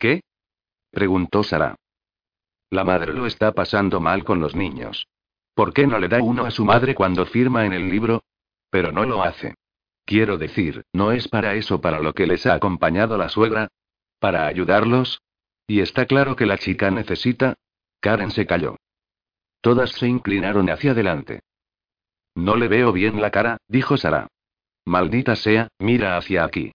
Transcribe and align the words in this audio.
¿Qué? 0.00 0.22
preguntó 0.90 1.44
Sara. 1.44 1.76
La 2.70 2.84
madre 2.84 3.12
lo 3.12 3.26
está 3.26 3.52
pasando 3.52 4.00
mal 4.00 4.24
con 4.24 4.40
los 4.40 4.56
niños. 4.56 5.06
¿Por 5.54 5.74
qué 5.74 5.86
no 5.86 5.98
le 5.98 6.08
da 6.08 6.22
uno 6.22 6.46
a 6.46 6.50
su 6.50 6.64
madre 6.64 6.94
cuando 6.94 7.26
firma 7.26 7.66
en 7.66 7.74
el 7.74 7.90
libro? 7.90 8.24
Pero 8.70 8.92
no 8.92 9.04
lo 9.04 9.22
hace. 9.22 9.54
Quiero 10.06 10.38
decir, 10.38 10.84
¿no 10.94 11.12
es 11.12 11.28
para 11.28 11.54
eso 11.54 11.82
para 11.82 12.00
lo 12.00 12.14
que 12.14 12.26
les 12.26 12.46
ha 12.46 12.54
acompañado 12.54 13.18
la 13.18 13.28
suegra? 13.28 13.68
¿Para 14.18 14.46
ayudarlos? 14.46 15.20
Y 15.66 15.80
está 15.80 16.06
claro 16.06 16.34
que 16.34 16.46
la 16.46 16.56
chica 16.56 16.90
necesita. 16.90 17.54
Karen 18.00 18.30
se 18.30 18.46
calló. 18.46 18.76
Todas 19.60 19.90
se 19.90 20.08
inclinaron 20.08 20.70
hacia 20.70 20.92
adelante. 20.92 21.40
No 22.34 22.56
le 22.56 22.68
veo 22.68 22.92
bien 22.92 23.20
la 23.20 23.30
cara, 23.30 23.58
dijo 23.68 23.98
Sara. 23.98 24.28
Maldita 24.86 25.36
sea, 25.36 25.68
mira 25.78 26.16
hacia 26.16 26.44
aquí. 26.44 26.72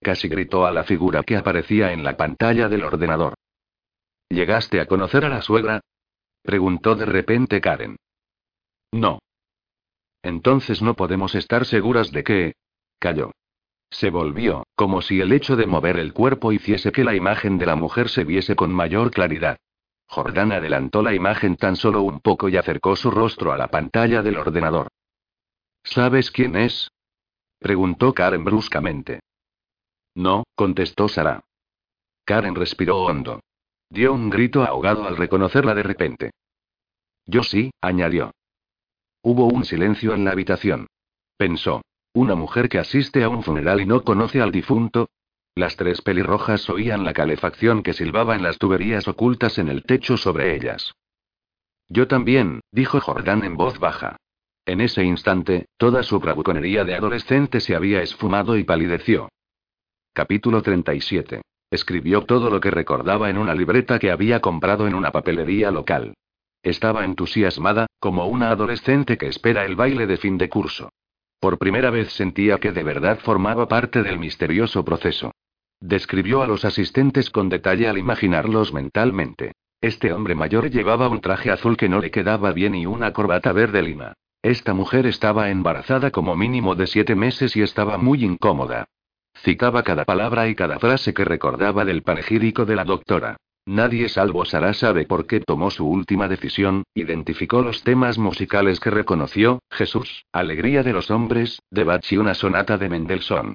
Casi 0.00 0.28
gritó 0.28 0.66
a 0.66 0.72
la 0.72 0.84
figura 0.84 1.22
que 1.22 1.36
aparecía 1.36 1.92
en 1.92 2.04
la 2.04 2.16
pantalla 2.16 2.68
del 2.68 2.84
ordenador. 2.84 3.34
¿Llegaste 4.28 4.80
a 4.80 4.86
conocer 4.86 5.24
a 5.24 5.28
la 5.28 5.42
suegra? 5.42 5.80
preguntó 6.42 6.94
de 6.94 7.06
repente 7.06 7.60
Karen. 7.60 7.96
No. 8.92 9.18
Entonces 10.22 10.82
no 10.82 10.94
podemos 10.94 11.34
estar 11.34 11.64
seguras 11.64 12.12
de 12.12 12.24
que... 12.24 12.52
Cayó. 12.98 13.32
Se 13.90 14.10
volvió, 14.10 14.64
como 14.74 15.00
si 15.00 15.20
el 15.20 15.32
hecho 15.32 15.56
de 15.56 15.66
mover 15.66 15.98
el 15.98 16.12
cuerpo 16.12 16.52
hiciese 16.52 16.92
que 16.92 17.04
la 17.04 17.14
imagen 17.14 17.58
de 17.58 17.66
la 17.66 17.76
mujer 17.76 18.08
se 18.08 18.24
viese 18.24 18.56
con 18.56 18.72
mayor 18.72 19.10
claridad. 19.10 19.58
Jordán 20.08 20.52
adelantó 20.52 21.02
la 21.02 21.14
imagen 21.14 21.56
tan 21.56 21.76
solo 21.76 22.02
un 22.02 22.20
poco 22.20 22.48
y 22.48 22.56
acercó 22.56 22.96
su 22.96 23.10
rostro 23.10 23.52
a 23.52 23.56
la 23.56 23.68
pantalla 23.68 24.22
del 24.22 24.36
ordenador. 24.36 24.88
¿Sabes 25.82 26.30
quién 26.30 26.56
es? 26.56 26.90
preguntó 27.58 28.12
Karen 28.12 28.44
bruscamente. 28.44 29.20
No, 30.16 30.44
contestó 30.54 31.08
Sara. 31.08 31.44
Karen 32.24 32.54
respiró 32.54 33.02
hondo. 33.04 33.40
Dio 33.90 34.14
un 34.14 34.30
grito 34.30 34.64
ahogado 34.64 35.06
al 35.06 35.16
reconocerla 35.16 35.74
de 35.74 35.82
repente. 35.82 36.30
Yo 37.26 37.42
sí, 37.42 37.70
añadió. 37.82 38.32
Hubo 39.22 39.46
un 39.46 39.66
silencio 39.66 40.14
en 40.14 40.24
la 40.24 40.32
habitación. 40.32 40.86
Pensó. 41.36 41.82
Una 42.14 42.34
mujer 42.34 42.70
que 42.70 42.78
asiste 42.78 43.24
a 43.24 43.28
un 43.28 43.42
funeral 43.42 43.82
y 43.82 43.86
no 43.86 44.04
conoce 44.04 44.40
al 44.40 44.52
difunto. 44.52 45.10
Las 45.54 45.76
tres 45.76 46.00
pelirrojas 46.00 46.70
oían 46.70 47.04
la 47.04 47.12
calefacción 47.12 47.82
que 47.82 47.92
silbaba 47.92 48.36
en 48.36 48.42
las 48.42 48.56
tuberías 48.56 49.06
ocultas 49.08 49.58
en 49.58 49.68
el 49.68 49.84
techo 49.84 50.16
sobre 50.16 50.56
ellas. 50.56 50.94
Yo 51.88 52.08
también, 52.08 52.60
dijo 52.72 53.00
Jordán 53.00 53.44
en 53.44 53.58
voz 53.58 53.78
baja. 53.78 54.16
En 54.64 54.80
ese 54.80 55.04
instante, 55.04 55.66
toda 55.76 56.02
su 56.02 56.18
bravuconería 56.20 56.84
de 56.84 56.94
adolescente 56.94 57.60
se 57.60 57.76
había 57.76 58.00
esfumado 58.00 58.56
y 58.56 58.64
palideció. 58.64 59.28
Capítulo 60.16 60.62
37. 60.62 61.42
Escribió 61.70 62.22
todo 62.24 62.48
lo 62.48 62.58
que 62.58 62.70
recordaba 62.70 63.28
en 63.28 63.36
una 63.36 63.54
libreta 63.54 63.98
que 63.98 64.10
había 64.10 64.40
comprado 64.40 64.86
en 64.86 64.94
una 64.94 65.12
papelería 65.12 65.70
local. 65.70 66.14
Estaba 66.62 67.04
entusiasmada, 67.04 67.86
como 68.00 68.26
una 68.26 68.48
adolescente 68.48 69.18
que 69.18 69.26
espera 69.26 69.66
el 69.66 69.76
baile 69.76 70.06
de 70.06 70.16
fin 70.16 70.38
de 70.38 70.48
curso. 70.48 70.88
Por 71.38 71.58
primera 71.58 71.90
vez 71.90 72.12
sentía 72.14 72.56
que 72.56 72.72
de 72.72 72.82
verdad 72.82 73.18
formaba 73.18 73.68
parte 73.68 74.02
del 74.02 74.18
misterioso 74.18 74.86
proceso. 74.86 75.32
Describió 75.80 76.40
a 76.40 76.46
los 76.46 76.64
asistentes 76.64 77.28
con 77.28 77.50
detalle 77.50 77.86
al 77.86 77.98
imaginarlos 77.98 78.72
mentalmente. 78.72 79.52
Este 79.82 80.14
hombre 80.14 80.34
mayor 80.34 80.70
llevaba 80.70 81.10
un 81.10 81.20
traje 81.20 81.50
azul 81.50 81.76
que 81.76 81.90
no 81.90 82.00
le 82.00 82.10
quedaba 82.10 82.52
bien 82.52 82.74
y 82.74 82.86
una 82.86 83.12
corbata 83.12 83.52
verde 83.52 83.82
lima. 83.82 84.14
Esta 84.40 84.72
mujer 84.72 85.04
estaba 85.06 85.50
embarazada 85.50 86.10
como 86.10 86.36
mínimo 86.36 86.74
de 86.74 86.86
siete 86.86 87.14
meses 87.14 87.54
y 87.54 87.60
estaba 87.60 87.98
muy 87.98 88.24
incómoda. 88.24 88.86
Citaba 89.46 89.84
cada 89.84 90.04
palabra 90.04 90.48
y 90.48 90.56
cada 90.56 90.80
frase 90.80 91.14
que 91.14 91.24
recordaba 91.24 91.84
del 91.84 92.02
panegírico 92.02 92.64
de 92.64 92.74
la 92.74 92.84
doctora. 92.84 93.36
Nadie 93.64 94.08
salvo 94.08 94.44
Sara 94.44 94.74
sabe 94.74 95.06
por 95.06 95.28
qué 95.28 95.38
tomó 95.38 95.70
su 95.70 95.88
última 95.88 96.26
decisión, 96.26 96.82
identificó 96.96 97.62
los 97.62 97.84
temas 97.84 98.18
musicales 98.18 98.80
que 98.80 98.90
reconoció, 98.90 99.60
Jesús, 99.70 100.24
Alegría 100.32 100.82
de 100.82 100.92
los 100.92 101.12
Hombres, 101.12 101.60
de 101.70 101.84
Bach 101.84 102.10
y 102.10 102.16
una 102.16 102.34
sonata 102.34 102.76
de 102.76 102.88
Mendelssohn. 102.88 103.54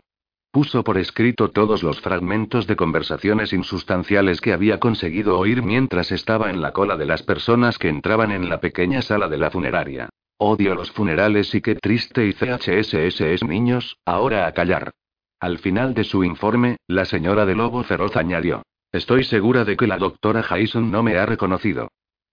Puso 0.49 0.85
por 0.85 0.97
escrito 0.97 1.49
todos 1.49 1.83
los 1.83 1.99
fragmentos 1.99 2.67
de 2.67 2.77
conversaciones 2.77 3.51
insustanciales 3.51 4.39
que 4.39 4.53
había 4.53 4.79
conseguido 4.79 5.37
oír 5.37 5.61
mientras 5.61 6.13
estaba 6.13 6.51
en 6.51 6.61
la 6.61 6.71
cola 6.71 6.95
de 6.95 7.05
las 7.05 7.23
personas 7.23 7.77
que 7.77 7.89
entraban 7.89 8.31
en 8.31 8.47
la 8.47 8.61
pequeña 8.61 9.01
sala 9.01 9.27
de 9.27 9.39
la 9.39 9.51
funeraria. 9.51 10.07
Odio 10.37 10.73
los 10.73 10.89
funerales 10.89 11.53
y 11.53 11.59
qué 11.59 11.75
triste 11.75 12.27
y 12.27 12.31
CHSS 12.31 13.19
es 13.19 13.43
niños, 13.43 13.97
ahora 14.05 14.47
a 14.47 14.53
callar. 14.53 14.93
Al 15.41 15.57
final 15.57 15.95
de 15.95 16.03
su 16.03 16.23
informe, 16.23 16.77
la 16.87 17.03
señora 17.03 17.47
de 17.47 17.55
Lobo 17.55 17.83
Feroz 17.83 18.15
añadió. 18.15 18.61
Estoy 18.91 19.23
segura 19.23 19.65
de 19.65 19.75
que 19.75 19.87
la 19.87 19.97
doctora 19.97 20.43
Jason 20.43 20.91
no 20.91 21.01
me 21.01 21.17
ha 21.17 21.25
reconocido. 21.25 21.87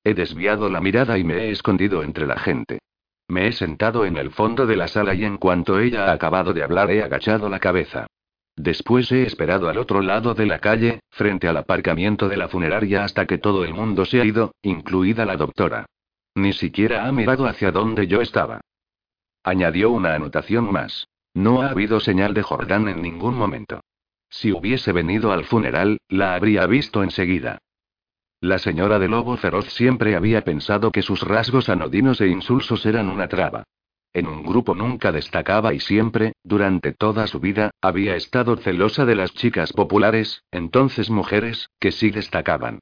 He 0.04 0.12
desviado 0.12 0.68
la 0.68 0.82
mirada 0.82 1.16
y 1.16 1.24
me 1.24 1.36
he 1.36 1.50
escondido 1.50 2.02
entre 2.02 2.26
la 2.26 2.38
gente. 2.38 2.80
Me 3.26 3.46
he 3.46 3.52
sentado 3.52 4.04
en 4.04 4.18
el 4.18 4.30
fondo 4.30 4.66
de 4.66 4.76
la 4.76 4.88
sala 4.88 5.14
y 5.14 5.24
en 5.24 5.38
cuanto 5.38 5.80
ella 5.80 6.10
ha 6.10 6.12
acabado 6.12 6.52
de 6.52 6.62
hablar 6.62 6.90
he 6.90 7.02
agachado 7.02 7.48
la 7.48 7.60
cabeza. 7.60 8.06
Después 8.56 9.10
he 9.10 9.22
esperado 9.22 9.70
al 9.70 9.78
otro 9.78 10.02
lado 10.02 10.34
de 10.34 10.44
la 10.44 10.58
calle, 10.58 11.00
frente 11.08 11.48
al 11.48 11.56
aparcamiento 11.56 12.28
de 12.28 12.36
la 12.36 12.48
funeraria 12.48 13.04
hasta 13.04 13.24
que 13.24 13.38
todo 13.38 13.64
el 13.64 13.72
mundo 13.72 14.04
se 14.04 14.20
ha 14.20 14.24
ido, 14.26 14.52
incluida 14.60 15.24
la 15.24 15.36
doctora. 15.38 15.86
Ni 16.34 16.52
siquiera 16.52 17.06
ha 17.06 17.12
mirado 17.12 17.46
hacia 17.46 17.72
donde 17.72 18.06
yo 18.06 18.20
estaba. 18.20 18.60
Añadió 19.44 19.92
una 19.92 20.14
anotación 20.14 20.70
más. 20.70 21.06
No 21.34 21.62
ha 21.62 21.70
habido 21.70 22.00
señal 22.00 22.34
de 22.34 22.42
Jordán 22.42 22.88
en 22.88 23.02
ningún 23.02 23.34
momento. 23.34 23.80
Si 24.30 24.52
hubiese 24.52 24.92
venido 24.92 25.32
al 25.32 25.44
funeral, 25.44 25.98
la 26.08 26.34
habría 26.34 26.66
visto 26.66 27.02
enseguida. 27.02 27.58
La 28.40 28.58
señora 28.58 28.98
de 28.98 29.08
Lobo 29.08 29.36
Feroz 29.36 29.66
siempre 29.72 30.14
había 30.14 30.44
pensado 30.44 30.92
que 30.92 31.02
sus 31.02 31.22
rasgos 31.22 31.68
anodinos 31.68 32.20
e 32.20 32.28
insulsos 32.28 32.86
eran 32.86 33.08
una 33.08 33.28
traba. 33.28 33.64
En 34.12 34.26
un 34.26 34.42
grupo 34.42 34.74
nunca 34.74 35.12
destacaba 35.12 35.74
y 35.74 35.80
siempre, 35.80 36.32
durante 36.42 36.92
toda 36.92 37.26
su 37.26 37.40
vida, 37.40 37.70
había 37.80 38.16
estado 38.16 38.56
celosa 38.56 39.04
de 39.04 39.14
las 39.14 39.34
chicas 39.34 39.72
populares, 39.72 40.44
entonces 40.50 41.10
mujeres, 41.10 41.70
que 41.78 41.92
sí 41.92 42.10
destacaban. 42.10 42.78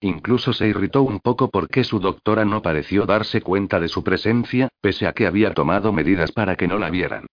Incluso 0.00 0.52
se 0.52 0.68
irritó 0.68 1.02
un 1.02 1.20
poco 1.20 1.50
porque 1.50 1.84
su 1.84 2.00
doctora 2.00 2.44
no 2.44 2.62
pareció 2.62 3.04
darse 3.04 3.42
cuenta 3.42 3.80
de 3.80 3.88
su 3.88 4.02
presencia, 4.02 4.68
pese 4.80 5.06
a 5.06 5.12
que 5.12 5.26
había 5.26 5.52
tomado 5.52 5.92
medidas 5.92 6.32
para 6.32 6.56
que 6.56 6.68
no 6.68 6.78
la 6.78 6.88
vieran. 6.88 7.26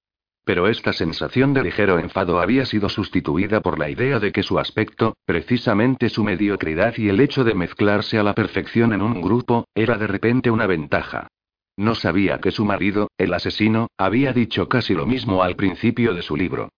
Pero 0.47 0.69
esta 0.69 0.93
sensación 0.93 1.53
de 1.53 1.61
ligero 1.61 1.99
enfado 1.99 2.39
había 2.39 2.65
sido 2.65 2.87
sustituida 2.87 3.59
por 3.59 3.77
la 3.77 3.89
idea 3.89 4.17
de 4.17 4.31
que 4.31 4.43
su 4.43 4.59
aspecto, 4.59 5.17
precisamente 5.25 6.07
su 6.07 6.23
mediocridad 6.23 6.93
y 6.95 7.09
el 7.09 7.19
hecho 7.19 7.43
de 7.43 7.53
mezclarse 7.53 8.17
a 8.17 8.23
la 8.23 8.33
perfección 8.33 8.93
en 8.93 9.01
un 9.01 9.21
grupo, 9.21 9.67
era 9.75 9.97
de 9.97 10.07
repente 10.07 10.49
una 10.49 10.65
ventaja. 10.65 11.27
No 11.75 11.95
sabía 11.95 12.39
que 12.39 12.51
su 12.51 12.63
marido, 12.63 13.09
el 13.17 13.33
asesino, 13.33 13.89
había 13.97 14.31
dicho 14.31 14.69
casi 14.69 14.93
lo 14.93 15.05
mismo 15.05 15.43
al 15.43 15.57
principio 15.57 16.13
de 16.13 16.21
su 16.21 16.37
libro. 16.37 16.69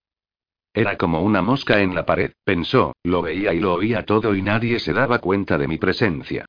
Era 0.73 0.97
como 0.97 1.21
una 1.21 1.43
mosca 1.43 1.79
en 1.79 1.93
la 1.93 2.07
pared, 2.07 2.31
pensó, 2.43 2.93
lo 3.03 3.21
veía 3.21 3.53
y 3.53 3.59
lo 3.59 3.75
oía 3.75 4.03
todo 4.03 4.33
y 4.33 4.41
nadie 4.41 4.79
se 4.79 4.93
daba 4.93 5.19
cuenta 5.19 5.59
de 5.59 5.67
mi 5.67 5.77
presencia. 5.77 6.43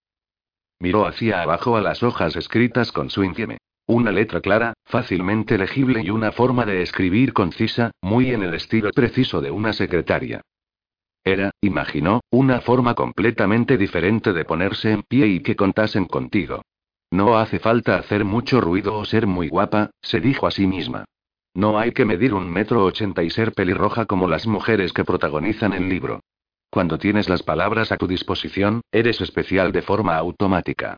Miró 0.78 1.06
hacia 1.06 1.42
abajo 1.42 1.76
a 1.76 1.82
las 1.82 2.02
hojas 2.02 2.34
escritas 2.36 2.92
con 2.92 3.10
su 3.10 3.24
infieme. 3.24 3.58
Una 3.92 4.12
letra 4.12 4.40
clara, 4.40 4.74
fácilmente 4.84 5.58
legible 5.58 6.00
y 6.00 6.10
una 6.10 6.30
forma 6.30 6.64
de 6.64 6.80
escribir 6.80 7.32
concisa, 7.32 7.90
muy 8.00 8.30
en 8.30 8.44
el 8.44 8.54
estilo 8.54 8.90
preciso 8.92 9.40
de 9.40 9.50
una 9.50 9.72
secretaria. 9.72 10.42
Era, 11.24 11.50
imaginó, 11.60 12.20
una 12.30 12.60
forma 12.60 12.94
completamente 12.94 13.76
diferente 13.76 14.32
de 14.32 14.44
ponerse 14.44 14.92
en 14.92 15.02
pie 15.02 15.26
y 15.26 15.40
que 15.40 15.56
contasen 15.56 16.04
contigo. 16.04 16.62
No 17.10 17.36
hace 17.36 17.58
falta 17.58 17.96
hacer 17.96 18.24
mucho 18.24 18.60
ruido 18.60 18.96
o 18.96 19.04
ser 19.04 19.26
muy 19.26 19.48
guapa, 19.48 19.90
se 20.00 20.20
dijo 20.20 20.46
a 20.46 20.52
sí 20.52 20.68
misma. 20.68 21.04
No 21.52 21.76
hay 21.76 21.90
que 21.90 22.04
medir 22.04 22.32
un 22.32 22.48
metro 22.48 22.84
ochenta 22.84 23.24
y 23.24 23.30
ser 23.30 23.54
pelirroja 23.54 24.06
como 24.06 24.28
las 24.28 24.46
mujeres 24.46 24.92
que 24.92 25.04
protagonizan 25.04 25.72
el 25.72 25.88
libro. 25.88 26.20
Cuando 26.70 26.96
tienes 26.96 27.28
las 27.28 27.42
palabras 27.42 27.90
a 27.90 27.96
tu 27.96 28.06
disposición, 28.06 28.82
eres 28.92 29.20
especial 29.20 29.72
de 29.72 29.82
forma 29.82 30.16
automática. 30.16 30.96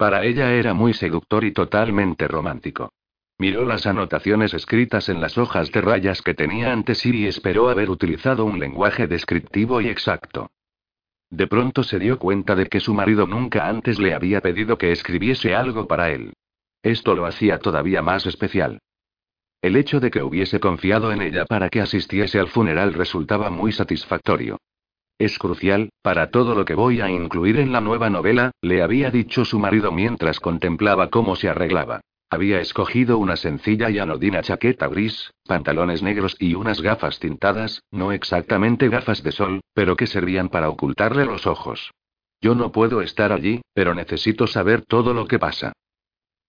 Para 0.00 0.24
ella 0.24 0.54
era 0.54 0.72
muy 0.72 0.94
seductor 0.94 1.44
y 1.44 1.52
totalmente 1.52 2.26
romántico. 2.26 2.94
Miró 3.36 3.66
las 3.66 3.86
anotaciones 3.86 4.54
escritas 4.54 5.10
en 5.10 5.20
las 5.20 5.36
hojas 5.36 5.70
de 5.72 5.82
rayas 5.82 6.22
que 6.22 6.32
tenía 6.32 6.72
ante 6.72 6.94
sí 6.94 7.14
y 7.14 7.26
esperó 7.26 7.68
haber 7.68 7.90
utilizado 7.90 8.46
un 8.46 8.58
lenguaje 8.58 9.06
descriptivo 9.06 9.82
y 9.82 9.88
exacto. 9.88 10.52
De 11.28 11.46
pronto 11.46 11.82
se 11.82 11.98
dio 11.98 12.18
cuenta 12.18 12.56
de 12.56 12.64
que 12.64 12.80
su 12.80 12.94
marido 12.94 13.26
nunca 13.26 13.68
antes 13.68 13.98
le 13.98 14.14
había 14.14 14.40
pedido 14.40 14.78
que 14.78 14.90
escribiese 14.90 15.54
algo 15.54 15.86
para 15.86 16.08
él. 16.08 16.32
Esto 16.82 17.14
lo 17.14 17.26
hacía 17.26 17.58
todavía 17.58 18.00
más 18.00 18.24
especial. 18.24 18.78
El 19.60 19.76
hecho 19.76 20.00
de 20.00 20.10
que 20.10 20.22
hubiese 20.22 20.60
confiado 20.60 21.12
en 21.12 21.20
ella 21.20 21.44
para 21.44 21.68
que 21.68 21.82
asistiese 21.82 22.40
al 22.40 22.48
funeral 22.48 22.94
resultaba 22.94 23.50
muy 23.50 23.70
satisfactorio. 23.70 24.56
Es 25.20 25.38
crucial, 25.38 25.90
para 26.00 26.30
todo 26.30 26.54
lo 26.54 26.64
que 26.64 26.74
voy 26.74 27.02
a 27.02 27.10
incluir 27.10 27.58
en 27.58 27.72
la 27.72 27.82
nueva 27.82 28.08
novela, 28.08 28.52
le 28.62 28.80
había 28.80 29.10
dicho 29.10 29.44
su 29.44 29.58
marido 29.58 29.92
mientras 29.92 30.40
contemplaba 30.40 31.10
cómo 31.10 31.36
se 31.36 31.50
arreglaba. 31.50 32.00
Había 32.30 32.58
escogido 32.62 33.18
una 33.18 33.36
sencilla 33.36 33.90
y 33.90 33.98
anodina 33.98 34.40
chaqueta 34.40 34.88
gris, 34.88 35.30
pantalones 35.44 36.02
negros 36.02 36.36
y 36.38 36.54
unas 36.54 36.80
gafas 36.80 37.18
tintadas, 37.18 37.82
no 37.90 38.12
exactamente 38.12 38.88
gafas 38.88 39.22
de 39.22 39.32
sol, 39.32 39.60
pero 39.74 39.94
que 39.94 40.06
servían 40.06 40.48
para 40.48 40.70
ocultarle 40.70 41.26
los 41.26 41.46
ojos. 41.46 41.90
Yo 42.40 42.54
no 42.54 42.72
puedo 42.72 43.02
estar 43.02 43.30
allí, 43.30 43.60
pero 43.74 43.94
necesito 43.94 44.46
saber 44.46 44.86
todo 44.86 45.12
lo 45.12 45.26
que 45.26 45.38
pasa. 45.38 45.74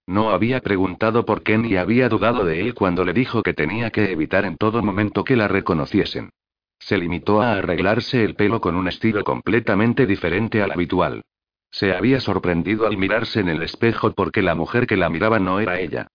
No 0.08 0.30
había 0.30 0.62
preguntado 0.62 1.26
por 1.26 1.44
qué 1.44 1.58
ni 1.58 1.76
había 1.76 2.08
dudado 2.08 2.46
de 2.46 2.62
él 2.62 2.74
cuando 2.74 3.04
le 3.04 3.12
dijo 3.12 3.44
que 3.44 3.54
tenía 3.54 3.90
que 3.90 4.14
evitar 4.14 4.46
en 4.46 4.56
todo 4.56 4.82
momento 4.82 5.26
que 5.26 5.36
la 5.36 5.50
reconociesen. 5.50 6.30
Se 6.82 6.98
limitó 6.98 7.42
a 7.42 7.54
arreglarse 7.54 8.24
el 8.24 8.36
pelo 8.36 8.60
con 8.60 8.76
un 8.76 8.88
estilo 8.88 9.24
completamente 9.24 10.08
diferente 10.08 10.64
al 10.64 10.72
habitual. 10.72 11.22
Se 11.70 11.94
había 11.94 12.20
sorprendido 12.20 12.88
al 12.88 12.98
mirarse 12.98 13.40
en 13.40 13.50
el 13.50 13.62
espejo 13.62 14.12
porque 14.14 14.42
la 14.42 14.56
mujer 14.56 14.88
que 14.88 14.98
la 14.98 15.10
miraba 15.10 15.40
no 15.40 15.60
era 15.60 15.80
ella. 15.80 16.08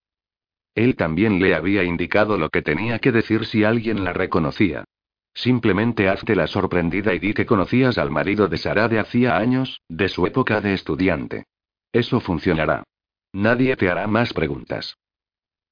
Él 0.75 0.97
también 0.97 1.39
le 1.41 1.55
había 1.55 1.85
indicado 1.85 2.37
lo 2.37 2.51
que 2.51 2.63
tenía 2.63 2.99
que 2.99 3.13
decir 3.13 3.47
si 3.47 3.63
alguien 3.65 4.05
la 4.05 4.13
reconocía. 4.13 4.85
Simplemente 5.33 6.09
hazte 6.09 6.35
la 6.35 6.49
sorprendida 6.49 7.15
y 7.15 7.21
di 7.21 7.33
que 7.33 7.47
conocías 7.47 7.97
al 7.97 8.11
marido 8.11 8.49
de 8.49 8.59
Sara 8.59 8.89
de 8.89 8.99
hacía 8.99 9.37
años, 9.37 9.81
de 9.89 10.09
su 10.09 10.27
época 10.27 10.61
de 10.61 10.75
estudiante. 10.75 11.45
Eso 11.93 12.21
funcionará. 12.21 12.83
Nadie 13.33 13.77
te 13.77 13.89
hará 13.89 14.07
más 14.09 14.33
preguntas. 14.33 14.99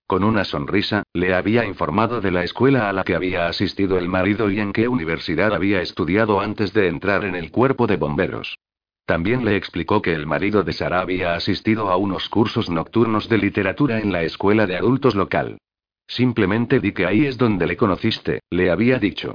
Con 0.07 0.23
una 0.23 0.45
sonrisa, 0.45 1.03
le 1.15 1.35
había 1.35 1.65
informado 1.65 2.21
de 2.21 2.31
la 2.31 2.45
escuela 2.45 2.91
a 2.91 2.93
la 2.93 3.05
que 3.05 3.15
había 3.15 3.47
asistido 3.47 3.97
el 3.97 4.09
marido 4.09 4.51
y 4.51 4.61
en 4.61 4.73
qué 4.73 4.87
universidad 4.87 5.55
había 5.55 5.81
estudiado 5.81 6.41
antes 6.41 6.75
de 6.75 6.89
entrar 6.89 7.25
en 7.25 7.35
el 7.35 7.51
cuerpo 7.51 7.87
de 7.87 7.97
bomberos. 7.97 8.59
También 9.07 9.45
le 9.45 9.57
explicó 9.57 10.03
que 10.03 10.13
el 10.13 10.27
marido 10.27 10.63
de 10.63 10.73
Sara 10.73 11.01
había 11.01 11.35
asistido 11.35 11.91
a 11.91 11.97
unos 11.97 12.29
cursos 12.29 12.69
nocturnos 12.69 13.29
de 13.29 13.39
literatura 13.39 13.99
en 13.99 14.13
la 14.13 14.23
escuela 14.23 14.67
de 14.67 14.77
adultos 14.77 15.15
local. 15.15 15.59
Simplemente 16.07 16.81
di 16.81 16.93
que 16.93 17.07
ahí 17.07 17.27
es 17.27 17.39
donde 17.39 17.67
le 17.67 17.77
conociste, 17.77 18.41
le 18.51 18.71
había 18.71 18.99
dicho. 18.99 19.35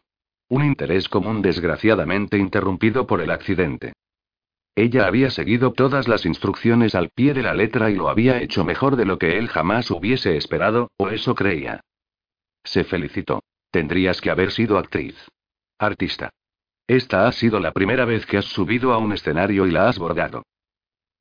Un 0.50 0.65
interés 0.65 1.10
común 1.10 1.42
desgraciadamente 1.42 2.38
interrumpido 2.38 3.06
por 3.07 3.22
el 3.22 3.31
accidente. 3.31 3.94
Ella 4.75 5.07
había 5.07 5.30
seguido 5.30 5.74
todas 5.74 6.07
las 6.07 6.25
instrucciones 6.25 6.95
al 6.95 7.10
pie 7.10 7.33
de 7.33 7.44
la 7.44 7.54
letra 7.54 7.89
y 7.89 7.95
lo 7.95 8.10
había 8.10 8.42
hecho 8.42 8.63
mejor 8.63 8.95
de 8.95 9.06
lo 9.06 9.18
que 9.18 9.38
él 9.38 9.48
jamás 9.48 9.92
hubiese 9.92 10.38
esperado, 10.38 10.92
o 10.98 11.10
eso 11.10 11.36
creía. 11.36 11.81
Se 12.63 12.83
felicitó. 12.83 13.44
Tendrías 13.71 14.19
que 14.19 14.31
haber 14.31 14.51
sido 14.51 14.77
actriz. 14.77 15.16
Artista. 15.77 16.31
Esta 16.88 17.27
ha 17.27 17.31
sido 17.31 17.60
la 17.60 17.71
primera 17.71 18.06
vez 18.06 18.25
que 18.25 18.38
has 18.38 18.45
subido 18.45 18.94
a 18.94 18.98
un 18.98 19.13
escenario 19.13 19.68
y 19.68 19.71
la 19.71 19.88
has 19.88 20.00
bordado. 20.00 20.44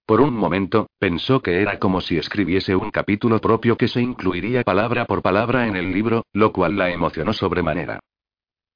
Por 0.06 0.22
un 0.22 0.34
momento, 0.34 0.86
pensó 0.98 1.42
que 1.42 1.60
era 1.60 1.78
como 1.78 2.00
si 2.00 2.16
escribiese 2.16 2.74
un 2.74 2.90
capítulo 2.90 3.40
propio 3.40 3.76
que 3.76 3.88
se 3.88 4.00
incluiría 4.00 4.62
palabra 4.62 5.04
por 5.04 5.20
palabra 5.20 5.66
en 5.66 5.76
el 5.76 5.92
libro, 5.92 6.24
lo 6.32 6.52
cual 6.52 6.78
la 6.78 6.90
emocionó 6.90 7.34
sobremanera. 7.34 8.00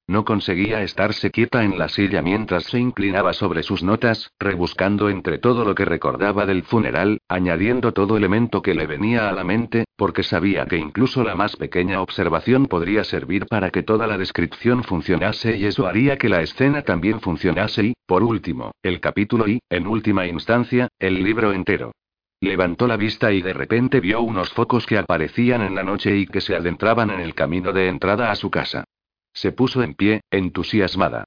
No 0.05 0.25
conseguía 0.25 0.83
estarse 0.83 1.31
quieta 1.31 1.63
en 1.63 1.77
la 1.79 1.87
silla 1.87 2.21
mientras 2.21 2.65
se 2.65 2.77
inclinaba 2.77 3.31
sobre 3.31 3.63
sus 3.63 3.83
notas, 3.83 4.31
rebuscando 4.37 5.09
entre 5.09 5.37
todo 5.37 5.63
lo 5.63 5.75
que 5.75 5.85
recordaba 5.85 6.45
del 6.45 6.63
funeral, 6.63 7.19
añadiendo 7.29 7.93
todo 7.93 8.17
elemento 8.17 8.61
que 8.61 8.73
le 8.73 8.85
venía 8.85 9.29
a 9.29 9.31
la 9.31 9.45
mente, 9.45 9.85
porque 9.95 10.23
sabía 10.23 10.65
que 10.65 10.77
incluso 10.77 11.23
la 11.23 11.35
más 11.35 11.55
pequeña 11.55 12.01
observación 12.01 12.65
podría 12.65 13.05
servir 13.05 13.45
para 13.45 13.69
que 13.69 13.81
toda 13.81 14.05
la 14.05 14.17
descripción 14.17 14.83
funcionase 14.83 15.55
y 15.55 15.65
eso 15.65 15.87
haría 15.87 16.17
que 16.17 16.27
la 16.27 16.41
escena 16.41 16.81
también 16.81 17.21
funcionase 17.21 17.83
y, 17.85 17.93
por 18.05 18.23
último, 18.23 18.71
el 18.83 18.99
capítulo 18.99 19.47
y, 19.47 19.59
en 19.69 19.87
última 19.87 20.27
instancia, 20.27 20.89
el 20.99 21.23
libro 21.23 21.53
entero. 21.53 21.93
Levantó 22.41 22.87
la 22.87 22.97
vista 22.97 23.31
y 23.31 23.41
de 23.41 23.53
repente 23.53 24.01
vio 24.01 24.21
unos 24.21 24.51
focos 24.51 24.85
que 24.85 24.97
aparecían 24.97 25.61
en 25.61 25.75
la 25.75 25.83
noche 25.83 26.13
y 26.17 26.25
que 26.25 26.41
se 26.41 26.57
adentraban 26.57 27.09
en 27.09 27.21
el 27.21 27.33
camino 27.33 27.71
de 27.71 27.87
entrada 27.87 28.31
a 28.31 28.35
su 28.35 28.51
casa. 28.51 28.83
Se 29.33 29.51
puso 29.51 29.83
en 29.83 29.95
pie, 29.95 30.21
entusiasmada. 30.31 31.25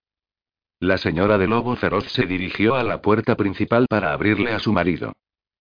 La 0.80 0.98
señora 0.98 1.38
de 1.38 1.46
Lobo 1.46 1.74
Feroz 1.76 2.04
se 2.12 2.26
dirigió 2.26 2.74
a 2.74 2.82
la 2.82 3.00
puerta 3.00 3.36
principal 3.36 3.86
para 3.88 4.12
abrirle 4.12 4.52
a 4.52 4.58
su 4.58 4.72
marido. 4.72 5.12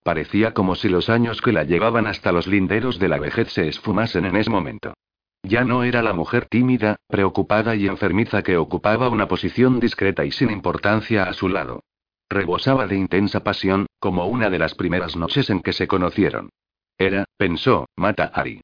Parecía 0.04 0.54
como 0.54 0.76
si 0.76 0.90
los 0.90 1.10
años 1.10 1.42
que 1.42 1.52
la 1.52 1.64
llevaban 1.64 2.06
hasta 2.06 2.32
los 2.32 2.48
linderos 2.48 3.00
de 3.00 3.08
la 3.08 3.18
vejez 3.18 3.52
se 3.52 3.68
esfumasen 3.68 4.26
en 4.26 4.36
ese 4.36 4.50
momento. 4.50 4.94
Ya 5.42 5.64
no 5.64 5.84
era 5.84 6.02
la 6.02 6.14
mujer 6.14 6.48
tímida, 6.48 6.98
preocupada 7.08 7.76
y 7.76 7.88
enfermiza 7.88 8.42
que 8.42 8.58
ocupaba 8.58 9.10
una 9.10 9.28
posición 9.28 9.80
discreta 9.80 10.26
y 10.26 10.32
sin 10.32 10.52
importancia 10.52 11.24
a 11.24 11.34
su 11.34 11.50
lado. 11.50 11.84
Rebosaba 12.30 12.88
de 12.88 12.98
intensa 12.98 13.44
pasión, 13.44 13.86
como 14.00 14.26
una 14.26 14.50
de 14.50 14.60
las 14.60 14.74
primeras 14.74 15.16
noches 15.16 15.50
en 15.50 15.62
que 15.62 15.74
se 15.74 15.88
conocieron. 15.88 16.50
Era, 16.98 17.26
pensó, 17.38 17.88
Mata 17.96 18.26
Ari. 18.34 18.62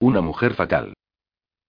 Una 0.00 0.20
mujer 0.20 0.54
fatal. 0.54 0.94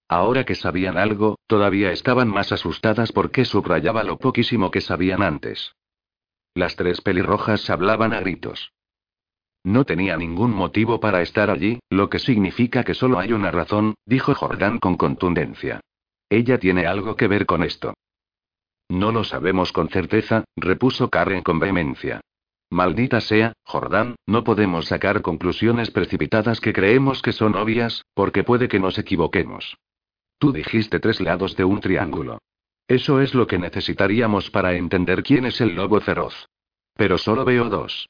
Ahora 0.08 0.44
que 0.44 0.54
sabían 0.54 0.96
algo, 0.96 1.38
todavía 1.46 1.92
estaban 1.92 2.28
más 2.28 2.50
asustadas 2.50 3.12
porque 3.12 3.44
subrayaba 3.44 4.04
lo 4.04 4.18
poquísimo 4.18 4.70
que 4.70 4.80
sabían 4.80 5.22
antes. 5.22 5.74
Las 6.54 6.76
tres 6.76 7.02
pelirrojas 7.02 7.68
hablaban 7.68 8.14
a 8.14 8.20
gritos. 8.20 8.72
No 9.64 9.84
tenía 9.84 10.16
ningún 10.16 10.54
motivo 10.54 10.98
para 10.98 11.20
estar 11.20 11.50
allí, 11.50 11.78
lo 11.90 12.08
que 12.08 12.18
significa 12.18 12.84
que 12.84 12.94
solo 12.94 13.18
hay 13.18 13.34
una 13.34 13.50
razón, 13.50 13.94
dijo 14.06 14.34
Jordán 14.34 14.78
con 14.78 14.96
contundencia. 14.96 15.80
Ella 16.30 16.58
tiene 16.58 16.86
algo 16.86 17.16
que 17.16 17.28
ver 17.28 17.44
con 17.44 17.62
esto. 17.62 17.92
No 18.88 19.12
lo 19.12 19.24
sabemos 19.24 19.72
con 19.72 19.90
certeza, 19.90 20.44
repuso 20.56 21.10
Karen 21.10 21.42
con 21.42 21.58
vehemencia. 21.58 22.22
Maldita 22.70 23.20
sea, 23.20 23.52
Jordán, 23.64 24.16
no 24.26 24.44
podemos 24.44 24.86
sacar 24.86 25.20
conclusiones 25.20 25.90
precipitadas 25.90 26.60
que 26.60 26.72
creemos 26.72 27.20
que 27.20 27.32
son 27.32 27.54
obvias, 27.54 28.04
porque 28.14 28.44
puede 28.44 28.68
que 28.68 28.80
nos 28.80 28.98
equivoquemos. 28.98 29.76
Tú 30.38 30.52
dijiste 30.52 31.00
tres 31.00 31.20
lados 31.20 31.56
de 31.56 31.64
un 31.64 31.80
triángulo. 31.80 32.38
Eso 32.86 33.20
es 33.20 33.34
lo 33.34 33.46
que 33.46 33.58
necesitaríamos 33.58 34.50
para 34.50 34.74
entender 34.74 35.22
quién 35.22 35.44
es 35.44 35.60
el 35.60 35.74
lobo 35.74 36.00
feroz. 36.00 36.48
Pero 36.94 37.18
solo 37.18 37.44
veo 37.44 37.68
dos. 37.68 38.08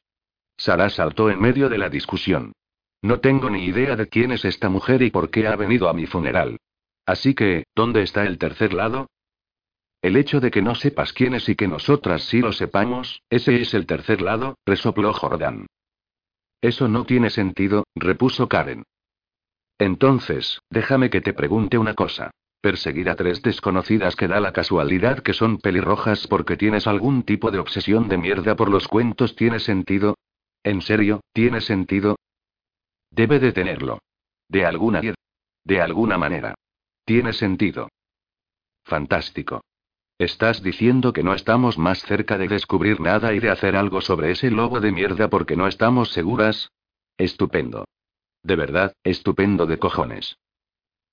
Sara 0.56 0.90
saltó 0.90 1.30
en 1.30 1.40
medio 1.40 1.68
de 1.68 1.78
la 1.78 1.88
discusión. 1.88 2.52
No 3.00 3.20
tengo 3.20 3.48
ni 3.48 3.64
idea 3.64 3.96
de 3.96 4.08
quién 4.08 4.32
es 4.32 4.44
esta 4.44 4.68
mujer 4.68 5.02
y 5.02 5.10
por 5.10 5.30
qué 5.30 5.46
ha 5.46 5.56
venido 5.56 5.88
a 5.88 5.94
mi 5.94 6.06
funeral. 6.06 6.58
Así 7.06 7.34
que, 7.34 7.64
¿dónde 7.74 8.02
está 8.02 8.24
el 8.24 8.38
tercer 8.38 8.74
lado? 8.74 9.08
El 10.02 10.16
hecho 10.16 10.40
de 10.40 10.50
que 10.50 10.62
no 10.62 10.74
sepas 10.74 11.12
quién 11.12 11.34
es 11.34 11.48
y 11.48 11.56
que 11.56 11.66
nosotras 11.66 12.22
sí 12.24 12.40
lo 12.40 12.52
sepamos, 12.52 13.22
ese 13.30 13.60
es 13.60 13.74
el 13.74 13.86
tercer 13.86 14.20
lado, 14.20 14.56
resopló 14.66 15.12
Jordán. 15.12 15.66
Eso 16.60 16.88
no 16.88 17.04
tiene 17.04 17.30
sentido, 17.30 17.84
repuso 17.94 18.48
Karen. 18.48 18.84
Entonces, 19.78 20.60
déjame 20.70 21.08
que 21.10 21.20
te 21.20 21.32
pregunte 21.32 21.78
una 21.78 21.94
cosa. 21.94 22.32
¿Perseguir 22.60 23.08
a 23.08 23.14
tres 23.14 23.40
desconocidas 23.42 24.16
que 24.16 24.26
da 24.26 24.40
la 24.40 24.52
casualidad 24.52 25.20
que 25.20 25.32
son 25.32 25.58
pelirrojas 25.58 26.26
porque 26.26 26.56
tienes 26.56 26.88
algún 26.88 27.22
tipo 27.22 27.52
de 27.52 27.60
obsesión 27.60 28.08
de 28.08 28.18
mierda 28.18 28.56
por 28.56 28.68
los 28.68 28.88
cuentos 28.88 29.36
tiene 29.36 29.60
sentido? 29.60 30.16
¿En 30.64 30.82
serio, 30.82 31.20
tiene 31.32 31.60
sentido? 31.60 32.16
Debe 33.10 33.38
de 33.38 33.52
tenerlo. 33.52 34.00
De 34.48 34.66
alguna 34.66 35.00
De 35.64 35.80
alguna 35.80 36.18
manera. 36.18 36.54
Tiene 37.04 37.32
sentido. 37.32 37.88
Fantástico. 38.84 39.62
¿Estás 40.18 40.62
diciendo 40.64 41.12
que 41.12 41.22
no 41.22 41.32
estamos 41.32 41.78
más 41.78 42.02
cerca 42.02 42.38
de 42.38 42.48
descubrir 42.48 43.00
nada 43.00 43.34
y 43.34 43.38
de 43.38 43.50
hacer 43.50 43.76
algo 43.76 44.00
sobre 44.00 44.32
ese 44.32 44.50
lobo 44.50 44.80
de 44.80 44.90
mierda 44.90 45.28
porque 45.28 45.54
no 45.54 45.68
estamos 45.68 46.10
seguras? 46.10 46.72
Estupendo. 47.16 47.84
De 48.48 48.56
verdad, 48.56 48.94
estupendo 49.04 49.66
de 49.66 49.78
cojones. 49.78 50.38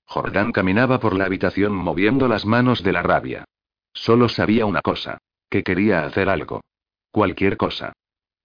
Jordán 0.06 0.52
caminaba 0.52 1.00
por 1.00 1.14
la 1.14 1.26
habitación 1.26 1.74
moviendo 1.74 2.28
las 2.28 2.46
manos 2.46 2.82
de 2.82 2.92
la 2.92 3.02
rabia. 3.02 3.44
Solo 3.92 4.30
sabía 4.30 4.64
una 4.64 4.80
cosa. 4.80 5.18
Que 5.50 5.62
quería 5.62 6.06
hacer 6.06 6.30
algo. 6.30 6.62
Cualquier 7.10 7.58
cosa. 7.58 7.92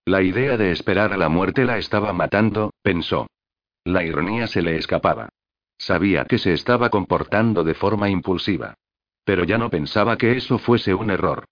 La 0.03 0.21
idea 0.21 0.57
de 0.57 0.71
esperar 0.71 1.13
a 1.13 1.17
la 1.17 1.29
muerte 1.29 1.63
la 1.63 1.77
estaba 1.77 2.11
matando, 2.11 2.71
pensó. 2.81 3.27
La 3.85 4.03
ironía 4.03 4.45
se 4.47 4.61
le 4.61 4.75
escapaba. 4.75 5.29
Sabía 5.77 6.25
que 6.25 6.37
se 6.37 6.51
estaba 6.51 6.89
comportando 6.89 7.63
de 7.63 7.75
forma 7.75 8.09
impulsiva. 8.09 8.73
Pero 9.23 9.45
ya 9.45 9.57
no 9.57 9.69
pensaba 9.69 10.17
que 10.17 10.35
eso 10.35 10.57
fuese 10.57 10.93
un 10.93 11.11
error. 11.11 11.45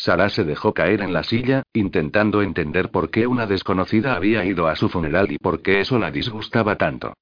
Sara 0.00 0.30
se 0.30 0.44
dejó 0.44 0.72
caer 0.72 1.02
en 1.02 1.12
la 1.12 1.22
silla, 1.22 1.62
intentando 1.74 2.40
entender 2.40 2.90
por 2.90 3.10
qué 3.10 3.26
una 3.26 3.46
desconocida 3.46 4.14
había 4.14 4.46
ido 4.46 4.66
a 4.66 4.74
su 4.74 4.88
funeral 4.88 5.30
y 5.30 5.36
por 5.36 5.60
qué 5.60 5.80
eso 5.80 5.98
la 5.98 6.10
disgustaba 6.10 6.76
tanto. 6.76 7.12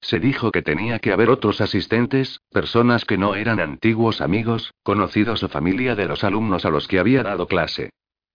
Se 0.00 0.20
dijo 0.20 0.52
que 0.52 0.62
tenía 0.62 1.00
que 1.00 1.12
haber 1.12 1.30
otros 1.30 1.60
asistentes, 1.60 2.38
personas 2.52 3.04
que 3.04 3.18
no 3.18 3.34
eran 3.34 3.58
antiguos 3.58 4.20
amigos, 4.20 4.72
conocidos 4.84 5.42
o 5.42 5.48
familia 5.48 5.96
de 5.96 6.06
los 6.06 6.22
alumnos 6.22 6.64
a 6.64 6.70
los 6.70 6.86
que 6.86 7.00
había 7.00 7.24
dado 7.24 7.48
clase. 7.48 7.90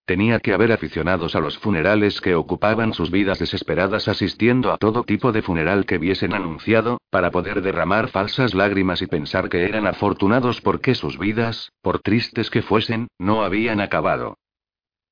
Tenía 0.06 0.42
que 0.42 0.54
haber 0.54 0.74
aficionados 0.74 1.34
a 1.34 1.40
los 1.40 1.58
funerales 1.58 2.20
que 2.20 2.36
ocupaban 2.36 2.94
sus 2.94 3.10
vidas 3.10 3.40
desesperadas 3.40 4.10
asistiendo 4.10 4.74
a 4.74 4.78
todo 4.78 5.06
tipo 5.06 5.32
de 5.32 5.42
funeral 5.42 5.86
que 5.86 5.98
viesen 5.98 6.34
anunciado, 6.34 7.00
para 7.10 7.32
poder 7.32 7.62
derramar 7.62 8.10
falsas 8.10 8.54
lágrimas 8.54 9.02
y 9.02 9.08
pensar 9.08 9.48
que 9.48 9.64
eran 9.64 9.88
afortunados 9.88 10.60
porque 10.60 10.94
sus 10.94 11.18
vidas, 11.18 11.72
por 11.82 12.00
tristes 12.00 12.50
que 12.50 12.62
fuesen, 12.62 13.08
no 13.18 13.44
habían 13.44 13.80
acabado. 13.80 14.38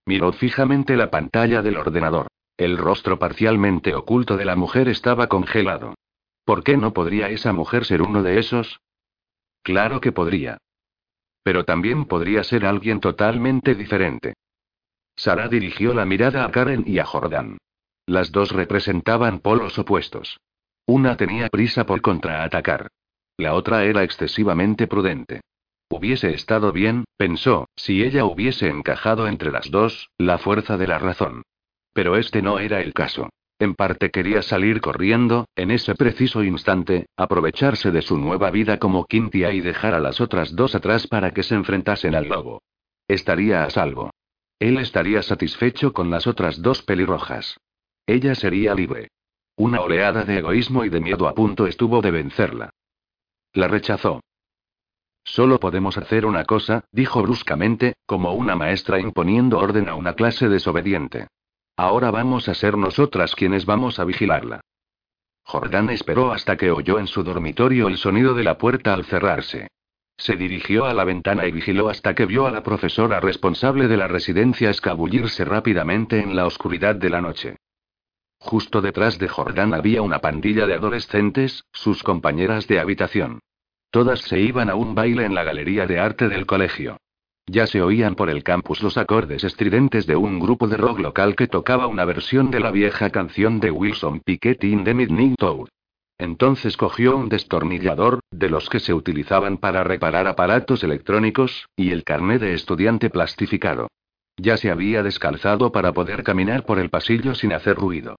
Miró 0.05 0.33
fijamente 0.33 0.97
la 0.97 1.09
pantalla 1.09 1.61
del 1.61 1.77
ordenador. 1.77 2.27
El 2.57 2.77
rostro 2.77 3.17
parcialmente 3.17 3.95
oculto 3.95 4.35
de 4.35 4.43
la 4.43 4.57
mujer 4.57 4.89
estaba 4.89 5.27
congelado. 5.27 5.95
¿Por 6.43 6.65
qué 6.65 6.75
no 6.75 6.91
podría 6.91 7.29
esa 7.29 7.53
mujer 7.53 7.85
ser 7.85 8.01
uno 8.01 8.23
de 8.23 8.39
esos? 8.39 8.81
Claro 9.63 10.01
que 10.01 10.11
podría. 10.11 10.57
Pero 11.43 11.63
también 11.63 12.05
podría 12.05 12.43
ser 12.43 12.65
alguien 12.65 12.99
totalmente 12.99 13.73
diferente. 13.73 14.33
Sara 15.15 15.47
dirigió 15.47 15.93
la 15.93 16.05
mirada 16.05 16.45
a 16.45 16.51
Karen 16.51 16.83
y 16.87 16.99
a 16.99 17.05
Jordan. 17.05 17.57
Las 18.05 18.31
dos 18.31 18.51
representaban 18.51 19.39
polos 19.39 19.77
opuestos. 19.79 20.39
Una 20.85 21.15
tenía 21.17 21.49
prisa 21.49 21.85
por 21.85 22.01
contraatacar. 22.01 22.89
La 23.37 23.53
otra 23.53 23.85
era 23.85 24.03
excesivamente 24.03 24.87
prudente. 24.87 25.41
Hubiese 25.89 26.33
estado 26.33 26.71
bien, 26.71 27.05
pensó, 27.17 27.67
si 27.75 28.03
ella 28.03 28.25
hubiese 28.25 28.67
encajado 28.67 29.27
entre 29.27 29.51
las 29.51 29.69
dos, 29.71 30.09
la 30.17 30.37
fuerza 30.37 30.77
de 30.77 30.87
la 30.87 30.99
razón. 30.99 31.43
Pero 31.93 32.15
este 32.15 32.41
no 32.41 32.59
era 32.59 32.81
el 32.81 32.93
caso. 32.93 33.29
En 33.59 33.75
parte 33.75 34.09
quería 34.09 34.41
salir 34.41 34.79
corriendo, 34.79 35.47
en 35.55 35.69
ese 35.69 35.93
preciso 35.95 36.43
instante, 36.43 37.07
aprovecharse 37.17 37.91
de 37.91 38.01
su 38.01 38.17
nueva 38.17 38.51
vida 38.51 38.79
como 38.79 39.05
Quintia 39.05 39.51
y 39.51 39.59
dejar 39.59 39.93
a 39.93 39.99
las 39.99 40.21
otras 40.21 40.55
dos 40.55 40.75
atrás 40.75 41.07
para 41.07 41.31
que 41.31 41.43
se 41.43 41.55
enfrentasen 41.55 42.15
al 42.15 42.27
lobo. 42.27 42.61
Estaría 43.07 43.63
a 43.63 43.69
salvo. 43.69 44.10
Él 44.61 44.77
estaría 44.77 45.23
satisfecho 45.23 45.91
con 45.91 46.11
las 46.11 46.27
otras 46.27 46.61
dos 46.61 46.83
pelirrojas. 46.83 47.59
Ella 48.05 48.35
sería 48.35 48.75
libre. 48.75 49.07
Una 49.55 49.81
oleada 49.81 50.23
de 50.23 50.37
egoísmo 50.37 50.85
y 50.85 50.89
de 50.89 50.99
miedo 50.99 51.27
a 51.27 51.33
punto 51.33 51.65
estuvo 51.65 51.99
de 51.99 52.11
vencerla. 52.11 52.69
La 53.53 53.67
rechazó. 53.67 54.21
Solo 55.23 55.59
podemos 55.59 55.97
hacer 55.97 56.27
una 56.27 56.45
cosa, 56.45 56.85
dijo 56.91 57.23
bruscamente, 57.23 57.95
como 58.05 58.33
una 58.35 58.55
maestra 58.55 58.99
imponiendo 58.99 59.57
orden 59.57 59.89
a 59.89 59.95
una 59.95 60.13
clase 60.13 60.47
desobediente. 60.47 61.25
Ahora 61.75 62.11
vamos 62.11 62.47
a 62.47 62.53
ser 62.53 62.77
nosotras 62.77 63.33
quienes 63.33 63.65
vamos 63.65 63.97
a 63.97 64.03
vigilarla. 64.03 64.61
Jordán 65.41 65.89
esperó 65.89 66.33
hasta 66.33 66.55
que 66.55 66.69
oyó 66.69 66.99
en 66.99 67.07
su 67.07 67.23
dormitorio 67.23 67.87
el 67.87 67.97
sonido 67.97 68.35
de 68.35 68.43
la 68.43 68.59
puerta 68.59 68.93
al 68.93 69.05
cerrarse. 69.05 69.69
Se 70.21 70.35
dirigió 70.35 70.85
a 70.85 70.93
la 70.93 71.03
ventana 71.03 71.47
y 71.47 71.51
vigiló 71.51 71.89
hasta 71.89 72.13
que 72.13 72.27
vio 72.27 72.45
a 72.45 72.51
la 72.51 72.61
profesora 72.61 73.19
responsable 73.19 73.87
de 73.87 73.97
la 73.97 74.07
residencia 74.07 74.69
escabullirse 74.69 75.45
rápidamente 75.45 76.19
en 76.19 76.35
la 76.35 76.45
oscuridad 76.45 76.93
de 76.93 77.09
la 77.09 77.21
noche. 77.21 77.55
Justo 78.37 78.81
detrás 78.81 79.17
de 79.17 79.27
Jordán 79.27 79.73
había 79.73 80.03
una 80.03 80.19
pandilla 80.19 80.67
de 80.67 80.75
adolescentes, 80.75 81.63
sus 81.73 82.03
compañeras 82.03 82.67
de 82.67 82.79
habitación. 82.79 83.39
Todas 83.89 84.19
se 84.19 84.39
iban 84.39 84.69
a 84.69 84.75
un 84.75 84.93
baile 84.93 85.25
en 85.25 85.33
la 85.33 85.43
galería 85.43 85.87
de 85.87 85.99
arte 85.99 86.29
del 86.29 86.45
colegio. 86.45 86.97
Ya 87.47 87.65
se 87.65 87.81
oían 87.81 88.13
por 88.13 88.29
el 88.29 88.43
campus 88.43 88.83
los 88.83 88.99
acordes 88.99 89.43
estridentes 89.43 90.05
de 90.05 90.17
un 90.17 90.39
grupo 90.39 90.67
de 90.67 90.77
rock 90.77 90.99
local 90.99 91.35
que 91.35 91.47
tocaba 91.47 91.87
una 91.87 92.05
versión 92.05 92.51
de 92.51 92.59
la 92.59 92.69
vieja 92.69 93.09
canción 93.09 93.59
de 93.59 93.71
Wilson 93.71 94.19
Pickett 94.19 94.63
in 94.65 94.83
the 94.83 94.93
Midnight 94.93 95.39
Tour. 95.39 95.67
Entonces 96.21 96.77
cogió 96.77 97.17
un 97.17 97.29
destornillador, 97.29 98.19
de 98.29 98.47
los 98.47 98.69
que 98.69 98.79
se 98.79 98.93
utilizaban 98.93 99.57
para 99.57 99.83
reparar 99.83 100.27
aparatos 100.27 100.83
electrónicos, 100.83 101.65
y 101.75 101.89
el 101.89 102.03
carné 102.03 102.37
de 102.37 102.53
estudiante 102.53 103.09
plastificado. 103.09 103.87
Ya 104.37 104.55
se 104.57 104.69
había 104.69 105.01
descalzado 105.01 105.71
para 105.71 105.93
poder 105.93 106.21
caminar 106.21 106.63
por 106.63 106.77
el 106.77 106.91
pasillo 106.91 107.33
sin 107.33 107.53
hacer 107.53 107.75
ruido. 107.75 108.17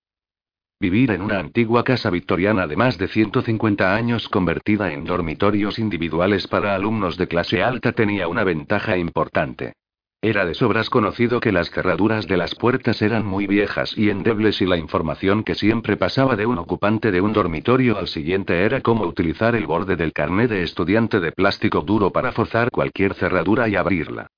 Vivir 0.80 1.12
en 1.12 1.22
una 1.22 1.38
antigua 1.38 1.84
casa 1.84 2.10
victoriana 2.10 2.66
de 2.66 2.74
más 2.74 2.98
de 2.98 3.06
150 3.06 3.94
años 3.94 4.28
convertida 4.28 4.92
en 4.92 5.04
dormitorios 5.04 5.78
individuales 5.78 6.48
para 6.48 6.74
alumnos 6.74 7.16
de 7.16 7.28
clase 7.28 7.62
alta 7.62 7.92
tenía 7.92 8.26
una 8.26 8.42
ventaja 8.42 8.96
importante. 8.96 9.74
Era 10.24 10.46
de 10.46 10.54
sobras 10.54 10.88
conocido 10.88 11.40
que 11.40 11.50
las 11.50 11.70
cerraduras 11.70 12.28
de 12.28 12.36
las 12.36 12.54
puertas 12.54 13.02
eran 13.02 13.26
muy 13.26 13.48
viejas 13.48 13.98
y 13.98 14.08
endebles 14.08 14.62
y 14.62 14.66
la 14.66 14.76
información 14.76 15.42
que 15.42 15.56
siempre 15.56 15.96
pasaba 15.96 16.36
de 16.36 16.46
un 16.46 16.58
ocupante 16.58 17.10
de 17.10 17.20
un 17.20 17.32
dormitorio 17.32 17.98
al 17.98 18.06
siguiente 18.06 18.64
era 18.64 18.82
cómo 18.82 19.04
utilizar 19.04 19.56
el 19.56 19.66
borde 19.66 19.96
del 19.96 20.12
carné 20.12 20.46
de 20.46 20.62
estudiante 20.62 21.18
de 21.18 21.32
plástico 21.32 21.80
duro 21.80 22.12
para 22.12 22.30
forzar 22.30 22.70
cualquier 22.70 23.14
cerradura 23.14 23.68
y 23.68 23.74
abrirla. 23.74 24.28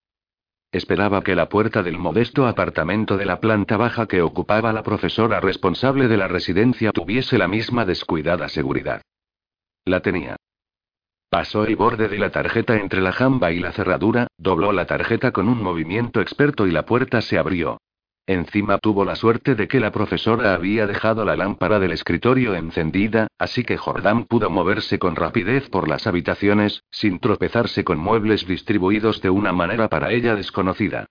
Esperaba 0.72 1.22
que 1.22 1.34
la 1.34 1.50
puerta 1.50 1.82
del 1.82 1.98
modesto 1.98 2.46
apartamento 2.46 3.18
de 3.18 3.26
la 3.26 3.38
planta 3.38 3.76
baja 3.76 4.06
que 4.06 4.22
ocupaba 4.22 4.72
la 4.72 4.82
profesora 4.82 5.38
responsable 5.40 6.08
de 6.08 6.16
la 6.16 6.28
residencia 6.28 6.92
tuviese 6.92 7.36
la 7.36 7.46
misma 7.46 7.84
descuidada 7.84 8.48
seguridad. 8.48 9.02
La 9.84 10.00
tenía. 10.00 10.36
Pasó 11.28 11.64
el 11.64 11.76
borde 11.76 12.09
de 12.09 12.19
la 12.19 12.31
tarjeta 12.31 12.76
entre 12.76 13.00
la 13.00 13.12
jamba 13.12 13.52
y 13.52 13.59
la 13.59 13.73
cerradura, 13.73 14.28
dobló 14.38 14.73
la 14.73 14.87
tarjeta 14.87 15.33
con 15.33 15.49
un 15.49 15.62
movimiento 15.62 16.21
experto 16.21 16.66
y 16.66 16.71
la 16.71 16.85
puerta 16.87 17.21
se 17.21 17.38
abrió. 17.38 17.78
Encima 18.26 18.78
tuvo 18.78 19.04
la 19.04 19.16
suerte 19.16 19.54
de 19.54 19.69
que 19.69 19.81
la 19.81 19.93
profesora 19.93 20.54
había 20.54 20.87
dejado 20.87 21.26
la 21.26 21.37
lámpara 21.37 21.78
del 21.78 21.93
escritorio 21.93 22.54
encendida, 22.54 23.26
así 23.38 23.64
que 23.64 23.76
Jordán 23.76 24.25
pudo 24.25 24.49
moverse 24.49 24.99
con 24.99 25.14
rapidez 25.14 25.69
por 25.69 25.88
las 25.88 26.07
habitaciones, 26.07 26.85
sin 26.90 27.19
tropezarse 27.19 27.85
con 27.85 27.99
muebles 27.99 28.47
distribuidos 28.47 29.21
de 29.21 29.28
una 29.28 29.52
manera 29.52 29.88
para 29.88 30.11
ella 30.11 30.35
desconocida. 30.37 31.07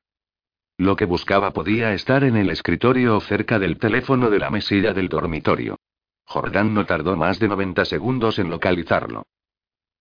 Lo 0.78 0.96
que 0.96 1.06
buscaba 1.06 1.52
podía 1.52 1.94
estar 1.94 2.24
en 2.24 2.36
el 2.36 2.50
escritorio 2.50 3.18
o 3.18 3.22
cerca 3.22 3.60
del 3.60 3.78
teléfono 3.78 4.32
de 4.32 4.40
la 4.40 4.50
mesilla 4.50 4.94
del 4.94 5.08
dormitorio. 5.08 5.78
Jordán 6.26 6.74
no 6.74 6.86
tardó 6.86 7.16
más 7.16 7.38
de 7.38 7.48
90 7.48 7.86
segundos 7.86 8.40
en 8.40 8.50
localizarlo. 8.50 9.24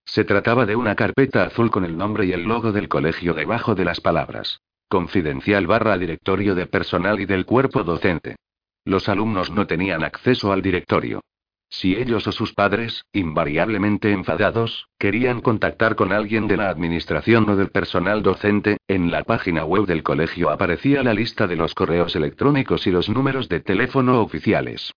Se 0.05 0.25
trataba 0.25 0.67
de 0.67 0.77
una 0.77 0.95
carpeta 0.95 1.45
azul 1.45 1.71
con 1.71 1.85
el 1.85 1.97
nombre 1.97 2.27
y 2.27 2.33
el 2.33 2.43
logo 2.43 2.73
del 2.73 2.89
colegio 2.89 3.35
debajo 3.35 3.75
de 3.75 3.85
las 3.85 4.01
palabras. 4.01 4.61
Confidencial 4.89 5.67
barra 5.67 5.97
directorio 5.97 6.55
de 6.55 6.67
personal 6.67 7.21
y 7.21 7.27
del 7.27 7.47
cuerpo 7.47 7.83
docente. 7.83 8.37
Los 8.85 9.09
alumnos 9.09 9.51
no 9.51 9.67
tenían 9.67 10.05
acceso 10.05 10.53
al 10.53 10.61
directorio. 10.61 11.23
Si 11.71 11.97
ellos 11.97 12.27
o 12.27 12.33
sus 12.33 12.53
padres, 12.53 13.07
invariablemente 13.15 14.13
enfadados, 14.13 14.89
querían 14.99 15.41
contactar 15.41 15.97
con 15.97 16.13
alguien 16.13 16.47
de 16.47 16.59
la 16.59 16.69
administración 16.69 17.49
o 17.49 17.57
del 17.57 17.71
personal 17.71 18.23
docente, 18.23 18.77
en 18.89 19.11
la 19.11 19.25
página 19.25 19.65
web 19.65 19.87
del 19.87 20.03
colegio 20.03 20.51
aparecía 20.51 21.03
la 21.03 21.15
lista 21.15 21.47
de 21.47 21.57
los 21.57 21.75
correos 21.75 22.15
electrónicos 22.15 22.87
y 22.87 22.91
los 22.91 23.09
números 23.09 23.49
de 23.49 23.61
teléfono 23.61 24.21
oficiales. 24.21 24.93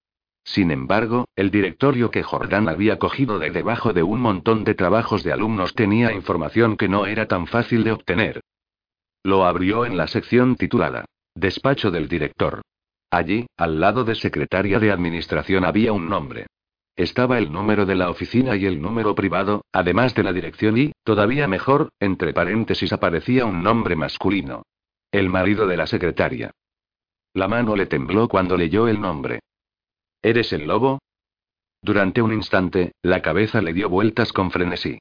Sin 0.45 0.69
embargo, 0.69 1.27
el 1.35 1.49
directorio 1.49 2.11
que 2.11 2.21
Jordán 2.21 2.69
había 2.69 2.99
cogido 2.99 3.39
de 3.39 3.49
debajo 3.49 3.93
de 3.93 4.03
un 4.03 4.21
montón 4.21 4.63
de 4.63 4.75
trabajos 4.75 5.23
de 5.23 5.33
alumnos 5.33 5.73
tenía 5.73 6.13
información 6.13 6.77
que 6.77 6.87
no 6.87 7.07
era 7.07 7.27
tan 7.27 7.47
fácil 7.47 7.83
de 7.83 7.91
obtener. 7.91 8.41
Lo 9.23 9.45
abrió 9.45 9.85
en 9.85 9.97
la 9.97 10.05
sección 10.07 10.55
titulada 10.55 11.05
Despacho 11.33 11.89
del 11.89 12.07
director. 12.07 12.61
Allí, 13.09 13.47
al 13.57 13.79
lado 13.79 14.03
de 14.03 14.13
secretaria 14.13 14.79
de 14.79 14.91
administración 14.91 15.65
había 15.65 15.91
un 15.91 16.07
nombre. 16.09 16.45
Estaba 16.95 17.39
el 17.39 17.51
número 17.51 17.87
de 17.87 17.95
la 17.95 18.09
oficina 18.11 18.55
y 18.55 18.67
el 18.67 18.79
número 18.79 19.15
privado, 19.15 19.65
además 19.73 20.13
de 20.13 20.23
la 20.23 20.31
dirección 20.31 20.77
y, 20.77 20.91
todavía 21.03 21.47
mejor, 21.47 21.89
entre 21.99 22.33
paréntesis 22.33 22.93
aparecía 22.93 23.45
un 23.45 23.63
nombre 23.63 23.95
masculino. 23.95 24.63
El 25.11 25.29
marido 25.29 25.65
de 25.65 25.75
la 25.75 25.87
secretaria. 25.87 26.51
La 27.33 27.47
mano 27.47 27.75
le 27.75 27.87
tembló 27.87 28.27
cuando 28.27 28.55
leyó 28.55 28.87
el 28.87 29.01
nombre. 29.01 29.39
¿Eres 30.25 30.51
el 30.53 30.65
lobo? 30.65 30.97
Durante 31.83 32.19
un 32.19 32.33
instante, 32.33 32.93
la 33.03 33.21
cabeza 33.21 33.61
le 33.61 33.73
dio 33.73 33.89
vueltas 33.89 34.33
con 34.33 34.49
frenesí. 34.49 34.97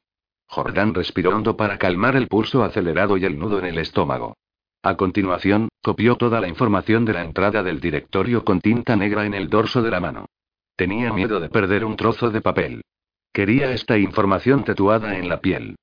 Jordán 0.46 0.92
respiró 0.92 1.34
hondo 1.34 1.56
para 1.56 1.78
calmar 1.78 2.14
el 2.14 2.28
pulso 2.28 2.62
acelerado 2.62 3.16
y 3.16 3.24
el 3.24 3.38
nudo 3.38 3.58
en 3.58 3.64
el 3.64 3.78
estómago. 3.78 4.36
A 4.82 4.98
continuación, 4.98 5.70
copió 5.82 6.16
toda 6.16 6.42
la 6.42 6.48
información 6.48 7.06
de 7.06 7.14
la 7.14 7.24
entrada 7.24 7.62
del 7.62 7.80
directorio 7.80 8.44
con 8.44 8.60
tinta 8.60 8.96
negra 8.96 9.24
en 9.24 9.32
el 9.32 9.48
dorso 9.48 9.80
de 9.80 9.90
la 9.90 9.98
mano. 9.98 10.26
Tenía 10.76 11.10
miedo 11.10 11.40
de 11.40 11.48
perder 11.48 11.86
un 11.86 11.96
trozo 11.96 12.28
de 12.28 12.42
papel. 12.42 12.82
Quería 13.32 13.72
esta 13.72 13.96
información 13.96 14.62
tatuada 14.62 15.16
en 15.16 15.30
la 15.30 15.40
piel. 15.40 15.76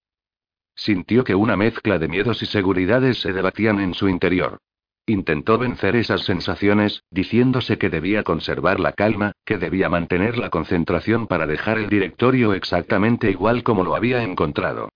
Sintió 0.75 1.23
que 1.23 1.33
una 1.33 1.57
mezcla 1.57 1.97
de 1.97 2.07
miedos 2.07 2.43
y 2.43 2.45
seguridades 2.45 3.19
se 3.19 3.33
debatían 3.33 3.79
en 3.79 3.95
su 3.95 4.07
interior. 4.07 4.59
Intentó 5.07 5.57
vencer 5.57 5.95
esas 5.95 6.21
sensaciones, 6.21 7.03
diciéndose 7.09 7.77
que 7.77 7.89
debía 7.89 8.23
conservar 8.23 8.79
la 8.79 8.93
calma, 8.93 9.31
que 9.45 9.57
debía 9.57 9.89
mantener 9.89 10.37
la 10.37 10.49
concentración 10.49 11.27
para 11.27 11.47
dejar 11.47 11.79
el 11.79 11.89
directorio 11.89 12.53
exactamente 12.53 13.31
igual 13.31 13.63
como 13.63 13.83
lo 13.83 13.95
había 13.95 14.21
encontrado. 14.21 14.89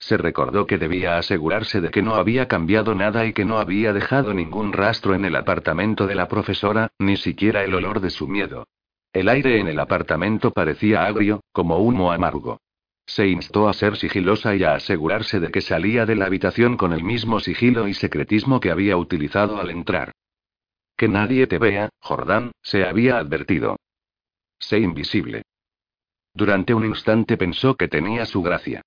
Se 0.00 0.16
recordó 0.16 0.66
que 0.66 0.78
debía 0.78 1.16
asegurarse 1.16 1.80
de 1.80 1.90
que 1.90 2.02
no 2.02 2.16
había 2.16 2.48
cambiado 2.48 2.96
nada 2.96 3.24
y 3.24 3.32
que 3.32 3.44
no 3.44 3.58
había 3.58 3.92
dejado 3.92 4.34
ningún 4.34 4.72
rastro 4.72 5.14
en 5.14 5.24
el 5.24 5.36
apartamento 5.36 6.08
de 6.08 6.16
la 6.16 6.26
profesora, 6.26 6.90
ni 6.98 7.16
siquiera 7.16 7.62
el 7.62 7.72
olor 7.72 8.00
de 8.00 8.10
su 8.10 8.26
miedo. 8.26 8.66
El 9.12 9.28
aire 9.28 9.60
en 9.60 9.68
el 9.68 9.78
apartamento 9.78 10.50
parecía 10.50 11.04
agrio, 11.04 11.42
como 11.52 11.76
humo 11.78 12.10
amargo. 12.10 12.58
Se 13.06 13.26
instó 13.26 13.68
a 13.68 13.72
ser 13.72 13.96
sigilosa 13.96 14.54
y 14.54 14.64
a 14.64 14.74
asegurarse 14.74 15.40
de 15.40 15.50
que 15.50 15.60
salía 15.60 16.06
de 16.06 16.16
la 16.16 16.26
habitación 16.26 16.76
con 16.76 16.92
el 16.92 17.02
mismo 17.02 17.40
sigilo 17.40 17.88
y 17.88 17.94
secretismo 17.94 18.60
que 18.60 18.70
había 18.70 18.96
utilizado 18.96 19.60
al 19.60 19.70
entrar. 19.70 20.12
Que 20.96 21.08
nadie 21.08 21.46
te 21.46 21.58
vea, 21.58 21.88
Jordán, 22.00 22.52
se 22.62 22.84
había 22.84 23.18
advertido. 23.18 23.76
Sé 24.58 24.78
invisible. 24.78 25.42
Durante 26.34 26.72
un 26.72 26.86
instante 26.86 27.36
pensó 27.36 27.76
que 27.76 27.88
tenía 27.88 28.24
su 28.24 28.42
gracia. 28.42 28.82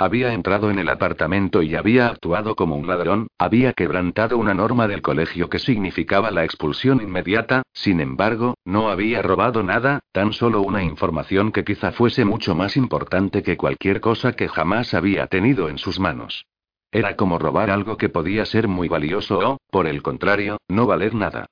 Había 0.00 0.32
entrado 0.32 0.70
en 0.70 0.78
el 0.78 0.88
apartamento 0.88 1.60
y 1.60 1.74
había 1.74 2.06
actuado 2.06 2.56
como 2.56 2.74
un 2.74 2.86
ladrón, 2.86 3.26
había 3.36 3.74
quebrantado 3.74 4.38
una 4.38 4.54
norma 4.54 4.88
del 4.88 5.02
colegio 5.02 5.50
que 5.50 5.58
significaba 5.58 6.30
la 6.30 6.42
expulsión 6.42 7.02
inmediata, 7.02 7.64
sin 7.74 8.00
embargo, 8.00 8.54
no 8.64 8.88
había 8.88 9.20
robado 9.20 9.62
nada, 9.62 10.00
tan 10.12 10.32
solo 10.32 10.62
una 10.62 10.82
información 10.82 11.52
que 11.52 11.64
quizá 11.64 11.92
fuese 11.92 12.24
mucho 12.24 12.54
más 12.54 12.78
importante 12.78 13.42
que 13.42 13.58
cualquier 13.58 14.00
cosa 14.00 14.32
que 14.32 14.48
jamás 14.48 14.94
había 14.94 15.26
tenido 15.26 15.68
en 15.68 15.76
sus 15.76 16.00
manos. 16.00 16.46
Era 16.90 17.14
como 17.16 17.38
robar 17.38 17.68
algo 17.70 17.98
que 17.98 18.08
podía 18.08 18.46
ser 18.46 18.68
muy 18.68 18.88
valioso 18.88 19.38
o, 19.40 19.58
por 19.70 19.86
el 19.86 20.02
contrario, 20.02 20.56
no 20.66 20.86
valer 20.86 21.14
nada. 21.14 21.44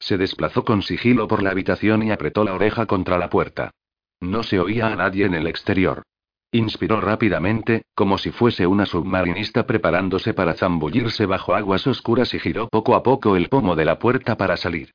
Se 0.00 0.18
desplazó 0.18 0.64
con 0.64 0.82
sigilo 0.82 1.28
por 1.28 1.40
la 1.40 1.50
habitación 1.50 2.02
y 2.02 2.10
apretó 2.10 2.42
la 2.42 2.52
oreja 2.54 2.86
contra 2.86 3.16
la 3.16 3.30
puerta. 3.30 3.70
No 4.20 4.42
se 4.42 4.58
oía 4.58 4.88
a 4.88 4.96
nadie 4.96 5.24
en 5.24 5.34
el 5.34 5.46
exterior. 5.46 6.02
Inspiró 6.52 7.00
rápidamente, 7.00 7.82
como 7.94 8.18
si 8.18 8.32
fuese 8.32 8.66
una 8.66 8.84
submarinista 8.84 9.66
preparándose 9.66 10.34
para 10.34 10.54
zambullirse 10.54 11.24
bajo 11.24 11.54
aguas 11.54 11.86
oscuras 11.86 12.34
y 12.34 12.40
giró 12.40 12.68
poco 12.68 12.96
a 12.96 13.04
poco 13.04 13.36
el 13.36 13.48
pomo 13.48 13.76
de 13.76 13.84
la 13.84 14.00
puerta 14.00 14.36
para 14.36 14.56
salir. 14.56 14.90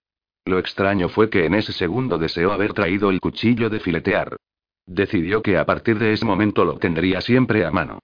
Lo 0.46 0.60
extraño 0.60 1.08
fue 1.08 1.30
que 1.30 1.46
en 1.46 1.56
ese 1.56 1.72
segundo 1.72 2.18
deseó 2.18 2.52
haber 2.52 2.74
traído 2.74 3.10
el 3.10 3.22
cuchillo 3.22 3.70
de 3.70 3.80
filetear. 3.80 4.36
Decidió 4.86 5.42
que 5.42 5.58
a 5.58 5.66
partir 5.66 5.98
de 5.98 6.12
ese 6.12 6.26
momento 6.26 6.66
lo 6.66 6.78
tendría 6.78 7.22
siempre 7.22 7.66
a 7.66 7.72
mano. 7.72 8.00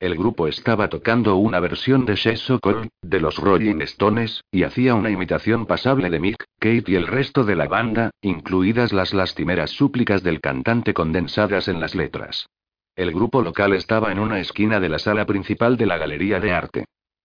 El 0.00 0.16
grupo 0.16 0.48
estaba 0.48 0.88
tocando 0.88 1.36
una 1.36 1.60
versión 1.60 2.06
de 2.06 2.16
She 2.16 2.36
Sokol, 2.36 2.88
de 3.02 3.20
los 3.20 3.36
Rolling 3.36 3.82
Stones, 3.82 4.42
y 4.50 4.62
hacía 4.62 4.94
una 4.94 5.10
imitación 5.10 5.66
pasable 5.66 6.08
de 6.08 6.18
Mick, 6.18 6.44
Kate 6.58 6.84
y 6.86 6.94
el 6.94 7.06
resto 7.06 7.44
de 7.44 7.54
la 7.54 7.68
banda, 7.68 8.10
incluidas 8.22 8.94
las 8.94 9.12
lastimeras 9.12 9.70
súplicas 9.70 10.22
del 10.22 10.40
cantante 10.40 10.94
condensadas 10.94 11.68
en 11.68 11.78
las 11.78 11.94
letras. 11.94 12.48
El 12.94 13.10
grupo 13.10 13.40
local 13.40 13.72
estaba 13.72 14.12
en 14.12 14.18
una 14.18 14.38
esquina 14.38 14.78
de 14.78 14.90
la 14.90 14.98
sala 14.98 15.24
principal 15.24 15.78
de 15.78 15.86
la 15.86 15.96
Galería 15.96 16.40
de 16.40 16.52
Arte. 16.52 16.84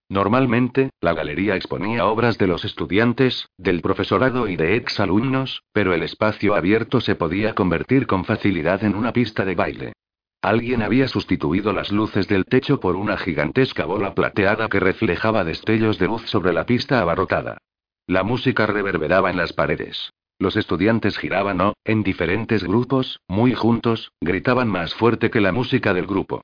Normalmente, 0.10 0.92
la 1.02 1.14
galería 1.14 1.58
exponía 1.58 2.06
obras 2.06 2.38
de 2.38 2.48
los 2.48 2.64
estudiantes, 2.64 3.50
del 3.58 3.82
profesorado 3.82 4.48
y 4.48 4.56
de 4.56 4.78
exalumnos, 4.78 5.64
pero 5.74 5.94
el 5.94 6.02
espacio 6.04 6.56
abierto 6.56 7.02
se 7.02 7.16
podía 7.16 7.54
convertir 7.54 8.08
con 8.08 8.24
facilidad 8.24 8.86
en 8.86 8.96
una 8.96 9.12
pista 9.12 9.44
de 9.44 9.56
baile. 9.56 9.94
Alguien 10.42 10.82
había 10.82 11.10
sustituido 11.10 11.74
las 11.74 11.92
luces 11.92 12.30
del 12.30 12.46
techo 12.46 12.80
por 12.80 12.96
una 12.96 13.18
gigantesca 13.18 13.84
bola 13.84 14.16
plateada 14.16 14.70
que 14.70 14.80
reflejaba 14.80 15.44
destellos 15.44 16.00
de 16.00 16.08
luz 16.08 16.30
sobre 16.30 16.54
la 16.54 16.66
pista 16.66 17.02
abarrotada. 17.02 17.58
La 18.06 18.24
música 18.24 18.66
reverberaba 18.66 19.30
en 19.30 19.36
las 19.36 19.52
paredes. 19.52 20.14
Los 20.39 20.56
estudiantes 20.56 21.17
giraban 21.17 21.60
o, 21.62 21.74
en 21.84 22.03
diferentes 22.03 22.63
grupos, 22.63 23.20
muy 23.27 23.56
juntos, 23.56 24.12
gritaban 24.22 24.67
más 24.67 24.94
fuerte 24.94 25.32
que 25.32 25.41
la 25.41 25.51
música 25.51 25.96
del 25.96 26.06
grupo. 26.06 26.41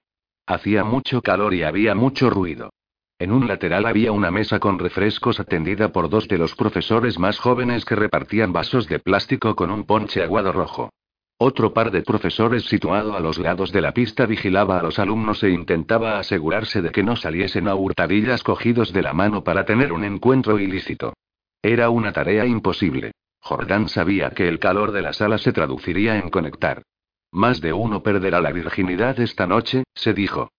Hacía 0.47 0.83
mucho 0.83 1.21
calor 1.21 1.53
y 1.53 1.61
había 1.61 1.93
mucho 1.93 2.31
ruido. 2.31 2.71
En 3.19 3.31
un 3.31 3.47
lateral 3.47 3.85
había 3.85 4.11
una 4.11 4.31
mesa 4.31 4.59
con 4.59 4.79
refrescos 4.79 5.39
atendida 5.39 5.91
por 5.91 6.09
dos 6.09 6.27
de 6.27 6.39
los 6.39 6.55
profesores 6.55 7.19
más 7.19 7.37
jóvenes 7.37 7.85
que 7.85 7.95
repartían 7.95 8.51
vasos 8.51 8.89
de 8.89 8.97
plástico 8.97 9.55
con 9.55 9.69
un 9.69 9.83
ponche 9.83 10.23
aguado 10.23 10.51
rojo. 10.51 10.89
Otro 11.37 11.71
par 11.71 11.91
de 11.91 12.01
profesores 12.01 12.65
situado 12.65 13.15
a 13.15 13.19
los 13.19 13.37
lados 13.37 13.71
de 13.71 13.81
la 13.81 13.93
pista 13.93 14.25
vigilaba 14.25 14.79
a 14.79 14.83
los 14.83 14.97
alumnos 14.97 15.43
e 15.43 15.51
intentaba 15.51 16.17
asegurarse 16.17 16.81
de 16.81 16.91
que 16.91 17.03
no 17.03 17.15
saliesen 17.15 17.67
a 17.67 17.75
hurtadillas 17.75 18.43
cogidos 18.43 18.91
de 18.91 19.03
la 19.03 19.13
mano 19.13 19.43
para 19.43 19.65
tener 19.65 19.93
un 19.93 20.03
encuentro 20.03 20.57
ilícito. 20.57 21.13
Era 21.61 21.91
una 21.91 22.11
tarea 22.11 22.45
imposible. 22.45 23.11
Jordán 23.43 23.89
sabía 23.89 24.29
que 24.29 24.47
el 24.47 24.57
calor 24.57 24.93
de 24.93 25.01
la 25.01 25.11
sala 25.11 25.37
se 25.37 25.51
traduciría 25.51 26.17
en 26.17 26.29
conectar. 26.29 26.83
Más 27.29 27.59
de 27.59 27.73
uno 27.73 28.01
perderá 28.01 28.39
la 28.39 28.53
virginidad 28.53 29.19
esta 29.19 29.47
noche, 29.47 29.83
se 29.93 30.13
dijo. 30.13 30.49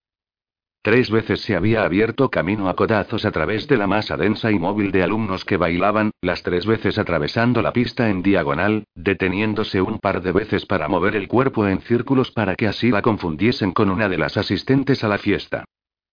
Tres 0.82 1.10
veces 1.10 1.40
se 1.40 1.56
había 1.56 1.82
abierto 1.82 2.28
camino 2.28 2.68
a 2.68 2.76
codazos 2.76 3.24
a 3.24 3.30
través 3.30 3.66
de 3.68 3.78
la 3.78 3.86
masa 3.86 4.18
densa 4.18 4.52
y 4.52 4.58
móvil 4.58 4.92
de 4.92 5.02
alumnos 5.02 5.46
que 5.46 5.56
bailaban, 5.56 6.10
las 6.20 6.42
tres 6.42 6.66
veces 6.66 6.98
atravesando 6.98 7.62
la 7.62 7.72
pista 7.72 8.10
en 8.10 8.22
diagonal, 8.22 8.84
deteniéndose 8.94 9.80
un 9.80 9.98
par 9.98 10.20
de 10.20 10.32
veces 10.32 10.66
para 10.66 10.86
mover 10.86 11.16
el 11.16 11.26
cuerpo 11.26 11.66
en 11.66 11.80
círculos 11.80 12.32
para 12.32 12.54
que 12.54 12.68
así 12.68 12.90
la 12.90 13.00
confundiesen 13.00 13.72
con 13.72 13.88
una 13.88 14.10
de 14.10 14.18
las 14.18 14.36
asistentes 14.36 15.02
a 15.04 15.08
la 15.08 15.16
fiesta. 15.16 15.64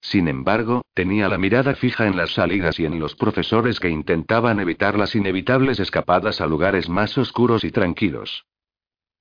Sin 0.02 0.28
embargo, 0.28 0.82
tenía 0.96 1.30
la 1.30 1.38
mirada 1.38 1.76
fija 1.76 2.08
en 2.08 2.18
las 2.18 2.34
salidas 2.34 2.80
y 2.80 2.86
en 2.86 3.00
los 3.00 3.16
profesores 3.16 3.80
que 3.80 3.90
intentaban 3.90 4.60
evitar 4.60 4.98
las 4.98 5.16
inevitables 5.16 5.80
escapadas 5.80 6.42
a 6.42 6.48
lugares 6.48 6.90
más 6.90 7.18
oscuros 7.18 7.64
y 7.64 7.72
tranquilos. 7.72 8.46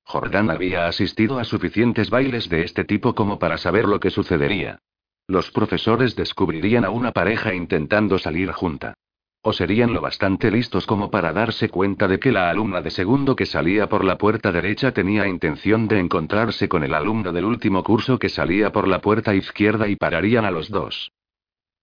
Jordán 0.05 0.51
había 0.51 0.89
asistido 0.89 1.39
a 1.39 1.45
suficientes 1.45 2.11
bailes 2.11 2.49
de 2.49 2.63
este 2.63 2.85
tipo 2.85 3.15
como 3.15 3.39
para 3.39 3.59
saber 3.59 3.85
lo 3.85 4.01
que 4.01 4.11
sucedería. 4.11 4.81
Los 5.29 5.51
profesores 5.51 6.17
descubrirían 6.17 6.85
a 6.85 6.91
una 6.91 7.13
pareja 7.13 7.55
intentando 7.55 8.19
salir 8.19 8.51
junta. 8.51 8.95
O 9.43 9.55
serían 9.55 9.95
lo 9.95 10.03
bastante 10.03 10.51
listos 10.51 10.87
como 10.87 11.11
para 11.11 11.33
darse 11.33 11.71
cuenta 11.71 12.07
de 12.09 12.21
que 12.21 12.31
la 12.31 12.51
alumna 12.51 12.83
de 12.83 12.91
segundo 12.91 13.35
que 13.37 13.47
salía 13.47 13.89
por 13.89 14.05
la 14.05 14.19
puerta 14.19 14.53
derecha 14.53 14.93
tenía 14.93 15.27
intención 15.27 15.89
de 15.89 15.99
encontrarse 15.99 16.69
con 16.69 16.85
el 16.85 16.93
alumno 16.93 17.33
del 17.33 17.47
último 17.47 17.83
curso 17.83 18.19
que 18.19 18.29
salía 18.29 18.71
por 18.71 18.87
la 18.87 19.01
puerta 19.01 19.35
izquierda 19.35 19.89
y 19.89 19.97
pararían 19.97 20.45
a 20.45 20.51
los 20.51 20.69
dos. 20.69 21.13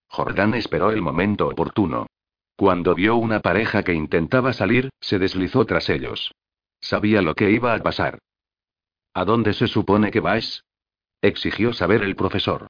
Jordán 0.07 0.53
esperó 0.53 0.91
el 0.91 1.01
momento 1.01 1.47
oportuno. 1.47 2.05
Cuando 2.55 2.93
vio 2.93 3.15
una 3.15 3.39
pareja 3.39 3.83
que 3.83 3.93
intentaba 3.93 4.53
salir, 4.53 4.89
se 4.99 5.17
deslizó 5.17 5.65
tras 5.65 5.89
ellos. 5.89 6.31
Sabía 6.79 7.23
lo 7.23 7.33
que 7.33 7.49
iba 7.49 7.73
a 7.73 7.79
pasar. 7.79 8.19
¿A 9.13 9.25
dónde 9.25 9.53
se 9.53 9.67
supone 9.67 10.11
que 10.11 10.19
vais? 10.19 10.63
exigió 11.21 11.73
saber 11.73 12.03
el 12.03 12.15
profesor. 12.15 12.67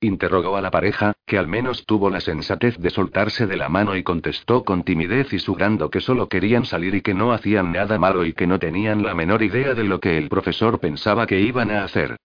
Interrogó 0.00 0.56
a 0.56 0.60
la 0.60 0.70
pareja, 0.70 1.14
que 1.26 1.38
al 1.38 1.48
menos 1.48 1.84
tuvo 1.84 2.08
la 2.08 2.20
sensatez 2.20 2.78
de 2.78 2.90
soltarse 2.90 3.48
de 3.48 3.56
la 3.56 3.68
mano 3.68 3.96
y 3.96 4.04
contestó 4.04 4.62
con 4.62 4.84
timidez 4.84 5.32
y 5.32 5.40
sudando 5.40 5.90
que 5.90 6.00
solo 6.00 6.28
querían 6.28 6.64
salir 6.64 6.94
y 6.94 7.00
que 7.00 7.14
no 7.14 7.32
hacían 7.32 7.72
nada 7.72 7.98
malo 7.98 8.24
y 8.24 8.32
que 8.32 8.46
no 8.46 8.60
tenían 8.60 9.02
la 9.02 9.14
menor 9.14 9.42
idea 9.42 9.74
de 9.74 9.82
lo 9.82 9.98
que 9.98 10.16
el 10.16 10.28
profesor 10.28 10.78
pensaba 10.78 11.26
que 11.26 11.40
iban 11.40 11.72
a 11.72 11.82
hacer. 11.82 12.16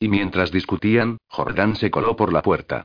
Y 0.00 0.08
mientras 0.08 0.50
discutían, 0.50 1.18
Jordán 1.28 1.76
se 1.76 1.90
coló 1.90 2.16
por 2.16 2.32
la 2.32 2.42
puerta. 2.42 2.82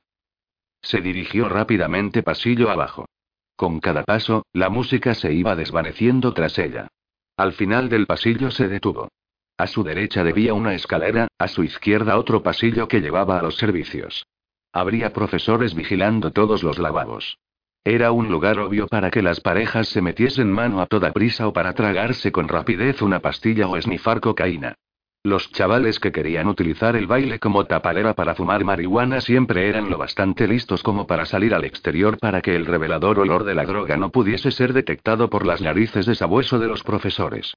Se 0.84 1.02
dirigió 1.02 1.50
rápidamente 1.50 2.22
pasillo 2.22 2.70
abajo. 2.70 3.08
Con 3.56 3.80
cada 3.80 4.04
paso, 4.04 4.46
la 4.54 4.70
música 4.70 5.16
se 5.16 5.34
iba 5.34 5.56
desvaneciendo 5.56 6.34
tras 6.34 6.60
ella. 6.60 6.88
Al 7.36 7.54
final 7.54 7.90
del 7.90 8.06
pasillo 8.06 8.52
se 8.52 8.68
detuvo. 8.68 9.10
A 9.58 9.68
su 9.68 9.84
derecha 9.84 10.24
debía 10.24 10.56
una 10.56 10.74
escalera, 10.74 11.28
a 11.38 11.48
su 11.48 11.64
izquierda 11.64 12.18
otro 12.18 12.42
pasillo 12.42 12.88
que 12.88 13.02
llevaba 13.02 13.38
a 13.38 13.44
los 13.44 13.56
servicios. 13.56 14.26
Habría 14.72 15.14
profesores 15.14 15.76
vigilando 15.76 16.32
todos 16.32 16.64
los 16.64 16.80
lavabos. 16.80 17.38
Era 17.86 18.12
un 18.12 18.30
lugar 18.30 18.58
obvio 18.60 18.88
para 18.88 19.12
que 19.12 19.22
las 19.22 19.42
parejas 19.42 19.90
se 19.90 20.02
metiesen 20.02 20.52
mano 20.52 20.82
a 20.82 20.88
toda 20.88 21.12
prisa 21.12 21.48
o 21.48 21.54
para 21.54 21.74
tragarse 21.74 22.32
con 22.32 22.48
rapidez 22.48 23.04
una 23.04 23.20
pastilla 23.20 23.68
o 23.68 23.78
esnifar 23.78 24.22
cocaína. 24.22 24.74
Los 25.22 25.52
chavales 25.52 26.00
que 26.00 26.12
querían 26.12 26.48
utilizar 26.48 26.96
el 26.96 27.06
baile 27.06 27.40
como 27.40 27.66
tapadera 27.66 28.16
para 28.16 28.34
fumar 28.34 28.64
marihuana 28.64 29.22
siempre 29.22 29.70
eran 29.70 29.90
lo 29.90 30.00
bastante 30.00 30.48
listos 30.48 30.82
como 30.82 31.06
para 31.06 31.26
salir 31.26 31.54
al 31.54 31.64
exterior 31.64 32.18
para 32.18 32.42
que 32.42 32.56
el 32.56 32.66
revelador 32.66 33.20
olor 33.20 33.44
de 33.44 33.54
la 33.54 33.66
droga 33.66 33.98
no 33.98 34.10
pudiese 34.10 34.50
ser 34.50 34.74
detectado 34.74 35.30
por 35.30 35.46
las 35.46 35.62
narices 35.62 36.08
de 36.08 36.16
sabueso 36.16 36.58
de 36.58 36.68
los 36.68 36.84
profesores. 36.84 37.54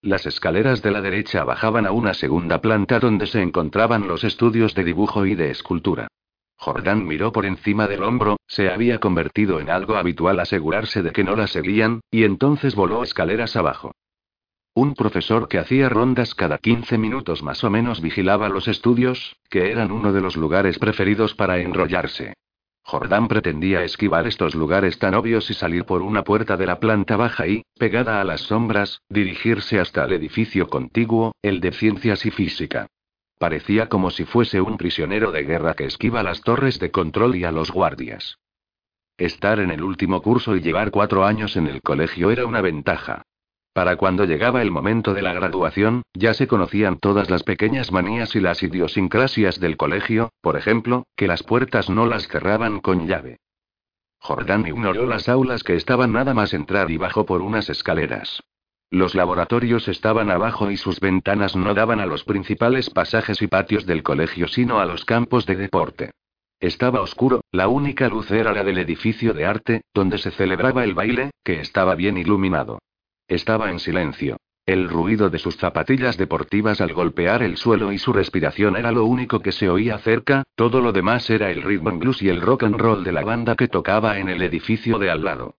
Las 0.00 0.26
escaleras 0.26 0.80
de 0.80 0.92
la 0.92 1.00
derecha 1.00 1.42
bajaban 1.42 1.84
a 1.84 1.90
una 1.90 2.14
segunda 2.14 2.60
planta 2.60 3.00
donde 3.00 3.26
se 3.26 3.42
encontraban 3.42 4.06
los 4.06 4.22
estudios 4.22 4.72
de 4.76 4.84
dibujo 4.84 5.26
y 5.26 5.34
de 5.34 5.50
escultura. 5.50 6.06
Jordán 6.56 7.04
miró 7.04 7.32
por 7.32 7.46
encima 7.46 7.88
del 7.88 8.04
hombro, 8.04 8.36
se 8.46 8.70
había 8.70 9.00
convertido 9.00 9.58
en 9.58 9.70
algo 9.70 9.96
habitual 9.96 10.38
asegurarse 10.38 11.02
de 11.02 11.10
que 11.10 11.24
no 11.24 11.34
la 11.34 11.48
seguían, 11.48 12.00
y 12.12 12.22
entonces 12.22 12.76
voló 12.76 13.02
escaleras 13.02 13.56
abajo. 13.56 13.92
Un 14.72 14.94
profesor 14.94 15.48
que 15.48 15.58
hacía 15.58 15.88
rondas 15.88 16.36
cada 16.36 16.58
15 16.58 16.96
minutos 16.96 17.42
más 17.42 17.64
o 17.64 17.70
menos 17.70 18.00
vigilaba 18.00 18.48
los 18.48 18.68
estudios, 18.68 19.36
que 19.50 19.72
eran 19.72 19.90
uno 19.90 20.12
de 20.12 20.20
los 20.20 20.36
lugares 20.36 20.78
preferidos 20.78 21.34
para 21.34 21.58
enrollarse. 21.58 22.34
Jordán 22.88 23.28
pretendía 23.28 23.84
esquivar 23.84 24.26
estos 24.26 24.54
lugares 24.54 24.98
tan 24.98 25.12
obvios 25.14 25.50
y 25.50 25.54
salir 25.54 25.84
por 25.84 26.00
una 26.00 26.24
puerta 26.24 26.56
de 26.56 26.64
la 26.64 26.80
planta 26.80 27.18
baja 27.18 27.46
y, 27.46 27.62
pegada 27.78 28.18
a 28.18 28.24
las 28.24 28.40
sombras, 28.40 29.02
dirigirse 29.10 29.78
hasta 29.78 30.06
el 30.06 30.14
edificio 30.14 30.68
contiguo, 30.70 31.34
el 31.42 31.60
de 31.60 31.72
ciencias 31.72 32.24
y 32.24 32.30
física. 32.30 32.86
Parecía 33.38 33.90
como 33.90 34.10
si 34.10 34.24
fuese 34.24 34.62
un 34.62 34.78
prisionero 34.78 35.32
de 35.32 35.42
guerra 35.44 35.74
que 35.74 35.84
esquiva 35.84 36.22
las 36.22 36.40
torres 36.40 36.78
de 36.78 36.90
control 36.90 37.36
y 37.36 37.44
a 37.44 37.52
los 37.52 37.70
guardias. 37.70 38.38
Estar 39.18 39.60
en 39.60 39.70
el 39.70 39.82
último 39.82 40.22
curso 40.22 40.56
y 40.56 40.62
llevar 40.62 40.90
cuatro 40.90 41.26
años 41.26 41.58
en 41.58 41.66
el 41.66 41.82
colegio 41.82 42.30
era 42.30 42.46
una 42.46 42.62
ventaja. 42.62 43.20
Para 43.78 43.94
cuando 43.94 44.24
llegaba 44.24 44.60
el 44.60 44.72
momento 44.72 45.14
de 45.14 45.22
la 45.22 45.32
graduación, 45.32 46.02
ya 46.12 46.34
se 46.34 46.48
conocían 46.48 46.98
todas 46.98 47.30
las 47.30 47.44
pequeñas 47.44 47.92
manías 47.92 48.34
y 48.34 48.40
las 48.40 48.60
idiosincrasias 48.60 49.60
del 49.60 49.76
colegio, 49.76 50.32
por 50.40 50.56
ejemplo, 50.56 51.06
que 51.14 51.28
las 51.28 51.44
puertas 51.44 51.88
no 51.88 52.04
las 52.04 52.26
cerraban 52.26 52.80
con 52.80 53.06
llave. 53.06 53.38
Jordán 54.18 54.66
ignoró 54.66 55.06
las 55.06 55.28
aulas 55.28 55.62
que 55.62 55.76
estaban 55.76 56.10
nada 56.10 56.34
más 56.34 56.54
entrar 56.54 56.90
y 56.90 56.96
bajó 56.96 57.24
por 57.24 57.40
unas 57.40 57.70
escaleras. 57.70 58.42
Los 58.90 59.14
laboratorios 59.14 59.86
estaban 59.86 60.28
abajo 60.32 60.72
y 60.72 60.76
sus 60.76 60.98
ventanas 60.98 61.54
no 61.54 61.72
daban 61.72 62.00
a 62.00 62.06
los 62.06 62.24
principales 62.24 62.90
pasajes 62.90 63.42
y 63.42 63.46
patios 63.46 63.86
del 63.86 64.02
colegio, 64.02 64.48
sino 64.48 64.80
a 64.80 64.86
los 64.86 65.04
campos 65.04 65.46
de 65.46 65.54
deporte. 65.54 66.10
Estaba 66.58 67.00
oscuro, 67.00 67.42
la 67.52 67.68
única 67.68 68.08
luz 68.08 68.28
era 68.32 68.52
la 68.52 68.64
del 68.64 68.78
edificio 68.78 69.34
de 69.34 69.46
arte, 69.46 69.82
donde 69.94 70.18
se 70.18 70.32
celebraba 70.32 70.82
el 70.82 70.94
baile, 70.94 71.30
que 71.44 71.60
estaba 71.60 71.94
bien 71.94 72.18
iluminado. 72.18 72.80
Estaba 73.28 73.70
en 73.70 73.78
silencio. 73.78 74.38
El 74.64 74.88
ruido 74.88 75.30
de 75.30 75.38
sus 75.38 75.56
zapatillas 75.56 76.16
deportivas 76.16 76.80
al 76.80 76.92
golpear 76.92 77.42
el 77.42 77.56
suelo 77.56 77.92
y 77.92 77.98
su 77.98 78.12
respiración 78.12 78.76
era 78.76 78.90
lo 78.90 79.04
único 79.04 79.40
que 79.40 79.52
se 79.52 79.68
oía 79.68 79.98
cerca, 79.98 80.44
todo 80.54 80.80
lo 80.80 80.92
demás 80.92 81.28
era 81.30 81.50
el 81.50 81.62
rhythm 81.62 81.88
and 81.88 82.00
blues 82.00 82.22
y 82.22 82.28
el 82.28 82.40
rock 82.40 82.64
and 82.64 82.76
roll 82.76 83.04
de 83.04 83.12
la 83.12 83.22
banda 83.22 83.54
que 83.54 83.68
tocaba 83.68 84.18
en 84.18 84.28
el 84.28 84.42
edificio 84.42 84.98
de 84.98 85.10
al 85.10 85.24
lado. 85.24 85.56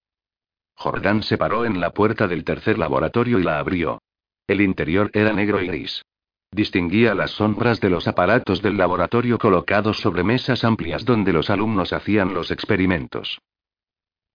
Jordán 0.76 1.24
se 1.24 1.38
paró 1.38 1.66
en 1.66 1.80
la 1.80 1.92
puerta 1.92 2.28
del 2.28 2.44
tercer 2.44 2.78
laboratorio 2.78 3.40
y 3.40 3.44
la 3.44 3.60
abrió. 3.60 4.02
El 4.48 4.62
interior 4.62 5.12
era 5.14 5.34
negro 5.34 5.62
y 5.62 5.68
gris. 5.68 6.04
Distinguía 6.52 7.14
las 7.14 7.32
sombras 7.32 7.80
de 7.80 7.92
los 7.92 8.08
aparatos 8.08 8.64
del 8.64 8.78
laboratorio 8.78 9.38
colocados 9.38 10.00
sobre 10.00 10.24
mesas 10.24 10.64
amplias 10.64 11.06
donde 11.06 11.34
los 11.34 11.52
alumnos 11.52 11.94
hacían 11.94 12.34
los 12.34 12.50
experimentos. 12.50 13.40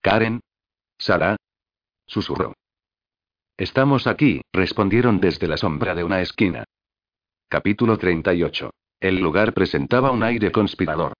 Karen. 0.03 0.41
Sara. 0.99 1.37
Susurró. 2.07 2.55
Estamos 3.57 4.09
aquí, 4.09 4.41
respondieron 4.53 5.21
desde 5.21 5.47
la 5.47 5.57
sombra 5.57 5.95
de 5.95 6.03
una 6.03 6.21
esquina. 6.21 6.65
Capítulo 7.49 7.97
38. 7.99 8.71
El 8.99 9.21
lugar 9.21 9.55
presentaba 9.55 10.11
un 10.11 10.25
aire 10.25 10.51
conspirador. 10.51 11.13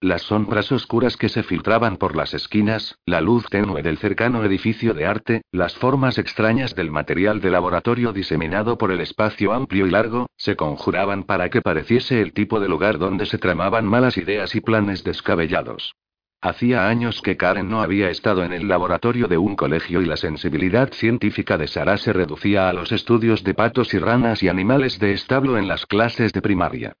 Las 0.00 0.22
sombras 0.22 0.70
oscuras 0.70 1.16
que 1.16 1.28
se 1.28 1.42
filtraban 1.42 1.96
por 1.96 2.14
las 2.14 2.32
esquinas, 2.32 2.94
la 3.04 3.20
luz 3.20 3.44
tenue 3.50 3.82
del 3.82 3.98
cercano 3.98 4.44
edificio 4.44 4.94
de 4.94 5.06
arte, 5.06 5.42
las 5.50 5.74
formas 5.74 6.18
extrañas 6.18 6.76
del 6.76 6.92
material 6.92 7.40
de 7.40 7.50
laboratorio 7.50 8.12
diseminado 8.12 8.78
por 8.78 8.92
el 8.92 9.00
espacio 9.00 9.52
amplio 9.52 9.88
y 9.88 9.90
largo, 9.90 10.28
se 10.36 10.54
conjuraban 10.54 11.24
para 11.24 11.50
que 11.50 11.60
pareciese 11.60 12.22
el 12.22 12.34
tipo 12.34 12.60
de 12.60 12.68
lugar 12.68 12.98
donde 12.98 13.26
se 13.26 13.38
tramaban 13.38 13.84
malas 13.84 14.16
ideas 14.16 14.54
y 14.54 14.60
planes 14.60 15.02
descabellados. 15.02 15.96
Hacía 16.40 16.86
años 16.86 17.20
que 17.20 17.36
Karen 17.36 17.68
no 17.68 17.82
había 17.82 18.10
estado 18.10 18.44
en 18.44 18.52
el 18.52 18.68
laboratorio 18.68 19.26
de 19.26 19.36
un 19.38 19.56
colegio 19.56 20.02
y 20.02 20.06
la 20.06 20.16
sensibilidad 20.16 20.92
científica 20.92 21.58
de 21.58 21.66
Sara 21.66 21.96
se 21.96 22.12
reducía 22.12 22.68
a 22.68 22.72
los 22.72 22.92
estudios 22.92 23.42
de 23.42 23.54
patos 23.54 23.92
y 23.92 23.98
ranas 23.98 24.40
y 24.44 24.48
animales 24.48 25.00
de 25.00 25.14
establo 25.14 25.58
en 25.58 25.66
las 25.66 25.84
clases 25.84 26.32
de 26.32 26.40
primaria. 26.40 26.92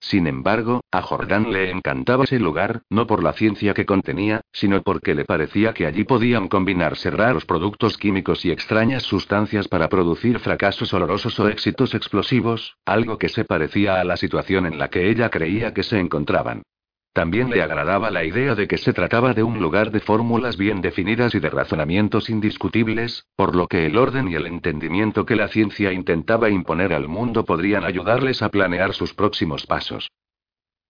Sin 0.00 0.26
embargo, 0.26 0.80
a 0.90 1.02
Jordán 1.02 1.52
le 1.52 1.70
encantaba 1.70 2.24
ese 2.24 2.38
lugar, 2.38 2.82
no 2.88 3.06
por 3.06 3.22
la 3.22 3.34
ciencia 3.34 3.74
que 3.74 3.84
contenía, 3.84 4.40
sino 4.50 4.82
porque 4.82 5.14
le 5.14 5.26
parecía 5.26 5.74
que 5.74 5.84
allí 5.84 6.04
podían 6.04 6.48
combinarse 6.48 7.10
raros 7.10 7.44
productos 7.44 7.98
químicos 7.98 8.46
y 8.46 8.50
extrañas 8.50 9.02
sustancias 9.02 9.68
para 9.68 9.90
producir 9.90 10.38
fracasos 10.38 10.94
olorosos 10.94 11.38
o 11.38 11.48
éxitos 11.48 11.94
explosivos, 11.94 12.78
algo 12.86 13.18
que 13.18 13.28
se 13.28 13.44
parecía 13.44 14.00
a 14.00 14.04
la 14.04 14.16
situación 14.16 14.64
en 14.64 14.78
la 14.78 14.88
que 14.88 15.10
ella 15.10 15.28
creía 15.28 15.74
que 15.74 15.82
se 15.82 15.98
encontraban. 15.98 16.62
También 17.16 17.48
le 17.48 17.62
agradaba 17.62 18.10
la 18.10 18.24
idea 18.24 18.54
de 18.54 18.68
que 18.68 18.76
se 18.76 18.92
trataba 18.92 19.32
de 19.32 19.42
un 19.42 19.58
lugar 19.58 19.90
de 19.90 20.00
fórmulas 20.00 20.58
bien 20.58 20.82
definidas 20.82 21.34
y 21.34 21.40
de 21.40 21.48
razonamientos 21.48 22.28
indiscutibles, 22.28 23.24
por 23.36 23.56
lo 23.56 23.68
que 23.68 23.86
el 23.86 23.96
orden 23.96 24.28
y 24.28 24.34
el 24.34 24.44
entendimiento 24.44 25.24
que 25.24 25.34
la 25.34 25.48
ciencia 25.48 25.94
intentaba 25.94 26.50
imponer 26.50 26.92
al 26.92 27.08
mundo 27.08 27.46
podrían 27.46 27.84
ayudarles 27.84 28.42
a 28.42 28.50
planear 28.50 28.92
sus 28.92 29.14
próximos 29.14 29.64
pasos. 29.64 30.10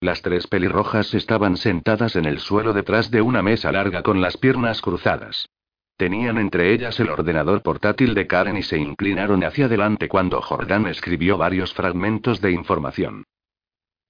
Las 0.00 0.20
tres 0.20 0.48
pelirrojas 0.48 1.14
estaban 1.14 1.56
sentadas 1.56 2.16
en 2.16 2.24
el 2.24 2.40
suelo 2.40 2.72
detrás 2.72 3.12
de 3.12 3.22
una 3.22 3.40
mesa 3.40 3.70
larga 3.70 4.02
con 4.02 4.20
las 4.20 4.36
piernas 4.36 4.80
cruzadas. 4.80 5.48
Tenían 5.96 6.38
entre 6.38 6.72
ellas 6.72 6.98
el 6.98 7.08
ordenador 7.08 7.62
portátil 7.62 8.14
de 8.14 8.26
Karen 8.26 8.56
y 8.56 8.64
se 8.64 8.78
inclinaron 8.78 9.44
hacia 9.44 9.66
adelante 9.66 10.08
cuando 10.08 10.42
Jordan 10.42 10.88
escribió 10.88 11.38
varios 11.38 11.72
fragmentos 11.72 12.40
de 12.40 12.50
información. 12.50 13.22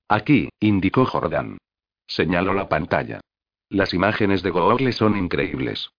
Aquí, 0.09 0.49
indicó 0.61 1.05
Jordan. 1.05 1.59
Señaló 2.07 2.55
la 2.55 2.69
pantalla. 2.69 3.21
Las 3.69 3.93
imágenes 3.95 4.43
de 4.43 4.51
Google 4.51 4.93
son 4.93 5.17
increíbles. 5.17 5.91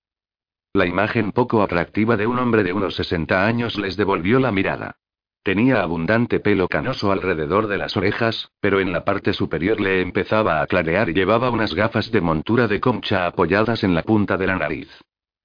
La 0.73 0.85
imagen 0.85 1.31
poco 1.31 1.61
atractiva 1.61 2.17
de 2.17 2.27
un 2.27 2.39
hombre 2.39 2.63
de 2.63 2.73
unos 2.73 2.95
60 2.95 3.45
años 3.45 3.77
les 3.77 3.97
devolvió 3.97 4.39
la 4.39 4.51
mirada. 4.51 4.97
Tenía 5.43 5.81
abundante 5.81 6.39
pelo 6.39 6.67
canoso 6.67 7.11
alrededor 7.11 7.67
de 7.67 7.77
las 7.77 7.95
orejas, 7.95 8.51
pero 8.59 8.79
en 8.79 8.91
la 8.91 9.05
parte 9.05 9.33
superior 9.33 9.79
le 9.79 10.01
empezaba 10.01 10.61
a 10.61 10.67
clarear 10.67 11.09
y 11.09 11.13
llevaba 11.13 11.49
unas 11.49 11.73
gafas 11.73 12.11
de 12.11 12.21
montura 12.21 12.67
de 12.67 12.81
concha 12.81 13.25
apoyadas 13.25 13.83
en 13.83 13.95
la 13.95 14.03
punta 14.03 14.37
de 14.37 14.47
la 14.47 14.57
nariz. 14.57 14.89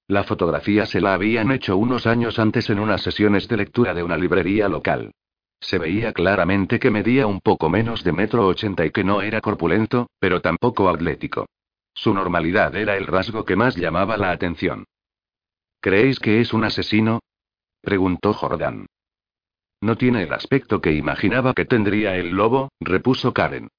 La 0.07 0.23
fotografía 0.23 0.85
se 0.85 0.99
la 0.99 1.13
habían 1.13 1.51
hecho 1.51 1.77
unos 1.77 2.05
años 2.05 2.37
antes 2.37 2.69
en 2.69 2.79
unas 2.79 3.01
sesiones 3.01 3.47
de 3.47 3.57
lectura 3.57 3.93
de 3.93 4.03
una 4.03 4.17
librería 4.17 4.67
local. 4.67 5.13
Se 5.63 5.77
veía 5.77 6.11
claramente 6.11 6.77
que 6.77 6.91
medía 6.91 7.25
un 7.25 7.39
poco 7.39 7.69
menos 7.69 8.03
de 8.03 8.11
metro 8.11 8.45
ochenta 8.45 8.85
y 8.85 8.91
que 8.91 9.05
no 9.05 9.21
era 9.21 9.39
corpulento, 9.39 10.09
pero 10.19 10.41
tampoco 10.41 10.89
atlético. 10.89 11.47
Su 11.93 12.13
normalidad 12.13 12.75
era 12.75 12.97
el 12.97 13.07
rasgo 13.07 13.45
que 13.45 13.55
más 13.55 13.77
llamaba 13.77 14.17
la 14.17 14.31
atención. 14.31 14.85
¿Creéis 15.79 16.19
que 16.19 16.41
es 16.41 16.51
un 16.53 16.65
asesino? 16.65 17.21
preguntó 17.81 18.33
Jordán. 18.33 18.87
No 19.79 19.97
tiene 19.97 20.23
el 20.23 20.33
aspecto 20.33 20.81
que 20.81 20.91
imaginaba 20.91 21.53
que 21.53 21.65
tendría 21.65 22.17
el 22.17 22.31
lobo, 22.31 22.69
repuso 22.81 23.33
Karen. 23.33 23.69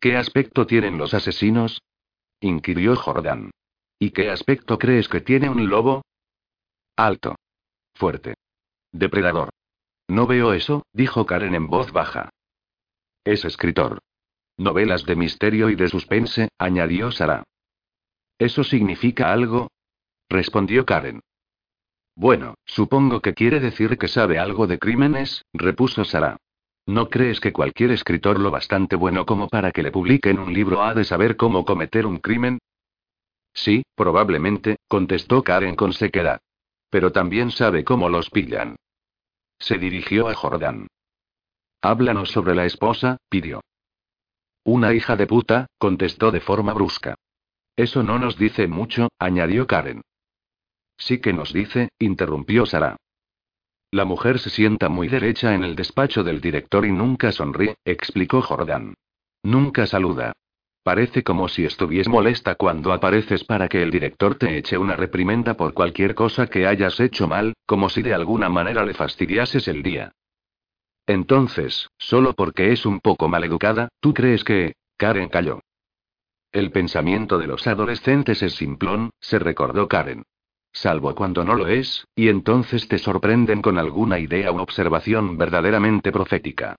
¿Qué 0.00 0.16
aspecto 0.16 0.66
tienen 0.66 0.98
los 0.98 1.14
asesinos? 1.14 1.80
inquirió 2.40 2.96
Jordán. 2.96 3.52
¿Y 4.00 4.10
qué 4.10 4.30
aspecto 4.30 4.78
crees 4.78 5.08
que 5.08 5.20
tiene 5.20 5.48
un 5.48 5.68
lobo? 5.68 6.02
Alto. 6.96 7.36
Fuerte. 7.94 8.34
Depredador. 8.90 9.50
No 10.08 10.26
veo 10.26 10.54
eso, 10.54 10.86
dijo 10.92 11.26
Karen 11.26 11.54
en 11.54 11.66
voz 11.66 11.92
baja. 11.92 12.30
Es 13.24 13.44
escritor. 13.44 14.00
Novelas 14.56 15.04
de 15.04 15.14
misterio 15.14 15.68
y 15.68 15.76
de 15.76 15.88
suspense, 15.88 16.48
añadió 16.58 17.12
Sara. 17.12 17.44
¿Eso 18.38 18.64
significa 18.64 19.32
algo? 19.32 19.70
respondió 20.28 20.86
Karen. 20.86 21.20
Bueno, 22.16 22.54
supongo 22.64 23.20
que 23.20 23.34
quiere 23.34 23.60
decir 23.60 23.98
que 23.98 24.08
sabe 24.08 24.38
algo 24.38 24.66
de 24.66 24.78
crímenes, 24.78 25.44
repuso 25.52 26.04
Sara. 26.04 26.38
¿No 26.86 27.10
crees 27.10 27.38
que 27.38 27.52
cualquier 27.52 27.90
escritor 27.90 28.40
lo 28.40 28.50
bastante 28.50 28.96
bueno 28.96 29.26
como 29.26 29.48
para 29.48 29.72
que 29.72 29.82
le 29.82 29.92
publiquen 29.92 30.38
un 30.38 30.54
libro 30.54 30.82
ha 30.82 30.94
de 30.94 31.04
saber 31.04 31.36
cómo 31.36 31.64
cometer 31.66 32.06
un 32.06 32.18
crimen? 32.18 32.58
Sí, 33.52 33.82
probablemente, 33.94 34.78
contestó 34.88 35.44
Karen 35.44 35.76
con 35.76 35.92
sequedad. 35.92 36.40
Pero 36.90 37.12
también 37.12 37.50
sabe 37.50 37.84
cómo 37.84 38.08
los 38.08 38.30
pillan. 38.30 38.76
Se 39.58 39.78
dirigió 39.78 40.28
a 40.28 40.34
Jordán. 40.34 40.88
Háblanos 41.82 42.30
sobre 42.30 42.54
la 42.54 42.64
esposa, 42.64 43.18
pidió. 43.28 43.60
Una 44.64 44.92
hija 44.92 45.16
de 45.16 45.26
puta, 45.26 45.66
contestó 45.78 46.30
de 46.30 46.40
forma 46.40 46.72
brusca. 46.72 47.14
Eso 47.76 48.02
no 48.02 48.18
nos 48.18 48.36
dice 48.36 48.66
mucho, 48.66 49.08
añadió 49.18 49.66
Karen. 49.66 50.02
Sí 50.98 51.20
que 51.20 51.32
nos 51.32 51.52
dice, 51.52 51.90
interrumpió 51.98 52.66
Sara. 52.66 52.96
La 53.90 54.04
mujer 54.04 54.38
se 54.38 54.50
sienta 54.50 54.88
muy 54.88 55.08
derecha 55.08 55.54
en 55.54 55.64
el 55.64 55.76
despacho 55.76 56.22
del 56.22 56.40
director 56.40 56.84
y 56.84 56.92
nunca 56.92 57.32
sonríe, 57.32 57.76
explicó 57.84 58.42
Jordán. 58.42 58.94
Nunca 59.42 59.86
saluda. 59.86 60.32
Parece 60.82 61.22
como 61.22 61.48
si 61.48 61.64
estuviese 61.64 62.08
molesta 62.08 62.54
cuando 62.54 62.92
apareces 62.92 63.44
para 63.44 63.68
que 63.68 63.82
el 63.82 63.90
director 63.90 64.36
te 64.36 64.56
eche 64.56 64.78
una 64.78 64.96
reprimenda 64.96 65.54
por 65.54 65.74
cualquier 65.74 66.14
cosa 66.14 66.46
que 66.46 66.66
hayas 66.66 66.98
hecho 67.00 67.28
mal, 67.28 67.54
como 67.66 67.88
si 67.88 68.02
de 68.02 68.14
alguna 68.14 68.48
manera 68.48 68.84
le 68.84 68.94
fastidiases 68.94 69.68
el 69.68 69.82
día. 69.82 70.12
Entonces, 71.06 71.88
solo 71.98 72.34
porque 72.34 72.72
es 72.72 72.86
un 72.86 73.00
poco 73.00 73.28
maleducada, 73.28 73.88
¿tú 74.00 74.14
crees 74.14 74.44
que... 74.44 74.74
Karen 74.96 75.28
calló. 75.28 75.60
El 76.50 76.70
pensamiento 76.70 77.38
de 77.38 77.46
los 77.46 77.66
adolescentes 77.66 78.42
es 78.42 78.54
simplón, 78.54 79.10
se 79.20 79.38
recordó 79.38 79.86
Karen. 79.86 80.24
Salvo 80.72 81.14
cuando 81.14 81.44
no 81.44 81.54
lo 81.54 81.68
es, 81.68 82.06
y 82.14 82.28
entonces 82.28 82.88
te 82.88 82.98
sorprenden 82.98 83.62
con 83.62 83.78
alguna 83.78 84.18
idea 84.18 84.52
u 84.52 84.58
observación 84.58 85.38
verdaderamente 85.38 86.12
profética. 86.12 86.76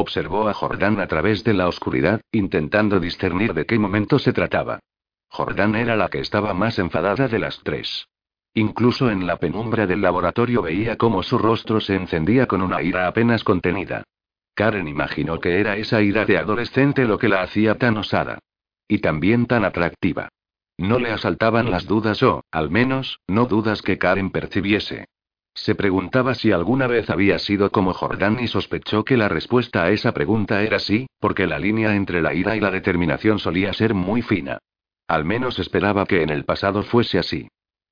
Observó 0.00 0.48
a 0.48 0.54
Jordán 0.54 1.00
a 1.00 1.08
través 1.08 1.42
de 1.42 1.54
la 1.54 1.66
oscuridad, 1.66 2.20
intentando 2.30 3.00
discernir 3.00 3.52
de 3.52 3.66
qué 3.66 3.80
momento 3.80 4.20
se 4.20 4.32
trataba. 4.32 4.78
Jordán 5.28 5.74
era 5.74 5.96
la 5.96 6.08
que 6.08 6.20
estaba 6.20 6.54
más 6.54 6.78
enfadada 6.78 7.26
de 7.26 7.40
las 7.40 7.60
tres. 7.64 8.06
Incluso 8.54 9.10
en 9.10 9.26
la 9.26 9.38
penumbra 9.38 9.88
del 9.88 10.00
laboratorio 10.00 10.62
veía 10.62 10.96
cómo 10.96 11.24
su 11.24 11.36
rostro 11.36 11.80
se 11.80 11.96
encendía 11.96 12.46
con 12.46 12.62
una 12.62 12.80
ira 12.80 13.08
apenas 13.08 13.42
contenida. 13.42 14.04
Karen 14.54 14.86
imaginó 14.86 15.40
que 15.40 15.58
era 15.58 15.76
esa 15.76 16.00
ira 16.00 16.24
de 16.24 16.38
adolescente 16.38 17.04
lo 17.04 17.18
que 17.18 17.28
la 17.28 17.42
hacía 17.42 17.74
tan 17.74 17.96
osada. 17.96 18.38
Y 18.86 18.98
también 18.98 19.46
tan 19.46 19.64
atractiva. 19.64 20.28
No 20.76 21.00
le 21.00 21.10
asaltaban 21.10 21.72
las 21.72 21.86
dudas 21.86 22.22
o, 22.22 22.44
al 22.52 22.70
menos, 22.70 23.18
no 23.26 23.46
dudas 23.46 23.82
que 23.82 23.98
Karen 23.98 24.30
percibiese. 24.30 25.06
Se 25.54 25.74
preguntaba 25.74 26.34
si 26.34 26.52
alguna 26.52 26.86
vez 26.86 27.10
había 27.10 27.38
sido 27.38 27.70
como 27.70 27.92
Jordán 27.92 28.38
y 28.40 28.46
sospechó 28.46 29.04
que 29.04 29.16
la 29.16 29.28
respuesta 29.28 29.84
a 29.84 29.90
esa 29.90 30.12
pregunta 30.12 30.62
era 30.62 30.78
sí, 30.78 31.08
porque 31.18 31.46
la 31.46 31.58
línea 31.58 31.94
entre 31.94 32.22
la 32.22 32.34
ira 32.34 32.56
y 32.56 32.60
la 32.60 32.70
determinación 32.70 33.38
solía 33.38 33.72
ser 33.72 33.94
muy 33.94 34.22
fina. 34.22 34.58
Al 35.08 35.24
menos 35.24 35.58
esperaba 35.58 36.06
que 36.06 36.22
en 36.22 36.30
el 36.30 36.44
pasado 36.44 36.82
fuese 36.82 37.18
así. 37.18 37.48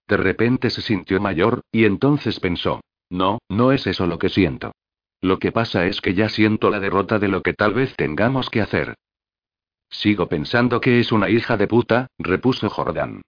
De 0.07 0.17
repente 0.17 0.71
se 0.71 0.83
sintió 0.83 1.21
mayor, 1.21 1.63
y 1.73 1.85
entonces 1.85 2.39
pensó. 2.39 2.81
No, 3.11 3.39
no 3.49 3.73
es 3.73 3.87
eso 3.87 4.07
lo 4.07 4.19
que 4.19 4.29
siento. 4.29 4.73
Lo 5.21 5.39
que 5.39 5.51
pasa 5.51 5.87
es 5.87 6.01
que 6.01 6.15
ya 6.15 6.29
siento 6.29 6.71
la 6.71 6.79
derrota 6.79 7.19
de 7.19 7.29
lo 7.29 7.43
que 7.43 7.55
tal 7.55 7.75
vez 7.75 7.95
tengamos 7.97 8.51
que 8.51 8.61
hacer. 8.61 8.95
Sigo 9.89 10.29
pensando 10.29 10.81
que 10.81 11.01
es 11.01 11.13
una 11.13 11.31
hija 11.31 11.57
de 11.57 11.67
puta, 11.67 12.09
repuso 12.19 12.69
Jordán. 12.69 13.23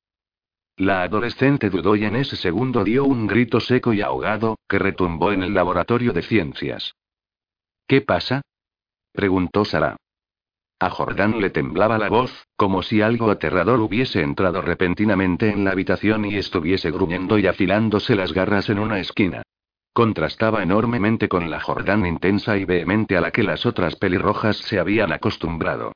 La 0.79 1.03
adolescente 1.03 1.71
dudó 1.71 1.97
y 1.97 2.05
en 2.05 2.15
ese 2.15 2.37
segundo 2.37 2.85
dio 2.85 3.05
un 3.05 3.27
grito 3.27 3.59
seco 3.59 3.93
y 3.93 4.01
ahogado, 4.01 4.61
que 4.69 4.79
retumbó 4.79 5.33
en 5.33 5.43
el 5.43 5.53
laboratorio 5.53 6.13
de 6.13 6.23
ciencias. 6.23 6.95
¿Qué 7.89 8.01
pasa? 8.01 8.43
preguntó 9.13 9.65
Sara. 9.65 9.97
A 10.79 10.91
Jordán 10.91 11.41
le 11.41 11.51
temblaba 11.51 11.99
la 11.99 12.09
voz, 12.09 12.47
como 12.55 12.83
si 12.83 13.03
algo 13.03 13.29
aterrador 13.29 13.81
hubiese 13.81 14.23
entrado 14.23 14.63
repentinamente 14.63 15.51
en 15.51 15.65
la 15.65 15.73
habitación 15.73 16.25
y 16.25 16.37
estuviese 16.37 16.93
gruñendo 16.93 17.41
y 17.41 17.49
afilándose 17.49 18.15
las 18.15 18.33
garras 18.33 18.69
en 18.69 18.79
una 18.79 19.01
esquina. 19.01 19.43
Contrastaba 19.93 20.63
enormemente 20.63 21.29
con 21.29 21.51
la 21.51 21.59
Jordán 21.59 22.07
intensa 22.07 22.57
y 22.57 22.65
vehemente 22.65 23.17
a 23.17 23.21
la 23.21 23.33
que 23.33 23.43
las 23.43 23.67
otras 23.67 23.97
pelirrojas 23.97 24.59
se 24.59 24.79
habían 24.79 25.13
acostumbrado. 25.13 25.91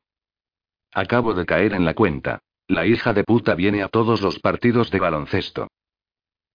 Acabo 0.93 1.35
de 1.35 1.47
caer 1.47 1.73
en 1.73 1.85
la 1.85 1.95
cuenta. 1.95 2.41
La 2.73 2.87
hija 2.87 3.13
de 3.13 3.23
puta 3.23 3.55
viene 3.55 3.83
a 3.83 3.89
todos 3.89 4.23
los 4.23 4.39
partidos 4.39 4.91
de 4.91 4.99
baloncesto. 4.99 5.69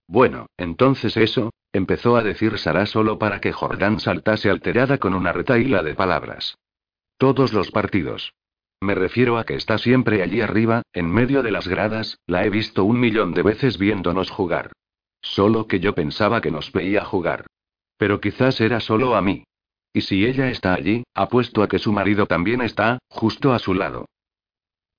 Bueno, 0.08 0.48
entonces 0.58 1.16
eso, 1.16 1.52
empezó 1.72 2.16
a 2.16 2.24
decir 2.24 2.58
Sara 2.58 2.88
solo 2.88 3.20
para 3.20 3.40
que 3.40 3.54
Jordán 3.54 4.00
saltase 4.00 4.50
alterada 4.50 4.98
con 4.98 5.14
una 5.14 5.32
retaíla 5.32 5.84
de 5.84 5.94
palabras. 5.94 6.58
Todos 7.20 7.54
los 7.54 7.70
partidos. 7.70 8.34
Me 8.82 8.96
refiero 8.96 9.38
a 9.38 9.44
que 9.44 9.54
está 9.54 9.78
siempre 9.78 10.24
allí 10.24 10.42
arriba, 10.42 10.82
en 10.92 11.08
medio 11.08 11.44
de 11.44 11.52
las 11.52 11.68
gradas, 11.68 12.18
la 12.26 12.44
he 12.44 12.50
visto 12.50 12.84
un 12.84 13.00
millón 13.00 13.36
de 13.36 13.44
veces 13.44 13.78
viéndonos 13.78 14.32
jugar. 14.32 14.72
Solo 15.22 15.68
que 15.68 15.80
yo 15.80 15.94
pensaba 15.94 16.42
que 16.42 16.50
nos 16.50 16.72
veía 16.72 17.06
jugar. 17.06 17.46
Pero 17.98 18.20
quizás 18.20 18.60
era 18.60 18.80
solo 18.80 19.16
a 19.16 19.22
mí. 19.22 19.44
Y 19.94 20.02
si 20.02 20.26
ella 20.26 20.50
está 20.50 20.74
allí, 20.74 21.04
apuesto 21.14 21.62
a 21.62 21.68
que 21.68 21.78
su 21.78 21.94
marido 21.94 22.26
también 22.26 22.62
está, 22.62 22.98
justo 23.08 23.54
a 23.54 23.60
su 23.60 23.76
lado. 23.76 24.08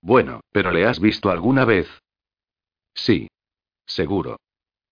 Bueno, 0.01 0.41
pero 0.53 0.71
¿le 0.71 0.87
has 0.87 1.01
visto 1.01 1.31
alguna 1.31 1.65
vez? 1.65 1.89
Sí. 2.95 3.29
Seguro. 3.87 4.39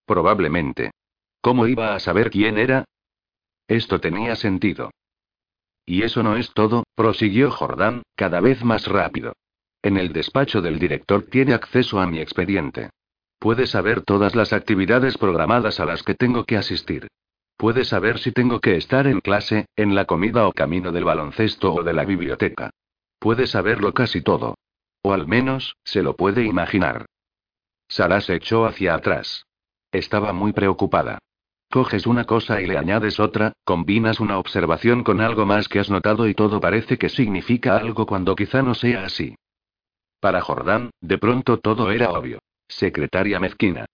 Probablemente. 0.05 0.91
¿Cómo 1.41 1.67
iba 1.67 1.95
a 1.95 1.99
saber 1.99 2.29
quién 2.29 2.57
era? 2.57 2.85
Esto 3.67 3.99
tenía 3.99 4.35
sentido. 4.35 4.91
Y 5.85 6.03
eso 6.03 6.23
no 6.23 6.35
es 6.35 6.51
todo, 6.53 6.83
prosiguió 6.95 7.51
Jordán, 7.51 8.03
cada 8.15 8.41
vez 8.41 8.63
más 8.63 8.87
rápido. 8.87 9.33
En 9.81 9.97
el 9.97 10.11
despacho 10.11 10.61
del 10.61 10.79
director 10.79 11.23
tiene 11.29 11.53
acceso 11.53 11.99
a 11.99 12.07
mi 12.07 12.19
expediente. 12.19 12.89
Puede 13.39 13.67
saber 13.67 14.01
todas 14.01 14.35
las 14.35 14.51
actividades 14.51 15.17
programadas 15.17 15.79
a 15.79 15.85
las 15.85 16.03
que 16.03 16.15
tengo 16.15 16.43
que 16.43 16.57
asistir. 16.57 17.07
Puede 17.55 17.85
saber 17.85 18.19
si 18.19 18.31
tengo 18.31 18.59
que 18.59 18.75
estar 18.75 19.07
en 19.07 19.19
clase, 19.19 19.67
en 19.75 19.95
la 19.95 20.05
comida 20.05 20.47
o 20.47 20.53
camino 20.53 20.91
del 20.91 21.05
baloncesto 21.05 21.73
o 21.73 21.83
de 21.83 21.93
la 21.93 22.03
biblioteca. 22.03 22.71
Puede 23.19 23.47
saberlo 23.47 23.93
casi 23.93 24.21
todo. 24.21 24.55
O 25.07 25.13
al 25.13 25.25
menos, 25.25 25.77
se 25.85 26.03
lo 26.03 26.17
puede 26.17 26.43
imaginar. 26.43 27.05
Sara 27.87 28.19
se 28.19 28.35
echó 28.35 28.65
hacia 28.65 28.93
atrás. 28.93 29.45
Estaba 29.89 30.33
muy 30.33 30.51
preocupada. 30.51 31.19
Coges 31.71 32.05
una 32.07 32.25
cosa 32.25 32.61
y 32.61 32.65
le 32.65 32.77
añades 32.77 33.17
otra, 33.17 33.53
combinas 33.63 34.19
una 34.19 34.37
observación 34.37 35.05
con 35.05 35.21
algo 35.21 35.45
más 35.45 35.69
que 35.69 35.79
has 35.79 35.89
notado 35.89 36.27
y 36.27 36.33
todo 36.33 36.59
parece 36.59 36.97
que 36.97 37.07
significa 37.07 37.77
algo 37.77 38.05
cuando 38.05 38.35
quizá 38.35 38.61
no 38.63 38.75
sea 38.75 39.05
así. 39.05 39.37
Para 40.19 40.41
Jordán, 40.41 40.89
de 40.99 41.17
pronto 41.17 41.57
todo 41.59 41.89
era 41.91 42.11
obvio. 42.11 42.39
Secretaria 42.67 43.39
mezquina. 43.39 43.85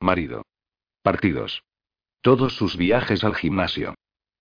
Marido. 0.00 0.46
Partidos. 1.02 1.64
Todos 2.22 2.56
sus 2.56 2.78
viajes 2.78 3.24
al 3.24 3.34
gimnasio. 3.34 3.94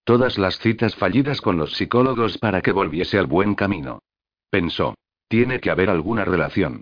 Todas 0.06 0.38
las 0.38 0.60
citas 0.60 0.96
fallidas 0.96 1.42
con 1.42 1.58
los 1.58 1.74
psicólogos 1.74 2.38
para 2.38 2.62
que 2.62 2.72
volviese 2.72 3.18
al 3.18 3.28
buen 3.28 3.54
camino. 3.54 4.00
Pensó. 4.50 4.96
Tiene 5.32 5.62
que 5.62 5.72
haber 5.72 5.90
alguna 5.90 6.26
relación. 6.26 6.82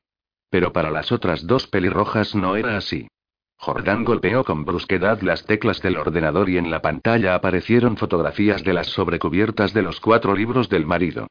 Pero 0.49 0.73
para 0.73 0.89
las 0.89 1.11
otras 1.11 1.45
dos 1.45 1.67
pelirrojas 1.67 2.33
no 2.33 2.55
era 2.55 2.77
así. 2.77 3.07
Jordán 3.57 4.03
golpeó 4.03 4.43
con 4.43 4.65
brusquedad 4.65 5.21
las 5.21 5.45
teclas 5.45 5.83
del 5.83 5.97
ordenador 5.97 6.49
y 6.49 6.57
en 6.57 6.71
la 6.71 6.81
pantalla 6.81 7.35
aparecieron 7.35 7.95
fotografías 7.95 8.63
de 8.63 8.73
las 8.73 8.87
sobrecubiertas 8.87 9.71
de 9.75 9.83
los 9.83 9.99
cuatro 9.99 10.33
libros 10.33 10.67
del 10.67 10.87
marido. 10.87 11.27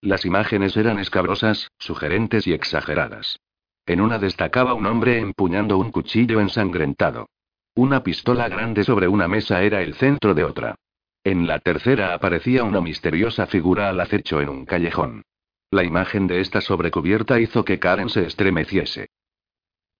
Las 0.00 0.24
imágenes 0.24 0.78
eran 0.78 0.98
escabrosas, 0.98 1.68
sugerentes 1.78 2.46
y 2.46 2.54
exageradas. 2.54 3.38
En 3.84 4.00
una 4.00 4.18
destacaba 4.18 4.72
un 4.72 4.86
hombre 4.86 5.18
empuñando 5.18 5.76
un 5.76 5.92
cuchillo 5.92 6.40
ensangrentado. 6.40 7.26
Una 7.74 8.02
pistola 8.02 8.48
grande 8.48 8.82
sobre 8.84 9.08
una 9.08 9.28
mesa 9.28 9.62
era 9.62 9.82
el 9.82 9.92
centro 9.92 10.32
de 10.32 10.44
otra. 10.44 10.76
En 11.22 11.46
la 11.46 11.58
tercera 11.58 12.14
aparecía 12.14 12.64
una 12.64 12.80
misteriosa 12.80 13.46
figura 13.46 13.90
al 13.90 14.00
acecho 14.00 14.40
en 14.40 14.48
un 14.48 14.64
callejón. 14.64 15.22
La 15.70 15.84
imagen 15.84 16.26
de 16.26 16.40
esta 16.40 16.60
sobrecubierta 16.60 17.38
hizo 17.38 17.64
que 17.64 17.78
Karen 17.78 18.08
se 18.08 18.26
estremeciese. 18.26 19.08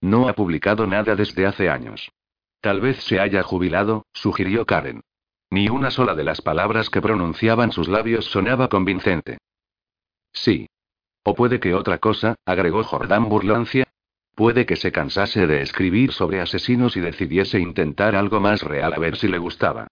No 0.00 0.28
ha 0.28 0.32
publicado 0.32 0.86
nada 0.86 1.14
desde 1.14 1.46
hace 1.46 1.70
años. 1.70 2.10
Tal 2.60 2.80
vez 2.80 3.02
se 3.04 3.20
haya 3.20 3.42
jubilado, 3.44 4.06
sugirió 4.12 4.66
Karen. 4.66 5.02
Ni 5.48 5.68
una 5.68 5.90
sola 5.90 6.14
de 6.14 6.24
las 6.24 6.42
palabras 6.42 6.90
que 6.90 7.00
pronunciaban 7.00 7.70
sus 7.70 7.88
labios 7.88 8.24
sonaba 8.26 8.68
convincente. 8.68 9.38
Sí. 10.32 10.68
O 11.22 11.34
puede 11.34 11.60
que 11.60 11.74
otra 11.74 11.98
cosa, 11.98 12.34
agregó 12.44 12.82
Jordán 12.82 13.28
Burlancia. 13.28 13.86
Puede 14.34 14.66
que 14.66 14.76
se 14.76 14.90
cansase 14.90 15.46
de 15.46 15.62
escribir 15.62 16.12
sobre 16.12 16.40
asesinos 16.40 16.96
y 16.96 17.00
decidiese 17.00 17.60
intentar 17.60 18.16
algo 18.16 18.40
más 18.40 18.62
real 18.62 18.92
a 18.92 18.98
ver 18.98 19.16
si 19.16 19.28
le 19.28 19.38
gustaba. 19.38 19.86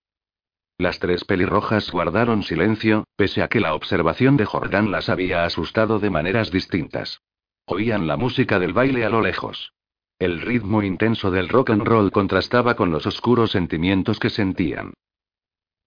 Las 0.78 1.00
tres 1.00 1.24
pelirrojas 1.24 1.90
guardaron 1.90 2.44
silencio, 2.44 3.04
pese 3.16 3.42
a 3.42 3.48
que 3.48 3.58
la 3.58 3.74
observación 3.74 4.36
de 4.36 4.44
Jordán 4.44 4.92
las 4.92 5.08
había 5.08 5.44
asustado 5.44 5.98
de 5.98 6.08
maneras 6.08 6.52
distintas. 6.52 7.20
Oían 7.66 8.06
la 8.06 8.16
música 8.16 8.60
del 8.60 8.72
baile 8.72 9.04
a 9.04 9.10
lo 9.10 9.20
lejos. 9.20 9.72
El 10.20 10.40
ritmo 10.40 10.84
intenso 10.84 11.32
del 11.32 11.48
rock 11.48 11.70
and 11.70 11.82
roll 11.82 12.12
contrastaba 12.12 12.76
con 12.76 12.92
los 12.92 13.06
oscuros 13.06 13.50
sentimientos 13.50 14.20
que 14.20 14.30
sentían. 14.30 14.94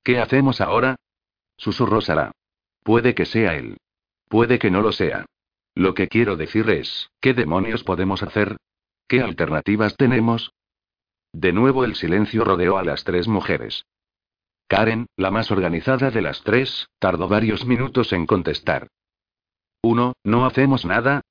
¿Qué 0.04 0.20
hacemos 0.20 0.60
ahora? 0.60 0.98
susurró 1.56 2.02
Sara. 2.02 2.34
Puede 2.84 3.16
que 3.16 3.26
sea 3.26 3.56
él. 3.56 3.78
Puede 4.28 4.60
que 4.60 4.72
no 4.72 4.82
lo 4.82 4.92
sea. 4.92 5.26
Lo 5.74 5.94
que 5.94 6.10
quiero 6.10 6.36
decir 6.36 6.70
es, 6.70 7.10
¿qué 7.22 7.34
demonios 7.34 7.86
podemos 7.86 8.24
hacer? 8.24 8.58
¿Qué 9.08 9.22
alternativas 9.22 9.96
tenemos? 9.96 10.52
De 11.32 11.54
nuevo 11.54 11.86
el 11.86 11.96
silencio 11.96 12.44
rodeó 12.44 12.78
a 12.78 12.84
las 12.84 13.06
tres 13.06 13.30
mujeres. 13.30 13.86
Karen, 14.72 15.08
la 15.18 15.32
más 15.32 15.52
organizada 15.52 16.12
de 16.12 16.22
las 16.22 16.44
tres, 16.44 16.88
tardó 16.98 17.28
varios 17.28 17.66
minutos 17.66 18.14
en 18.14 18.26
contestar. 18.26 18.88
Uno, 19.82 20.14
¿no 20.24 20.46
hacemos 20.46 20.86
nada? 20.86 21.24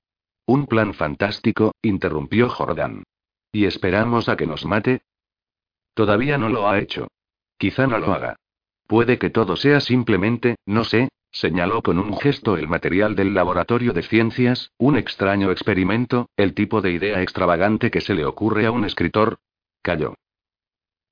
Un 0.44 0.66
plan 0.66 0.92
fantástico, 0.92 1.72
interrumpió 1.80 2.50
Jordán. 2.50 3.04
¿Y 3.50 3.64
esperamos 3.64 4.28
a 4.28 4.36
que 4.36 4.46
nos 4.46 4.66
mate? 4.66 5.00
Todavía 5.94 6.36
no 6.36 6.50
lo 6.50 6.68
ha 6.68 6.80
hecho. 6.80 7.08
Quizá 7.56 7.86
no 7.86 7.96
lo 7.96 8.12
haga. 8.12 8.36
Puede 8.86 9.18
que 9.18 9.30
todo 9.30 9.56
sea 9.56 9.80
simplemente, 9.80 10.56
no 10.66 10.84
sé, 10.84 11.08
señaló 11.30 11.80
con 11.80 11.98
un 11.98 12.18
gesto 12.18 12.58
el 12.58 12.68
material 12.68 13.16
del 13.16 13.32
laboratorio 13.32 13.94
de 13.94 14.02
ciencias, 14.02 14.70
un 14.76 14.98
extraño 14.98 15.50
experimento, 15.50 16.28
el 16.36 16.52
tipo 16.52 16.82
de 16.82 16.90
idea 16.90 17.22
extravagante 17.22 17.90
que 17.90 18.02
se 18.02 18.12
le 18.12 18.26
ocurre 18.26 18.66
a 18.66 18.70
un 18.70 18.84
escritor. 18.84 19.38
Calló. 19.80 20.14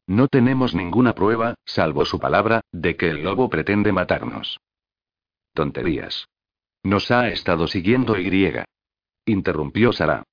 No 0.08 0.26
tenemos 0.26 0.74
ninguna 0.74 1.14
prueba, 1.14 1.56
salvo 1.66 2.06
su 2.06 2.18
palabra, 2.18 2.62
de 2.72 2.96
que 2.96 3.10
el 3.10 3.22
lobo 3.22 3.50
pretende 3.50 3.92
matarnos. 3.92 4.58
Tonterías. 5.52 6.26
Nos 6.82 7.10
ha 7.10 7.28
estado 7.28 7.66
siguiendo 7.66 8.18
Y. 8.18 8.54
Interrumpió 9.26 9.92
Sara. 9.92 10.24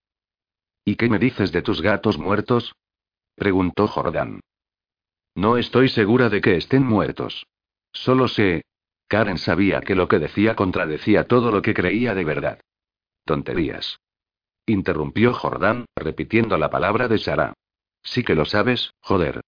¿Y 0.85 0.95
qué 0.95 1.09
me 1.09 1.19
dices 1.19 1.51
de 1.51 1.61
tus 1.61 1.81
gatos 1.81 2.17
muertos? 2.17 2.73
preguntó 3.35 3.89
Jordán. 3.89 4.39
No 5.35 5.57
estoy 5.57 5.89
segura 5.89 6.29
de 6.29 6.39
que 6.39 6.55
estén 6.55 6.85
muertos. 6.85 7.45
Solo 7.91 8.29
sé. 8.29 8.63
Karen 9.09 9.37
sabía 9.37 9.81
que 9.81 9.95
lo 9.95 10.07
que 10.07 10.19
decía 10.19 10.55
contradecía 10.55 11.27
todo 11.27 11.51
lo 11.51 11.61
que 11.61 11.73
creía 11.73 12.15
de 12.15 12.23
verdad. 12.23 12.61
Tonterías. 13.25 13.99
Interrumpió 14.65 15.33
Jordán, 15.33 15.83
repitiendo 15.97 16.57
la 16.57 16.69
palabra 16.69 17.09
de 17.09 17.17
Sara. 17.17 17.53
Sí 18.03 18.23
que 18.23 18.35
lo 18.35 18.45
sabes, 18.45 18.91
joder. 19.01 19.41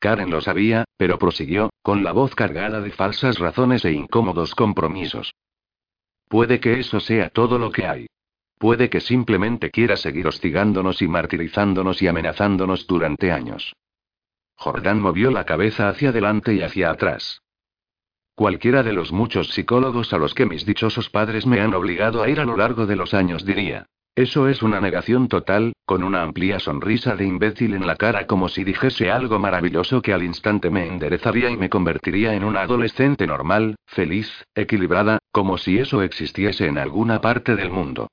Karen 0.00 0.30
lo 0.30 0.40
sabía, 0.40 0.84
pero 0.96 1.18
prosiguió, 1.18 1.70
con 1.82 2.02
la 2.02 2.12
voz 2.12 2.34
cargada 2.34 2.80
de 2.80 2.90
falsas 2.90 3.38
razones 3.38 3.84
e 3.84 3.92
incómodos 3.92 4.54
compromisos. 4.54 5.34
Puede 6.26 6.58
que 6.58 6.80
eso 6.80 7.00
sea 7.00 7.28
todo 7.28 7.58
lo 7.58 7.70
que 7.70 7.86
hay. 7.86 8.06
Puede 8.58 8.88
que 8.90 9.00
simplemente 9.00 9.70
quiera 9.70 9.96
seguir 9.96 10.26
hostigándonos 10.26 11.02
y 11.02 11.08
martirizándonos 11.08 12.00
y 12.02 12.08
amenazándonos 12.08 12.86
durante 12.86 13.30
años. 13.30 13.74
Jordán 14.56 15.00
movió 15.00 15.30
la 15.30 15.44
cabeza 15.44 15.88
hacia 15.88 16.10
adelante 16.10 16.54
y 16.54 16.62
hacia 16.62 16.90
atrás. 16.90 17.42
Cualquiera 18.34 18.82
de 18.82 18.94
los 18.94 19.12
muchos 19.12 19.50
psicólogos 19.50 20.12
a 20.14 20.18
los 20.18 20.34
que 20.34 20.46
mis 20.46 20.64
dichosos 20.64 21.10
padres 21.10 21.46
me 21.46 21.60
han 21.60 21.74
obligado 21.74 22.22
a 22.22 22.28
ir 22.30 22.40
a 22.40 22.44
lo 22.44 22.56
largo 22.56 22.86
de 22.86 22.96
los 22.96 23.12
años 23.12 23.44
diría, 23.44 23.86
Eso 24.16 24.48
es 24.48 24.62
una 24.62 24.80
negación 24.80 25.28
total, 25.28 25.72
con 25.86 26.02
una 26.02 26.22
amplia 26.22 26.58
sonrisa 26.58 27.14
de 27.14 27.26
imbécil 27.26 27.74
en 27.74 27.86
la 27.86 27.96
cara 27.96 28.26
como 28.26 28.48
si 28.48 28.64
dijese 28.64 29.10
algo 29.10 29.38
maravilloso 29.38 30.02
que 30.02 30.12
al 30.12 30.24
instante 30.24 30.68
me 30.68 30.86
enderezaría 30.86 31.48
y 31.48 31.56
me 31.56 31.70
convertiría 31.70 32.34
en 32.34 32.44
una 32.44 32.62
adolescente 32.62 33.26
normal, 33.26 33.76
feliz, 33.86 34.44
equilibrada, 34.54 35.20
como 35.30 35.58
si 35.58 35.78
eso 35.78 36.02
existiese 36.02 36.66
en 36.66 36.78
alguna 36.78 37.20
parte 37.20 37.54
del 37.54 37.70
mundo. 37.70 38.08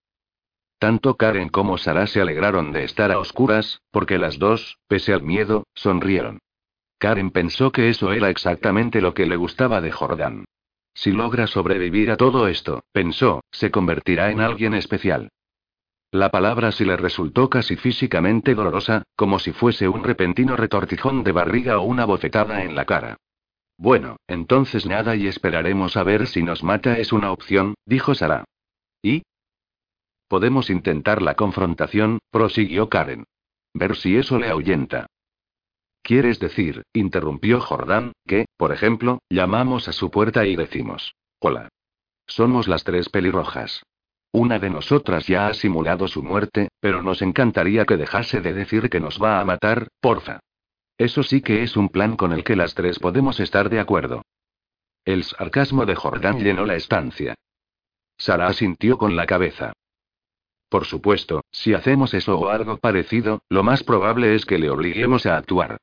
Tanto 0.79 1.15
Karen 1.15 1.49
como 1.49 1.79
Sara 1.79 2.05
se 2.05 2.21
alegraron 2.21 2.71
de 2.71 2.83
estar 2.83 3.11
a 3.11 3.17
oscuras, 3.17 3.81
porque 3.89 4.19
las 4.19 4.37
dos, 4.37 4.77
pese 4.87 5.13
al 5.13 5.23
miedo, 5.23 5.63
sonrieron. 5.73 6.37
Karen 6.99 7.31
pensó 7.31 7.71
que 7.71 7.89
eso 7.89 8.13
era 8.13 8.29
exactamente 8.29 9.01
lo 9.01 9.15
que 9.15 9.25
le 9.25 9.35
gustaba 9.35 9.81
de 9.81 9.91
Jordan. 9.91 10.45
Si 10.93 11.11
logra 11.11 11.47
sobrevivir 11.47 12.11
a 12.11 12.17
todo 12.17 12.47
esto, 12.47 12.83
pensó, 12.91 13.41
se 13.51 13.71
convertirá 13.71 14.31
en 14.31 14.41
alguien 14.41 14.75
especial. 14.75 15.29
La 16.11 16.29
palabra 16.31 16.71
sí 16.71 16.85
le 16.85 16.95
resultó 16.95 17.49
casi 17.49 17.75
físicamente 17.75 18.55
dolorosa, 18.55 19.03
como 19.15 19.39
si 19.39 19.51
fuese 19.51 19.89
un 19.89 20.03
repentino 20.03 20.55
retortijón 20.55 21.23
de 21.23 21.33
barriga 21.33 21.79
o 21.79 21.83
una 21.83 22.05
bofetada 22.05 22.63
en 22.63 22.75
la 22.75 22.85
cara. 22.85 23.17
Bueno, 23.77 24.17
entonces 24.25 24.85
nada 24.85 25.15
y 25.15 25.27
esperaremos 25.27 25.97
a 25.97 26.03
ver 26.03 26.27
si 26.27 26.43
nos 26.43 26.63
mata 26.63 26.97
es 26.97 27.11
una 27.11 27.31
opción, 27.31 27.75
dijo 27.85 28.15
Sara. 28.15 28.45
¿Y? 29.01 29.23
Podemos 30.29 30.69
intentar 30.69 31.21
la 31.21 31.35
confrontación, 31.35 32.19
prosiguió 32.31 32.89
Karen. 32.89 33.25
Ver 33.73 33.95
si 33.95 34.17
eso 34.17 34.39
le 34.39 34.49
ahuyenta. 34.49 35.07
¿Quieres 36.01 36.39
decir, 36.39 36.83
interrumpió 36.93 37.59
Jordán, 37.59 38.13
que, 38.25 38.45
por 38.55 38.71
ejemplo, 38.71 39.19
llamamos 39.29 39.89
a 39.89 39.91
su 39.91 40.09
puerta 40.09 40.45
y 40.45 40.55
decimos, 40.55 41.13
hola? 41.39 41.67
Somos 42.25 42.67
las 42.67 42.85
tres 42.85 43.09
pelirrojas. 43.09 43.83
Una 44.37 44.59
de 44.59 44.69
nosotras 44.69 45.25
ya 45.25 45.47
ha 45.47 45.53
simulado 45.55 46.07
su 46.07 46.21
muerte, 46.21 46.69
pero 46.79 47.01
nos 47.01 47.23
encantaría 47.23 47.85
que 47.85 47.97
dejase 47.97 48.39
de 48.39 48.53
decir 48.53 48.87
que 48.87 48.99
nos 48.99 49.19
va 49.19 49.39
a 49.39 49.45
matar, 49.45 49.87
porfa. 49.99 50.41
Eso 50.95 51.23
sí 51.23 51.41
que 51.41 51.63
es 51.63 51.75
un 51.75 51.89
plan 51.89 52.15
con 52.15 52.31
el 52.31 52.43
que 52.43 52.55
las 52.55 52.75
tres 52.75 52.99
podemos 52.99 53.39
estar 53.39 53.67
de 53.67 53.79
acuerdo. 53.79 54.21
El 55.05 55.23
sarcasmo 55.23 55.87
de 55.87 55.95
Jordán 55.95 56.37
llenó 56.37 56.67
la 56.67 56.75
estancia. 56.75 57.33
Sara 58.15 58.45
asintió 58.45 58.99
con 58.99 59.15
la 59.15 59.25
cabeza. 59.25 59.73
Por 60.69 60.85
supuesto, 60.85 61.43
si 61.49 61.73
hacemos 61.73 62.13
eso 62.13 62.37
o 62.37 62.49
algo 62.49 62.77
parecido, 62.77 63.41
lo 63.49 63.63
más 63.63 63.81
probable 63.81 64.35
es 64.35 64.45
que 64.45 64.59
le 64.59 64.69
obliguemos 64.69 65.25
a 65.25 65.35
actuar. 65.35 65.77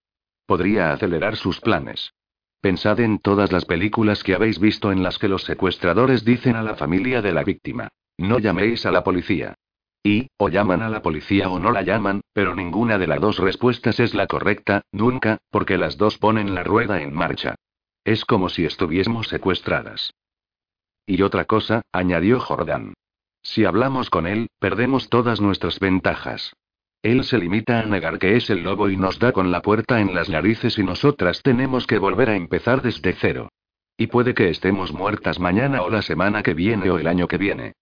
Podría 0.47 0.93
acelerar 0.93 1.35
sus 1.35 1.61
planes. 1.61 2.13
Pensad 2.61 3.01
en 3.01 3.19
todas 3.19 3.51
las 3.51 3.65
películas 3.65 4.23
que 4.23 4.37
habéis 4.37 4.61
visto 4.61 4.93
en 4.93 5.03
las 5.03 5.19
que 5.19 5.27
los 5.27 5.43
secuestradores 5.43 6.25
dicen 6.25 6.55
a 6.55 6.63
la 6.63 6.77
familia 6.77 7.21
de 7.21 7.33
la 7.33 7.43
víctima, 7.43 7.89
no 8.19 8.39
llaméis 8.39 8.87
a 8.87 8.91
la 8.91 9.05
policía. 9.05 9.55
Y, 10.03 10.29
o 10.37 10.49
llaman 10.49 10.83
a 10.83 10.91
la 10.91 11.01
policía 11.01 11.49
o 11.49 11.59
no 11.59 11.73
la 11.73 11.83
llaman, 11.83 12.21
pero 12.33 12.55
ninguna 12.55 12.99
de 12.99 13.07
las 13.07 13.21
dos 13.21 13.39
respuestas 13.39 14.01
es 14.01 14.15
la 14.15 14.27
correcta, 14.27 14.83
nunca, 14.93 15.39
porque 15.51 15.79
las 15.79 15.97
dos 15.97 16.19
ponen 16.19 16.55
la 16.55 16.63
rueda 16.63 17.01
en 17.01 17.15
marcha. 17.15 17.55
Es 18.05 18.27
como 18.27 18.51
si 18.51 18.67
estuviésemos 18.67 19.29
secuestradas. 19.29 20.13
Y 21.07 21.23
otra 21.23 21.47
cosa, 21.47 21.83
añadió 21.91 22.39
Jordán. 22.39 22.95
Si 23.43 23.65
hablamos 23.65 24.11
con 24.11 24.27
él, 24.27 24.49
perdemos 24.59 25.09
todas 25.09 25.41
nuestras 25.41 25.79
ventajas. 25.79 26.53
Él 27.03 27.25
se 27.25 27.39
limita 27.39 27.81
a 27.81 27.85
negar 27.85 28.19
que 28.19 28.37
es 28.37 28.49
el 28.49 28.63
lobo 28.63 28.89
y 28.89 28.97
nos 28.97 29.19
da 29.19 29.33
con 29.33 29.51
la 29.51 29.61
puerta 29.61 30.01
en 30.01 30.15
las 30.15 30.31
narices 30.31 30.79
y 30.79 30.83
nosotras 30.83 31.43
tenemos 31.43 31.87
que 31.87 31.99
volver 31.99 32.31
a 32.31 32.37
empezar 32.37 32.81
desde 32.81 33.13
cero. 33.13 33.51
Y 33.99 34.07
puede 34.07 34.35
que 34.35 34.49
estemos 34.49 34.93
muertas 34.93 35.39
mañana 35.39 35.83
o 35.83 35.91
la 35.91 36.03
semana 36.03 36.43
que 36.43 36.55
viene 36.55 36.91
o 36.91 36.99
el 36.99 37.07
año 37.07 37.29
que 37.29 37.37
viene. 37.39 37.75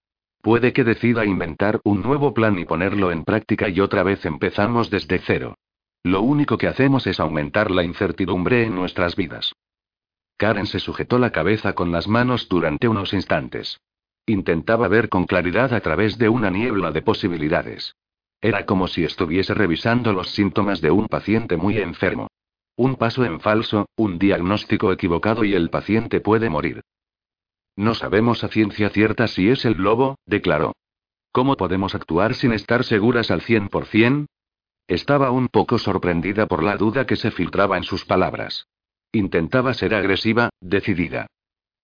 Puede 0.42 0.72
que 0.72 0.82
decida 0.82 1.24
inventar 1.24 1.80
un 1.84 2.02
nuevo 2.02 2.34
plan 2.34 2.58
y 2.58 2.64
ponerlo 2.64 3.12
en 3.12 3.22
práctica 3.24 3.68
y 3.68 3.78
otra 3.78 4.02
vez 4.02 4.26
empezamos 4.26 4.90
desde 4.90 5.20
cero. 5.20 5.56
Lo 6.02 6.20
único 6.20 6.58
que 6.58 6.66
hacemos 6.66 7.06
es 7.06 7.20
aumentar 7.20 7.70
la 7.70 7.84
incertidumbre 7.84 8.64
en 8.64 8.74
nuestras 8.74 9.14
vidas. 9.14 9.54
Karen 10.36 10.66
se 10.66 10.80
sujetó 10.80 11.20
la 11.20 11.30
cabeza 11.30 11.74
con 11.74 11.92
las 11.92 12.08
manos 12.08 12.48
durante 12.48 12.88
unos 12.88 13.12
instantes. 13.12 13.80
Intentaba 14.26 14.88
ver 14.88 15.08
con 15.08 15.26
claridad 15.26 15.72
a 15.72 15.80
través 15.80 16.18
de 16.18 16.28
una 16.28 16.50
niebla 16.50 16.90
de 16.90 17.02
posibilidades. 17.02 17.94
Era 18.40 18.66
como 18.66 18.88
si 18.88 19.04
estuviese 19.04 19.54
revisando 19.54 20.12
los 20.12 20.30
síntomas 20.30 20.80
de 20.80 20.90
un 20.90 21.06
paciente 21.06 21.56
muy 21.56 21.78
enfermo. 21.78 22.26
Un 22.74 22.96
paso 22.96 23.24
en 23.24 23.38
falso, 23.38 23.86
un 23.94 24.18
diagnóstico 24.18 24.90
equivocado 24.90 25.44
y 25.44 25.54
el 25.54 25.70
paciente 25.70 26.20
puede 26.20 26.50
morir. 26.50 26.82
No 27.76 27.94
sabemos 27.94 28.44
a 28.44 28.48
ciencia 28.48 28.90
cierta 28.90 29.28
si 29.28 29.48
es 29.48 29.64
el 29.64 29.74
lobo, 29.74 30.18
declaró. 30.26 30.74
¿Cómo 31.32 31.56
podemos 31.56 31.94
actuar 31.94 32.34
sin 32.34 32.52
estar 32.52 32.84
seguras 32.84 33.30
al 33.30 33.40
100%? 33.40 34.26
Estaba 34.86 35.30
un 35.30 35.48
poco 35.48 35.78
sorprendida 35.78 36.46
por 36.46 36.62
la 36.62 36.76
duda 36.76 37.06
que 37.06 37.16
se 37.16 37.30
filtraba 37.30 37.78
en 37.78 37.84
sus 37.84 38.04
palabras. 38.04 38.66
Intentaba 39.12 39.72
ser 39.72 39.94
agresiva, 39.94 40.50
decidida. 40.60 41.26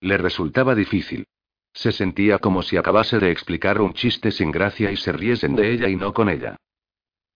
Le 0.01 0.19
resultaba 0.19 0.75
difícil. 0.75 1.27
Se 1.73 1.93
sentía 1.93 2.39
como 2.39 2.63
si 2.63 2.77
acabase 2.77 3.19
de 3.19 3.31
explicar 3.31 3.81
un 3.81 3.95
chiste 3.95 4.31
sin 4.31 4.51
gracia 4.51 4.91
y 4.91 4.97
se 4.97 5.13
riesen 5.13 5.55
de 5.55 5.73
ella 5.73 5.89
y 5.89 5.97
no 5.97 6.13
con 6.13 6.29
ella. 6.29 6.57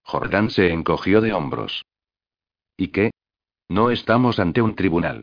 Jordán 0.03 0.51
se 0.51 0.73
encogió 0.73 1.21
de 1.21 1.33
hombros. 1.33 1.85
¿Y 2.77 2.88
qué? 2.88 3.12
No 3.69 3.91
estamos 3.91 4.38
ante 4.38 4.61
un 4.61 4.75
tribunal. 4.75 5.23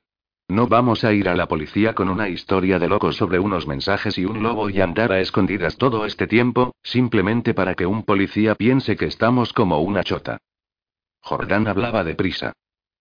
No 0.49 0.65
vamos 0.65 1.03
a 1.03 1.13
ir 1.13 1.29
a 1.29 1.35
la 1.35 1.47
policía 1.47 1.93
con 1.93 2.09
una 2.09 2.27
historia 2.27 2.79
de 2.79 2.89
locos 2.89 3.15
sobre 3.15 3.37
unos 3.37 3.67
mensajes 3.67 4.17
y 4.17 4.25
un 4.25 4.41
lobo 4.41 4.71
y 4.71 4.81
andar 4.81 5.11
a 5.11 5.19
escondidas 5.19 5.77
todo 5.77 6.07
este 6.07 6.25
tiempo, 6.25 6.73
simplemente 6.81 7.53
para 7.53 7.75
que 7.75 7.85
un 7.85 8.01
policía 8.01 8.55
piense 8.55 8.97
que 8.97 9.05
estamos 9.05 9.53
como 9.53 9.79
una 9.79 10.03
chota. 10.03 10.39
Jordán 11.21 11.67
hablaba 11.67 12.03
deprisa. 12.03 12.53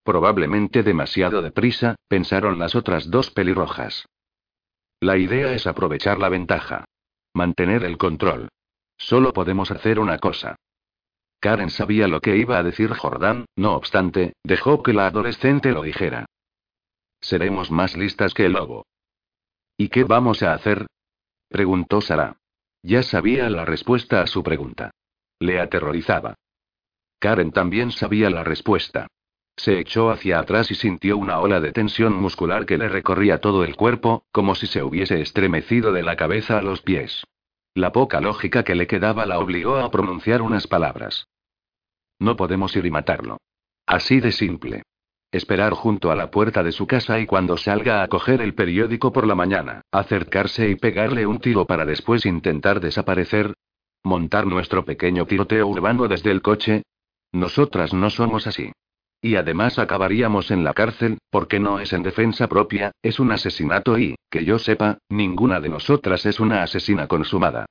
Probablemente 0.03 0.83
demasiado 0.83 1.41
deprisa, 1.41 1.95
pensaron 2.07 2.59
las 2.59 2.75
otras 2.75 3.09
dos 3.09 3.31
pelirrojas. 3.31 4.05
La 4.99 5.17
idea 5.17 5.51
es 5.51 5.65
aprovechar 5.65 6.19
la 6.19 6.29
ventaja. 6.29 6.85
Mantener 7.33 7.83
el 7.83 7.97
control. 7.97 8.49
Solo 8.95 9.33
podemos 9.33 9.71
hacer 9.71 9.97
una 9.97 10.19
cosa. 10.19 10.55
Karen 11.39 11.71
sabía 11.71 12.07
lo 12.07 12.21
que 12.21 12.37
iba 12.37 12.59
a 12.59 12.63
decir 12.63 12.93
Jordán, 12.93 13.45
no 13.55 13.73
obstante, 13.73 14.33
dejó 14.43 14.83
que 14.83 14.93
la 14.93 15.07
adolescente 15.07 15.71
lo 15.71 15.81
dijera. 15.81 16.27
Seremos 17.29 17.69
más 17.69 17.95
listas 17.95 18.33
que 18.33 18.47
el 18.47 18.53
lobo. 18.53 18.87
¿Y 19.77 19.89
qué 19.89 20.03
vamos 20.03 20.41
a 20.41 20.53
hacer? 20.53 20.87
preguntó 21.47 22.01
Sara. 22.01 22.37
Ya 22.81 23.03
sabía 23.03 23.47
la 23.51 23.65
respuesta 23.65 24.23
a 24.23 24.25
su 24.25 24.41
pregunta. 24.41 24.89
Le 25.39 25.59
aterrorizaba. 25.59 26.33
Karen 27.19 27.51
también 27.51 27.91
sabía 27.91 28.31
la 28.31 28.43
respuesta. 28.43 29.05
Se 29.55 29.77
echó 29.77 30.09
hacia 30.09 30.39
atrás 30.39 30.71
y 30.71 30.75
sintió 30.75 31.17
una 31.17 31.39
ola 31.39 31.59
de 31.59 31.71
tensión 31.71 32.15
muscular 32.15 32.65
que 32.65 32.79
le 32.79 32.89
recorría 32.89 33.37
todo 33.37 33.63
el 33.63 33.75
cuerpo, 33.75 34.23
como 34.31 34.55
si 34.55 34.65
se 34.65 34.81
hubiese 34.81 35.21
estremecido 35.21 35.91
de 35.91 36.01
la 36.01 36.15
cabeza 36.15 36.57
a 36.57 36.63
los 36.63 36.81
pies. 36.81 37.27
La 37.75 37.91
poca 37.91 38.21
lógica 38.21 38.63
que 38.63 38.73
le 38.73 38.87
quedaba 38.87 39.27
la 39.27 39.37
obligó 39.37 39.77
a 39.77 39.91
pronunciar 39.91 40.41
unas 40.41 40.65
palabras. 40.65 41.27
No 42.17 42.35
podemos 42.35 42.75
ir 42.75 42.87
y 42.87 42.89
matarlo. 42.89 43.37
Así 43.85 44.19
de 44.19 44.31
simple. 44.31 44.81
Esperar 45.31 45.73
junto 45.73 46.09
a 46.09 46.15
la 46.15 46.31
puerta 46.31 46.63
de 46.63 46.71
su 46.71 46.87
casa 46.87 47.19
y 47.19 47.27
cuando 47.27 47.55
salga 47.55 48.01
a 48.01 48.07
coger 48.07 48.41
el 48.41 48.55
periódico 48.55 49.13
por 49.13 49.27
la 49.27 49.35
mañana, 49.35 49.81
acercarse 49.91 50.69
y 50.69 50.75
pegarle 50.75 51.27
un 51.27 51.39
tiro 51.39 51.65
para 51.65 51.85
después 51.85 52.25
intentar 52.25 52.79
desaparecer. 52.79 53.53
Montar 54.03 54.47
nuestro 54.47 54.85
pequeño 54.85 55.27
tiroteo 55.27 55.67
urbano 55.67 56.07
desde 56.07 56.31
el 56.31 56.41
coche. 56.41 56.81
Nosotras 57.31 57.93
no 57.93 58.09
somos 58.09 58.47
así. 58.47 58.71
Y 59.21 59.35
además 59.35 59.77
acabaríamos 59.77 60.49
en 60.49 60.63
la 60.63 60.73
cárcel, 60.73 61.19
porque 61.29 61.59
no 61.59 61.79
es 61.79 61.93
en 61.93 62.01
defensa 62.01 62.47
propia, 62.47 62.91
es 63.03 63.19
un 63.19 63.31
asesinato 63.31 63.99
y, 63.99 64.15
que 64.31 64.45
yo 64.45 64.57
sepa, 64.57 64.97
ninguna 65.09 65.59
de 65.59 65.69
nosotras 65.69 66.25
es 66.25 66.39
una 66.39 66.63
asesina 66.63 67.07
consumada. 67.07 67.65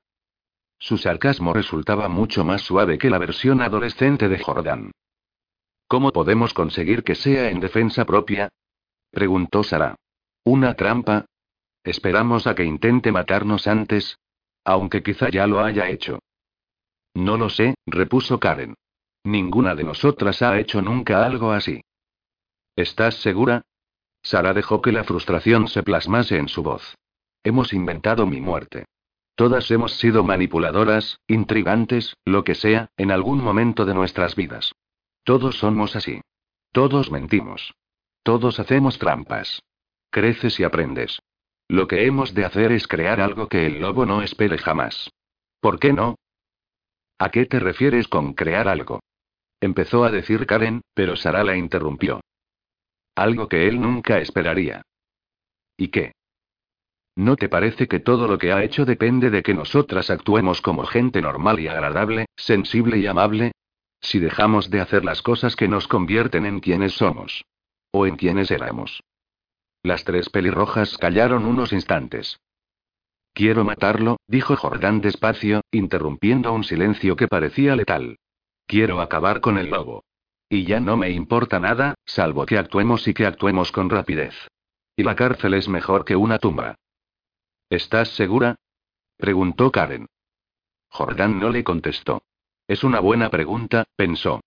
Su 0.77 0.97
sarcasmo 0.97 1.53
resultaba 1.53 2.07
mucho 2.07 2.45
más 2.45 2.61
suave 2.61 2.97
que 2.97 3.09
la 3.09 3.17
versión 3.17 3.61
adolescente 3.61 4.29
de 4.29 4.39
Jordan. 4.39 4.91
¿Cómo 5.89 6.11
podemos 6.11 6.53
conseguir 6.53 7.03
que 7.03 7.15
sea 7.15 7.49
en 7.49 7.59
defensa 7.59 8.05
propia? 8.05 8.49
preguntó 9.09 9.63
Sara. 9.63 9.95
¿Una 10.43 10.75
trampa? 10.75 11.25
¿Esperamos 11.83 12.45
a 12.45 12.53
que 12.53 12.63
intente 12.63 13.11
matarnos 13.11 13.65
antes? 13.65 14.19
Aunque 14.63 15.01
quizá 15.01 15.29
ya 15.29 15.47
lo 15.47 15.61
haya 15.61 15.89
hecho. 15.89 16.19
No 17.15 17.37
lo 17.37 17.49
sé, 17.49 17.73
repuso 17.87 18.39
Karen. 18.39 18.75
Ninguna 19.23 19.73
de 19.73 19.83
nosotras 19.83 20.43
ha 20.43 20.59
hecho 20.59 20.79
nunca 20.83 21.25
algo 21.25 21.51
así. 21.51 21.81
¿Estás 22.75 23.15
segura? 23.15 23.63
Sara 24.21 24.53
dejó 24.53 24.83
que 24.83 24.91
la 24.91 25.03
frustración 25.03 25.67
se 25.67 25.81
plasmase 25.81 26.37
en 26.37 26.49
su 26.49 26.61
voz. 26.61 26.99
Hemos 27.43 27.73
inventado 27.73 28.27
mi 28.27 28.41
muerte. 28.41 28.85
Todas 29.33 29.71
hemos 29.71 29.93
sido 29.93 30.23
manipuladoras, 30.23 31.19
intrigantes, 31.25 32.15
lo 32.25 32.43
que 32.43 32.53
sea, 32.53 32.91
en 32.95 33.09
algún 33.09 33.43
momento 33.43 33.85
de 33.85 33.95
nuestras 33.95 34.35
vidas. 34.35 34.71
Todos 35.23 35.57
somos 35.57 35.95
así. 35.95 36.21
Todos 36.71 37.11
mentimos. 37.11 37.73
Todos 38.23 38.59
hacemos 38.59 38.99
trampas. 38.99 39.61
Creces 40.11 40.59
y 40.59 40.63
aprendes. 40.63 41.19
Lo 41.67 41.87
que 41.87 42.05
hemos 42.05 42.33
de 42.33 42.45
hacer 42.45 42.71
es 42.71 42.87
crear 42.87 43.21
algo 43.21 43.47
que 43.47 43.65
el 43.65 43.79
lobo 43.79 44.05
no 44.05 44.21
espere 44.21 44.57
jamás. 44.57 45.09
¿Por 45.59 45.79
qué 45.79 45.93
no? 45.93 46.15
¿A 47.19 47.29
qué 47.29 47.45
te 47.45 47.59
refieres 47.59 48.07
con 48.07 48.33
crear 48.33 48.67
algo? 48.67 49.01
Empezó 49.61 50.03
a 50.03 50.11
decir 50.11 50.47
Karen, 50.47 50.81
pero 50.93 51.15
Sara 51.15 51.43
la 51.43 51.57
interrumpió. 51.57 52.21
Algo 53.15 53.47
que 53.49 53.67
él 53.67 53.81
nunca 53.81 54.19
esperaría. 54.19 54.81
¿Y 55.77 55.89
qué? 55.89 56.13
¿No 57.15 57.35
te 57.35 57.49
parece 57.49 57.87
que 57.87 57.99
todo 57.99 58.27
lo 58.27 58.37
que 58.37 58.53
ha 58.53 58.63
hecho 58.63 58.85
depende 58.85 59.29
de 59.29 59.43
que 59.43 59.53
nosotras 59.53 60.09
actuemos 60.09 60.61
como 60.61 60.85
gente 60.85 61.21
normal 61.21 61.59
y 61.59 61.67
agradable, 61.67 62.27
sensible 62.37 62.97
y 62.97 63.07
amable? 63.07 63.51
Si 64.01 64.19
dejamos 64.19 64.69
de 64.69 64.81
hacer 64.81 65.03
las 65.05 65.21
cosas 65.21 65.55
que 65.55 65.67
nos 65.67 65.87
convierten 65.87 66.45
en 66.45 66.59
quienes 66.59 66.93
somos. 66.93 67.45
O 67.91 68.05
en 68.05 68.15
quienes 68.15 68.51
éramos. 68.51 69.03
Las 69.83 70.03
tres 70.03 70.29
pelirrojas 70.29 70.97
callaron 70.97 71.45
unos 71.45 71.73
instantes. 71.73 72.39
Quiero 73.33 73.63
matarlo, 73.63 74.17
dijo 74.27 74.55
Jordán 74.55 75.01
despacio, 75.01 75.61
interrumpiendo 75.71 76.51
un 76.51 76.63
silencio 76.63 77.15
que 77.15 77.27
parecía 77.27 77.75
letal. 77.75 78.17
Quiero 78.65 79.01
acabar 79.01 79.39
con 79.41 79.57
el 79.57 79.69
lobo. 79.69 80.03
Y 80.49 80.65
ya 80.65 80.79
no 80.79 80.97
me 80.97 81.11
importa 81.11 81.59
nada, 81.59 81.95
salvo 82.05 82.45
que 82.45 82.57
actuemos 82.57 83.07
y 83.07 83.13
que 83.13 83.25
actuemos 83.25 83.71
con 83.71 83.89
rapidez. 83.89 84.35
Y 84.95 85.03
la 85.03 85.15
cárcel 85.15 85.53
es 85.53 85.69
mejor 85.69 86.05
que 86.05 86.15
una 86.15 86.39
tumba. 86.39 86.75
¿Estás 87.69 88.09
segura? 88.09 88.55
preguntó 89.15 89.71
Karen. 89.71 90.07
Jordán 90.89 91.39
no 91.39 91.49
le 91.49 91.63
contestó. 91.63 92.23
Es 92.69 92.83
una 92.83 92.99
buena 92.99 93.31
pregunta, 93.31 93.85
pensó. 93.95 94.41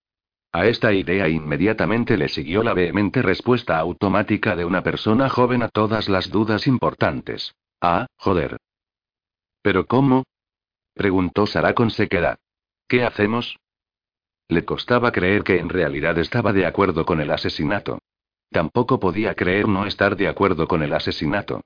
A 0.53 0.65
esta 0.67 0.93
idea 0.93 1.27
inmediatamente 1.27 2.15
le 2.15 2.29
siguió 2.29 2.63
la 2.63 2.73
vehemente 2.73 3.21
respuesta 3.21 3.77
automática 3.77 4.55
de 4.55 4.63
una 4.63 4.81
persona 4.81 5.27
joven 5.27 5.61
a 5.61 5.67
todas 5.67 6.07
las 6.07 6.29
dudas 6.29 6.65
importantes. 6.65 7.53
Ah, 7.81 8.07
joder. 8.15 8.55
¿Pero 9.61 9.87
cómo? 9.87 10.23
preguntó 10.93 11.45
Sara 11.45 11.73
con 11.73 11.91
sequedad. 11.91 12.37
¿Qué 12.87 13.03
hacemos? 13.03 13.57
Le 14.47 14.63
costaba 14.63 15.11
creer 15.11 15.43
que 15.43 15.59
en 15.59 15.67
realidad 15.67 16.17
estaba 16.17 16.53
de 16.53 16.65
acuerdo 16.65 17.03
con 17.03 17.19
el 17.19 17.29
asesinato. 17.29 17.99
Tampoco 18.51 19.01
podía 19.01 19.35
creer 19.35 19.67
no 19.67 19.85
estar 19.85 20.15
de 20.15 20.29
acuerdo 20.29 20.65
con 20.69 20.81
el 20.81 20.93
asesinato. 20.93 21.59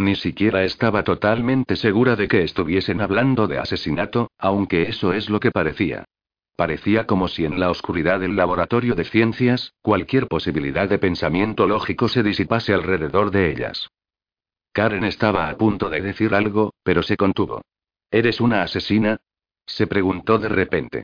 Ni 0.00 0.16
siquiera 0.16 0.64
estaba 0.64 1.04
totalmente 1.04 1.76
segura 1.76 2.16
de 2.16 2.26
que 2.26 2.42
estuviesen 2.42 3.02
hablando 3.02 3.46
de 3.46 3.58
asesinato, 3.58 4.30
aunque 4.38 4.88
eso 4.88 5.12
es 5.12 5.28
lo 5.28 5.40
que 5.40 5.50
parecía. 5.50 6.06
Parecía 6.56 7.06
como 7.06 7.28
si 7.28 7.44
en 7.44 7.60
la 7.60 7.68
oscuridad 7.68 8.18
del 8.18 8.34
laboratorio 8.34 8.94
de 8.94 9.04
ciencias, 9.04 9.74
cualquier 9.82 10.26
posibilidad 10.26 10.88
de 10.88 10.98
pensamiento 10.98 11.66
lógico 11.66 12.08
se 12.08 12.22
disipase 12.22 12.72
alrededor 12.72 13.30
de 13.30 13.50
ellas. 13.50 13.90
Karen 14.72 15.04
estaba 15.04 15.50
a 15.50 15.58
punto 15.58 15.90
de 15.90 16.00
decir 16.00 16.34
algo, 16.34 16.72
pero 16.82 17.02
se 17.02 17.18
contuvo. 17.18 17.60
¿Eres 18.10 18.40
una 18.40 18.62
asesina? 18.62 19.18
se 19.66 19.86
preguntó 19.86 20.38
de 20.38 20.48
repente. 20.48 21.02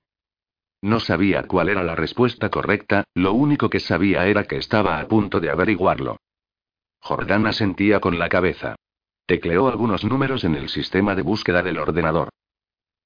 No 0.80 1.00
sabía 1.00 1.42
cuál 1.42 1.68
era 1.68 1.84
la 1.84 1.96
respuesta 1.96 2.48
correcta, 2.48 3.04
lo 3.12 3.34
único 3.34 3.68
que 3.68 3.78
sabía 3.80 4.26
era 4.26 4.44
que 4.44 4.56
estaba 4.56 5.00
a 5.00 5.06
punto 5.06 5.38
de 5.38 5.50
averiguarlo. 5.50 6.16
Jordana 7.00 7.52
sentía 7.52 8.00
con 8.00 8.18
la 8.18 8.30
cabeza. 8.30 8.76
Tecleó 9.26 9.66
algunos 9.66 10.04
números 10.04 10.44
en 10.44 10.54
el 10.54 10.68
sistema 10.68 11.16
de 11.16 11.22
búsqueda 11.22 11.62
del 11.62 11.78
ordenador. 11.78 12.28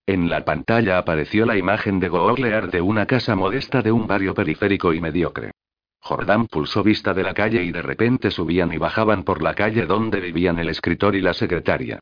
En 0.07 0.29
la 0.29 0.45
pantalla 0.45 0.99
apareció 0.99 1.47
la 1.47 1.57
imagen 1.57 1.99
de 1.99 2.09
googlear 2.09 2.71
de 2.71 2.83
una 2.83 3.07
casa 3.07 3.35
modesta 3.35 3.81
de 3.81 3.91
un 3.91 4.07
barrio 4.07 4.35
periférico 4.35 4.93
y 4.93 5.01
mediocre. 5.01 5.53
Jordán 6.01 6.47
pulsó 6.47 6.83
vista 6.83 7.15
de 7.15 7.23
la 7.23 7.33
calle 7.33 7.63
y 7.63 7.73
de 7.73 7.81
repente 7.81 8.31
subían 8.31 8.73
y 8.73 8.77
bajaban 8.77 9.23
por 9.23 9.43
la 9.43 9.55
calle 9.55 9.87
donde 9.87 10.21
vivían 10.21 10.59
el 10.59 10.69
escritor 10.69 11.15
y 11.15 11.23
la 11.23 11.33
secretaria. 11.33 12.01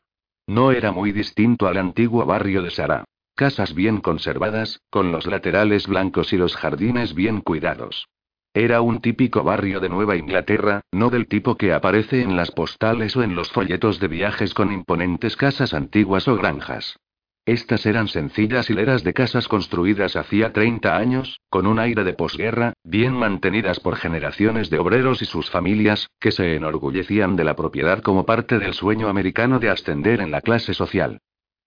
No 0.48 0.72
era 0.72 0.90
muy 0.90 1.12
distinto 1.12 1.68
al 1.68 1.76
antiguo 1.76 2.24
barrio 2.24 2.62
de 2.62 2.70
Sara. 2.70 3.04
Casas 3.36 3.74
bien 3.74 4.00
conservadas, 4.00 4.80
con 4.90 5.12
los 5.12 5.26
laterales 5.26 5.86
blancos 5.86 6.32
y 6.32 6.38
los 6.38 6.56
jardines 6.56 7.14
bien 7.14 7.40
cuidados. 7.40 8.08
Era 8.54 8.80
un 8.80 9.00
típico 9.00 9.44
barrio 9.44 9.78
de 9.78 9.88
Nueva 9.88 10.16
Inglaterra, 10.16 10.80
no 10.90 11.10
del 11.10 11.28
tipo 11.28 11.56
que 11.56 11.72
aparece 11.72 12.22
en 12.22 12.34
las 12.36 12.50
postales 12.50 13.16
o 13.16 13.22
en 13.22 13.34
los 13.34 13.50
folletos 13.50 14.00
de 14.00 14.08
viajes 14.08 14.54
con 14.54 14.72
imponentes 14.72 15.36
casas 15.36 15.74
antiguas 15.74 16.26
o 16.28 16.36
granjas. 16.36 16.96
Estas 17.44 17.86
eran 17.86 18.08
sencillas 18.08 18.68
hileras 18.68 19.04
de 19.04 19.14
casas 19.14 19.48
construidas 19.48 20.16
hacía 20.16 20.52
30 20.52 20.96
años, 20.96 21.40
con 21.48 21.66
un 21.66 21.78
aire 21.78 22.04
de 22.04 22.12
posguerra, 22.12 22.74
bien 22.84 23.14
mantenidas 23.14 23.80
por 23.80 23.96
generaciones 23.96 24.68
de 24.68 24.78
obreros 24.78 25.22
y 25.22 25.24
sus 25.24 25.50
familias, 25.50 26.08
que 26.20 26.30
se 26.30 26.56
enorgullecían 26.56 27.36
de 27.36 27.44
la 27.44 27.56
propiedad 27.56 28.02
como 28.02 28.26
parte 28.26 28.58
del 28.58 28.74
sueño 28.74 29.08
americano 29.08 29.60
de 29.60 29.70
ascender 29.70 30.20
en 30.20 30.30
la 30.30 30.42
clase 30.42 30.74
social. 30.74 31.20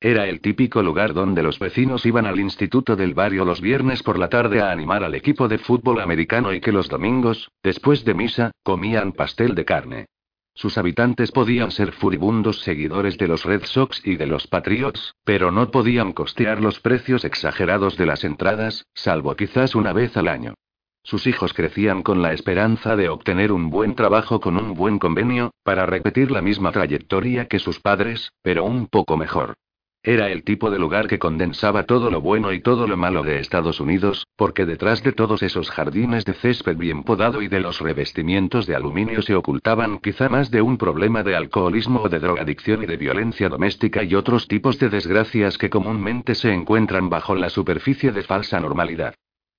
Era 0.03 0.27
el 0.27 0.41
típico 0.41 0.81
lugar 0.81 1.13
donde 1.13 1.43
los 1.43 1.59
vecinos 1.59 2.07
iban 2.07 2.25
al 2.25 2.39
instituto 2.39 2.95
del 2.95 3.13
barrio 3.13 3.45
los 3.45 3.61
viernes 3.61 4.01
por 4.01 4.17
la 4.17 4.29
tarde 4.29 4.59
a 4.59 4.71
animar 4.71 5.03
al 5.03 5.13
equipo 5.13 5.47
de 5.47 5.59
fútbol 5.59 6.01
americano 6.01 6.53
y 6.53 6.59
que 6.59 6.71
los 6.71 6.89
domingos, 6.89 7.51
después 7.61 8.03
de 8.03 8.15
misa, 8.15 8.49
comían 8.63 9.11
pastel 9.11 9.53
de 9.53 9.63
carne. 9.63 10.07
Sus 10.55 10.79
habitantes 10.79 11.31
podían 11.31 11.69
ser 11.69 11.91
furibundos 11.91 12.61
seguidores 12.61 13.19
de 13.19 13.27
los 13.27 13.45
Red 13.45 13.63
Sox 13.65 14.01
y 14.03 14.15
de 14.15 14.25
los 14.25 14.47
Patriots, 14.47 15.13
pero 15.23 15.51
no 15.51 15.69
podían 15.69 16.13
costear 16.13 16.61
los 16.61 16.79
precios 16.79 17.23
exagerados 17.23 17.95
de 17.95 18.07
las 18.07 18.23
entradas, 18.23 18.87
salvo 18.95 19.35
quizás 19.35 19.75
una 19.75 19.93
vez 19.93 20.17
al 20.17 20.29
año. 20.29 20.55
Sus 21.03 21.27
hijos 21.27 21.53
crecían 21.53 22.01
con 22.01 22.23
la 22.23 22.33
esperanza 22.33 22.95
de 22.95 23.09
obtener 23.09 23.51
un 23.51 23.69
buen 23.69 23.93
trabajo 23.93 24.39
con 24.39 24.57
un 24.57 24.73
buen 24.73 24.97
convenio, 24.97 25.51
para 25.63 25.85
repetir 25.85 26.31
la 26.31 26.41
misma 26.41 26.71
trayectoria 26.71 27.45
que 27.45 27.59
sus 27.59 27.79
padres, 27.79 28.31
pero 28.41 28.65
un 28.65 28.87
poco 28.87 29.15
mejor. 29.15 29.53
Era 30.03 30.31
el 30.31 30.43
tipo 30.43 30.71
de 30.71 30.79
lugar 30.79 31.07
que 31.07 31.19
condensaba 31.19 31.83
todo 31.83 32.09
lo 32.09 32.21
bueno 32.21 32.53
y 32.53 32.59
todo 32.59 32.87
lo 32.87 32.97
malo 32.97 33.21
de 33.21 33.39
Estados 33.39 33.79
Unidos, 33.79 34.25
porque 34.35 34.65
detrás 34.65 35.03
de 35.03 35.11
todos 35.11 35.43
esos 35.43 35.69
jardines 35.69 36.25
de 36.25 36.33
césped 36.33 36.75
bien 36.75 37.03
podado 37.03 37.43
y 37.43 37.47
de 37.47 37.59
los 37.59 37.79
revestimientos 37.79 38.65
de 38.65 38.75
aluminio 38.75 39.21
se 39.21 39.35
ocultaban 39.35 39.99
quizá 39.99 40.27
más 40.27 40.49
de 40.49 40.63
un 40.63 40.79
problema 40.79 41.21
de 41.21 41.35
alcoholismo 41.35 42.01
o 42.01 42.09
de 42.09 42.17
drogadicción 42.17 42.81
y 42.81 42.87
de 42.87 42.97
violencia 42.97 43.47
doméstica 43.47 44.01
y 44.03 44.15
otros 44.15 44.47
tipos 44.47 44.79
de 44.79 44.89
desgracias 44.89 45.59
que 45.59 45.69
comúnmente 45.69 46.33
se 46.33 46.51
encuentran 46.51 47.11
bajo 47.11 47.35
la 47.35 47.51
superficie 47.51 48.11
de 48.11 48.23
falsa 48.23 48.59
normalidad. 48.59 49.13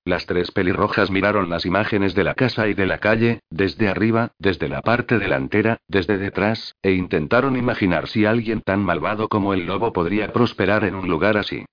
Las 0.05 0.27
tres 0.27 0.51
pelirrojas 0.51 1.13
miraron 1.13 1.49
las 1.49 1.65
imágenes 1.65 2.15
de 2.15 2.25
la 2.25 2.35
casa 2.35 2.67
y 2.67 2.75
de 2.75 2.87
la 2.87 2.99
calle, 2.99 3.41
desde 3.51 3.89
arriba, 3.89 4.33
desde 4.39 4.69
la 4.69 4.83
parte 4.83 5.19
delantera, 5.19 5.79
desde 5.87 6.19
detrás, 6.19 6.75
e 6.83 6.93
intentaron 6.93 7.57
imaginar 7.57 8.09
si 8.09 8.25
alguien 8.25 8.63
tan 8.63 8.81
malvado 8.81 9.29
como 9.29 9.55
el 9.55 9.65
lobo 9.65 9.93
podría 9.93 10.33
prosperar 10.33 10.83
en 10.85 10.97
un 10.97 11.09
lugar 11.09 11.37
así. 11.37 11.65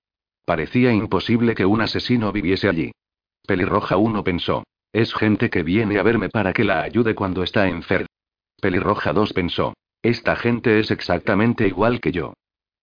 Parecía 0.44 0.92
imposible 0.92 1.56
que 1.56 1.66
un 1.66 1.80
asesino 1.80 2.30
viviese 2.30 2.68
allí. 2.68 2.92
Pelirroja 3.46 3.96
1 3.96 4.22
pensó. 4.22 4.62
Es 4.92 5.12
gente 5.12 5.50
que 5.50 5.64
viene 5.64 5.98
a 5.98 6.04
verme 6.04 6.28
para 6.28 6.52
que 6.52 6.64
la 6.64 6.82
ayude 6.82 7.16
cuando 7.16 7.42
está 7.42 7.68
enferma. 7.68 8.06
Pelirroja 8.60 9.12
2 9.12 9.32
pensó. 9.32 9.74
Esta 10.02 10.36
gente 10.36 10.78
es 10.78 10.92
exactamente 10.92 11.66
igual 11.66 12.00
que 12.00 12.12
yo. 12.12 12.34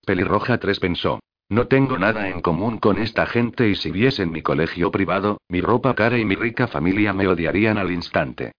Pelirroja 0.06 0.58
3 0.58 0.80
pensó. 0.80 1.20
No 1.50 1.68
tengo 1.68 1.98
nada 1.98 2.28
en 2.28 2.42
común 2.42 2.78
con 2.78 2.98
esta 2.98 3.26
gente 3.26 3.70
y 3.70 3.76
si 3.76 3.90
viesen 3.92 4.32
mi 4.32 4.42
colegio 4.42 4.92
privado, 4.92 5.40
mi 5.48 5.62
ropa 5.62 5.96
cara 5.96 6.18
y 6.18 6.26
mi 6.26 6.36
rica 6.36 6.68
familia 6.68 7.14
me 7.14 7.28
odiarían 7.28 7.78
al 7.78 7.92
instante. 7.92 8.52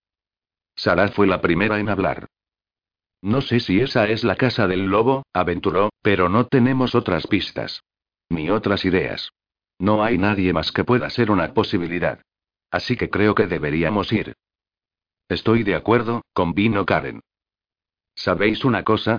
Sara 0.75 1.09
fue 1.09 1.27
la 1.27 1.41
primera 1.41 1.81
en 1.81 1.91
hablar. 1.91 2.29
No 3.21 3.41
sé 3.41 3.61
si 3.61 3.81
esa 3.81 4.09
es 4.09 4.25
la 4.25 4.37
casa 4.37 4.67
del 4.67 4.87
lobo, 4.87 5.25
aventuró, 5.35 5.91
pero 6.03 6.29
no 6.29 6.47
tenemos 6.47 6.95
otras 6.95 7.27
pistas. 7.27 7.83
Ni 8.31 8.49
otras 8.49 8.85
ideas. 8.85 9.31
No 9.79 10.03
hay 10.03 10.19
nadie 10.19 10.53
más 10.53 10.73
que 10.73 10.85
pueda 10.85 11.11
ser 11.11 11.31
una 11.31 11.53
posibilidad. 11.53 12.23
Así 12.71 12.97
que 12.97 13.11
creo 13.11 13.35
que 13.35 13.47
deberíamos 13.47 14.13
ir. 14.13 14.35
Estoy 15.29 15.63
de 15.63 15.75
acuerdo, 15.75 16.23
convino 16.33 16.87
Karen. 16.87 17.21
¿Sabéis 18.15 18.65
una 18.65 18.83
cosa? 18.83 19.19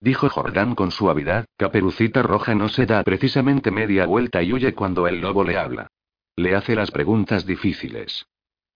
Dijo 0.00 0.28
Jordán 0.28 0.74
con 0.74 0.90
suavidad, 0.90 1.46
Caperucita 1.56 2.22
Roja 2.22 2.54
no 2.54 2.68
se 2.68 2.86
da 2.86 3.02
precisamente 3.02 3.70
media 3.70 4.06
vuelta 4.06 4.42
y 4.42 4.52
huye 4.52 4.74
cuando 4.74 5.08
el 5.08 5.20
lobo 5.20 5.44
le 5.44 5.58
habla. 5.58 5.88
Le 6.36 6.54
hace 6.54 6.76
las 6.76 6.90
preguntas 6.92 7.46
difíciles. 7.46 8.26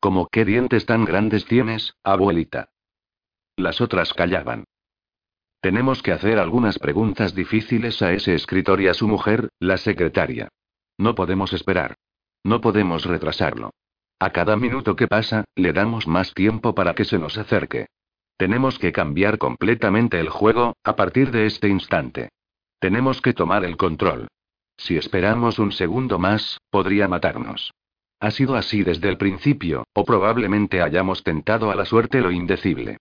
¿Cómo 0.01 0.27
qué 0.27 0.45
dientes 0.45 0.85
tan 0.85 1.05
grandes 1.05 1.45
tienes, 1.45 1.95
abuelita? 2.03 2.71
Las 3.57 3.81
otras 3.81 4.13
callaban. 4.15 4.65
Tenemos 5.61 6.03
que 6.03 6.11
hacer 6.11 6.41
algunas 6.41 6.81
preguntas 6.81 7.37
difíciles 7.37 8.03
a 8.03 8.13
ese 8.13 8.35
escritor 8.35 8.81
y 8.81 8.89
a 8.89 8.95
su 8.95 9.07
mujer, 9.07 9.49
la 9.61 9.77
secretaria. 9.77 10.49
No 10.99 11.15
podemos 11.15 11.53
esperar. 11.53 11.95
No 12.43 12.61
podemos 12.61 13.05
retrasarlo. 13.05 13.71
A 14.19 14.31
cada 14.31 14.57
minuto 14.57 14.97
que 14.97 15.07
pasa, 15.07 15.45
le 15.55 15.73
damos 15.73 16.09
más 16.09 16.35
tiempo 16.35 16.75
para 16.75 16.95
que 16.95 17.05
se 17.05 17.19
nos 17.19 17.39
acerque. 17.39 17.87
Tenemos 18.43 18.77
que 18.81 18.91
cambiar 18.91 19.39
completamente 19.39 20.19
el 20.19 20.29
juego, 20.29 20.75
a 20.83 20.97
partir 20.97 21.31
de 21.31 21.47
este 21.47 21.69
instante. 21.69 22.31
Tenemos 22.81 23.23
que 23.23 23.35
tomar 23.35 23.65
el 23.65 23.77
control. 23.77 24.27
Si 24.77 24.97
esperamos 24.97 25.61
un 25.61 25.71
segundo 25.71 26.19
más, 26.19 26.59
podría 26.69 27.07
matarnos. 27.07 27.73
Ha 28.19 28.33
sido 28.33 28.57
así 28.57 28.83
desde 28.83 29.09
el 29.11 29.17
principio, 29.17 29.85
o 29.95 30.05
probablemente 30.05 30.83
hayamos 30.83 31.23
tentado 31.23 31.71
a 31.71 31.77
la 31.77 31.85
suerte 31.85 32.21
lo 32.21 32.33
indecible. 32.33 32.97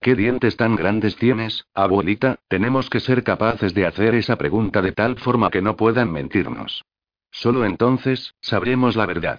¿Qué 0.00 0.14
dientes 0.14 0.56
tan 0.56 0.76
grandes 0.76 1.16
tienes, 1.16 1.64
abuelita? 1.74 2.36
Tenemos 2.46 2.88
que 2.88 3.00
ser 3.00 3.24
capaces 3.24 3.74
de 3.74 3.86
hacer 3.86 4.14
esa 4.14 4.36
pregunta 4.36 4.80
de 4.80 4.92
tal 4.92 5.18
forma 5.18 5.50
que 5.50 5.60
no 5.60 5.74
puedan 5.74 6.12
mentirnos. 6.12 6.84
Solo 7.32 7.64
entonces, 7.64 8.32
sabremos 8.40 8.94
la 8.94 9.06
verdad. 9.06 9.38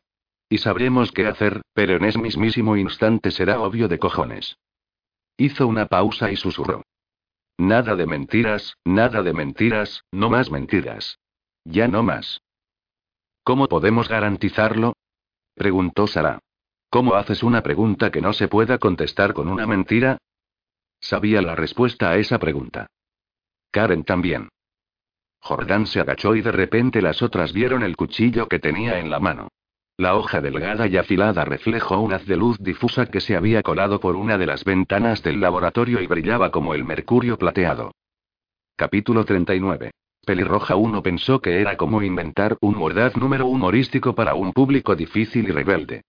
Y 0.50 0.58
sabremos 0.58 1.14
qué 1.14 1.28
hacer, 1.28 1.62
pero 1.74 1.96
en 1.96 2.04
ese 2.04 2.20
mismísimo 2.20 2.76
instante 2.76 3.32
será 3.32 3.62
obvio 3.62 3.88
de 3.88 4.00
cojones. 4.00 4.58
Hizo 5.38 5.68
una 5.68 5.88
pausa 5.88 6.32
y 6.32 6.36
susurró. 6.36 6.84
Nada 7.58 7.96
de 7.96 8.06
mentiras, 8.06 8.78
nada 8.84 9.22
de 9.22 9.34
mentiras, 9.34 10.04
no 10.12 10.30
más 10.30 10.52
mentiras. 10.52 11.20
Ya 11.64 11.88
no 11.88 12.04
más. 12.04 12.42
¿Cómo 13.44 13.68
podemos 13.68 14.10
garantizarlo? 14.10 14.94
preguntó 15.56 16.08
Sara. 16.08 16.40
¿Cómo 16.90 17.16
haces 17.16 17.44
una 17.44 17.62
pregunta 17.62 18.12
que 18.12 18.22
no 18.22 18.34
se 18.34 18.48
pueda 18.48 18.78
contestar 18.78 19.34
con 19.34 19.48
una 19.48 19.68
mentira? 19.68 20.18
Sabía 21.00 21.42
la 21.42 21.56
respuesta 21.56 22.10
a 22.10 22.18
esa 22.18 22.40
pregunta. 22.40 22.88
Karen 23.72 24.04
también. 24.04 24.50
Jordán 25.40 25.86
se 25.86 26.00
agachó 26.00 26.36
y 26.36 26.42
de 26.42 26.52
repente 26.52 27.02
las 27.02 27.22
otras 27.22 27.54
vieron 27.54 27.84
el 27.84 27.96
cuchillo 27.96 28.48
que 28.48 28.60
tenía 28.60 29.00
en 29.00 29.10
la 29.10 29.20
mano. 29.20 29.50
La 29.98 30.18
hoja 30.18 30.42
delgada 30.42 30.88
y 30.88 30.98
afilada 30.98 31.46
reflejó 31.46 32.02
un 32.02 32.12
haz 32.12 32.26
de 32.26 32.36
luz 32.36 32.58
difusa 32.60 33.06
que 33.06 33.22
se 33.22 33.38
había 33.38 33.64
colado 33.64 34.02
por 34.02 34.18
una 34.18 34.38
de 34.38 34.46
las 34.46 34.66
ventanas 34.66 35.24
del 35.24 35.40
laboratorio 35.40 36.02
y 36.02 36.08
brillaba 36.08 36.52
como 36.52 36.74
el 36.74 36.84
mercurio 36.84 37.38
plateado. 37.38 37.94
Capítulo 38.76 39.24
39. 39.24 39.92
Pelirroja 40.26 40.76
1 40.76 41.02
pensó 41.02 41.40
que 41.40 41.62
era 41.62 41.78
como 41.78 42.02
inventar 42.02 42.58
un 42.60 42.76
mordaz 42.78 43.16
número 43.16 43.46
humorístico 43.48 44.14
para 44.16 44.36
un 44.36 44.52
público 44.52 44.98
difícil 44.98 45.48
y 45.48 45.52
rebelde. 45.52 46.02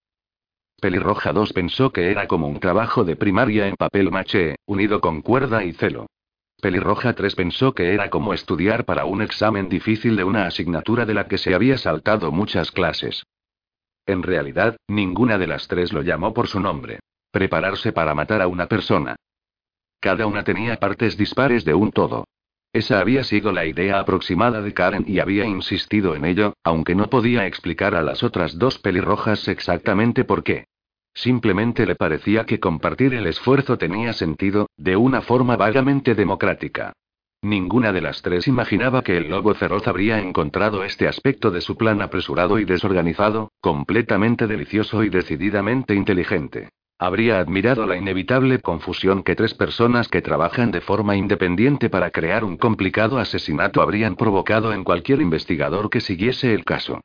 Pelirroja 0.80 1.32
2 1.32 1.53
pensó 1.53 1.93
que 1.93 2.11
era 2.11 2.26
como 2.26 2.49
un 2.49 2.59
trabajo 2.59 3.05
de 3.05 3.14
primaria 3.14 3.68
en 3.68 3.76
papel 3.76 4.11
maché, 4.11 4.57
unido 4.66 5.01
con 5.01 5.22
cuerda 5.22 5.62
y 5.62 5.72
celo. 5.72 6.09
Pelirroja 6.61 7.12
3 7.12 7.37
pensó 7.37 7.72
que 7.72 7.95
era 7.95 8.11
como 8.11 8.34
estudiar 8.34 8.84
para 8.84 9.05
un 9.05 9.22
examen 9.22 9.68
difícil 9.68 10.16
de 10.16 10.24
una 10.24 10.47
asignatura 10.47 11.07
de 11.07 11.14
la 11.14 11.28
que 11.28 11.39
se 11.39 11.55
había 11.55 11.78
saltado 11.78 12.32
muchas 12.32 12.72
clases. 12.72 13.22
En 14.07 14.23
realidad, 14.23 14.77
ninguna 14.89 15.37
de 15.37 15.49
las 15.49 15.67
tres 15.69 15.93
lo 15.93 16.03
llamó 16.03 16.33
por 16.33 16.47
su 16.47 16.61
nombre. 16.61 17.01
Prepararse 17.33 17.93
para 17.93 18.15
matar 18.15 18.41
a 18.41 18.47
una 18.47 18.67
persona. 18.67 19.17
Cada 20.01 20.27
una 20.27 20.45
tenía 20.45 20.77
partes 20.77 21.17
dispares 21.17 21.65
de 21.65 21.75
un 21.75 21.91
todo. 21.91 22.25
Esa 22.73 23.01
había 23.01 23.25
sido 23.25 23.53
la 23.53 23.65
idea 23.65 23.99
aproximada 23.99 24.63
de 24.63 24.75
Karen 24.75 25.05
y 25.07 25.19
había 25.19 25.45
insistido 25.45 26.15
en 26.15 26.25
ello, 26.25 26.55
aunque 26.63 26.95
no 26.95 27.09
podía 27.09 27.47
explicar 27.47 27.95
a 27.95 28.03
las 28.03 28.23
otras 28.23 28.59
dos 28.59 28.79
pelirrojas 28.79 29.49
exactamente 29.49 30.25
por 30.25 30.45
qué. 30.45 30.67
Simplemente 31.15 31.87
le 31.87 31.95
parecía 31.95 32.45
que 32.45 32.61
compartir 32.61 33.15
el 33.15 33.27
esfuerzo 33.27 33.79
tenía 33.79 34.13
sentido, 34.13 34.69
de 34.77 34.97
una 34.97 35.23
forma 35.23 35.57
vagamente 35.57 36.15
democrática. 36.15 36.93
Ninguna 37.47 37.92
de 37.92 38.01
las 38.01 38.22
tres 38.22 38.49
imaginaba 38.49 39.03
que 39.03 39.16
el 39.16 39.30
lobo 39.30 39.55
feroz 39.55 39.86
habría 39.86 40.18
encontrado 40.18 40.82
este 40.82 41.07
aspecto 41.07 41.53
de 41.53 41.61
su 41.61 41.76
plan 41.76 42.03
apresurado 42.03 42.59
y 42.59 42.64
desorganizado, 42.64 43.53
completamente 43.61 44.49
delicioso 44.49 45.05
y 45.05 45.11
decididamente 45.11 45.94
inteligente. 45.94 46.70
Habría 46.99 47.38
admirado 47.38 47.86
la 47.86 47.97
inevitable 47.97 48.59
confusión 48.59 49.22
que 49.22 49.36
tres 49.36 49.55
personas 49.55 50.09
que 50.09 50.22
trabajan 50.22 50.72
de 50.72 50.80
forma 50.80 51.14
independiente 51.14 51.88
para 51.88 52.11
crear 52.11 52.42
un 52.42 52.57
complicado 52.57 53.16
asesinato 53.16 53.80
habrían 53.80 54.16
provocado 54.16 54.72
en 54.72 54.82
cualquier 54.82 55.20
investigador 55.20 55.88
que 55.88 56.01
siguiese 56.01 56.53
el 56.53 56.64
caso. 56.64 57.01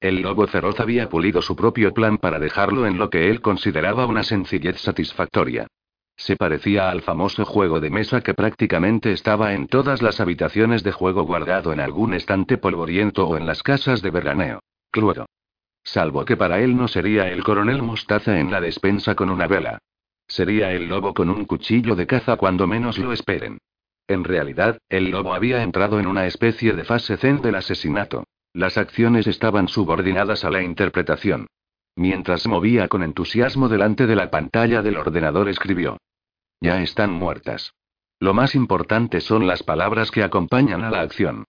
El 0.00 0.22
lobo 0.22 0.44
feroz 0.48 0.80
había 0.80 1.08
pulido 1.08 1.40
su 1.40 1.54
propio 1.54 1.94
plan 1.94 2.18
para 2.18 2.40
dejarlo 2.40 2.84
en 2.84 2.98
lo 2.98 3.10
que 3.10 3.30
él 3.30 3.40
consideraba 3.40 4.06
una 4.06 4.24
sencillez 4.24 4.80
satisfactoria. 4.80 5.68
Se 6.16 6.36
parecía 6.36 6.90
al 6.90 7.02
famoso 7.02 7.44
juego 7.44 7.80
de 7.80 7.90
mesa 7.90 8.20
que 8.20 8.34
prácticamente 8.34 9.12
estaba 9.12 9.54
en 9.54 9.66
todas 9.66 10.02
las 10.02 10.20
habitaciones 10.20 10.82
de 10.82 10.92
juego 10.92 11.24
guardado 11.24 11.72
en 11.72 11.80
algún 11.80 12.14
estante 12.14 12.58
polvoriento 12.58 13.26
o 13.26 13.36
en 13.36 13.46
las 13.46 13.62
casas 13.62 14.02
de 14.02 14.10
veraneo. 14.10 14.60
Cluedo. 14.90 15.26
Salvo 15.84 16.24
que 16.24 16.36
para 16.36 16.60
él 16.60 16.76
no 16.76 16.86
sería 16.86 17.28
el 17.28 17.42
coronel 17.42 17.82
Mostaza 17.82 18.38
en 18.38 18.50
la 18.50 18.60
despensa 18.60 19.14
con 19.14 19.30
una 19.30 19.46
vela. 19.46 19.78
Sería 20.28 20.72
el 20.72 20.88
lobo 20.88 21.12
con 21.12 21.28
un 21.28 21.44
cuchillo 21.44 21.96
de 21.96 22.06
caza 22.06 22.36
cuando 22.36 22.66
menos 22.66 22.98
lo 22.98 23.12
esperen. 23.12 23.58
En 24.06 24.24
realidad, 24.24 24.78
el 24.88 25.10
lobo 25.10 25.34
había 25.34 25.62
entrado 25.62 25.98
en 25.98 26.06
una 26.06 26.26
especie 26.26 26.72
de 26.72 26.84
fase 26.84 27.16
zen 27.16 27.40
del 27.42 27.56
asesinato. 27.56 28.24
Las 28.52 28.76
acciones 28.76 29.26
estaban 29.26 29.68
subordinadas 29.68 30.44
a 30.44 30.50
la 30.50 30.62
interpretación. 30.62 31.46
Mientras 31.96 32.46
movía 32.46 32.88
con 32.88 33.02
entusiasmo 33.02 33.68
delante 33.68 34.06
de 34.06 34.16
la 34.16 34.30
pantalla 34.30 34.82
del 34.82 34.96
ordenador 34.96 35.48
escribió. 35.48 35.98
Ya 36.60 36.82
están 36.82 37.12
muertas. 37.12 37.74
Lo 38.18 38.34
más 38.34 38.54
importante 38.54 39.20
son 39.20 39.46
las 39.46 39.62
palabras 39.62 40.10
que 40.10 40.22
acompañan 40.22 40.84
a 40.84 40.90
la 40.90 41.00
acción. 41.00 41.44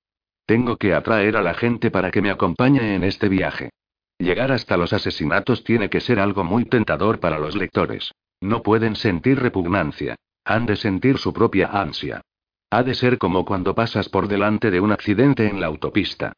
Tengo 0.46 0.78
que 0.78 0.94
atraer 0.94 1.38
a 1.38 1.42
la 1.42 1.54
gente 1.54 1.92
para 1.92 2.12
que 2.12 2.22
me 2.22 2.32
acompañe 2.32 2.96
en 2.96 3.04
este 3.04 3.30
viaje. 3.30 3.70
Llegar 4.18 4.52
hasta 4.52 4.78
los 4.78 4.92
asesinatos 4.92 5.64
tiene 5.64 5.90
que 5.90 6.02
ser 6.02 6.20
algo 6.20 6.44
muy 6.44 6.66
tentador 6.66 7.20
para 7.20 7.40
los 7.40 7.56
lectores. 7.56 8.12
No 8.42 8.62
pueden 8.62 8.96
sentir 8.96 9.40
repugnancia. 9.40 10.16
Han 10.46 10.66
de 10.66 10.76
sentir 10.76 11.18
su 11.18 11.32
propia 11.32 11.68
ansia. 11.68 12.22
Ha 12.70 12.84
de 12.84 12.96
ser 12.96 13.18
como 13.18 13.46
cuando 13.46 13.76
pasas 13.76 14.10
por 14.10 14.28
delante 14.28 14.72
de 14.72 14.82
un 14.82 14.92
accidente 14.92 15.48
en 15.48 15.62
la 15.62 15.68
autopista. 15.68 16.34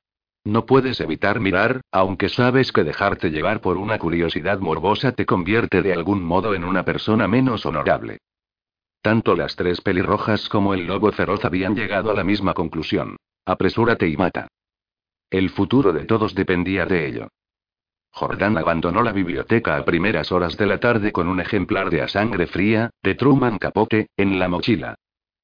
No 0.46 0.68
puedes 0.68 1.02
evitar 1.02 1.40
mirar, 1.40 1.82
aunque 1.92 2.30
sabes 2.30 2.72
que 2.72 2.84
dejarte 2.84 3.32
llevar 3.32 3.62
por 3.62 3.78
una 3.78 3.98
curiosidad 3.98 4.60
morbosa 4.60 5.12
te 5.12 5.26
convierte 5.26 5.82
de 5.82 5.92
algún 5.92 6.24
modo 6.24 6.54
en 6.54 6.64
una 6.64 6.86
persona 6.86 7.28
menos 7.28 7.66
honorable. 7.66 8.20
Tanto 9.02 9.36
las 9.36 9.56
tres 9.56 9.82
pelirrojas 9.82 10.48
como 10.48 10.76
el 10.76 10.86
lobo 10.86 11.12
feroz 11.12 11.44
habían 11.46 11.76
llegado 11.76 12.12
a 12.12 12.14
la 12.14 12.24
misma 12.24 12.54
conclusión. 12.54 13.18
Apresúrate 13.44 14.08
y 14.08 14.18
mata. 14.18 14.48
El 15.32 15.50
futuro 15.50 15.92
de 15.92 16.06
todos 16.06 16.36
dependía 16.36 16.86
de 16.86 17.08
ello. 17.08 17.28
Jordan 18.12 18.58
abandonó 18.58 19.02
la 19.02 19.12
biblioteca 19.12 19.76
a 19.78 19.84
primeras 19.84 20.32
horas 20.32 20.58
de 20.58 20.68
la 20.68 20.80
tarde 20.80 21.12
con 21.12 21.28
un 21.28 21.42
ejemplar 21.42 21.90
de 21.90 22.04
A 22.04 22.08
Sangre 22.08 22.46
Fría, 22.46 22.92
de 23.02 23.16
Truman 23.16 23.58
Capote, 23.58 24.10
en 24.16 24.38
la 24.38 24.48
mochila. 24.48 24.96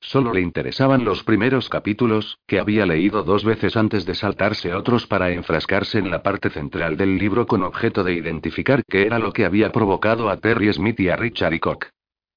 Solo 0.04 0.34
le 0.34 0.42
interesaban 0.42 1.06
los 1.06 1.24
primeros 1.24 1.70
capítulos, 1.70 2.40
que 2.48 2.60
había 2.60 2.88
leído 2.88 3.22
dos 3.22 3.46
veces 3.46 3.78
antes 3.78 4.04
de 4.06 4.16
saltarse 4.16 4.74
otros 4.74 5.06
para 5.06 5.30
enfrascarse 5.30 6.00
en 6.00 6.10
la 6.10 6.24
parte 6.24 6.50
central 6.50 6.98
del 6.98 7.20
libro 7.20 7.46
con 7.46 7.62
objeto 7.62 8.04
de 8.04 8.14
identificar 8.14 8.82
qué 8.90 9.04
era 9.04 9.20
lo 9.20 9.32
que 9.32 9.46
había 9.46 9.72
provocado 9.72 10.30
a 10.30 10.38
Terry 10.38 10.74
Smith 10.74 11.00
y 11.00 11.10
a 11.10 11.16
Richard 11.16 11.60
Cook. 11.60 11.86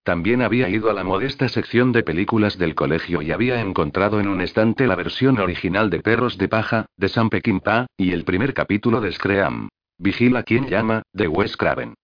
También 0.05 0.43
había 0.43 0.69
ido 0.69 0.91
a 0.91 0.93
la 0.93 1.03
modesta 1.03 1.49
sección 1.49 1.91
de 1.91 2.03
películas 2.03 2.59
del 2.59 2.75
colegio 2.75 3.23
y 3.23 3.33
había 3.33 3.59
encontrado 3.63 4.21
en 4.21 4.29
un 4.29 4.43
estante 4.43 4.87
la 4.87 4.97
versión 4.97 5.39
original 5.39 5.89
de 5.89 6.01
Perros 6.01 6.37
de 6.37 6.49
Paja, 6.49 6.85
de 6.99 7.09
Sam 7.09 7.31
Peckinpah, 7.31 7.87
y 7.97 8.13
el 8.13 8.25
primer 8.25 8.53
capítulo 8.53 9.01
de 9.01 9.11
Scream. 9.11 9.71
Vigila 9.97 10.43
quien 10.43 10.69
llama, 10.69 11.03
de 11.15 11.29
Wes 11.29 11.57
Craven. 11.57 11.95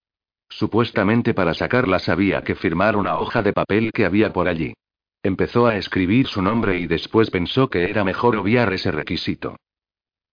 Supuestamente 0.49 1.35
para 1.35 1.53
sacarlas 1.53 2.09
había 2.09 2.43
que 2.43 2.55
firmar 2.55 2.97
una 2.97 3.19
hoja 3.19 3.43
de 3.43 3.53
papel 3.53 3.93
que 3.93 4.07
había 4.07 4.33
por 4.33 4.49
allí. 4.49 4.73
Empezó 5.23 5.67
a 5.67 5.77
escribir 5.77 6.27
su 6.27 6.41
nombre 6.41 6.79
y 6.79 6.87
después 6.87 7.31
pensó 7.31 7.69
que 7.69 7.91
era 7.91 8.05
mejor 8.05 8.37
obviar 8.37 8.73
ese 8.73 8.91
requisito. 8.91 9.57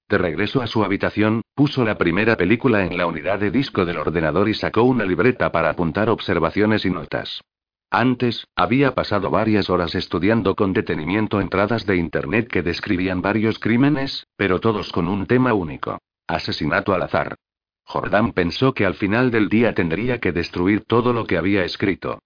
De 0.07 0.17
regreso 0.17 0.61
a 0.61 0.67
su 0.67 0.85
habitación, 0.85 1.41
puso 1.53 1.83
la 1.83 1.97
primera 1.97 2.37
película 2.37 2.85
en 2.85 2.97
la 2.97 3.05
unidad 3.05 3.39
de 3.39 3.51
disco 3.51 3.85
del 3.85 3.97
ordenador 3.97 4.47
y 4.47 4.53
sacó 4.53 4.83
una 4.83 5.03
libreta 5.03 5.51
para 5.51 5.69
apuntar 5.69 6.09
observaciones 6.09 6.85
y 6.85 6.89
notas. 6.89 7.41
Antes, 7.89 8.47
había 8.55 8.95
pasado 8.95 9.29
varias 9.29 9.69
horas 9.69 9.95
estudiando 9.95 10.55
con 10.55 10.71
detenimiento 10.71 11.41
entradas 11.41 11.85
de 11.85 11.97
Internet 11.97 12.47
que 12.47 12.63
describían 12.63 13.21
varios 13.21 13.59
crímenes, 13.59 14.27
pero 14.37 14.59
todos 14.61 14.93
con 14.93 15.09
un 15.09 15.25
tema 15.25 15.53
único. 15.53 15.97
Asesinato 16.27 16.93
al 16.93 17.03
azar. 17.03 17.35
Jordán 17.83 18.31
pensó 18.31 18.73
que 18.73 18.85
al 18.85 18.95
final 18.95 19.31
del 19.31 19.49
día 19.49 19.73
tendría 19.73 20.19
que 20.19 20.31
destruir 20.31 20.83
todo 20.85 21.11
lo 21.11 21.25
que 21.25 21.37
había 21.37 21.63
escrito. 21.63 22.19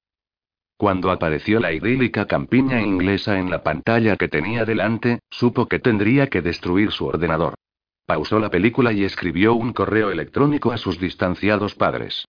Cuando 0.81 1.11
apareció 1.11 1.59
la 1.59 1.73
idílica 1.73 2.25
campiña 2.25 2.81
inglesa 2.81 3.37
en 3.37 3.51
la 3.51 3.61
pantalla 3.61 4.17
que 4.17 4.27
tenía 4.27 4.65
delante, 4.65 5.19
supo 5.29 5.67
que 5.67 5.77
tendría 5.77 6.25
que 6.25 6.41
destruir 6.41 6.89
su 6.89 7.05
ordenador. 7.05 7.53
Pausó 8.07 8.39
la 8.39 8.49
película 8.49 8.91
y 8.91 9.03
escribió 9.03 9.53
un 9.53 9.73
correo 9.73 10.09
electrónico 10.09 10.71
a 10.71 10.77
sus 10.77 10.99
distanciados 10.99 11.75
padres. 11.75 12.25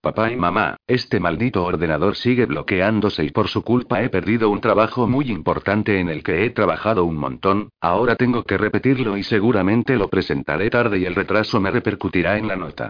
Papá 0.00 0.32
y 0.32 0.36
mamá, 0.36 0.78
este 0.86 1.20
maldito 1.20 1.62
ordenador 1.66 2.16
sigue 2.16 2.46
bloqueándose 2.46 3.24
y 3.24 3.30
por 3.30 3.48
su 3.48 3.60
culpa 3.62 4.02
he 4.02 4.08
perdido 4.08 4.48
un 4.48 4.62
trabajo 4.62 5.06
muy 5.06 5.30
importante 5.30 6.00
en 6.00 6.08
el 6.08 6.22
que 6.22 6.46
he 6.46 6.48
trabajado 6.48 7.04
un 7.04 7.18
montón, 7.18 7.68
ahora 7.78 8.16
tengo 8.16 8.44
que 8.44 8.56
repetirlo 8.56 9.18
y 9.18 9.22
seguramente 9.22 9.96
lo 9.96 10.08
presentaré 10.08 10.70
tarde 10.70 10.98
y 10.98 11.04
el 11.04 11.14
retraso 11.14 11.60
me 11.60 11.70
repercutirá 11.70 12.38
en 12.38 12.48
la 12.48 12.56
nota. 12.56 12.88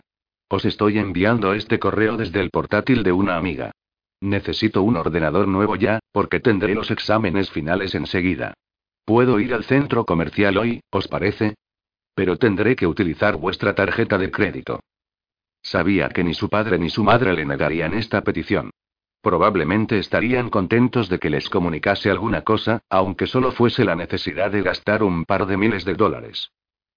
Os 0.49 0.65
estoy 0.65 0.99
enviando 0.99 1.55
este 1.55 1.81
correo 1.81 2.17
desde 2.17 2.41
el 2.41 2.51
portátil 2.51 3.03
de 3.03 3.11
una 3.11 3.37
amiga. 3.37 3.73
Necesito 4.23 4.85
un 4.85 4.97
ordenador 4.97 5.49
nuevo 5.49 5.75
ya, 5.75 5.99
porque 6.13 6.39
tendré 6.39 6.77
los 6.77 6.93
exámenes 6.93 7.51
finales 7.51 7.97
enseguida. 7.97 8.55
Puedo 9.05 9.41
ir 9.41 9.53
al 9.53 9.65
centro 9.65 10.05
comercial 10.05 10.59
hoy, 10.59 10.81
¿os 10.91 11.09
parece? 11.09 11.57
Pero 12.15 12.37
tendré 12.37 12.77
que 12.77 12.87
utilizar 12.87 13.37
vuestra 13.37 13.75
tarjeta 13.75 14.19
de 14.19 14.31
crédito. 14.31 14.79
Sabía 15.61 16.09
que 16.09 16.23
ni 16.23 16.35
su 16.35 16.49
padre 16.49 16.79
ni 16.79 16.89
su 16.89 17.03
madre 17.03 17.33
le 17.33 17.45
negarían 17.45 17.95
esta 17.95 18.23
petición. 18.23 18.71
Probablemente 19.23 19.99
estarían 19.99 20.51
contentos 20.51 21.09
de 21.09 21.19
que 21.19 21.29
les 21.29 21.49
comunicase 21.49 22.09
alguna 22.09 22.43
cosa, 22.43 22.83
aunque 22.89 23.27
solo 23.27 23.51
fuese 23.51 23.85
la 23.85 23.97
necesidad 23.97 24.53
de 24.53 24.63
gastar 24.63 25.03
un 25.03 25.25
par 25.25 25.47
de 25.47 25.57
miles 25.57 25.85
de 25.85 25.95
dólares. 25.95 26.53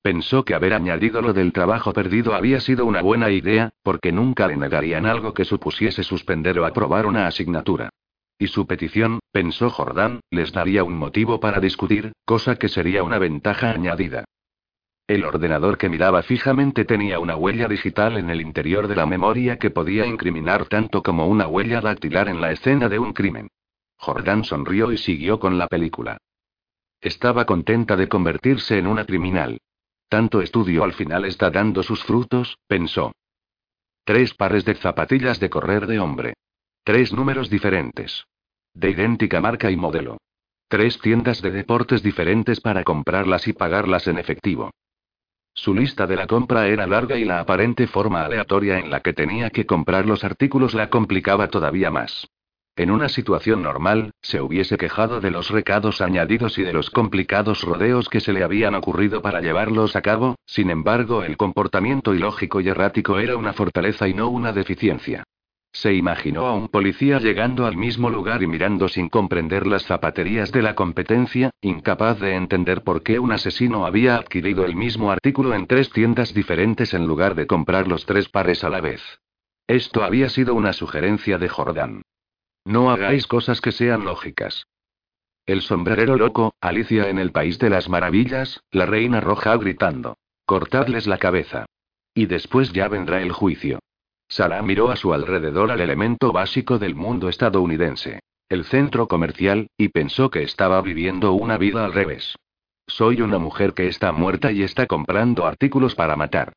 Pensó 0.06 0.46
que 0.46 0.54
haber 0.54 0.76
añadido 0.76 1.20
lo 1.20 1.34
del 1.34 1.52
trabajo 1.52 1.92
perdido 1.92 2.36
había 2.36 2.60
sido 2.60 2.86
una 2.86 3.02
buena 3.02 3.32
idea, 3.32 3.72
porque 3.82 4.12
nunca 4.12 4.48
le 4.48 4.56
negarían 4.56 5.08
algo 5.08 5.34
que 5.34 5.46
supusiese 5.46 6.04
suspender 6.04 6.60
o 6.60 6.66
aprobar 6.68 7.08
una 7.08 7.26
asignatura. 7.26 7.90
Y 8.38 8.46
su 8.46 8.68
petición, 8.68 9.18
pensó 9.32 9.72
Jordán, 9.72 10.20
les 10.30 10.52
daría 10.52 10.84
un 10.84 10.96
motivo 10.96 11.40
para 11.40 11.60
discutir, 11.60 12.12
cosa 12.24 12.56
que 12.56 12.70
sería 12.70 13.02
una 13.02 13.18
ventaja 13.18 13.72
añadida. 13.72 14.26
El 15.08 15.26
ordenador 15.26 15.80
que 15.80 15.90
miraba 15.90 16.22
fijamente 16.22 16.86
tenía 16.86 17.18
una 17.18 17.36
huella 17.36 17.68
digital 17.68 18.18
en 18.18 18.30
el 18.30 18.42
interior 18.42 18.88
de 18.88 18.98
la 18.98 19.08
memoria 19.08 19.58
que 19.58 19.72
podía 19.72 20.06
incriminar 20.06 20.68
tanto 20.68 21.02
como 21.02 21.26
una 21.26 21.48
huella 21.48 21.82
dactilar 21.82 22.30
en 22.30 22.42
la 22.42 22.52
escena 22.52 22.90
de 22.90 23.00
un 23.00 23.12
crimen. 23.12 23.48
Jordán 23.98 24.44
sonrió 24.44 24.92
y 24.92 25.00
siguió 25.00 25.40
con 25.40 25.58
la 25.58 25.66
película. 25.66 26.20
Estaba 27.02 27.46
contenta 27.46 27.96
de 27.96 28.08
convertirse 28.08 28.78
en 28.78 28.86
una 28.86 29.04
criminal. 29.06 29.58
Tanto 30.10 30.42
estudio 30.42 30.84
al 30.84 30.94
final 30.94 31.26
está 31.26 31.50
dando 31.50 31.84
sus 31.84 32.04
frutos, 32.04 32.58
pensó. 32.68 33.12
Tres 34.04 34.34
pares 34.34 34.66
de 34.66 34.76
zapatillas 34.76 35.40
de 35.40 35.50
correr 35.50 35.88
de 35.88 36.00
hombre. 36.00 36.34
Tres 36.84 37.12
números 37.12 37.50
diferentes. 37.50 38.26
De 38.74 38.92
idéntica 38.92 39.42
marca 39.42 39.72
y 39.72 39.76
modelo. 39.76 40.18
Tres 40.68 41.00
tiendas 41.00 41.42
de 41.42 41.52
deportes 41.52 42.04
diferentes 42.04 42.62
para 42.62 42.84
comprarlas 42.84 43.48
y 43.48 43.54
pagarlas 43.54 44.08
en 44.08 44.20
efectivo. 44.20 44.72
Su 45.54 45.74
lista 45.74 46.06
de 46.06 46.18
la 46.18 46.28
compra 46.28 46.68
era 46.68 46.86
larga 46.86 47.18
y 47.18 47.24
la 47.24 47.40
aparente 47.40 47.88
forma 47.88 48.26
aleatoria 48.26 48.78
en 48.78 48.90
la 48.90 49.00
que 49.00 49.14
tenía 49.14 49.50
que 49.50 49.66
comprar 49.66 50.06
los 50.06 50.24
artículos 50.24 50.74
la 50.74 50.90
complicaba 50.90 51.48
todavía 51.48 51.90
más. 51.90 52.28
En 52.78 52.92
una 52.92 53.08
situación 53.08 53.64
normal, 53.64 54.12
se 54.22 54.42
hubiese 54.42 54.78
quejado 54.78 55.22
de 55.22 55.32
los 55.32 55.50
recados 55.50 56.02
añadidos 56.02 56.58
y 56.58 56.64
de 56.64 56.74
los 56.74 56.90
complicados 56.90 57.62
rodeos 57.62 58.10
que 58.10 58.20
se 58.20 58.34
le 58.34 58.44
habían 58.44 58.76
ocurrido 58.76 59.22
para 59.22 59.40
llevarlos 59.40 59.96
a 59.96 60.02
cabo, 60.02 60.36
sin 60.46 60.70
embargo 60.70 61.24
el 61.24 61.38
comportamiento 61.38 62.14
ilógico 62.14 62.60
y 62.60 62.68
errático 62.68 63.18
era 63.20 63.38
una 63.38 63.54
fortaleza 63.54 64.10
y 64.10 64.14
no 64.14 64.28
una 64.28 64.52
deficiencia. 64.52 65.24
Se 65.72 65.94
imaginó 65.94 66.48
a 66.48 66.54
un 66.54 66.68
policía 66.68 67.20
llegando 67.20 67.66
al 67.66 67.78
mismo 67.78 68.10
lugar 68.10 68.44
y 68.44 68.48
mirando 68.48 68.90
sin 68.90 69.08
comprender 69.08 69.68
las 69.68 69.86
zapaterías 69.86 70.52
de 70.52 70.62
la 70.62 70.76
competencia, 70.76 71.52
incapaz 71.62 72.20
de 72.20 72.36
entender 72.36 72.84
por 72.84 73.04
qué 73.04 73.20
un 73.20 73.32
asesino 73.32 73.86
había 73.86 74.18
adquirido 74.18 74.66
el 74.66 74.76
mismo 74.76 75.12
artículo 75.12 75.54
en 75.54 75.68
tres 75.68 75.92
tiendas 75.92 76.34
diferentes 76.34 76.94
en 76.94 77.08
lugar 77.08 77.36
de 77.36 77.48
comprar 77.48 77.88
los 77.88 78.06
tres 78.06 78.28
pares 78.28 78.66
a 78.66 78.70
la 78.70 78.82
vez. 78.82 79.02
Esto 79.66 80.04
había 80.04 80.28
sido 80.28 80.56
una 80.56 80.74
sugerencia 80.74 81.38
de 81.38 81.48
Jordán. 81.48 82.02
No 82.66 82.90
hagáis 82.90 83.28
cosas 83.28 83.62
que 83.62 83.72
sean 83.72 84.04
lógicas. 84.06 84.68
El 85.46 85.62
sombrerero 85.62 86.18
loco, 86.18 86.56
Alicia 86.60 87.10
en 87.10 87.20
el 87.20 87.32
País 87.32 87.60
de 87.60 87.70
las 87.70 87.88
Maravillas, 87.88 88.62
la 88.72 88.88
Reina 88.88 89.22
Roja 89.22 89.56
gritando. 89.58 90.18
Cortadles 90.46 91.06
la 91.06 91.20
cabeza. 91.20 91.68
Y 92.16 92.26
después 92.26 92.74
ya 92.74 92.88
vendrá 92.88 93.22
el 93.22 93.32
juicio. 93.32 93.80
Sara 94.28 94.62
miró 94.64 94.90
a 94.90 94.96
su 94.96 95.14
alrededor 95.14 95.70
al 95.70 95.82
elemento 95.82 96.32
básico 96.32 96.80
del 96.80 96.96
mundo 96.96 97.30
estadounidense, 97.30 98.22
el 98.50 98.66
centro 98.66 99.08
comercial, 99.08 99.68
y 99.78 99.90
pensó 99.90 100.32
que 100.32 100.42
estaba 100.42 100.82
viviendo 100.82 101.34
una 101.34 101.58
vida 101.58 101.86
al 101.86 101.94
revés. 101.94 102.36
Soy 102.88 103.22
una 103.22 103.38
mujer 103.38 103.74
que 103.74 103.88
está 103.88 104.12
muerta 104.12 104.52
y 104.52 104.64
está 104.64 104.88
comprando 104.88 105.46
artículos 105.46 105.94
para 105.94 106.16
matar. 106.16 106.54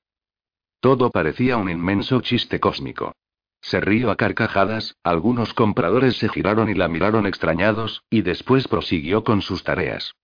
Todo 0.81 1.11
parecía 1.11 1.59
un 1.59 1.69
inmenso 1.69 2.21
chiste 2.23 2.61
cósmico. 2.61 3.13
Se 3.61 3.81
rió 3.81 4.11
a 4.11 4.17
carcajadas, 4.17 4.97
algunos 5.03 5.53
compradores 5.53 6.17
se 6.17 6.29
giraron 6.29 6.69
y 6.71 6.75
la 6.75 6.89
miraron 6.89 7.27
extrañados, 7.27 8.03
y 8.11 8.23
después 8.23 8.69
prosiguió 8.69 9.25
con 9.25 9.43
sus 9.43 9.65
tareas. 9.65 10.15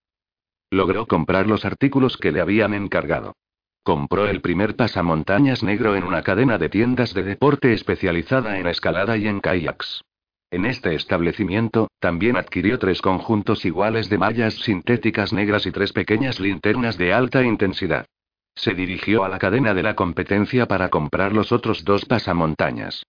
Logró 0.70 1.06
comprar 1.06 1.46
los 1.46 1.64
artículos 1.64 2.16
que 2.16 2.32
le 2.32 2.40
habían 2.40 2.74
encargado. 2.74 3.34
Compró 3.82 4.26
el 4.26 4.40
primer 4.40 4.76
pasamontañas 4.76 5.62
negro 5.62 5.94
en 5.94 6.04
una 6.04 6.22
cadena 6.22 6.56
de 6.56 6.70
tiendas 6.70 7.12
de 7.12 7.22
deporte 7.22 7.74
especializada 7.74 8.58
en 8.58 8.66
escalada 8.66 9.16
y 9.18 9.28
en 9.28 9.40
kayaks. 9.40 10.02
En 10.50 10.64
este 10.64 10.94
establecimiento, 10.94 11.88
también 11.98 12.36
adquirió 12.36 12.78
tres 12.78 13.02
conjuntos 13.02 13.64
iguales 13.64 14.08
de 14.08 14.18
mallas 14.18 14.54
sintéticas 14.54 15.32
negras 15.32 15.66
y 15.66 15.72
tres 15.72 15.92
pequeñas 15.92 16.40
linternas 16.40 16.96
de 16.96 17.12
alta 17.12 17.42
intensidad. 17.42 18.06
Se 18.54 18.72
dirigió 18.72 19.24
a 19.24 19.28
la 19.28 19.38
cadena 19.38 19.74
de 19.74 19.82
la 19.82 19.96
competencia 19.96 20.66
para 20.66 20.88
comprar 20.88 21.32
los 21.32 21.52
otros 21.52 21.84
dos 21.84 22.04
pasamontañas. 22.04 23.04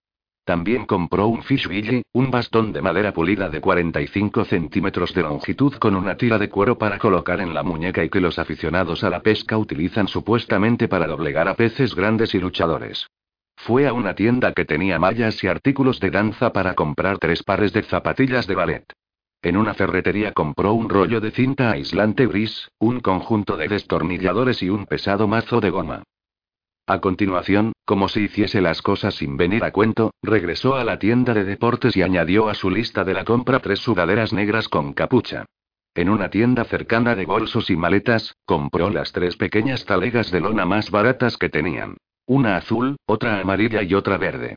También 0.45 0.85
compró 0.85 1.27
un 1.27 1.41
fishwille, 1.41 2.03
un 2.13 2.29
bastón 2.29 2.71
de 2.71 2.79
madera 2.79 3.11
pulida 3.11 3.49
de 3.49 3.59
45 3.59 4.45
centímetros 4.45 5.11
de 5.15 5.23
longitud 5.23 5.73
con 5.73 5.95
una 5.95 6.17
tira 6.17 6.37
de 6.37 6.49
cuero 6.49 6.77
para 6.77 6.99
colocar 6.99 7.41
en 7.41 7.55
la 7.55 7.63
muñeca 7.63 8.03
y 8.03 8.09
que 8.09 8.21
los 8.21 8.37
aficionados 8.37 9.03
a 9.03 9.09
la 9.09 9.21
pesca 9.21 9.57
utilizan 9.57 10.07
supuestamente 10.07 10.87
para 10.87 11.07
doblegar 11.07 11.47
a 11.47 11.55
peces 11.55 11.95
grandes 11.95 12.35
y 12.35 12.39
luchadores. 12.39 13.07
Fue 13.55 13.87
a 13.87 13.93
una 13.93 14.13
tienda 14.13 14.53
que 14.53 14.65
tenía 14.65 14.99
mallas 14.99 15.43
y 15.43 15.47
artículos 15.47 15.99
de 15.99 16.11
danza 16.11 16.53
para 16.53 16.75
comprar 16.75 17.17
tres 17.17 17.41
pares 17.41 17.73
de 17.73 17.81
zapatillas 17.81 18.45
de 18.45 18.53
ballet. 18.53 18.85
En 19.41 19.57
una 19.57 19.73
ferretería 19.73 20.31
compró 20.31 20.73
un 20.73 20.89
rollo 20.89 21.21
de 21.21 21.31
cinta 21.31 21.71
aislante 21.71 22.27
gris, 22.27 22.69
un 22.77 22.99
conjunto 22.99 23.57
de 23.57 23.67
destornilladores 23.67 24.61
y 24.61 24.69
un 24.69 24.85
pesado 24.85 25.27
mazo 25.27 25.59
de 25.59 25.71
goma. 25.71 26.03
A 26.87 26.99
continuación, 27.01 27.73
como 27.83 28.07
si 28.09 28.25
hiciese 28.25 28.61
las 28.61 28.83
cosas 28.83 29.15
sin 29.15 29.37
venir 29.37 29.63
a 29.63 29.71
cuento, 29.71 30.13
regresó 30.21 30.75
a 30.75 30.83
la 30.83 30.99
tienda 30.99 31.33
de 31.33 31.43
deportes 31.43 31.97
y 31.97 32.03
añadió 32.03 32.47
a 32.47 32.53
su 32.53 32.69
lista 32.69 33.03
de 33.03 33.15
la 33.15 33.25
compra 33.25 33.59
tres 33.59 33.79
sudaderas 33.79 34.33
negras 34.33 34.69
con 34.69 34.93
capucha. 34.93 35.45
En 35.95 36.09
una 36.09 36.29
tienda 36.29 36.63
cercana 36.65 37.15
de 37.15 37.25
bolsos 37.25 37.71
y 37.71 37.75
maletas, 37.75 38.35
compró 38.45 38.91
las 38.91 39.13
tres 39.13 39.35
pequeñas 39.35 39.85
talegas 39.85 40.29
de 40.29 40.41
lona 40.41 40.65
más 40.65 40.91
baratas 40.91 41.37
que 41.37 41.49
tenían. 41.49 41.97
Una 42.27 42.57
azul, 42.57 42.97
otra 43.07 43.39
amarilla 43.39 43.81
y 43.81 43.95
otra 43.95 44.17
verde. 44.17 44.55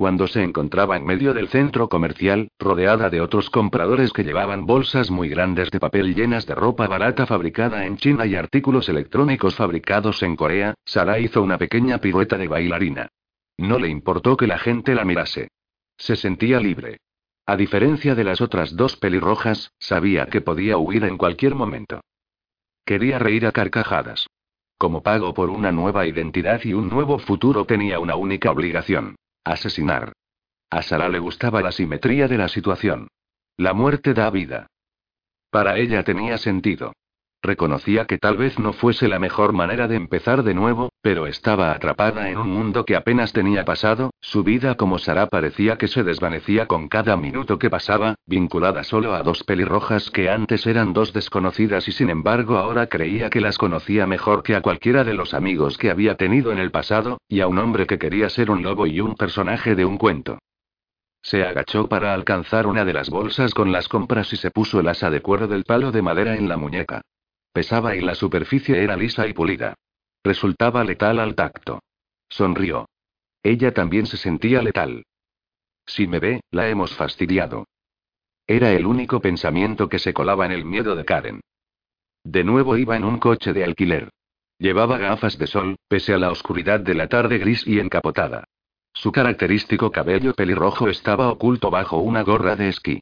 Cuando 0.00 0.26
se 0.26 0.42
encontraba 0.42 0.96
en 0.96 1.04
medio 1.04 1.34
del 1.34 1.48
centro 1.50 1.90
comercial, 1.90 2.48
rodeada 2.58 3.10
de 3.10 3.20
otros 3.20 3.50
compradores 3.50 4.14
que 4.14 4.24
llevaban 4.24 4.64
bolsas 4.64 5.10
muy 5.10 5.28
grandes 5.28 5.70
de 5.70 5.78
papel 5.78 6.14
llenas 6.14 6.46
de 6.46 6.54
ropa 6.54 6.86
barata 6.86 7.26
fabricada 7.26 7.84
en 7.84 7.98
China 7.98 8.24
y 8.24 8.34
artículos 8.34 8.88
electrónicos 8.88 9.56
fabricados 9.56 10.22
en 10.22 10.36
Corea, 10.36 10.72
Sara 10.86 11.18
hizo 11.18 11.42
una 11.42 11.58
pequeña 11.58 11.98
pirueta 11.98 12.38
de 12.38 12.48
bailarina. 12.48 13.10
No 13.58 13.78
le 13.78 13.88
importó 13.88 14.38
que 14.38 14.46
la 14.46 14.56
gente 14.56 14.94
la 14.94 15.04
mirase. 15.04 15.48
Se 15.98 16.16
sentía 16.16 16.60
libre. 16.60 17.00
A 17.44 17.58
diferencia 17.58 18.14
de 18.14 18.24
las 18.24 18.40
otras 18.40 18.74
dos 18.74 18.96
pelirrojas, 18.96 19.70
sabía 19.78 20.28
que 20.28 20.40
podía 20.40 20.78
huir 20.78 21.04
en 21.04 21.18
cualquier 21.18 21.54
momento. 21.54 22.00
Quería 22.86 23.18
reír 23.18 23.44
a 23.44 23.52
carcajadas. 23.52 24.26
Como 24.78 25.02
pago 25.02 25.34
por 25.34 25.50
una 25.50 25.72
nueva 25.72 26.06
identidad 26.06 26.62
y 26.64 26.72
un 26.72 26.88
nuevo 26.88 27.18
futuro 27.18 27.66
tenía 27.66 28.00
una 28.00 28.16
única 28.16 28.50
obligación. 28.50 29.16
Asesinar. 29.44 30.12
A 30.70 30.82
Sara 30.82 31.08
le 31.08 31.18
gustaba 31.18 31.62
la 31.62 31.72
simetría 31.72 32.28
de 32.28 32.38
la 32.38 32.48
situación. 32.48 33.08
La 33.56 33.72
muerte 33.72 34.14
da 34.14 34.30
vida. 34.30 34.66
Para 35.50 35.78
ella 35.78 36.04
tenía 36.04 36.38
sentido. 36.38 36.92
Reconocía 37.42 38.04
que 38.04 38.18
tal 38.18 38.36
vez 38.36 38.58
no 38.58 38.74
fuese 38.74 39.08
la 39.08 39.18
mejor 39.18 39.54
manera 39.54 39.88
de 39.88 39.96
empezar 39.96 40.42
de 40.42 40.52
nuevo, 40.52 40.92
pero 41.00 41.26
estaba 41.26 41.72
atrapada 41.72 42.28
en 42.28 42.36
un 42.36 42.50
mundo 42.50 42.84
que 42.84 42.96
apenas 42.96 43.32
tenía 43.32 43.64
pasado, 43.64 44.10
su 44.20 44.44
vida 44.44 44.74
como 44.74 44.98
Sara 44.98 45.26
parecía 45.26 45.78
que 45.78 45.88
se 45.88 46.04
desvanecía 46.04 46.66
con 46.66 46.88
cada 46.88 47.16
minuto 47.16 47.58
que 47.58 47.70
pasaba, 47.70 48.16
vinculada 48.26 48.84
solo 48.84 49.14
a 49.14 49.22
dos 49.22 49.42
pelirrojas 49.42 50.10
que 50.10 50.28
antes 50.28 50.66
eran 50.66 50.92
dos 50.92 51.14
desconocidas 51.14 51.88
y 51.88 51.92
sin 51.92 52.10
embargo 52.10 52.58
ahora 52.58 52.88
creía 52.88 53.30
que 53.30 53.40
las 53.40 53.56
conocía 53.56 54.06
mejor 54.06 54.42
que 54.42 54.54
a 54.54 54.60
cualquiera 54.60 55.02
de 55.02 55.14
los 55.14 55.32
amigos 55.32 55.78
que 55.78 55.90
había 55.90 56.16
tenido 56.16 56.52
en 56.52 56.58
el 56.58 56.70
pasado, 56.70 57.22
y 57.26 57.40
a 57.40 57.46
un 57.46 57.56
hombre 57.56 57.86
que 57.86 57.98
quería 57.98 58.28
ser 58.28 58.50
un 58.50 58.62
lobo 58.62 58.86
y 58.86 59.00
un 59.00 59.14
personaje 59.14 59.74
de 59.74 59.86
un 59.86 59.96
cuento. 59.96 60.38
Se 61.22 61.42
agachó 61.42 61.88
para 61.88 62.12
alcanzar 62.12 62.66
una 62.66 62.84
de 62.84 62.92
las 62.92 63.08
bolsas 63.08 63.54
con 63.54 63.72
las 63.72 63.88
compras 63.88 64.30
y 64.34 64.36
se 64.36 64.50
puso 64.50 64.80
el 64.80 64.88
asa 64.88 65.08
de 65.08 65.22
cuero 65.22 65.48
del 65.48 65.64
palo 65.64 65.90
de 65.90 66.02
madera 66.02 66.36
en 66.36 66.46
la 66.46 66.58
muñeca. 66.58 67.00
Pesaba 67.52 67.96
y 67.96 68.00
la 68.00 68.14
superficie 68.14 68.82
era 68.82 68.96
lisa 68.96 69.26
y 69.26 69.32
pulida. 69.32 69.74
Resultaba 70.22 70.84
letal 70.84 71.18
al 71.18 71.34
tacto. 71.34 71.80
Sonrió. 72.28 72.88
Ella 73.42 73.72
también 73.72 74.06
se 74.06 74.16
sentía 74.16 74.62
letal. 74.62 75.04
Si 75.86 76.06
me 76.06 76.20
ve, 76.20 76.40
la 76.50 76.68
hemos 76.68 76.94
fastidiado. 76.94 77.66
Era 78.46 78.72
el 78.72 78.86
único 78.86 79.20
pensamiento 79.20 79.88
que 79.88 79.98
se 79.98 80.12
colaba 80.12 80.46
en 80.46 80.52
el 80.52 80.64
miedo 80.64 80.94
de 80.94 81.04
Karen. 81.04 81.40
De 82.24 82.44
nuevo 82.44 82.76
iba 82.76 82.96
en 82.96 83.04
un 83.04 83.18
coche 83.18 83.52
de 83.52 83.64
alquiler. 83.64 84.10
Llevaba 84.58 84.98
gafas 84.98 85.38
de 85.38 85.46
sol, 85.46 85.76
pese 85.88 86.12
a 86.12 86.18
la 86.18 86.30
oscuridad 86.30 86.80
de 86.80 86.94
la 86.94 87.08
tarde 87.08 87.38
gris 87.38 87.66
y 87.66 87.80
encapotada. 87.80 88.44
Su 88.92 89.10
característico 89.10 89.90
cabello 89.90 90.34
pelirrojo 90.34 90.88
estaba 90.88 91.30
oculto 91.30 91.70
bajo 91.70 91.98
una 91.98 92.22
gorra 92.22 92.56
de 92.56 92.68
esquí. 92.68 93.00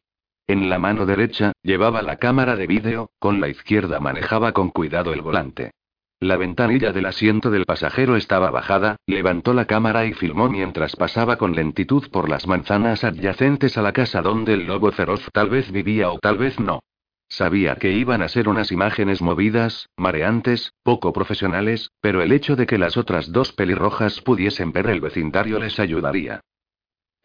En 0.48 0.70
la 0.70 0.78
mano 0.78 1.04
derecha, 1.04 1.52
llevaba 1.62 2.00
la 2.00 2.16
cámara 2.16 2.56
de 2.56 2.66
vídeo, 2.66 3.10
con 3.18 3.38
la 3.38 3.48
izquierda 3.48 4.00
manejaba 4.00 4.52
con 4.52 4.70
cuidado 4.70 5.12
el 5.12 5.20
volante. 5.20 5.72
La 6.20 6.38
ventanilla 6.38 6.90
del 6.90 7.04
asiento 7.04 7.50
del 7.50 7.66
pasajero 7.66 8.16
estaba 8.16 8.50
bajada, 8.50 8.96
levantó 9.06 9.52
la 9.52 9.66
cámara 9.66 10.06
y 10.06 10.14
filmó 10.14 10.48
mientras 10.48 10.96
pasaba 10.96 11.36
con 11.36 11.54
lentitud 11.54 12.10
por 12.10 12.30
las 12.30 12.46
manzanas 12.46 13.04
adyacentes 13.04 13.76
a 13.76 13.82
la 13.82 13.92
casa 13.92 14.22
donde 14.22 14.54
el 14.54 14.66
lobo 14.66 14.90
feroz 14.90 15.28
tal 15.34 15.50
vez 15.50 15.70
vivía 15.70 16.10
o 16.10 16.18
tal 16.18 16.38
vez 16.38 16.58
no. 16.58 16.80
Sabía 17.28 17.76
que 17.76 17.92
iban 17.92 18.22
a 18.22 18.28
ser 18.28 18.48
unas 18.48 18.72
imágenes 18.72 19.20
movidas, 19.20 19.90
mareantes, 19.98 20.72
poco 20.82 21.12
profesionales, 21.12 21.90
pero 22.00 22.22
el 22.22 22.32
hecho 22.32 22.56
de 22.56 22.66
que 22.66 22.78
las 22.78 22.96
otras 22.96 23.30
dos 23.32 23.52
pelirrojas 23.52 24.22
pudiesen 24.22 24.72
ver 24.72 24.86
el 24.86 25.02
vecindario 25.02 25.58
les 25.58 25.78
ayudaría. 25.78 26.40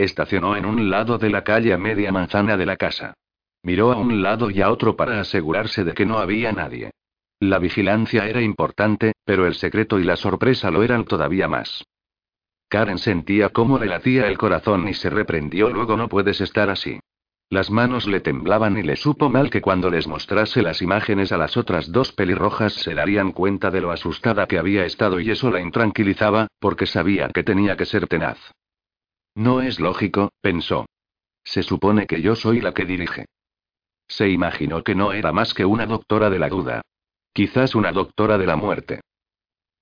Estacionó 0.04 0.58
en 0.58 0.66
un 0.66 0.90
lado 0.90 1.18
de 1.18 1.30
la 1.30 1.46
calle 1.46 1.72
a 1.72 1.78
media 1.78 2.12
manzana 2.12 2.58
de 2.58 2.66
la 2.66 2.76
casa. 2.76 3.14
Miró 3.64 3.94
a 3.94 3.96
un 3.96 4.22
lado 4.22 4.50
y 4.50 4.60
a 4.60 4.70
otro 4.70 4.98
para 4.98 5.22
asegurarse 5.22 5.86
de 5.86 5.94
que 5.94 6.06
no 6.06 6.18
había 6.18 6.52
nadie. 6.52 6.92
La 7.40 7.58
vigilancia 7.58 8.28
era 8.28 8.42
importante, 8.42 9.14
pero 9.24 9.48
el 9.48 9.56
secreto 9.56 10.00
y 10.00 10.04
la 10.04 10.18
sorpresa 10.18 10.72
lo 10.72 10.84
eran 10.84 11.06
todavía 11.06 11.48
más. 11.48 11.86
Karen 12.68 12.98
sentía 12.98 13.48
cómo 13.50 13.80
le 13.80 13.86
latía 13.86 14.28
el 14.28 14.38
corazón 14.38 14.90
y 14.90 14.94
se 14.94 15.10
reprendió 15.10 15.70
luego 15.70 15.96
no 15.96 16.10
puedes 16.10 16.42
estar 16.42 16.70
así. 16.70 17.00
Las 17.50 17.72
manos 17.72 18.06
le 18.06 18.20
temblaban 18.20 18.78
y 18.78 18.84
le 18.84 18.98
supo 18.98 19.30
mal 19.30 19.50
que 19.50 19.62
cuando 19.62 19.90
les 19.90 20.06
mostrase 20.06 20.62
las 20.62 20.82
imágenes 20.82 21.32
a 21.32 21.38
las 21.38 21.56
otras 21.56 21.90
dos 21.94 22.12
pelirrojas 22.12 22.74
se 22.74 22.94
darían 22.94 23.32
cuenta 23.32 23.72
de 23.72 23.80
lo 23.80 23.92
asustada 23.92 24.48
que 24.48 24.60
había 24.60 24.84
estado 24.84 25.22
y 25.22 25.32
eso 25.32 25.50
la 25.50 25.62
intranquilizaba, 25.62 26.48
porque 26.60 26.88
sabía 26.88 27.30
que 27.30 27.44
tenía 27.44 27.78
que 27.78 27.86
ser 27.86 28.08
tenaz. 28.08 28.38
No 29.36 29.62
es 29.62 29.80
lógico, 29.80 30.32
pensó. 30.42 30.86
Se 31.44 31.64
supone 31.64 32.08
que 32.08 32.22
yo 32.22 32.36
soy 32.36 32.62
la 32.62 32.74
que 32.74 32.86
dirige. 32.86 33.26
Se 34.08 34.30
imaginó 34.30 34.84
que 34.84 34.96
no 34.96 35.14
era 35.14 35.32
más 35.32 35.54
que 35.54 35.66
una 35.66 35.86
doctora 35.86 36.30
de 36.30 36.40
la 36.40 36.50
duda. 36.50 36.82
Quizás 37.34 37.74
una 37.74 37.92
doctora 37.92 38.38
de 38.38 38.46
la 38.46 38.56
muerte. 38.56 39.02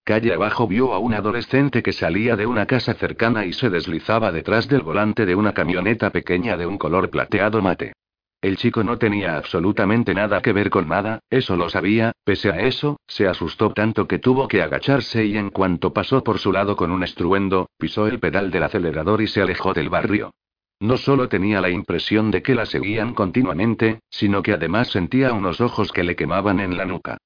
Calle 0.04 0.34
abajo 0.34 0.68
vio 0.68 0.94
a 0.94 1.00
un 1.00 1.14
adolescente 1.14 1.84
que 1.84 1.94
salía 1.94 2.36
de 2.36 2.48
una 2.48 2.66
casa 2.66 2.94
cercana 2.94 3.46
y 3.46 3.54
se 3.54 3.70
deslizaba 3.70 4.32
detrás 4.32 4.68
del 4.68 4.82
volante 4.82 5.26
de 5.26 5.36
una 5.36 5.54
camioneta 5.54 6.10
pequeña 6.10 6.58
de 6.58 6.66
un 6.66 6.78
color 6.78 7.10
plateado 7.10 7.62
mate. 7.62 7.94
El 8.42 8.58
chico 8.58 8.84
no 8.84 8.98
tenía 8.98 9.38
absolutamente 9.38 10.16
nada 10.16 10.42
que 10.42 10.52
ver 10.52 10.72
con 10.72 10.88
nada, 10.88 11.20
eso 11.30 11.56
lo 11.56 11.70
sabía, 11.70 12.12
pese 12.24 12.50
a 12.50 12.62
eso, 12.62 13.00
se 13.06 13.28
asustó 13.28 13.72
tanto 13.72 14.08
que 14.08 14.18
tuvo 14.18 14.48
que 14.48 14.64
agacharse 14.64 15.24
y 15.26 15.38
en 15.38 15.52
cuanto 15.52 15.94
pasó 15.94 16.24
por 16.24 16.40
su 16.40 16.52
lado 16.52 16.76
con 16.76 16.92
un 16.92 17.04
estruendo, 17.04 17.70
pisó 17.78 18.08
el 18.08 18.20
pedal 18.20 18.50
del 18.50 18.64
acelerador 18.64 19.22
y 19.22 19.28
se 19.28 19.44
alejó 19.44 19.76
del 19.76 19.90
barrio. 19.90 20.32
No 20.80 20.98
solo 20.98 21.30
tenía 21.30 21.62
la 21.62 21.70
impresión 21.70 22.32
de 22.32 22.42
que 22.42 22.56
la 22.56 22.66
seguían 22.66 23.14
continuamente, 23.14 24.00
sino 24.10 24.42
que 24.42 24.54
además 24.54 24.90
sentía 24.90 25.34
unos 25.34 25.62
ojos 25.62 25.92
que 25.92 26.04
le 26.04 26.16
quemaban 26.16 26.60
en 26.60 26.76
la 26.76 26.86
nuca. 26.86 27.18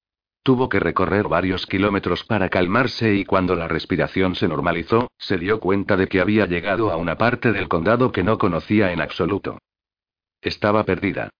Tuvo 0.42 0.68
que 0.68 0.80
recorrer 0.80 1.28
varios 1.28 1.66
kilómetros 1.66 2.24
para 2.24 2.50
calmarse 2.50 3.14
y 3.14 3.24
cuando 3.24 3.56
la 3.56 3.68
respiración 3.68 4.34
se 4.34 4.48
normalizó, 4.48 5.10
se 5.16 5.38
dio 5.38 5.60
cuenta 5.60 5.96
de 5.96 6.08
que 6.08 6.20
había 6.20 6.44
llegado 6.44 6.90
a 6.90 6.98
una 6.98 7.16
parte 7.16 7.52
del 7.52 7.68
condado 7.68 8.12
que 8.12 8.22
no 8.22 8.36
conocía 8.36 8.92
en 8.92 9.00
absoluto. 9.00 9.56
Estaba 10.46 10.84
perdida. 10.84 11.30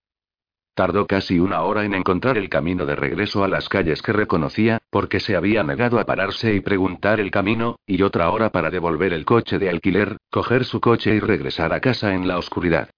Tardó 0.75 1.07
casi 1.07 1.39
una 1.39 1.63
hora 1.63 1.85
en 1.85 1.95
encontrar 1.95 2.37
el 2.37 2.49
camino 2.49 2.85
de 2.87 2.97
regreso 2.97 3.45
a 3.45 3.49
las 3.49 3.69
calles 3.69 4.03
que 4.03 4.13
reconocía, 4.13 4.79
porque 4.91 5.21
se 5.21 5.37
había 5.37 5.63
negado 5.63 6.01
a 6.01 6.05
pararse 6.05 6.53
y 6.53 6.59
preguntar 6.59 7.21
el 7.21 7.31
camino, 7.31 7.79
y 7.87 8.03
otra 8.03 8.29
hora 8.31 8.51
para 8.51 8.69
devolver 8.69 9.13
el 9.13 9.25
coche 9.25 9.61
de 9.61 9.71
alquiler, 9.71 10.17
coger 10.29 10.65
su 10.65 10.81
coche 10.81 11.15
y 11.15 11.21
regresar 11.21 11.73
a 11.73 11.79
casa 11.79 12.15
en 12.15 12.27
la 12.27 12.37
oscuridad. 12.37 12.91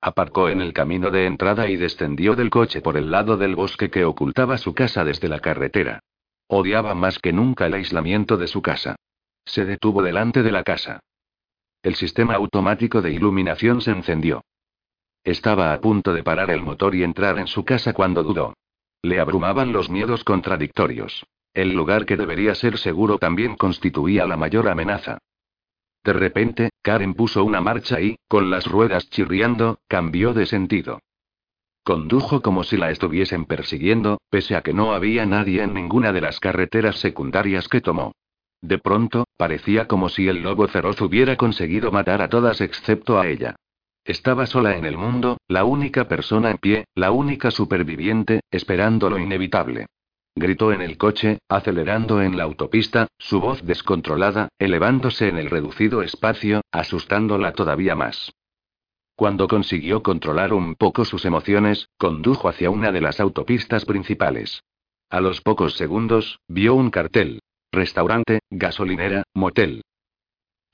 Aparcó 0.00 0.50
en 0.50 0.60
el 0.60 0.72
camino 0.72 1.10
de 1.10 1.26
entrada 1.26 1.68
y 1.68 1.74
descendió 1.78 2.36
del 2.36 2.48
coche 2.48 2.80
por 2.80 2.96
el 2.96 3.10
lado 3.10 3.36
del 3.36 3.56
bosque 3.56 3.90
que 3.90 4.04
ocultaba 4.04 4.56
su 4.56 4.72
casa 4.72 5.04
desde 5.04 5.28
la 5.28 5.40
carretera. 5.40 5.98
Odiaba 6.46 6.94
más 6.94 7.18
que 7.18 7.32
nunca 7.32 7.66
el 7.66 7.74
aislamiento 7.74 8.36
de 8.36 8.46
su 8.46 8.62
casa. 8.62 8.94
Se 9.44 9.64
detuvo 9.64 10.00
delante 10.00 10.44
de 10.44 10.52
la 10.52 10.62
casa. 10.62 11.00
El 11.82 11.96
sistema 11.96 12.34
automático 12.34 13.02
de 13.02 13.10
iluminación 13.10 13.80
se 13.80 13.90
encendió. 13.90 14.44
Estaba 15.24 15.72
a 15.72 15.80
punto 15.80 16.12
de 16.12 16.22
parar 16.22 16.50
el 16.50 16.62
motor 16.62 16.94
y 16.94 17.02
entrar 17.02 17.38
en 17.38 17.46
su 17.46 17.64
casa 17.64 17.94
cuando 17.94 18.22
dudó. 18.22 18.54
Le 19.02 19.20
abrumaban 19.20 19.72
los 19.72 19.88
miedos 19.88 20.22
contradictorios. 20.22 21.24
El 21.54 21.72
lugar 21.72 22.04
que 22.04 22.16
debería 22.16 22.54
ser 22.54 22.76
seguro 22.78 23.18
también 23.18 23.56
constituía 23.56 24.26
la 24.26 24.36
mayor 24.36 24.68
amenaza. 24.68 25.18
De 26.04 26.12
repente, 26.12 26.70
Karen 26.82 27.14
puso 27.14 27.42
una 27.42 27.62
marcha 27.62 28.00
y, 28.00 28.16
con 28.28 28.50
las 28.50 28.66
ruedas 28.66 29.08
chirriando, 29.08 29.78
cambió 29.88 30.34
de 30.34 30.44
sentido. 30.44 31.00
Condujo 31.84 32.42
como 32.42 32.62
si 32.64 32.76
la 32.76 32.90
estuviesen 32.90 33.46
persiguiendo, 33.46 34.18
pese 34.28 34.56
a 34.56 34.62
que 34.62 34.74
no 34.74 34.92
había 34.92 35.24
nadie 35.24 35.62
en 35.62 35.72
ninguna 35.72 36.12
de 36.12 36.20
las 36.20 36.40
carreteras 36.40 36.98
secundarias 36.98 37.68
que 37.68 37.80
tomó. 37.80 38.12
De 38.60 38.78
pronto, 38.78 39.24
parecía 39.38 39.86
como 39.88 40.10
si 40.10 40.28
el 40.28 40.42
lobo 40.42 40.66
feroz 40.68 41.00
hubiera 41.00 41.36
conseguido 41.36 41.92
matar 41.92 42.20
a 42.20 42.28
todas 42.28 42.60
excepto 42.60 43.18
a 43.18 43.26
ella. 43.26 43.56
Estaba 44.04 44.44
sola 44.46 44.76
en 44.76 44.84
el 44.84 44.98
mundo, 44.98 45.38
la 45.48 45.64
única 45.64 46.06
persona 46.08 46.50
en 46.50 46.58
pie, 46.58 46.84
la 46.94 47.10
única 47.10 47.50
superviviente, 47.50 48.40
esperando 48.50 49.08
lo 49.08 49.18
inevitable. 49.18 49.86
Gritó 50.36 50.72
en 50.72 50.82
el 50.82 50.98
coche, 50.98 51.38
acelerando 51.48 52.20
en 52.20 52.36
la 52.36 52.42
autopista, 52.44 53.08
su 53.18 53.40
voz 53.40 53.64
descontrolada, 53.64 54.48
elevándose 54.58 55.28
en 55.28 55.38
el 55.38 55.48
reducido 55.48 56.02
espacio, 56.02 56.60
asustándola 56.70 57.52
todavía 57.52 57.94
más. 57.94 58.32
Cuando 59.16 59.48
consiguió 59.48 60.02
controlar 60.02 60.52
un 60.52 60.74
poco 60.74 61.06
sus 61.06 61.24
emociones, 61.24 61.88
condujo 61.96 62.48
hacia 62.48 62.68
una 62.68 62.92
de 62.92 63.00
las 63.00 63.20
autopistas 63.20 63.86
principales. 63.86 64.64
A 65.08 65.20
los 65.20 65.40
pocos 65.40 65.76
segundos, 65.76 66.40
vio 66.48 66.74
un 66.74 66.90
cartel. 66.90 67.40
Restaurante, 67.72 68.40
gasolinera, 68.50 69.22
motel. 69.32 69.82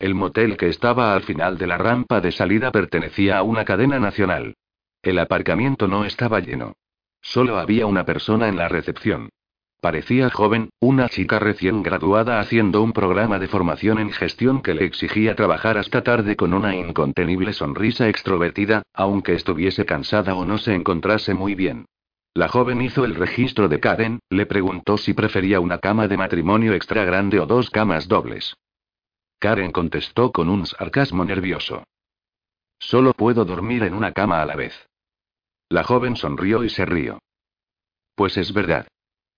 El 0.00 0.14
motel 0.14 0.56
que 0.56 0.70
estaba 0.70 1.14
al 1.14 1.24
final 1.24 1.58
de 1.58 1.66
la 1.66 1.76
rampa 1.76 2.22
de 2.22 2.32
salida 2.32 2.72
pertenecía 2.72 3.36
a 3.36 3.42
una 3.42 3.66
cadena 3.66 4.00
nacional. 4.00 4.54
El 5.02 5.18
aparcamiento 5.18 5.88
no 5.88 6.06
estaba 6.06 6.40
lleno. 6.40 6.72
Solo 7.20 7.58
había 7.58 7.84
una 7.84 8.06
persona 8.06 8.48
en 8.48 8.56
la 8.56 8.66
recepción. 8.66 9.28
Parecía 9.82 10.30
joven, 10.30 10.70
una 10.80 11.10
chica 11.10 11.38
recién 11.38 11.82
graduada 11.82 12.40
haciendo 12.40 12.82
un 12.82 12.94
programa 12.94 13.38
de 13.38 13.48
formación 13.48 13.98
en 13.98 14.10
gestión 14.10 14.62
que 14.62 14.72
le 14.72 14.86
exigía 14.86 15.36
trabajar 15.36 15.76
hasta 15.76 16.02
tarde 16.02 16.34
con 16.34 16.54
una 16.54 16.74
incontenible 16.74 17.52
sonrisa 17.52 18.08
extrovertida, 18.08 18.82
aunque 18.94 19.34
estuviese 19.34 19.84
cansada 19.84 20.34
o 20.34 20.46
no 20.46 20.56
se 20.56 20.74
encontrase 20.74 21.34
muy 21.34 21.54
bien. 21.54 21.84
La 22.32 22.48
joven 22.48 22.80
hizo 22.80 23.04
el 23.04 23.16
registro 23.16 23.68
de 23.68 23.80
Karen, 23.80 24.20
le 24.30 24.46
preguntó 24.46 24.96
si 24.96 25.12
prefería 25.12 25.60
una 25.60 25.76
cama 25.76 26.08
de 26.08 26.16
matrimonio 26.16 26.72
extra 26.72 27.04
grande 27.04 27.38
o 27.38 27.44
dos 27.44 27.68
camas 27.68 28.08
dobles. 28.08 28.54
Karen 29.40 29.72
contestó 29.72 30.32
con 30.32 30.50
un 30.50 30.66
sarcasmo 30.66 31.24
nervioso. 31.24 31.84
Solo 32.78 33.14
puedo 33.14 33.46
dormir 33.46 33.82
en 33.84 33.94
una 33.94 34.12
cama 34.12 34.42
a 34.42 34.46
la 34.46 34.54
vez. 34.54 34.74
La 35.70 35.82
joven 35.82 36.14
sonrió 36.14 36.62
y 36.62 36.68
se 36.68 36.84
rió. 36.84 37.18
Pues 38.14 38.36
es 38.36 38.52
verdad. 38.52 38.86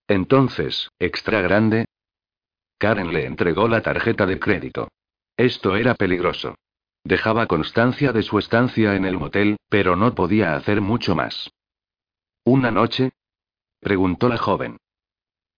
Entonces, 0.09 0.91
¿extra 0.99 1.41
grande? 1.41 1.87
Karen 2.79 3.13
le 3.13 3.27
entregó 3.27 3.69
la 3.69 3.81
tarjeta 3.81 4.27
de 4.27 4.41
crédito. 4.41 4.89
Esto 5.37 5.77
era 5.77 5.95
peligroso. 5.95 6.57
Dejaba 7.05 7.47
constancia 7.47 8.13
de 8.13 8.23
su 8.23 8.41
estancia 8.41 8.97
en 8.97 9.05
el 9.05 9.17
motel, 9.17 9.57
pero 9.69 9.95
no 9.95 10.17
podía 10.17 10.57
hacer 10.57 10.81
mucho 10.81 11.15
más. 11.15 11.51
¿Una 12.45 12.73
noche? 12.73 13.13
preguntó 13.79 14.29
la 14.29 14.39
joven. 14.39 14.79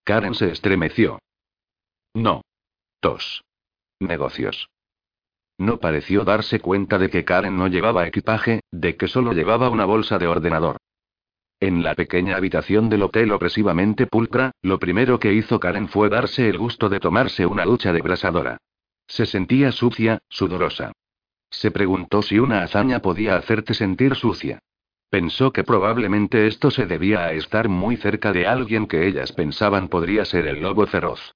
Karen 0.04 0.34
se 0.34 0.50
estremeció. 0.50 1.18
No. 2.12 2.42
Dos. 3.00 3.42
Negocios. 4.00 4.70
No 5.58 5.78
pareció 5.78 6.24
darse 6.24 6.60
cuenta 6.60 6.98
de 6.98 7.10
que 7.10 7.24
Karen 7.24 7.56
no 7.56 7.68
llevaba 7.68 8.06
equipaje, 8.06 8.60
de 8.72 8.96
que 8.96 9.06
solo 9.06 9.32
llevaba 9.32 9.70
una 9.70 9.84
bolsa 9.84 10.18
de 10.18 10.26
ordenador. 10.26 10.78
En 11.60 11.82
la 11.82 11.94
pequeña 11.94 12.36
habitación 12.36 12.88
del 12.88 13.04
hotel 13.04 13.30
opresivamente 13.32 14.06
pulcra, 14.06 14.50
lo 14.62 14.78
primero 14.78 15.18
que 15.20 15.32
hizo 15.32 15.60
Karen 15.60 15.88
fue 15.88 16.08
darse 16.08 16.48
el 16.48 16.58
gusto 16.58 16.88
de 16.88 17.00
tomarse 17.00 17.46
una 17.46 17.64
ducha 17.64 17.92
de 17.92 18.02
brasadora. 18.02 18.58
Se 19.06 19.26
sentía 19.26 19.70
sucia, 19.70 20.18
sudorosa. 20.28 20.92
Se 21.50 21.70
preguntó 21.70 22.22
si 22.22 22.38
una 22.38 22.62
hazaña 22.62 22.98
podía 22.98 23.36
hacerte 23.36 23.74
sentir 23.74 24.16
sucia. 24.16 24.58
Pensó 25.08 25.52
que 25.52 25.62
probablemente 25.62 26.48
esto 26.48 26.72
se 26.72 26.86
debía 26.86 27.20
a 27.20 27.32
estar 27.32 27.68
muy 27.68 27.96
cerca 27.96 28.32
de 28.32 28.48
alguien 28.48 28.88
que 28.88 29.06
ellas 29.06 29.30
pensaban 29.32 29.88
podría 29.88 30.24
ser 30.24 30.48
el 30.48 30.60
lobo 30.60 30.84
feroz. 30.86 31.34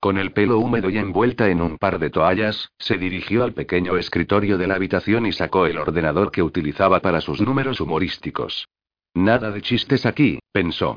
Con 0.00 0.16
el 0.16 0.32
pelo 0.32 0.58
húmedo 0.58 0.90
y 0.90 0.98
envuelta 0.98 1.48
en 1.48 1.60
un 1.60 1.76
par 1.76 1.98
de 1.98 2.10
toallas, 2.10 2.70
se 2.78 2.98
dirigió 2.98 3.42
al 3.42 3.52
pequeño 3.52 3.96
escritorio 3.96 4.56
de 4.56 4.68
la 4.68 4.76
habitación 4.76 5.26
y 5.26 5.32
sacó 5.32 5.66
el 5.66 5.76
ordenador 5.76 6.30
que 6.30 6.42
utilizaba 6.42 7.00
para 7.00 7.20
sus 7.20 7.40
números 7.40 7.80
humorísticos. 7.80 8.68
Nada 9.14 9.50
de 9.50 9.60
chistes 9.60 10.06
aquí, 10.06 10.38
pensó. 10.52 10.96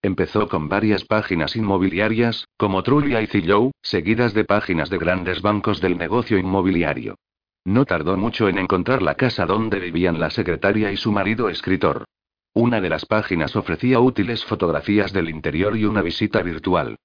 Empezó 0.00 0.48
con 0.48 0.68
varias 0.68 1.04
páginas 1.04 1.56
inmobiliarias, 1.56 2.46
como 2.56 2.84
Trulia 2.84 3.20
y 3.20 3.26
Zillow, 3.26 3.72
seguidas 3.82 4.32
de 4.32 4.44
páginas 4.44 4.90
de 4.90 4.98
grandes 4.98 5.42
bancos 5.42 5.80
del 5.80 5.98
negocio 5.98 6.38
inmobiliario. 6.38 7.16
No 7.64 7.84
tardó 7.84 8.16
mucho 8.16 8.48
en 8.48 8.58
encontrar 8.58 9.02
la 9.02 9.16
casa 9.16 9.44
donde 9.44 9.80
vivían 9.80 10.20
la 10.20 10.30
secretaria 10.30 10.92
y 10.92 10.96
su 10.96 11.10
marido 11.10 11.48
escritor. 11.48 12.04
Una 12.52 12.80
de 12.80 12.90
las 12.90 13.06
páginas 13.06 13.56
ofrecía 13.56 13.98
útiles 13.98 14.44
fotografías 14.44 15.12
del 15.12 15.30
interior 15.30 15.76
y 15.76 15.84
una 15.84 16.02
visita 16.02 16.42
virtual. 16.42 16.96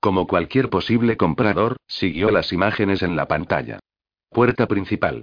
Como 0.00 0.26
cualquier 0.26 0.70
posible 0.70 1.16
comprador, 1.16 1.76
siguió 1.86 2.30
las 2.30 2.52
imágenes 2.52 3.02
en 3.02 3.16
la 3.16 3.26
pantalla. 3.26 3.80
Puerta 4.30 4.66
principal. 4.66 5.22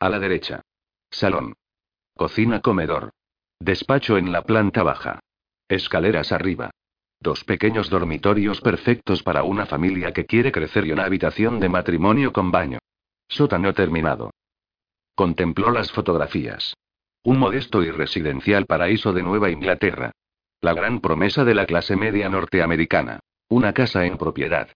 A 0.00 0.08
la 0.08 0.18
derecha. 0.18 0.62
Salón. 1.10 1.54
Cocina 2.16 2.60
comedor. 2.60 3.10
Despacho 3.60 4.16
en 4.16 4.32
la 4.32 4.42
planta 4.42 4.82
baja. 4.82 5.20
Escaleras 5.68 6.32
arriba. 6.32 6.70
Dos 7.20 7.44
pequeños 7.44 7.88
dormitorios 7.88 8.60
perfectos 8.60 9.22
para 9.22 9.44
una 9.44 9.66
familia 9.66 10.12
que 10.12 10.26
quiere 10.26 10.52
crecer 10.52 10.86
y 10.86 10.92
una 10.92 11.04
habitación 11.04 11.60
de 11.60 11.68
matrimonio 11.68 12.32
con 12.32 12.50
baño. 12.50 12.78
Sótano 13.28 13.72
terminado. 13.72 14.30
Contempló 15.14 15.70
las 15.70 15.90
fotografías. 15.90 16.74
Un 17.22 17.38
modesto 17.38 17.82
y 17.82 17.90
residencial 17.90 18.66
paraíso 18.66 19.12
de 19.12 19.22
Nueva 19.22 19.50
Inglaterra. 19.50 20.12
La 20.60 20.74
gran 20.74 21.00
promesa 21.00 21.44
de 21.44 21.54
la 21.54 21.64
clase 21.64 21.96
media 21.96 22.28
norteamericana. 22.28 23.20
Una 23.48 23.72
casa 23.72 24.06
en 24.06 24.16
propiedad. 24.16 24.68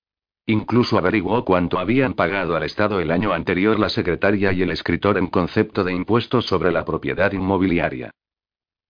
Incluso 0.46 0.98
averiguó 0.98 1.44
cuánto 1.44 1.78
habían 1.78 2.14
pagado 2.14 2.56
al 2.56 2.62
Estado 2.62 3.00
el 3.00 3.10
año 3.10 3.32
anterior 3.32 3.78
la 3.78 3.88
secretaria 3.88 4.52
y 4.52 4.62
el 4.62 4.70
escritor 4.70 5.18
en 5.18 5.26
concepto 5.26 5.84
de 5.84 5.92
impuestos 5.92 6.46
sobre 6.46 6.70
la 6.70 6.84
propiedad 6.84 7.32
inmobiliaria. 7.32 8.10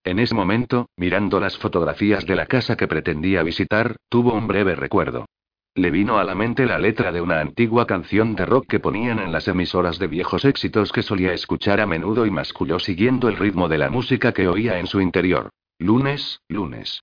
En 0.04 0.18
ese 0.18 0.34
momento, 0.34 0.88
mirando 0.96 1.40
las 1.40 1.58
fotografías 1.58 2.24
de 2.26 2.36
la 2.36 2.46
casa 2.46 2.76
que 2.76 2.88
pretendía 2.88 3.42
visitar, 3.42 3.96
tuvo 4.08 4.34
un 4.34 4.46
breve 4.46 4.74
recuerdo. 4.74 5.26
Le 5.74 5.90
vino 5.90 6.18
a 6.18 6.24
la 6.24 6.34
mente 6.34 6.66
la 6.66 6.78
letra 6.78 7.12
de 7.12 7.20
una 7.20 7.40
antigua 7.40 7.86
canción 7.86 8.34
de 8.34 8.46
rock 8.46 8.66
que 8.66 8.80
ponían 8.80 9.20
en 9.20 9.30
las 9.30 9.46
emisoras 9.46 9.98
de 9.98 10.08
viejos 10.08 10.44
éxitos 10.44 10.90
que 10.92 11.02
solía 11.02 11.32
escuchar 11.32 11.80
a 11.80 11.86
menudo 11.86 12.26
y 12.26 12.30
masculló 12.30 12.80
siguiendo 12.80 13.28
el 13.28 13.36
ritmo 13.36 13.68
de 13.68 13.78
la 13.78 13.90
música 13.90 14.32
que 14.32 14.48
oía 14.48 14.80
en 14.80 14.86
su 14.86 15.00
interior. 15.00 15.50
Lunes, 15.78 16.40
lunes. 16.48 17.02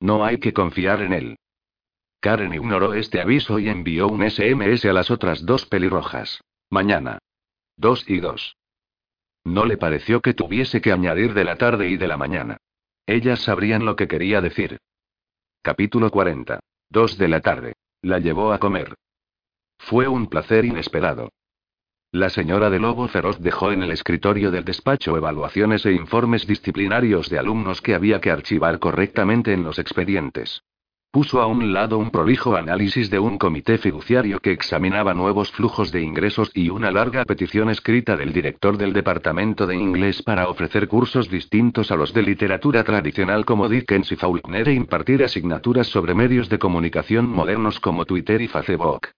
No 0.00 0.24
hay 0.24 0.38
que 0.38 0.52
confiar 0.52 1.02
en 1.02 1.12
él. 1.12 1.36
Karen 2.20 2.52
ignoró 2.52 2.92
este 2.92 3.20
aviso 3.20 3.58
y 3.58 3.68
envió 3.68 4.08
un 4.08 4.28
SMS 4.28 4.84
a 4.84 4.92
las 4.92 5.10
otras 5.10 5.44
dos 5.46 5.64
pelirrojas. 5.64 6.42
Mañana. 6.68 7.18
Dos 7.76 8.04
y 8.08 8.20
dos. 8.20 8.56
No 9.44 9.64
le 9.64 9.78
pareció 9.78 10.20
que 10.20 10.34
tuviese 10.34 10.82
que 10.82 10.92
añadir 10.92 11.32
de 11.32 11.44
la 11.44 11.56
tarde 11.56 11.88
y 11.88 11.96
de 11.96 12.06
la 12.06 12.18
mañana. 12.18 12.58
Ellas 13.06 13.40
sabrían 13.40 13.86
lo 13.86 13.96
que 13.96 14.06
quería 14.06 14.42
decir. 14.42 14.78
Capítulo 15.62 16.10
40. 16.10 16.60
Dos 16.90 17.16
de 17.16 17.28
la 17.28 17.40
tarde. 17.40 17.72
La 18.02 18.18
llevó 18.18 18.52
a 18.52 18.58
comer. 18.58 18.94
Fue 19.78 20.06
un 20.06 20.26
placer 20.26 20.66
inesperado. 20.66 21.30
La 22.12 22.28
señora 22.28 22.68
de 22.68 22.80
Lobo 22.80 23.08
Feroz 23.08 23.40
dejó 23.40 23.72
en 23.72 23.82
el 23.82 23.92
escritorio 23.92 24.50
del 24.50 24.64
despacho 24.64 25.16
evaluaciones 25.16 25.86
e 25.86 25.92
informes 25.92 26.46
disciplinarios 26.46 27.30
de 27.30 27.38
alumnos 27.38 27.80
que 27.80 27.94
había 27.94 28.20
que 28.20 28.30
archivar 28.30 28.78
correctamente 28.78 29.54
en 29.54 29.62
los 29.62 29.78
expedientes. 29.78 30.62
Puso 31.12 31.40
a 31.40 31.46
un 31.48 31.72
lado 31.72 31.98
un 31.98 32.10
prolijo 32.10 32.54
análisis 32.54 33.10
de 33.10 33.18
un 33.18 33.36
comité 33.36 33.78
fiduciario 33.78 34.38
que 34.38 34.52
examinaba 34.52 35.12
nuevos 35.12 35.50
flujos 35.50 35.90
de 35.90 36.02
ingresos 36.02 36.52
y 36.54 36.70
una 36.70 36.92
larga 36.92 37.24
petición 37.24 37.68
escrita 37.68 38.16
del 38.16 38.32
director 38.32 38.76
del 38.76 38.92
departamento 38.92 39.66
de 39.66 39.74
inglés 39.74 40.22
para 40.22 40.48
ofrecer 40.48 40.86
cursos 40.86 41.28
distintos 41.28 41.90
a 41.90 41.96
los 41.96 42.14
de 42.14 42.22
literatura 42.22 42.84
tradicional 42.84 43.44
como 43.44 43.68
Dickens 43.68 44.12
y 44.12 44.14
Faulkner 44.14 44.68
e 44.68 44.74
impartir 44.74 45.24
asignaturas 45.24 45.88
sobre 45.88 46.14
medios 46.14 46.48
de 46.48 46.60
comunicación 46.60 47.28
modernos 47.28 47.80
como 47.80 48.04
Twitter 48.04 48.40
y 48.40 48.46
Facebook. 48.46 49.08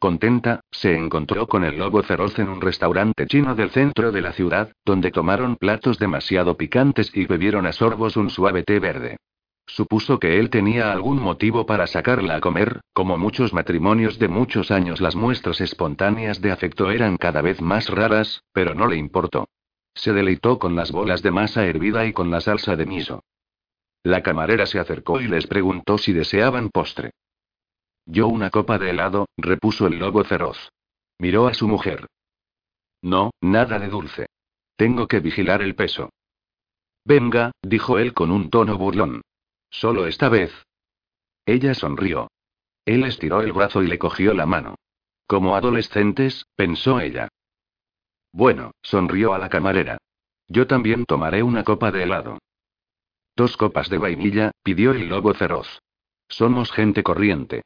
Contenta, 0.00 0.58
se 0.72 0.96
encontró 0.96 1.46
con 1.46 1.62
el 1.62 1.78
lobo 1.78 2.02
feroz 2.02 2.36
en 2.40 2.48
un 2.48 2.60
restaurante 2.60 3.24
chino 3.28 3.54
del 3.54 3.70
centro 3.70 4.10
de 4.10 4.20
la 4.20 4.32
ciudad, 4.32 4.72
donde 4.84 5.12
tomaron 5.12 5.54
platos 5.54 6.00
demasiado 6.00 6.56
picantes 6.56 7.12
y 7.14 7.24
bebieron 7.26 7.66
a 7.66 7.72
sorbos 7.72 8.16
un 8.16 8.30
suave 8.30 8.64
té 8.64 8.80
verde. 8.80 9.18
Supuso 9.66 10.20
que 10.20 10.38
él 10.38 10.48
tenía 10.48 10.92
algún 10.92 11.20
motivo 11.20 11.66
para 11.66 11.86
sacarla 11.86 12.36
a 12.36 12.40
comer, 12.40 12.80
como 12.92 13.18
muchos 13.18 13.52
matrimonios 13.52 14.18
de 14.18 14.28
muchos 14.28 14.70
años 14.70 15.00
las 15.00 15.16
muestras 15.16 15.60
espontáneas 15.60 16.40
de 16.40 16.52
afecto 16.52 16.90
eran 16.90 17.16
cada 17.16 17.42
vez 17.42 17.60
más 17.60 17.88
raras, 17.88 18.42
pero 18.52 18.74
no 18.74 18.86
le 18.86 18.96
importó. 18.96 19.48
Se 19.94 20.12
deleitó 20.12 20.58
con 20.58 20.76
las 20.76 20.92
bolas 20.92 21.22
de 21.22 21.32
masa 21.32 21.66
hervida 21.66 22.06
y 22.06 22.12
con 22.12 22.30
la 22.30 22.40
salsa 22.40 22.76
de 22.76 22.86
miso. 22.86 23.24
La 24.04 24.22
camarera 24.22 24.66
se 24.66 24.78
acercó 24.78 25.20
y 25.20 25.26
les 25.26 25.48
preguntó 25.48 25.98
si 25.98 26.12
deseaban 26.12 26.70
postre. 26.70 27.10
Yo 28.04 28.28
una 28.28 28.50
copa 28.50 28.78
de 28.78 28.90
helado, 28.90 29.26
repuso 29.36 29.88
el 29.88 29.98
lobo 29.98 30.22
feroz. 30.22 30.70
Miró 31.18 31.48
a 31.48 31.54
su 31.54 31.66
mujer. 31.66 32.06
No, 33.02 33.32
nada 33.40 33.80
de 33.80 33.88
dulce. 33.88 34.26
Tengo 34.76 35.08
que 35.08 35.18
vigilar 35.18 35.60
el 35.60 35.74
peso. 35.74 36.10
Venga, 37.04 37.50
dijo 37.62 37.98
él 37.98 38.14
con 38.14 38.30
un 38.30 38.48
tono 38.48 38.78
burlón. 38.78 39.22
Solo 39.70 40.06
esta 40.06 40.28
vez. 40.28 40.52
Ella 41.44 41.74
sonrió. 41.74 42.28
Él 42.84 43.04
estiró 43.04 43.40
el 43.40 43.52
brazo 43.52 43.82
y 43.82 43.88
le 43.88 43.98
cogió 43.98 44.34
la 44.34 44.46
mano. 44.46 44.76
Como 45.26 45.56
adolescentes, 45.56 46.46
pensó 46.54 47.00
ella. 47.00 47.28
Bueno, 48.32 48.72
sonrió 48.82 49.34
a 49.34 49.38
la 49.38 49.48
camarera. 49.48 49.98
Yo 50.48 50.66
también 50.66 51.04
tomaré 51.04 51.42
una 51.42 51.64
copa 51.64 51.90
de 51.90 52.04
helado. 52.04 52.38
Dos 53.34 53.56
copas 53.56 53.90
de 53.90 53.98
vainilla, 53.98 54.52
pidió 54.62 54.92
el 54.92 55.08
lobo 55.08 55.34
feroz. 55.34 55.82
Somos 56.28 56.72
gente 56.72 57.02
corriente. 57.02 57.62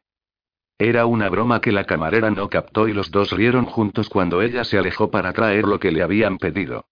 Era 0.78 1.04
una 1.06 1.28
broma 1.28 1.60
que 1.60 1.72
la 1.72 1.84
camarera 1.84 2.30
no 2.30 2.48
captó 2.48 2.88
y 2.88 2.94
los 2.94 3.10
dos 3.10 3.32
rieron 3.32 3.66
juntos 3.66 4.08
cuando 4.08 4.40
ella 4.40 4.64
se 4.64 4.78
alejó 4.78 5.10
para 5.10 5.32
traer 5.32 5.64
lo 5.64 5.78
que 5.78 5.92
le 5.92 6.02
habían 6.02 6.38
pedido. 6.38 6.86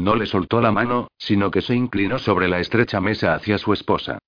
No 0.00 0.14
le 0.14 0.24
soltó 0.24 0.62
la 0.62 0.72
mano, 0.72 1.08
sino 1.18 1.50
que 1.50 1.60
se 1.60 1.74
inclinó 1.74 2.18
sobre 2.18 2.48
la 2.48 2.58
estrecha 2.58 3.02
mesa 3.02 3.34
hacia 3.34 3.58
su 3.58 3.74
esposa. 3.74 4.18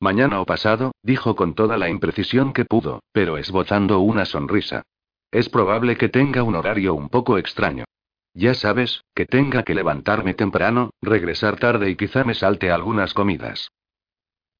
Mañana 0.00 0.40
o 0.40 0.46
pasado, 0.46 0.92
dijo 1.02 1.36
con 1.36 1.54
toda 1.54 1.76
la 1.76 1.90
imprecisión 1.90 2.54
que 2.54 2.64
pudo, 2.64 3.02
pero 3.12 3.36
esbozando 3.36 4.00
una 4.00 4.24
sonrisa. 4.24 4.82
Es 5.30 5.50
probable 5.50 5.98
que 5.98 6.08
tenga 6.08 6.42
un 6.42 6.54
horario 6.54 6.94
un 6.94 7.10
poco 7.10 7.36
extraño. 7.36 7.84
Ya 8.32 8.54
sabes, 8.54 9.04
que 9.14 9.26
tenga 9.26 9.62
que 9.62 9.74
levantarme 9.74 10.32
temprano, 10.32 10.88
regresar 11.02 11.58
tarde 11.58 11.90
y 11.90 11.96
quizá 11.96 12.24
me 12.24 12.32
salte 12.32 12.70
algunas 12.70 13.12
comidas. 13.12 13.68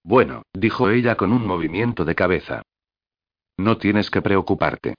Bueno, 0.05 0.43
dijo 0.53 0.91
ella 0.91 1.17
con 1.17 1.33
un 1.33 1.47
movimiento 1.47 2.05
de 2.05 2.15
cabeza. 2.15 2.61
No 3.57 3.79
tienes 3.79 4.11
que 4.11 4.21
preocuparte. 4.21 4.95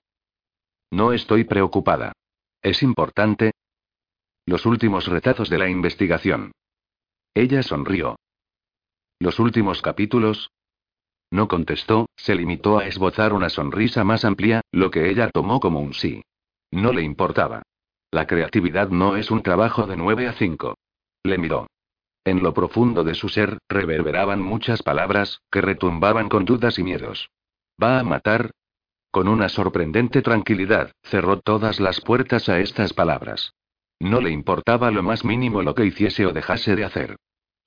No 0.90 1.14
estoy 1.14 1.44
preocupada. 1.44 2.14
Es 2.64 2.82
importante, 2.82 3.52
los 4.46 4.66
últimos 4.66 5.08
retazos 5.08 5.50
de 5.50 5.58
la 5.58 5.70
investigación. 5.70 6.52
Ella 7.34 7.64
sonrió. 7.64 8.18
¿Los 9.20 9.40
últimos 9.40 9.82
capítulos? 9.82 10.52
No 11.32 11.48
contestó, 11.48 12.08
se 12.16 12.36
limitó 12.36 12.80
a 12.80 12.88
esbozar 12.88 13.34
una 13.34 13.50
sonrisa 13.50 14.04
más 14.04 14.26
amplia, 14.26 14.62
lo 14.72 14.92
que 14.92 15.10
ella 15.10 15.30
tomó 15.30 15.60
como 15.60 15.80
un 15.80 15.94
sí. 15.94 16.24
No 16.72 16.92
le 16.92 17.04
importaba. 17.04 17.62
La 18.12 18.28
creatividad 18.28 18.90
no 18.90 19.16
es 19.16 19.32
un 19.32 19.42
trabajo 19.42 19.88
de 19.88 19.96
9 19.96 20.28
a 20.28 20.34
5. 20.34 20.76
Le 21.24 21.38
miró. 21.38 21.68
En 22.26 22.44
lo 22.44 22.54
profundo 22.54 23.04
de 23.04 23.16
su 23.16 23.30
ser, 23.30 23.58
reverberaban 23.70 24.42
muchas 24.42 24.84
palabras, 24.84 25.42
que 25.50 25.62
retumbaban 25.62 26.28
con 26.28 26.46
dudas 26.46 26.78
y 26.78 26.84
miedos. 26.84 27.30
¿Va 27.82 28.00
a 28.00 28.04
matar? 28.04 28.52
Con 29.12 29.28
una 29.28 29.50
sorprendente 29.50 30.22
tranquilidad, 30.22 30.92
cerró 31.04 31.40
todas 31.40 31.80
las 31.80 32.02
puertas 32.02 32.50
a 32.50 32.60
estas 32.60 32.94
palabras. 32.94 33.54
No 34.02 34.20
le 34.20 34.32
importaba 34.32 34.90
lo 34.90 35.04
más 35.04 35.24
mínimo 35.24 35.62
lo 35.62 35.76
que 35.76 35.86
hiciese 35.86 36.26
o 36.26 36.34
dejase 36.34 36.76
de 36.76 36.84
hacer. 36.84 37.18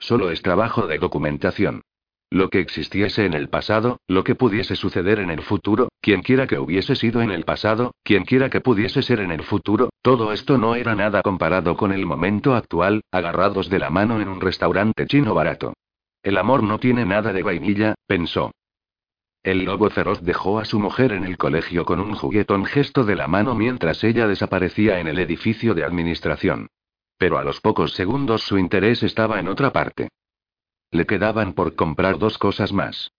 Solo 0.01 0.33
es 0.33 0.43
trabajo 0.43 0.89
de 0.89 0.99
documentación. 0.99 1.83
Lo 2.29 2.51
que 2.51 2.59
existiese 2.59 3.25
en 3.25 3.35
el 3.35 3.49
pasado, 3.49 3.99
lo 4.09 4.25
que 4.25 4.35
pudiese 4.35 4.75
suceder 4.75 5.21
en 5.21 5.31
el 5.31 5.43
futuro, 5.43 5.91
quien 6.01 6.23
quiera 6.23 6.49
que 6.49 6.59
hubiese 6.59 6.97
sido 6.97 7.23
en 7.23 7.31
el 7.31 7.45
pasado, 7.45 7.95
quien 8.03 8.25
quiera 8.25 8.51
que 8.51 8.61
pudiese 8.61 9.01
ser 9.03 9.21
en 9.21 9.31
el 9.31 9.45
futuro, 9.45 9.91
todo 10.03 10.33
esto 10.33 10.59
no 10.59 10.75
era 10.75 10.97
nada 10.97 11.23
comparado 11.23 11.77
con 11.77 11.93
el 11.93 12.05
momento 12.05 12.57
actual, 12.57 13.03
agarrados 13.13 13.71
de 13.71 13.79
la 13.79 13.91
mano 13.91 14.21
en 14.21 14.29
un 14.29 14.41
restaurante 14.41 15.07
chino 15.07 15.35
barato. 15.35 15.75
El 16.25 16.37
amor 16.37 16.65
no 16.65 16.81
tiene 16.81 17.07
nada 17.07 17.33
de 17.33 17.45
vainilla, 17.45 17.95
pensó. 18.09 18.51
El 19.45 19.67
lobo 19.67 19.91
feroz 19.91 20.23
dejó 20.23 20.59
a 20.59 20.65
su 20.65 20.81
mujer 20.81 21.13
en 21.13 21.25
el 21.25 21.37
colegio 21.37 21.85
con 21.85 22.01
un 22.01 22.15
juguetón 22.15 22.65
gesto 22.65 23.05
de 23.05 23.15
la 23.15 23.29
mano 23.29 23.55
mientras 23.55 24.03
ella 24.03 24.27
desaparecía 24.27 25.01
en 25.01 25.07
el 25.07 25.19
edificio 25.19 25.75
de 25.75 25.85
administración. 25.85 26.69
Pero 27.19 27.37
a 27.37 27.45
los 27.45 27.61
pocos 27.61 27.93
segundos 27.93 28.43
su 28.43 28.57
interés 28.57 29.03
estaba 29.03 29.39
en 29.39 29.49
otra 29.49 29.71
parte. 29.71 30.09
Le 30.91 31.05
quedaban 31.05 31.53
por 31.53 31.75
comprar 31.75 32.19
dos 32.19 32.39
cosas 32.39 32.73
más. 32.73 33.13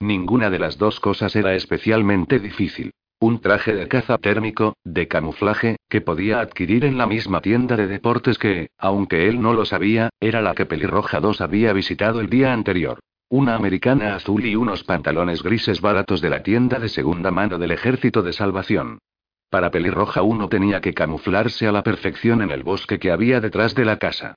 Ninguna 0.00 0.48
de 0.48 0.58
las 0.58 0.78
dos 0.78 1.00
cosas 1.00 1.36
era 1.36 1.54
especialmente 1.54 2.38
difícil. 2.40 2.92
Un 3.20 3.40
traje 3.42 3.74
de 3.74 3.88
caza 3.88 4.16
térmico, 4.16 4.78
de 4.84 5.06
camuflaje, 5.06 5.76
que 5.90 6.00
podía 6.00 6.40
adquirir 6.40 6.86
en 6.86 6.96
la 6.96 7.06
misma 7.06 7.42
tienda 7.42 7.76
de 7.76 7.88
deportes 7.88 8.38
que, 8.38 8.70
aunque 8.78 9.28
él 9.28 9.42
no 9.42 9.52
lo 9.52 9.66
sabía, 9.66 10.08
era 10.18 10.40
la 10.40 10.54
que 10.54 10.64
Pelirroja 10.64 11.20
2 11.20 11.42
había 11.42 11.74
visitado 11.74 12.20
el 12.20 12.30
día 12.30 12.54
anterior. 12.54 13.00
Una 13.32 13.54
americana 13.54 14.14
azul 14.14 14.44
y 14.44 14.56
unos 14.56 14.84
pantalones 14.84 15.42
grises 15.42 15.80
baratos 15.80 16.20
de 16.20 16.28
la 16.28 16.42
tienda 16.42 16.78
de 16.78 16.90
segunda 16.90 17.30
mano 17.30 17.56
del 17.56 17.70
Ejército 17.70 18.22
de 18.22 18.34
Salvación. 18.34 18.98
Para 19.48 19.70
Pelirroja 19.70 20.20
uno 20.20 20.50
tenía 20.50 20.82
que 20.82 20.92
camuflarse 20.92 21.66
a 21.66 21.72
la 21.72 21.82
perfección 21.82 22.42
en 22.42 22.50
el 22.50 22.62
bosque 22.62 22.98
que 22.98 23.10
había 23.10 23.40
detrás 23.40 23.74
de 23.74 23.86
la 23.86 23.96
casa. 23.96 24.34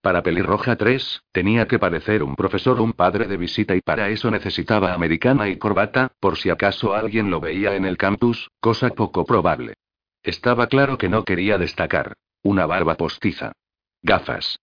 Para 0.00 0.22
Pelirroja 0.22 0.76
3, 0.76 1.24
tenía 1.30 1.68
que 1.68 1.78
parecer 1.78 2.22
un 2.22 2.36
profesor 2.36 2.80
o 2.80 2.84
un 2.84 2.94
padre 2.94 3.26
de 3.26 3.36
visita 3.36 3.76
y 3.76 3.82
para 3.82 4.08
eso 4.08 4.30
necesitaba 4.30 4.94
americana 4.94 5.50
y 5.50 5.58
corbata, 5.58 6.12
por 6.18 6.38
si 6.38 6.48
acaso 6.48 6.94
alguien 6.94 7.30
lo 7.30 7.40
veía 7.40 7.76
en 7.76 7.84
el 7.84 7.98
campus, 7.98 8.48
cosa 8.60 8.88
poco 8.88 9.26
probable. 9.26 9.74
Estaba 10.22 10.68
claro 10.68 10.96
que 10.96 11.10
no 11.10 11.22
quería 11.26 11.58
destacar. 11.58 12.14
Una 12.42 12.64
barba 12.64 12.94
postiza. 12.94 13.52
Gafas. 14.00 14.58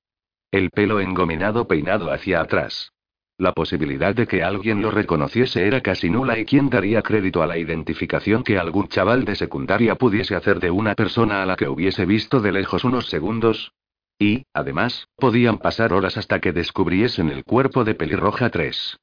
El 0.49 0.71
pelo 0.71 0.99
engominado 0.99 1.67
peinado 1.67 2.11
hacia 2.11 2.41
atrás. 2.41 2.94
La 3.37 3.51
posibilidad 3.51 4.15
de 4.15 4.27
que 4.27 4.43
alguien 4.43 4.81
lo 4.81 4.91
reconociese 4.91 5.67
era 5.67 5.81
casi 5.81 6.09
nula 6.09 6.39
y 6.39 6.45
quién 6.45 6.69
daría 6.69 7.01
crédito 7.01 7.43
a 7.43 7.47
la 7.47 7.57
identificación 7.57 8.43
que 8.43 8.57
algún 8.57 8.87
chaval 8.87 9.25
de 9.25 9.35
secundaria 9.35 9.95
pudiese 9.95 10.35
hacer 10.35 10.61
de 10.61 10.71
una 10.71 10.95
persona 10.95 11.43
a 11.43 11.45
la 11.45 11.57
que 11.57 11.67
hubiese 11.67 12.05
visto 12.05 12.39
de 12.39 12.53
lejos 12.53 12.85
unos 12.85 13.07
segundos. 13.07 13.73
Y, 14.17 14.45
además, 14.53 15.09
podían 15.17 15.57
pasar 15.57 15.91
horas 15.91 16.15
hasta 16.15 16.39
que 16.39 16.53
descubriesen 16.53 17.29
el 17.29 17.43
cuerpo 17.43 17.83
de 17.83 17.95
Pelirroja 17.95 18.49
3. 18.49 18.97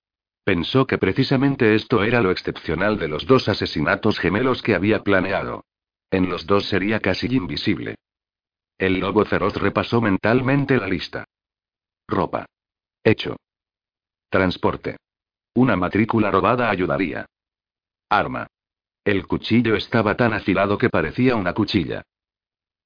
Pensó 0.44 0.86
que 0.86 0.96
precisamente 0.96 1.74
esto 1.74 2.02
era 2.02 2.22
lo 2.22 2.30
excepcional 2.30 2.98
de 2.98 3.08
los 3.08 3.26
dos 3.26 3.50
asesinatos 3.50 4.18
gemelos 4.18 4.62
que 4.62 4.74
había 4.74 5.02
planeado. 5.02 5.66
En 6.10 6.30
los 6.30 6.46
dos 6.46 6.64
sería 6.66 7.00
casi 7.00 7.26
invisible. 7.26 7.96
El 8.78 8.98
lobo 8.98 9.26
feroz 9.26 9.54
repasó 9.56 10.00
mentalmente 10.00 10.78
la 10.78 10.88
lista. 10.88 11.26
Ropa. 12.08 12.46
Hecho. 13.04 13.36
Transporte. 14.32 14.96
Una 15.56 15.76
matrícula 15.76 16.30
robada 16.30 16.70
ayudaría. 16.70 17.26
Arma. 18.08 18.46
El 19.04 19.26
cuchillo 19.26 19.76
estaba 19.76 20.16
tan 20.16 20.32
afilado 20.32 20.78
que 20.78 20.88
parecía 20.88 21.36
una 21.36 21.52
cuchilla. 21.52 22.00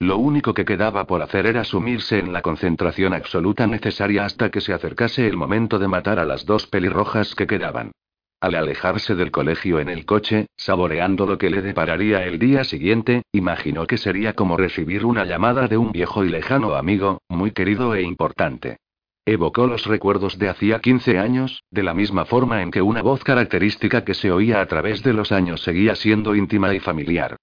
Lo 0.01 0.19
único 0.19 0.55
que 0.55 0.65
quedaba 0.65 1.07
por 1.07 1.23
hacer 1.23 1.47
era 1.47 1.63
sumirse 1.63 2.19
en 2.19 2.33
la 2.33 2.43
concentración 2.43 3.15
absoluta 3.15 3.69
necesaria 3.69 4.25
hasta 4.25 4.51
que 4.51 4.61
se 4.61 4.73
acercase 4.73 5.29
el 5.29 5.37
momento 5.37 5.79
de 5.79 5.87
matar 5.87 6.19
a 6.19 6.25
las 6.25 6.47
dos 6.47 6.67
pelirrojas 6.67 7.37
que 7.37 7.47
quedaban. 7.47 7.93
Al 8.41 8.57
alejarse 8.57 9.15
del 9.15 9.31
colegio 9.31 9.79
en 9.79 9.89
el 9.89 10.05
coche, 10.05 10.49
saboreando 10.57 11.27
lo 11.27 11.39
que 11.39 11.51
le 11.51 11.63
depararía 11.63 12.25
el 12.25 12.41
día 12.41 12.65
siguiente, 12.65 13.23
imaginó 13.31 13.87
que 13.87 13.99
sería 13.99 14.33
como 14.33 14.57
recibir 14.57 15.07
una 15.07 15.25
llamada 15.25 15.69
de 15.69 15.77
un 15.77 15.93
viejo 15.93 16.25
y 16.25 16.29
lejano 16.29 16.75
amigo, 16.75 17.21
muy 17.29 17.53
querido 17.53 17.95
e 17.95 18.03
importante. 18.03 18.79
Evocó 19.29 19.67
los 19.67 19.87
recuerdos 19.87 20.39
de 20.39 20.49
hacía 20.49 20.79
15 20.79 21.19
años, 21.19 21.65
de 21.73 21.83
la 21.83 21.95
misma 21.95 22.27
forma 22.27 22.63
en 22.63 22.71
que 22.71 22.81
una 22.81 23.03
voz 23.03 23.25
característica 23.25 24.05
que 24.05 24.15
se 24.15 24.31
oía 24.31 24.61
a 24.61 24.67
través 24.67 25.03
de 25.03 25.13
los 25.13 25.33
años 25.33 25.63
seguía 25.63 25.97
siendo 25.97 26.37
íntima 26.37 26.73
y 26.73 26.79
familiar. 26.79 27.37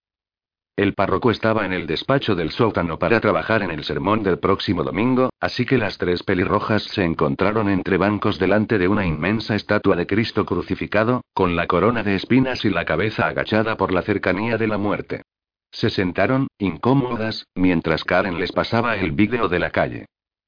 El 0.78 0.94
párroco 0.94 1.30
estaba 1.30 1.66
en 1.66 1.74
el 1.74 1.86
despacho 1.86 2.36
del 2.36 2.52
sótano 2.52 2.98
para 2.98 3.20
trabajar 3.20 3.64
en 3.64 3.72
el 3.72 3.84
sermón 3.84 4.24
del 4.24 4.40
próximo 4.40 4.86
domingo, 4.86 5.30
así 5.42 5.66
que 5.66 5.78
las 5.78 5.98
tres 5.98 6.24
pelirrojas 6.24 6.84
se 6.84 7.04
encontraron 7.04 7.68
entre 7.68 7.98
bancos 7.98 8.40
delante 8.40 8.78
de 8.78 8.88
una 8.88 9.06
inmensa 9.06 9.54
estatua 9.54 9.98
de 9.98 10.08
Cristo 10.08 10.46
crucificado, 10.46 11.22
con 11.34 11.58
la 11.58 11.68
corona 11.68 12.02
de 12.02 12.16
espinas 12.16 12.64
y 12.64 12.70
la 12.70 12.86
cabeza 12.86 13.28
agachada 13.28 13.76
por 13.76 13.92
la 13.92 14.04
cercanía 14.04 14.58
de 14.58 14.68
la 14.68 14.78
muerte. 14.78 15.22
Se 15.70 15.90
sentaron, 15.90 16.48
incómodas, 16.60 17.46
mientras 17.56 18.06
Karen 18.06 18.40
les 18.40 18.54
pasaba 18.54 18.96
el 18.96 19.12
vídeo 19.12 19.50
de 19.50 19.60
la 19.60 19.70
calle. 19.70 20.06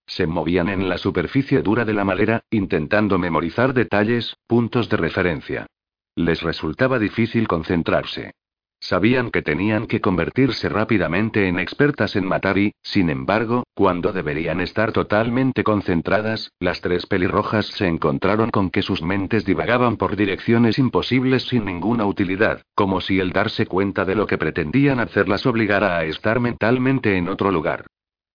Se 0.08 0.28
movían 0.28 0.70
en 0.70 0.88
la 0.88 0.98
superficie 0.98 1.62
dura 1.62 1.86
de 1.86 1.94
la 1.94 2.04
madera, 2.04 2.44
intentando 2.50 3.18
memorizar 3.18 3.74
detalles, 3.74 4.36
puntos 4.48 4.90
de 4.90 4.98
referencia. 4.98 5.68
Les 6.16 6.42
resultaba 6.42 7.00
difícil 7.00 7.48
concentrarse. 7.48 8.32
Sabían 8.80 9.32
que 9.32 9.42
tenían 9.42 9.88
que 9.88 10.00
convertirse 10.00 10.70
rápidamente 10.70 11.48
en 11.48 11.60
expertas 11.60 12.16
en 12.16 12.26
matar 12.26 12.58
y, 12.58 12.74
sin 12.84 13.10
embargo, 13.10 13.64
cuando 13.74 14.14
deberían 14.14 14.62
estar 14.62 14.92
totalmente 14.92 15.64
concentradas, 15.64 16.52
las 16.60 16.82
tres 16.82 17.08
pelirrojas 17.08 17.66
se 17.66 17.88
encontraron 17.88 18.52
con 18.52 18.70
que 18.70 18.84
sus 18.84 19.02
mentes 19.02 19.44
divagaban 19.44 19.98
por 19.98 20.16
direcciones 20.16 20.78
imposibles 20.78 21.48
sin 21.48 21.66
ninguna 21.66 22.06
utilidad, 22.06 22.62
como 22.76 23.02
si 23.02 23.20
el 23.20 23.32
darse 23.32 23.66
cuenta 23.66 24.06
de 24.06 24.16
lo 24.16 24.28
que 24.28 24.38
pretendían 24.38 25.00
hacer 25.00 25.30
las 25.30 25.46
obligara 25.48 25.98
a 25.98 26.04
estar 26.04 26.40
mentalmente 26.40 27.18
en 27.18 27.28
otro 27.28 27.52
lugar. 27.52 27.86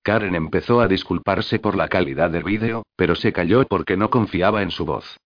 Karen 0.03 0.34
empezó 0.34 0.80
a 0.80 0.88
disculparse 0.88 1.59
por 1.59 1.76
la 1.76 1.88
calidad 1.88 2.30
del 2.30 2.44
vídeo, 2.44 2.84
pero 2.96 3.14
se 3.14 3.32
calló 3.32 3.66
porque 3.66 3.96
no 3.96 4.09
confiaba 4.09 4.62
en 4.62 4.70
su 4.70 4.84
voz. 4.84 5.18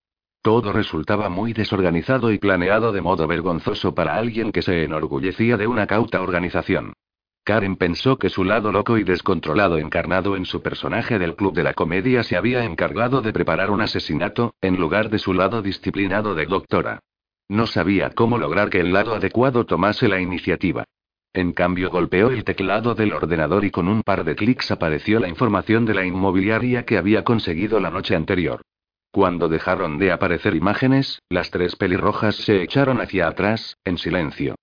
Todo 0.42 0.72
resultaba 0.72 1.28
muy 1.28 1.52
desorganizado 1.52 2.32
y 2.32 2.38
planeado 2.38 2.92
de 2.92 3.00
modo 3.00 3.26
vergonzoso 3.26 3.94
para 3.94 4.16
alguien 4.16 4.52
que 4.52 4.62
se 4.62 4.84
enorgullecía 4.84 5.56
de 5.56 5.66
una 5.66 5.86
cauta 5.86 6.20
organización. 6.20 6.92
Karen 7.44 7.76
pensó 7.76 8.18
que 8.18 8.30
su 8.30 8.42
lado 8.42 8.72
loco 8.72 8.98
y 8.98 9.04
descontrolado 9.04 9.78
encarnado 9.78 10.34
en 10.36 10.44
su 10.44 10.60
personaje 10.60 11.18
del 11.18 11.36
club 11.36 11.54
de 11.54 11.62
la 11.62 11.74
comedia 11.74 12.22
se 12.22 12.36
había 12.36 12.64
encargado 12.64 13.20
de 13.20 13.32
preparar 13.32 13.70
un 13.70 13.82
asesinato, 13.82 14.54
en 14.60 14.76
lugar 14.76 15.08
de 15.10 15.18
su 15.18 15.34
lado 15.34 15.62
disciplinado 15.62 16.34
de 16.34 16.46
doctora. 16.46 17.00
No 17.48 17.66
sabía 17.66 18.10
cómo 18.10 18.38
lograr 18.38 18.70
que 18.70 18.80
el 18.80 18.92
lado 18.92 19.14
adecuado 19.14 19.66
tomase 19.66 20.08
la 20.08 20.20
iniciativa. 20.20 20.84
En 21.34 21.52
cambio 21.52 21.90
golpeó 21.90 22.30
el 22.30 22.44
teclado 22.44 22.94
del 22.94 23.12
ordenador 23.12 23.64
y 23.64 23.72
con 23.72 23.88
un 23.88 24.04
par 24.04 24.22
de 24.22 24.36
clics 24.36 24.70
apareció 24.70 25.18
la 25.18 25.28
información 25.28 25.84
de 25.84 25.92
la 25.92 26.06
inmobiliaria 26.06 26.84
que 26.84 26.96
había 26.96 27.24
conseguido 27.24 27.80
la 27.80 27.90
noche 27.90 28.14
anterior. 28.14 28.62
Cuando 29.10 29.48
dejaron 29.48 29.98
de 29.98 30.12
aparecer 30.12 30.54
imágenes, 30.54 31.22
las 31.28 31.50
tres 31.50 31.74
pelirrojas 31.74 32.36
se 32.36 32.62
echaron 32.62 33.00
hacia 33.00 33.26
atrás, 33.26 33.76
en 33.84 33.98
silencio. 33.98 34.54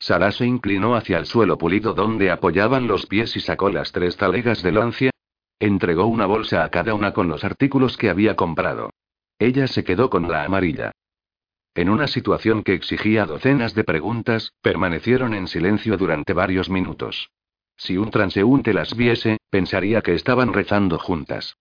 Sara 0.00 0.32
se 0.32 0.44
inclinó 0.44 0.96
hacia 0.96 1.18
el 1.18 1.26
suelo 1.26 1.56
pulido 1.56 1.94
donde 1.94 2.32
apoyaban 2.32 2.88
los 2.88 3.06
pies 3.06 3.36
y 3.36 3.40
sacó 3.40 3.70
las 3.70 3.92
tres 3.92 4.16
talegas 4.16 4.64
de 4.64 4.72
lancia. 4.72 5.10
Entregó 5.60 6.06
una 6.06 6.26
bolsa 6.26 6.64
a 6.64 6.68
cada 6.68 6.94
una 6.94 7.12
con 7.12 7.28
los 7.28 7.44
artículos 7.44 7.96
que 7.96 8.10
había 8.10 8.34
comprado. 8.34 8.90
Ella 9.38 9.68
se 9.68 9.84
quedó 9.84 10.10
con 10.10 10.28
la 10.28 10.44
amarilla. 10.44 10.90
En 11.76 11.90
una 11.90 12.06
situación 12.06 12.62
que 12.62 12.72
exigía 12.72 13.26
docenas 13.26 13.74
de 13.74 13.84
preguntas, 13.84 14.54
permanecieron 14.62 15.34
en 15.34 15.46
silencio 15.46 15.98
durante 15.98 16.32
varios 16.32 16.70
minutos. 16.70 17.28
Si 17.76 17.98
un 17.98 18.10
transeúnte 18.10 18.72
las 18.72 18.96
viese, 18.96 19.36
pensaría 19.50 20.00
que 20.00 20.14
estaban 20.14 20.54
rezando 20.54 20.98
juntas. 20.98 21.58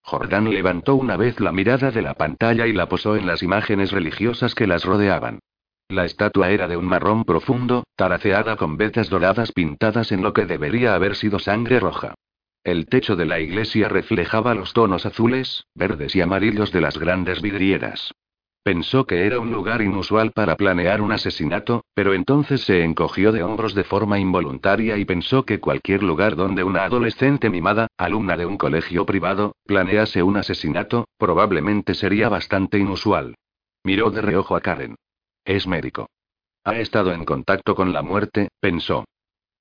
Jordán 0.00 0.48
levantó 0.48 0.94
una 0.94 1.16
vez 1.16 1.40
la 1.40 1.50
mirada 1.50 1.90
de 1.90 2.02
la 2.02 2.14
pantalla 2.14 2.68
y 2.68 2.72
la 2.72 2.88
posó 2.88 3.16
en 3.16 3.26
las 3.26 3.42
imágenes 3.42 3.90
religiosas 3.90 4.54
que 4.54 4.68
las 4.68 4.84
rodeaban. 4.84 5.40
La 5.88 6.04
estatua 6.04 6.50
era 6.50 6.68
de 6.68 6.76
un 6.76 6.86
marrón 6.86 7.24
profundo, 7.24 7.82
taraceada 7.96 8.56
con 8.56 8.76
vetas 8.76 9.10
doradas 9.10 9.50
pintadas 9.50 10.12
en 10.12 10.22
lo 10.22 10.32
que 10.32 10.46
debería 10.46 10.94
haber 10.94 11.16
sido 11.16 11.40
sangre 11.40 11.80
roja. 11.80 12.14
El 12.62 12.86
techo 12.86 13.16
de 13.16 13.26
la 13.26 13.40
iglesia 13.40 13.88
reflejaba 13.88 14.54
los 14.54 14.72
tonos 14.72 15.04
azules, 15.04 15.66
verdes 15.74 16.14
y 16.14 16.20
amarillos 16.20 16.70
de 16.70 16.80
las 16.80 16.96
grandes 16.96 17.42
vidrieras. 17.42 18.12
Pensó 18.64 19.06
que 19.06 19.26
era 19.26 19.40
un 19.40 19.50
lugar 19.50 19.82
inusual 19.82 20.30
para 20.30 20.56
planear 20.56 21.00
un 21.00 21.10
asesinato, 21.10 21.84
pero 21.94 22.14
entonces 22.14 22.60
se 22.60 22.84
encogió 22.84 23.32
de 23.32 23.42
hombros 23.42 23.74
de 23.74 23.82
forma 23.82 24.20
involuntaria 24.20 24.96
y 24.98 25.04
pensó 25.04 25.44
que 25.44 25.58
cualquier 25.58 26.04
lugar 26.04 26.36
donde 26.36 26.62
una 26.62 26.84
adolescente 26.84 27.50
mimada, 27.50 27.88
alumna 27.96 28.36
de 28.36 28.46
un 28.46 28.56
colegio 28.56 29.04
privado, 29.04 29.56
planease 29.66 30.22
un 30.22 30.36
asesinato, 30.36 31.08
probablemente 31.18 31.94
sería 31.94 32.28
bastante 32.28 32.78
inusual. 32.78 33.34
Miró 33.82 34.12
de 34.12 34.22
reojo 34.22 34.54
a 34.54 34.60
Karen. 34.60 34.94
Es 35.44 35.66
médico. 35.66 36.08
Ha 36.62 36.76
estado 36.76 37.12
en 37.12 37.24
contacto 37.24 37.74
con 37.74 37.92
la 37.92 38.02
muerte, 38.02 38.48
pensó. 38.60 39.04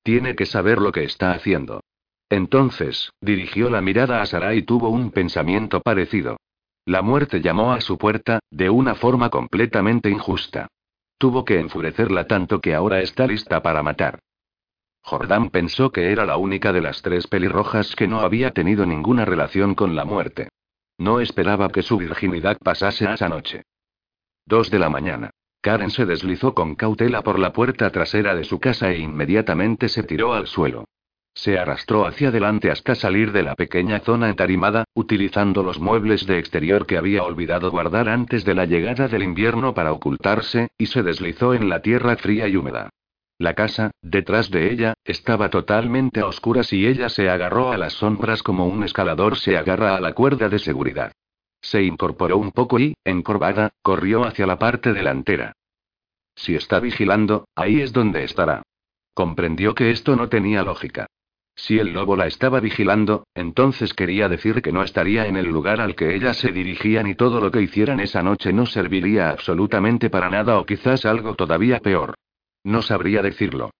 Tiene 0.04 0.36
que 0.36 0.46
saber 0.46 0.78
lo 0.78 0.92
que 0.92 1.04
está 1.04 1.32
haciendo. 1.32 1.82
Entonces, 2.30 3.12
dirigió 3.20 3.72
la 3.72 3.82
mirada 3.82 4.22
a 4.22 4.26
Sara 4.28 4.54
y 4.54 4.62
tuvo 4.62 4.90
un 4.90 5.10
pensamiento 5.10 5.82
parecido. 5.82 6.38
La 6.86 7.02
muerte 7.02 7.42
llamó 7.42 7.74
a 7.74 7.82
su 7.82 7.98
puerta, 7.98 8.40
de 8.50 8.70
una 8.70 8.96
forma 8.96 9.30
completamente 9.30 10.10
injusta. 10.10 10.68
Tuvo 11.18 11.46
que 11.46 11.60
enfurecerla 11.60 12.26
tanto 12.26 12.60
que 12.60 12.74
ahora 12.74 13.02
está 13.02 13.28
lista 13.28 13.62
para 13.62 13.84
matar. 13.84 14.20
Jordán 15.04 15.50
pensó 15.50 15.92
que 15.92 16.12
era 16.12 16.26
la 16.26 16.38
única 16.38 16.74
de 16.74 16.82
las 16.82 17.02
tres 17.02 17.28
pelirrojas 17.28 17.96
que 17.96 18.08
no 18.08 18.22
había 18.22 18.52
tenido 18.52 18.86
ninguna 18.86 19.26
relación 19.26 19.76
con 19.76 19.96
la 19.96 20.06
muerte. 20.06 20.50
No 20.98 21.20
esperaba 21.20 21.70
que 21.70 21.82
su 21.82 21.98
virginidad 21.98 22.58
pasase 22.58 23.12
esa 23.12 23.30
noche. 23.30 23.64
Dos 24.46 24.70
de 24.70 24.80
la 24.80 24.90
mañana. 24.90 25.32
Karen 25.62 25.92
se 25.92 26.06
deslizó 26.06 26.56
con 26.56 26.76
cautela 26.76 27.22
por 27.22 27.38
la 27.38 27.54
puerta 27.54 27.92
trasera 27.92 28.34
de 28.34 28.44
su 28.44 28.60
casa 28.60 28.92
e 28.92 28.98
inmediatamente 28.98 29.90
se 29.90 30.02
tiró 30.04 30.34
al 30.34 30.48
suelo. 30.48 30.86
Se 31.34 31.58
arrastró 31.58 32.06
hacia 32.06 32.28
adelante 32.28 32.70
hasta 32.70 32.94
salir 32.94 33.32
de 33.32 33.44
la 33.44 33.56
pequeña 33.56 34.00
zona 34.00 34.30
entarimada, 34.30 34.86
utilizando 34.94 35.64
los 35.64 35.80
muebles 35.80 36.26
de 36.28 36.38
exterior 36.38 36.86
que 36.86 36.98
había 36.98 37.24
olvidado 37.24 37.72
guardar 37.72 38.10
antes 38.10 38.44
de 38.44 38.54
la 38.54 38.66
llegada 38.66 39.08
del 39.08 39.24
invierno 39.24 39.74
para 39.74 39.94
ocultarse, 39.94 40.70
y 40.78 40.88
se 40.88 41.04
deslizó 41.04 41.54
en 41.54 41.70
la 41.70 41.82
tierra 41.82 42.18
fría 42.18 42.48
y 42.48 42.58
húmeda. 42.58 42.90
La 43.38 43.56
casa, 43.56 43.92
detrás 44.04 44.52
de 44.52 44.72
ella, 44.72 44.94
estaba 45.04 45.50
totalmente 45.50 46.20
a 46.20 46.28
oscuras 46.28 46.72
y 46.74 46.86
ella 46.86 47.10
se 47.10 47.28
agarró 47.28 47.72
a 47.72 47.78
las 47.78 47.94
sombras 47.94 48.44
como 48.44 48.68
un 48.68 48.84
escalador 48.84 49.38
se 49.38 49.58
agarra 49.58 49.96
a 49.96 50.02
la 50.02 50.14
cuerda 50.14 50.48
de 50.48 50.60
seguridad. 50.60 51.12
Se 51.62 51.82
incorporó 51.82 52.38
un 52.38 52.52
poco 52.52 52.80
y, 52.80 52.94
encorvada, 53.04 53.72
corrió 53.82 54.26
hacia 54.26 54.46
la 54.46 54.60
parte 54.60 54.94
delantera. 54.94 55.54
Si 56.36 56.56
está 56.56 56.80
vigilando, 56.80 57.46
ahí 57.56 57.82
es 57.82 57.94
donde 57.94 58.24
estará. 58.24 58.62
Comprendió 59.14 59.74
que 59.74 59.92
esto 59.92 60.16
no 60.16 60.30
tenía 60.30 60.64
lógica. 60.64 61.08
Si 61.56 61.80
el 61.80 61.94
lobo 61.94 62.16
la 62.16 62.28
estaba 62.28 62.60
vigilando, 62.60 63.28
entonces 63.36 63.94
quería 63.94 64.30
decir 64.30 64.62
que 64.62 64.72
no 64.72 64.84
estaría 64.84 65.28
en 65.28 65.38
el 65.38 65.48
lugar 65.48 65.82
al 65.82 65.96
que 65.96 66.16
ellas 66.16 66.38
se 66.38 66.52
dirigían 66.52 67.08
y 67.08 67.16
todo 67.16 67.40
lo 67.42 67.52
que 67.52 67.62
hicieran 67.62 68.00
esa 68.00 68.24
noche 68.24 68.54
no 68.54 68.66
serviría 68.66 69.30
absolutamente 69.30 70.10
para 70.10 70.30
nada 70.30 70.58
o 70.60 70.66
quizás 70.66 71.06
algo 71.06 71.36
todavía 71.36 71.80
peor. 71.80 72.16
No 72.64 72.82
sabría 72.82 73.22
decirlo. 73.22 73.72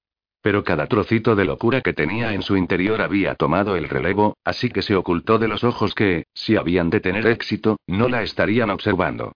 Pero 0.42 0.64
cada 0.64 0.88
trocito 0.88 1.36
de 1.36 1.46
locura 1.46 1.82
que 1.82 1.94
tenía 1.94 2.34
en 2.34 2.42
su 2.42 2.58
interior 2.58 3.02
había 3.02 3.36
tomado 3.36 3.76
el 3.76 3.88
relevo, 3.88 4.38
así 4.44 4.70
que 4.70 4.82
se 4.82 4.96
ocultó 4.96 5.38
de 5.38 5.48
los 5.48 5.64
ojos 5.64 5.94
que, 5.94 6.26
si 6.34 6.56
habían 6.56 6.90
de 6.90 7.00
tener 7.00 7.28
éxito, 7.28 7.78
no 7.86 8.10
la 8.10 8.24
estarían 8.24 8.72
observando. 8.72 9.34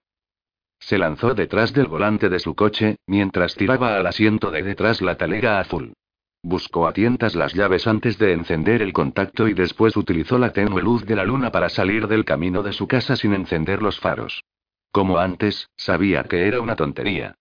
Se 0.80 0.98
lanzó 0.98 1.36
detrás 1.36 1.74
del 1.74 1.88
volante 1.88 2.28
de 2.30 2.40
su 2.40 2.56
coche, 2.56 2.98
mientras 3.06 3.56
tiraba 3.56 3.96
al 3.98 4.08
asiento 4.08 4.52
de 4.52 4.64
detrás 4.64 5.02
la 5.02 5.16
talega 5.16 5.60
azul. 5.60 5.94
Buscó 6.48 6.88
a 6.88 6.93
tientas 6.93 7.34
las 7.34 7.56
llaves 7.56 7.88
antes 7.88 8.20
de 8.20 8.32
encender 8.32 8.84
el 8.84 8.93
contacto 8.93 9.48
y 9.48 9.56
después 9.56 9.98
utilizó 9.98 10.38
la 10.38 10.54
tenue 10.54 10.80
luz 10.84 11.04
de 11.04 11.16
la 11.16 11.24
luna 11.24 11.52
para 11.52 11.70
salir 11.70 12.08
del 12.08 12.24
camino 12.24 12.62
de 12.62 12.72
su 12.72 12.88
casa 12.88 13.16
sin 13.16 13.34
encender 13.34 13.82
los 13.82 14.00
faros. 14.00 14.43
Como 14.91 15.18
antes, 15.18 15.72
sabía 15.76 16.24
que 16.26 16.48
era 16.48 16.62
una 16.62 16.76
tontería. 16.76 17.34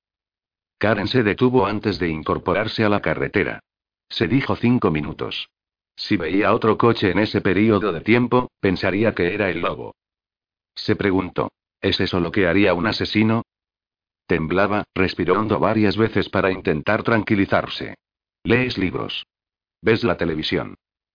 Karen 0.78 1.07
se 1.07 1.22
detuvo 1.22 1.66
antes 1.66 1.98
de 1.98 2.09
incorporarse 2.09 2.82
a 2.82 2.88
la 2.88 3.00
carretera. 3.00 3.61
Se 4.09 4.26
dijo 4.26 4.57
cinco 4.57 4.90
minutos. 4.90 5.50
Si 5.94 6.16
veía 6.16 6.55
otro 6.55 6.78
coche 6.78 7.11
en 7.11 7.18
ese 7.18 7.42
periodo 7.42 7.92
de 7.92 8.00
tiempo, 8.00 8.52
pensaría 8.59 9.14
que 9.14 9.34
era 9.34 9.50
el 9.50 9.61
lobo. 9.61 9.94
Se 10.74 10.96
preguntó, 10.96 11.50
¿es 11.82 12.00
eso 12.00 12.20
lo 12.20 12.32
que 12.32 12.46
haría 12.46 12.72
un 12.72 12.86
asesino? 12.86 13.42
Temblaba, 14.26 14.84
respiró 14.94 15.38
hondo 15.38 15.59
varias 15.59 15.98
veces 15.98 16.30
para 16.30 16.50
intentar 16.50 17.02
tranquilizarse. 17.02 17.96
Lees 18.47 18.76
libros. 18.76 19.26
Ves 19.80 20.05
la 20.05 20.18
televisión. 20.18 20.74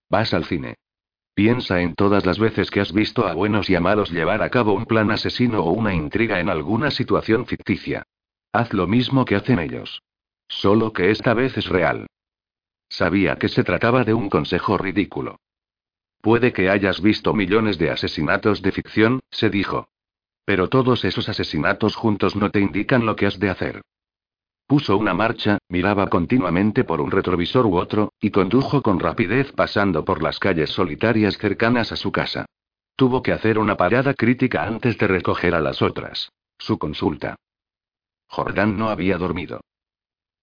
Vas 0.10 0.34
al 0.34 0.46
cine. 0.46 0.78
Piensa 1.36 1.80
en 1.80 1.94
todas 1.94 2.26
las 2.26 2.40
veces 2.40 2.72
que 2.72 2.82
has 2.82 2.92
visto 2.92 3.28
a 3.28 3.34
buenos 3.34 3.70
y 3.70 3.76
a 3.76 3.80
malos 3.80 4.10
llevar 4.10 4.42
a 4.42 4.50
cabo 4.50 4.74
un 4.74 4.88
plan 4.88 5.12
asesino 5.12 5.62
o 5.64 5.72
una 5.72 5.94
intriga 5.94 6.40
en 6.40 6.50
alguna 6.50 6.90
situación 6.90 7.46
ficticia. 7.46 8.02
Haz 8.52 8.74
lo 8.74 8.88
mismo 8.88 9.26
que 9.26 9.36
hacen 9.36 9.60
ellos. 9.60 10.02
Solo 10.48 10.92
que 10.92 11.12
esta 11.12 11.36
vez 11.36 11.56
es 11.56 11.68
real. 11.68 12.08
Sabía 12.90 13.36
que 13.36 13.48
se 13.48 13.64
trataba 13.64 14.04
de 14.04 14.16
un 14.16 14.32
consejo 14.32 14.80
ridículo. 14.80 15.40
Puede 16.22 16.52
que 16.52 16.72
hayas 16.72 17.00
visto 17.00 17.36
millones 17.36 17.78
de 17.78 17.92
asesinatos 17.92 18.64
de 18.64 18.72
ficción, 18.72 19.20
se 19.30 19.52
dijo. 19.52 19.90
Pero 20.46 20.68
todos 20.68 21.06
esos 21.06 21.30
asesinatos 21.30 21.96
juntos 21.96 22.36
no 22.36 22.50
te 22.50 22.60
indican 22.60 23.06
lo 23.06 23.16
que 23.16 23.28
has 23.28 23.38
de 23.38 23.52
hacer. 23.52 23.82
Puso 24.70 24.98
una 24.98 25.16
marcha, 25.16 25.58
miraba 25.68 26.12
continuamente 26.12 26.84
por 26.84 27.02
un 27.02 27.10
retrovisor 27.10 27.66
u 27.66 27.76
otro, 27.76 28.14
y 28.22 28.30
condujo 28.30 28.84
con 28.84 29.00
rapidez 29.00 29.52
pasando 29.52 30.06
por 30.06 30.22
las 30.22 30.38
calles 30.38 30.70
solitarias 30.70 31.40
cercanas 31.40 31.92
a 31.92 31.96
su 31.96 32.12
casa. 32.12 32.46
Tuvo 32.96 33.24
que 33.24 33.32
hacer 33.32 33.58
una 33.58 33.78
parada 33.78 34.14
crítica 34.14 34.66
antes 34.66 34.96
de 35.00 35.08
recoger 35.08 35.56
a 35.56 35.60
las 35.60 35.82
otras. 35.82 36.32
Su 36.60 36.78
consulta. 36.78 37.36
Jordán 38.28 38.78
no 38.78 38.92
había 38.92 39.18
dormido. 39.18 39.62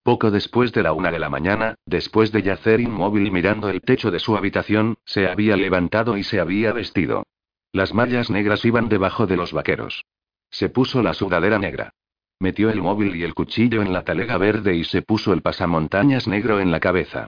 Poco 0.02 0.32
después 0.32 0.72
de 0.72 0.82
la 0.82 0.92
una 0.92 1.12
de 1.12 1.20
la 1.20 1.30
mañana, 1.30 1.76
después 1.86 2.32
de 2.32 2.42
yacer 2.42 2.80
inmóvil 2.80 3.30
mirando 3.30 3.68
el 3.68 3.80
techo 3.80 4.10
de 4.10 4.18
su 4.18 4.36
habitación, 4.36 4.96
se 5.04 5.28
había 5.28 5.56
levantado 5.56 6.16
y 6.16 6.24
se 6.24 6.40
había 6.40 6.72
vestido. 6.72 7.22
Las 7.70 7.94
mallas 7.94 8.28
negras 8.28 8.64
iban 8.64 8.88
debajo 8.88 9.28
de 9.28 9.36
los 9.36 9.52
vaqueros. 9.52 10.04
Se 10.50 10.68
puso 10.68 11.00
la 11.00 11.14
sudadera 11.14 11.60
negra. 11.60 11.92
Metió 12.38 12.70
el 12.70 12.82
móvil 12.82 13.16
y 13.16 13.22
el 13.22 13.34
cuchillo 13.34 13.80
en 13.80 13.92
la 13.92 14.04
talega 14.04 14.36
verde 14.36 14.76
y 14.76 14.84
se 14.84 15.02
puso 15.02 15.32
el 15.32 15.42
pasamontañas 15.42 16.28
negro 16.28 16.60
en 16.60 16.70
la 16.70 16.80
cabeza. 16.80 17.26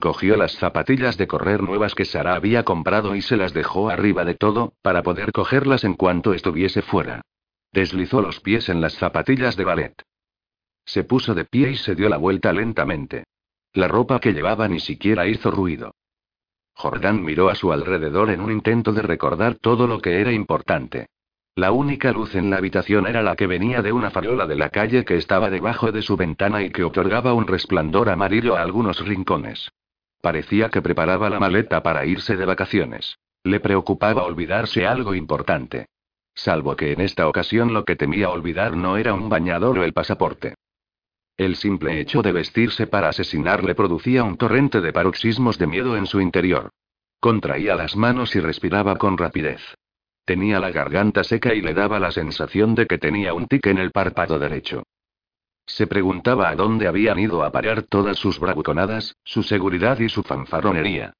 Cogió 0.00 0.36
las 0.36 0.52
zapatillas 0.52 1.16
de 1.16 1.26
correr 1.26 1.62
nuevas 1.62 1.94
que 1.94 2.04
Sara 2.04 2.34
había 2.34 2.64
comprado 2.64 3.14
y 3.14 3.22
se 3.22 3.36
las 3.36 3.52
dejó 3.52 3.88
arriba 3.88 4.24
de 4.24 4.34
todo, 4.34 4.74
para 4.82 5.02
poder 5.02 5.32
cogerlas 5.32 5.84
en 5.84 5.94
cuanto 5.94 6.34
estuviese 6.34 6.82
fuera. 6.82 7.22
Deslizó 7.72 8.22
los 8.22 8.40
pies 8.40 8.68
en 8.68 8.80
las 8.80 8.94
zapatillas 8.94 9.56
de 9.56 9.64
ballet. 9.64 10.02
Se 10.84 11.04
puso 11.04 11.34
de 11.34 11.44
pie 11.44 11.72
y 11.72 11.76
se 11.76 11.94
dio 11.94 12.08
la 12.08 12.16
vuelta 12.16 12.52
lentamente. 12.52 13.24
La 13.72 13.88
ropa 13.88 14.20
que 14.20 14.32
llevaba 14.32 14.68
ni 14.68 14.80
siquiera 14.80 15.26
hizo 15.26 15.50
ruido. 15.50 15.94
Jordán 16.74 17.22
miró 17.22 17.48
a 17.48 17.54
su 17.54 17.72
alrededor 17.72 18.30
en 18.30 18.40
un 18.40 18.52
intento 18.52 18.92
de 18.92 19.02
recordar 19.02 19.56
todo 19.56 19.86
lo 19.86 20.00
que 20.00 20.20
era 20.20 20.32
importante. 20.32 21.08
La 21.56 21.72
única 21.72 22.12
luz 22.12 22.34
en 22.34 22.50
la 22.50 22.58
habitación 22.58 23.06
era 23.06 23.22
la 23.22 23.34
que 23.34 23.46
venía 23.46 23.80
de 23.80 23.90
una 23.90 24.10
farola 24.10 24.46
de 24.46 24.56
la 24.56 24.68
calle 24.68 25.06
que 25.06 25.16
estaba 25.16 25.48
debajo 25.48 25.90
de 25.90 26.02
su 26.02 26.14
ventana 26.14 26.62
y 26.62 26.68
que 26.68 26.84
otorgaba 26.84 27.32
un 27.32 27.46
resplandor 27.46 28.10
amarillo 28.10 28.56
a 28.56 28.60
algunos 28.60 29.00
rincones. 29.06 29.72
Parecía 30.20 30.68
que 30.68 30.82
preparaba 30.82 31.30
la 31.30 31.40
maleta 31.40 31.82
para 31.82 32.04
irse 32.04 32.36
de 32.36 32.44
vacaciones. 32.44 33.16
Le 33.42 33.58
preocupaba 33.58 34.24
olvidarse 34.24 34.86
algo 34.86 35.14
importante. 35.14 35.86
Salvo 36.34 36.76
que 36.76 36.92
en 36.92 37.00
esta 37.00 37.26
ocasión 37.26 37.72
lo 37.72 37.86
que 37.86 37.96
temía 37.96 38.28
olvidar 38.28 38.76
no 38.76 38.98
era 38.98 39.14
un 39.14 39.30
bañador 39.30 39.78
o 39.78 39.84
el 39.84 39.94
pasaporte. 39.94 40.56
El 41.38 41.56
simple 41.56 42.00
hecho 42.00 42.20
de 42.20 42.32
vestirse 42.32 42.86
para 42.86 43.08
asesinar 43.08 43.64
le 43.64 43.74
producía 43.74 44.24
un 44.24 44.36
torrente 44.36 44.82
de 44.82 44.92
paroxismos 44.92 45.56
de 45.56 45.66
miedo 45.66 45.96
en 45.96 46.04
su 46.04 46.20
interior. 46.20 46.68
Contraía 47.18 47.76
las 47.76 47.96
manos 47.96 48.36
y 48.36 48.40
respiraba 48.40 48.96
con 48.96 49.16
rapidez. 49.16 49.62
Tenía 50.26 50.58
la 50.58 50.72
garganta 50.72 51.22
seca 51.22 51.54
y 51.54 51.62
le 51.62 51.72
daba 51.72 52.00
la 52.00 52.10
sensación 52.10 52.74
de 52.74 52.88
que 52.88 52.98
tenía 52.98 53.32
un 53.32 53.46
tic 53.46 53.68
en 53.68 53.78
el 53.78 53.92
párpado 53.92 54.40
derecho. 54.40 54.82
Se 55.66 55.86
preguntaba 55.86 56.48
a 56.48 56.56
dónde 56.56 56.88
habían 56.88 57.20
ido 57.20 57.44
a 57.44 57.52
parar 57.52 57.84
todas 57.84 58.18
sus 58.18 58.40
bravuconadas, 58.40 59.14
su 59.22 59.44
seguridad 59.44 60.00
y 60.00 60.08
su 60.08 60.24
fanfarronería. 60.24 61.12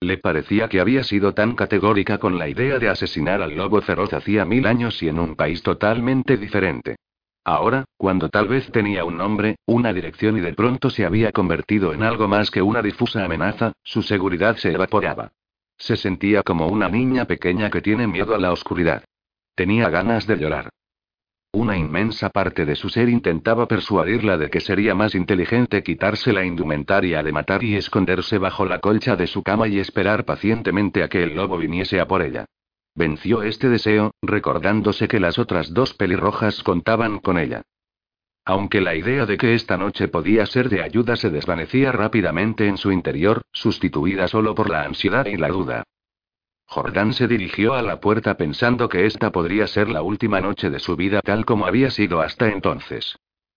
Le 0.00 0.16
parecía 0.16 0.70
que 0.70 0.80
había 0.80 1.04
sido 1.04 1.34
tan 1.34 1.54
categórica 1.56 2.16
con 2.16 2.38
la 2.38 2.48
idea 2.48 2.78
de 2.78 2.88
asesinar 2.88 3.42
al 3.42 3.54
lobo 3.54 3.82
feroz 3.82 4.14
hacía 4.14 4.46
mil 4.46 4.66
años 4.66 5.02
y 5.02 5.08
en 5.08 5.18
un 5.18 5.36
país 5.36 5.62
totalmente 5.62 6.38
diferente. 6.38 6.96
Ahora, 7.44 7.84
cuando 7.98 8.30
tal 8.30 8.48
vez 8.48 8.72
tenía 8.72 9.04
un 9.04 9.18
nombre, 9.18 9.56
una 9.66 9.92
dirección 9.92 10.38
y 10.38 10.40
de 10.40 10.54
pronto 10.54 10.88
se 10.88 11.04
había 11.04 11.32
convertido 11.32 11.92
en 11.92 12.02
algo 12.02 12.28
más 12.28 12.50
que 12.50 12.62
una 12.62 12.80
difusa 12.80 13.26
amenaza, 13.26 13.74
su 13.82 14.00
seguridad 14.00 14.56
se 14.56 14.72
evaporaba. 14.72 15.32
Se 15.76 15.96
sentía 15.96 16.42
como 16.42 16.68
una 16.68 16.88
niña 16.88 17.24
pequeña 17.26 17.70
que 17.70 17.80
tiene 17.80 18.06
miedo 18.06 18.34
a 18.34 18.38
la 18.38 18.52
oscuridad. 18.52 19.04
Tenía 19.54 19.88
ganas 19.90 20.26
de 20.26 20.36
llorar. 20.36 20.70
Una 21.52 21.76
inmensa 21.76 22.30
parte 22.30 22.66
de 22.66 22.74
su 22.74 22.88
ser 22.88 23.08
intentaba 23.08 23.68
persuadirla 23.68 24.36
de 24.36 24.50
que 24.50 24.60
sería 24.60 24.94
más 24.96 25.14
inteligente 25.14 25.84
quitarse 25.84 26.32
la 26.32 26.44
indumentaria 26.44 27.22
de 27.22 27.30
matar 27.30 27.62
y 27.62 27.76
esconderse 27.76 28.38
bajo 28.38 28.66
la 28.66 28.80
colcha 28.80 29.14
de 29.14 29.28
su 29.28 29.44
cama 29.44 29.68
y 29.68 29.78
esperar 29.78 30.24
pacientemente 30.24 31.04
a 31.04 31.08
que 31.08 31.22
el 31.22 31.36
lobo 31.36 31.56
viniese 31.56 32.00
a 32.00 32.08
por 32.08 32.22
ella. 32.22 32.46
Venció 32.96 33.44
este 33.44 33.68
deseo, 33.68 34.10
recordándose 34.20 35.06
que 35.06 35.20
las 35.20 35.38
otras 35.38 35.72
dos 35.72 35.94
pelirrojas 35.94 36.62
contaban 36.64 37.20
con 37.20 37.38
ella. 37.38 37.62
Aunque 38.44 38.80
la 38.80 38.94
idea 38.94 39.24
de 39.24 39.38
que 39.38 39.54
esta 39.54 39.78
noche 39.78 40.08
podía 40.08 40.44
ser 40.44 40.68
de 40.68 40.82
ayuda 40.82 41.16
se 41.16 41.30
desvanecía 41.30 41.92
rápidamente 41.92 42.66
en 42.66 42.76
su 42.76 42.92
interior, 42.92 43.42
sustituida 43.52 44.28
solo 44.28 44.54
por 44.54 44.68
la 44.68 44.82
ansiedad 44.82 45.24
y 45.26 45.36
la 45.36 45.48
duda. 45.48 45.84
Jordán 46.66 47.12
se 47.12 47.26
dirigió 47.26 47.74
a 47.74 47.82
la 47.82 48.00
puerta 48.00 48.36
pensando 48.36 48.88
que 48.88 49.06
esta 49.06 49.32
podría 49.32 49.66
ser 49.66 49.88
la 49.88 50.02
última 50.02 50.40
noche 50.40 50.70
de 50.70 50.80
su 50.80 50.96
vida 50.96 51.20
tal 51.22 51.44
como 51.44 51.66
había 51.66 51.90
sido 51.90 52.20
hasta 52.20 52.48
entonces. 52.48 53.16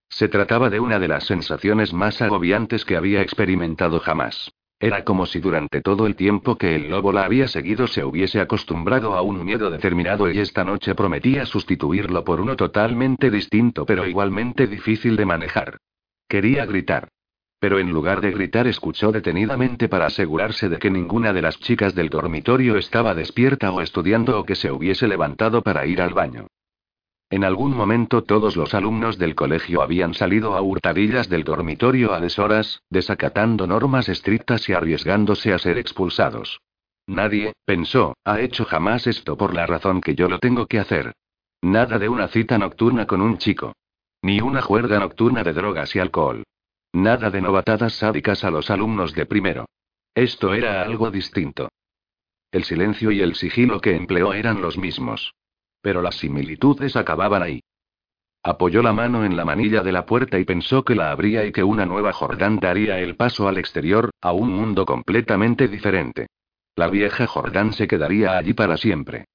Se 0.09 0.29
trataba 0.29 0.69
de 0.69 0.79
una 0.79 0.99
de 0.99 1.07
las 1.09 1.25
sensaciones 1.25 1.93
más 1.93 2.21
agobiantes 2.21 2.85
que 2.85 2.95
había 2.95 3.21
experimentado 3.21 3.99
jamás. 3.99 4.51
Era 4.79 5.03
como 5.03 5.25
si 5.25 5.39
durante 5.39 5.81
todo 5.81 6.05
el 6.05 6.15
tiempo 6.15 6.55
que 6.55 6.75
el 6.75 6.89
lobo 6.89 7.11
la 7.11 7.25
había 7.25 7.47
seguido 7.47 7.87
se 7.87 8.03
hubiese 8.03 8.39
acostumbrado 8.39 9.15
a 9.15 9.23
un 9.23 9.43
miedo 9.43 9.71
determinado 9.71 10.29
y 10.31 10.37
esta 10.37 10.63
noche 10.63 10.93
prometía 10.93 11.47
sustituirlo 11.47 12.23
por 12.23 12.39
uno 12.39 12.55
totalmente 12.55 13.31
distinto 13.31 13.87
pero 13.87 14.05
igualmente 14.05 14.67
difícil 14.67 15.15
de 15.15 15.25
manejar. 15.25 15.77
Quería 16.29 16.65
gritar. 16.67 17.09
Pero 17.59 17.79
en 17.79 17.89
lugar 17.91 18.21
de 18.21 18.29
gritar 18.29 18.67
escuchó 18.67 19.11
detenidamente 19.11 19.89
para 19.89 20.05
asegurarse 20.05 20.69
de 20.69 20.77
que 20.77 20.91
ninguna 20.91 21.33
de 21.33 21.41
las 21.41 21.59
chicas 21.59 21.95
del 21.95 22.09
dormitorio 22.09 22.77
estaba 22.77 23.15
despierta 23.15 23.71
o 23.71 23.81
estudiando 23.81 24.39
o 24.39 24.45
que 24.45 24.53
se 24.53 24.71
hubiese 24.71 25.07
levantado 25.07 25.63
para 25.63 25.87
ir 25.87 26.01
al 26.03 26.13
baño. 26.13 26.47
En 27.29 27.43
algún 27.43 27.75
momento 27.75 28.23
todos 28.23 28.55
los 28.55 28.73
alumnos 28.73 29.17
del 29.17 29.35
colegio 29.35 29.81
habían 29.81 30.13
salido 30.13 30.55
a 30.55 30.61
hurtadillas 30.61 31.27
del 31.27 31.43
dormitorio 31.43 32.13
a 32.13 32.21
deshoras, 32.21 32.81
desacatando 32.89 33.67
normas 33.67 34.07
estrictas 34.07 34.69
y 34.69 34.73
arriesgándose 34.73 35.51
a 35.51 35.59
ser 35.59 35.77
expulsados. 35.77 36.61
Nadie, 37.05 37.53
pensó, 37.65 38.15
ha 38.23 38.39
hecho 38.39 38.63
jamás 38.63 39.07
esto 39.07 39.37
por 39.37 39.53
la 39.53 39.65
razón 39.65 39.99
que 39.99 40.15
yo 40.15 40.29
lo 40.29 40.39
tengo 40.39 40.67
que 40.67 40.79
hacer. 40.79 41.13
Nada 41.61 41.99
de 41.99 42.07
una 42.07 42.27
cita 42.29 42.57
nocturna 42.57 43.07
con 43.07 43.21
un 43.21 43.37
chico. 43.37 43.73
Ni 44.21 44.39
una 44.39 44.61
juerga 44.61 44.99
nocturna 44.99 45.43
de 45.43 45.53
drogas 45.53 45.95
y 45.95 45.99
alcohol. 45.99 46.43
Nada 46.93 47.29
de 47.29 47.41
novatadas 47.41 47.93
sádicas 47.93 48.43
a 48.43 48.51
los 48.51 48.69
alumnos 48.69 49.13
de 49.13 49.25
primero. 49.25 49.65
Esto 50.15 50.53
era 50.53 50.81
algo 50.81 51.11
distinto. 51.11 51.69
El 52.51 52.63
silencio 52.63 53.11
y 53.11 53.21
el 53.21 53.35
sigilo 53.35 53.81
que 53.81 53.95
empleó 53.95 54.33
eran 54.33 54.61
los 54.61 54.77
mismos. 54.77 55.33
Pero 55.81 56.01
las 56.01 56.15
similitudes 56.15 56.95
acababan 56.95 57.43
ahí. 57.43 57.61
Apoyó 58.43 58.81
la 58.81 58.93
mano 58.93 59.25
en 59.25 59.35
la 59.35 59.45
manilla 59.45 59.81
de 59.81 59.91
la 59.91 60.05
puerta 60.05 60.39
y 60.39 60.45
pensó 60.45 60.83
que 60.83 60.95
la 60.95 61.11
abría 61.11 61.45
y 61.45 61.51
que 61.51 61.63
una 61.63 61.85
nueva 61.85 62.13
Jordán 62.13 62.59
daría 62.59 62.99
el 62.99 63.15
paso 63.15 63.47
al 63.47 63.57
exterior, 63.57 64.11
a 64.21 64.31
un 64.31 64.53
mundo 64.53 64.85
completamente 64.85 65.67
diferente. 65.67 66.27
La 66.75 66.87
vieja 66.87 67.27
Jordán 67.27 67.73
se 67.73 67.87
quedaría 67.87 68.37
allí 68.37 68.53
para 68.53 68.77
siempre. 68.77 69.25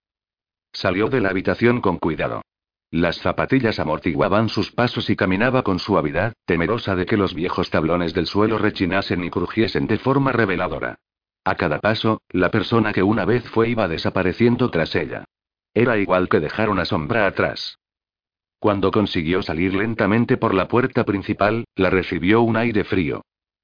Salió 0.73 1.09
de 1.09 1.21
la 1.21 1.31
habitación 1.31 1.81
con 1.81 1.99
cuidado. 1.99 2.43
Las 2.91 3.17
zapatillas 3.17 3.81
amortiguaban 3.81 4.49
sus 4.49 4.71
pasos 4.71 5.11
y 5.11 5.17
caminaba 5.17 5.63
con 5.63 5.79
suavidad, 5.79 6.35
temerosa 6.45 6.95
de 6.95 7.07
que 7.07 7.17
los 7.17 7.35
viejos 7.35 7.71
tablones 7.71 8.15
del 8.15 8.27
suelo 8.27 8.59
rechinasen 8.59 9.25
y 9.25 9.31
crujiesen 9.31 9.87
de 9.87 9.99
forma 9.99 10.33
reveladora. 10.33 10.97
A 11.45 11.55
cada 11.57 11.81
paso, 11.81 12.21
la 12.29 12.51
persona 12.51 12.93
que 12.93 13.03
una 13.03 13.25
vez 13.25 13.49
fue 13.49 13.69
iba 13.69 13.89
desapareciendo 13.89 14.71
tras 14.71 14.95
ella. 14.95 15.25
Era 15.75 15.97
igual 15.99 16.29
que 16.29 16.41
dejar 16.41 16.69
una 16.69 16.85
sombra 16.85 17.27
atrás. 17.27 17.79
Cuando 18.59 18.91
consiguió 18.91 19.43
salir 19.43 19.75
lentamente 19.75 20.37
por 20.37 20.55
la 20.55 20.69
puerta 20.69 21.05
principal, 21.05 21.65
la 21.75 21.91
recibió 21.91 22.43
un 22.43 22.57
aire 22.57 22.85
frío. 22.85 23.23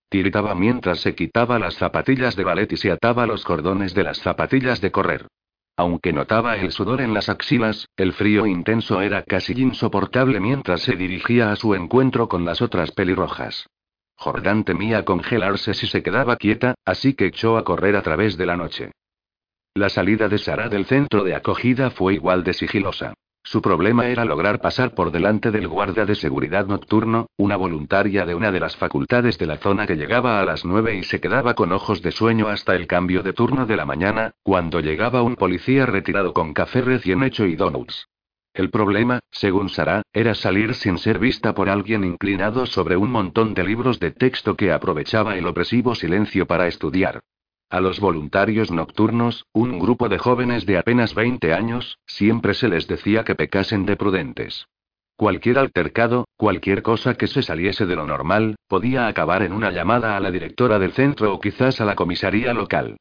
Tiritaba 0.08 0.54
mientras 0.54 1.00
se 1.00 1.14
quitaba 1.14 1.58
las 1.58 1.74
zapatillas 1.74 2.34
de 2.34 2.44
ballet 2.44 2.72
y 2.72 2.76
se 2.76 2.90
ataba 2.90 3.26
los 3.26 3.44
cordones 3.44 3.94
de 3.94 4.04
las 4.04 4.18
zapatillas 4.18 4.80
de 4.80 4.90
correr. 4.90 5.26
Aunque 5.76 6.12
notaba 6.12 6.56
el 6.56 6.72
sudor 6.72 7.00
en 7.00 7.14
las 7.14 7.28
axilas, 7.28 7.86
el 7.96 8.12
frío 8.12 8.46
intenso 8.46 9.00
era 9.00 9.22
casi 9.22 9.52
insoportable 9.52 10.40
mientras 10.40 10.80
se 10.82 10.96
dirigía 10.96 11.52
a 11.52 11.56
su 11.56 11.74
encuentro 11.74 12.28
con 12.28 12.44
las 12.44 12.60
otras 12.62 12.90
pelirrojas. 12.90 13.68
Jordán 14.16 14.64
temía 14.64 15.04
congelarse 15.04 15.74
si 15.74 15.86
se 15.86 16.02
quedaba 16.02 16.34
quieta, 16.36 16.74
así 16.84 17.14
que 17.14 17.26
echó 17.26 17.56
a 17.56 17.62
correr 17.62 17.94
a 17.94 18.02
través 18.02 18.36
de 18.36 18.46
la 18.46 18.56
noche. 18.56 18.90
La 19.78 19.88
salida 19.88 20.28
de 20.28 20.38
Sara 20.38 20.68
del 20.68 20.86
centro 20.86 21.22
de 21.22 21.36
acogida 21.36 21.90
fue 21.90 22.14
igual 22.14 22.42
de 22.42 22.52
sigilosa. 22.52 23.14
Su 23.44 23.62
problema 23.62 24.08
era 24.08 24.24
lograr 24.24 24.60
pasar 24.60 24.92
por 24.92 25.12
delante 25.12 25.52
del 25.52 25.68
guardia 25.68 26.04
de 26.04 26.16
seguridad 26.16 26.66
nocturno, 26.66 27.28
una 27.36 27.54
voluntaria 27.54 28.26
de 28.26 28.34
una 28.34 28.50
de 28.50 28.58
las 28.58 28.76
facultades 28.76 29.38
de 29.38 29.46
la 29.46 29.58
zona 29.58 29.86
que 29.86 29.94
llegaba 29.94 30.40
a 30.40 30.44
las 30.44 30.64
nueve 30.64 30.96
y 30.96 31.04
se 31.04 31.20
quedaba 31.20 31.54
con 31.54 31.70
ojos 31.70 32.02
de 32.02 32.10
sueño 32.10 32.48
hasta 32.48 32.74
el 32.74 32.88
cambio 32.88 33.22
de 33.22 33.32
turno 33.32 33.66
de 33.66 33.76
la 33.76 33.84
mañana, 33.84 34.32
cuando 34.42 34.80
llegaba 34.80 35.22
un 35.22 35.36
policía 35.36 35.86
retirado 35.86 36.32
con 36.32 36.54
café 36.54 36.80
recién 36.80 37.22
hecho 37.22 37.46
y 37.46 37.54
donuts. 37.54 38.08
El 38.54 38.70
problema, 38.70 39.20
según 39.30 39.68
Sara, 39.68 40.02
era 40.12 40.34
salir 40.34 40.74
sin 40.74 40.98
ser 40.98 41.20
vista 41.20 41.54
por 41.54 41.68
alguien 41.68 42.02
inclinado 42.02 42.66
sobre 42.66 42.96
un 42.96 43.12
montón 43.12 43.54
de 43.54 43.62
libros 43.62 44.00
de 44.00 44.10
texto 44.10 44.56
que 44.56 44.72
aprovechaba 44.72 45.36
el 45.36 45.46
opresivo 45.46 45.94
silencio 45.94 46.48
para 46.48 46.66
estudiar. 46.66 47.20
A 47.70 47.80
los 47.80 48.00
voluntarios 48.00 48.70
nocturnos, 48.70 49.44
un 49.52 49.78
grupo 49.78 50.08
de 50.08 50.16
jóvenes 50.16 50.64
de 50.64 50.78
apenas 50.78 51.14
20 51.14 51.52
años, 51.52 51.98
siempre 52.06 52.54
se 52.54 52.66
les 52.68 52.88
decía 52.88 53.24
que 53.24 53.34
pecasen 53.34 53.84
de 53.84 53.94
prudentes. 53.94 54.68
Cualquier 55.16 55.58
altercado, 55.58 56.26
cualquier 56.38 56.82
cosa 56.82 57.14
que 57.14 57.26
se 57.26 57.42
saliese 57.42 57.84
de 57.84 57.96
lo 57.96 58.06
normal, 58.06 58.56
podía 58.68 59.06
acabar 59.06 59.42
en 59.42 59.52
una 59.52 59.70
llamada 59.70 60.16
a 60.16 60.20
la 60.20 60.30
directora 60.30 60.78
del 60.78 60.92
centro 60.92 61.34
o 61.34 61.40
quizás 61.40 61.82
a 61.82 61.84
la 61.84 61.94
comisaría 61.94 62.54
local. 62.54 62.96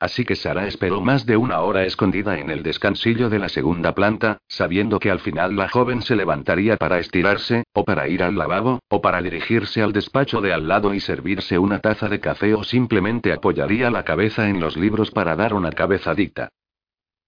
Así 0.00 0.24
que 0.24 0.36
Sara 0.36 0.68
esperó 0.68 1.00
más 1.00 1.26
de 1.26 1.36
una 1.36 1.60
hora 1.60 1.84
escondida 1.84 2.38
en 2.38 2.50
el 2.50 2.62
descansillo 2.62 3.28
de 3.28 3.40
la 3.40 3.48
segunda 3.48 3.94
planta, 3.94 4.38
sabiendo 4.46 5.00
que 5.00 5.10
al 5.10 5.18
final 5.18 5.56
la 5.56 5.68
joven 5.68 6.02
se 6.02 6.14
levantaría 6.14 6.76
para 6.76 7.00
estirarse, 7.00 7.64
o 7.72 7.84
para 7.84 8.06
ir 8.06 8.22
al 8.22 8.36
lavabo, 8.36 8.78
o 8.88 9.00
para 9.00 9.20
dirigirse 9.22 9.82
al 9.82 9.92
despacho 9.92 10.40
de 10.40 10.52
al 10.52 10.68
lado 10.68 10.94
y 10.94 11.00
servirse 11.00 11.58
una 11.58 11.80
taza 11.80 12.08
de 12.08 12.20
café 12.20 12.54
o 12.54 12.62
simplemente 12.62 13.32
apoyaría 13.32 13.90
la 13.90 14.04
cabeza 14.04 14.48
en 14.48 14.60
los 14.60 14.76
libros 14.76 15.10
para 15.10 15.34
dar 15.34 15.52
una 15.52 15.72
cabezadita. 15.72 16.50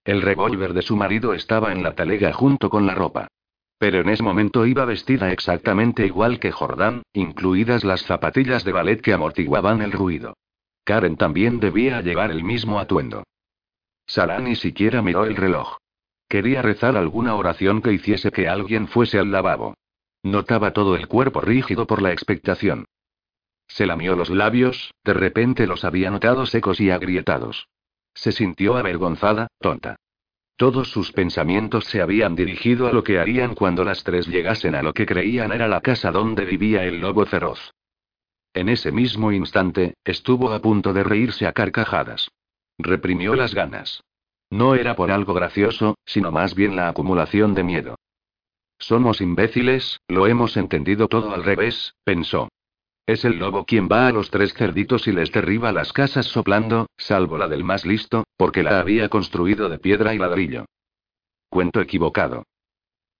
El 0.05 0.21
revólver 0.21 0.73
de 0.73 0.81
su 0.81 0.95
marido 0.95 1.33
estaba 1.33 1.73
en 1.73 1.83
la 1.83 1.93
talega 1.93 2.31
junto 2.31 2.69
con 2.69 2.87
la 2.87 2.95
ropa. 2.95 3.27
Pero 3.77 3.99
en 3.99 4.09
ese 4.09 4.23
momento 4.23 4.65
iba 4.65 4.85
vestida 4.85 5.31
exactamente 5.31 6.05
igual 6.05 6.39
que 6.39 6.51
Jordán, 6.51 7.03
incluidas 7.13 7.83
las 7.83 8.03
zapatillas 8.03 8.63
de 8.63 8.71
ballet 8.71 9.01
que 9.01 9.11
amortiguaban 9.11 9.81
el 9.81 9.91
ruido. 9.91 10.35
Karen 10.83 11.17
también 11.17 11.59
debía 11.59 12.01
llevar 12.01 12.31
el 12.31 12.43
mismo 12.43 12.79
atuendo. 12.79 13.23
Sara 14.05 14.39
ni 14.39 14.55
siquiera 14.55 15.01
miró 15.01 15.25
el 15.25 15.35
reloj. 15.35 15.77
Quería 16.27 16.61
rezar 16.61 16.97
alguna 16.97 17.35
oración 17.35 17.81
que 17.81 17.93
hiciese 17.93 18.31
que 18.31 18.47
alguien 18.47 18.87
fuese 18.87 19.19
al 19.19 19.31
lavabo. 19.31 19.75
Notaba 20.23 20.71
todo 20.71 20.95
el 20.95 21.07
cuerpo 21.07 21.41
rígido 21.41 21.87
por 21.87 22.01
la 22.01 22.11
expectación. 22.11 22.85
Se 23.67 23.85
lamió 23.85 24.15
los 24.15 24.29
labios, 24.29 24.93
de 25.03 25.13
repente 25.13 25.65
los 25.65 25.85
había 25.85 26.11
notado 26.11 26.45
secos 26.45 26.79
y 26.79 26.89
agrietados. 26.89 27.67
Se 28.13 28.31
sintió 28.31 28.75
avergonzada, 28.77 29.47
tonta. 29.59 29.95
Todos 30.57 30.91
sus 30.91 31.11
pensamientos 31.11 31.85
se 31.85 32.01
habían 32.01 32.35
dirigido 32.35 32.87
a 32.87 32.93
lo 32.93 33.03
que 33.03 33.19
harían 33.19 33.55
cuando 33.55 33.83
las 33.83 34.03
tres 34.03 34.27
llegasen 34.27 34.75
a 34.75 34.83
lo 34.83 34.93
que 34.93 35.05
creían 35.05 35.51
era 35.51 35.67
la 35.67 35.81
casa 35.81 36.11
donde 36.11 36.45
vivía 36.45 36.83
el 36.83 36.99
lobo 36.99 37.25
feroz. 37.25 37.73
En 38.53 38.67
ese 38.67 38.91
mismo 38.91 39.31
instante, 39.31 39.95
estuvo 40.03 40.51
a 40.51 40.59
punto 40.59 40.93
de 40.93 41.03
reírse 41.03 41.47
a 41.47 41.53
carcajadas. 41.53 42.29
Reprimió 42.77 43.35
las 43.35 43.53
ganas. 43.53 44.03
No 44.49 44.75
era 44.75 44.95
por 44.95 45.11
algo 45.11 45.33
gracioso, 45.33 45.95
sino 46.05 46.31
más 46.31 46.55
bien 46.55 46.75
la 46.75 46.89
acumulación 46.89 47.53
de 47.53 47.63
miedo. 47.63 47.95
Somos 48.77 49.21
imbéciles, 49.21 50.01
lo 50.07 50.27
hemos 50.27 50.57
entendido 50.57 51.07
todo 51.07 51.33
al 51.33 51.43
revés, 51.43 51.93
pensó. 52.03 52.49
Es 53.05 53.23
el 53.23 53.39
lobo 53.39 53.65
quien 53.65 53.87
va 53.87 54.07
a 54.07 54.11
los 54.11 54.29
tres 54.29 54.53
cerditos 54.53 55.07
y 55.07 55.11
les 55.11 55.31
derriba 55.31 55.71
las 55.71 55.93
casas 55.93 56.25
soplando, 56.25 56.87
salvo 56.97 57.37
la 57.37 57.47
del 57.47 57.63
más 57.63 57.85
listo, 57.85 58.25
porque 58.37 58.63
la 58.63 58.79
había 58.79 59.07
construido 59.07 59.69
de 59.69 59.79
piedra 59.79 60.13
y 60.13 60.17
ladrillo. 60.17 60.65
Cuento 61.49 61.79
equivocado. 61.79 62.43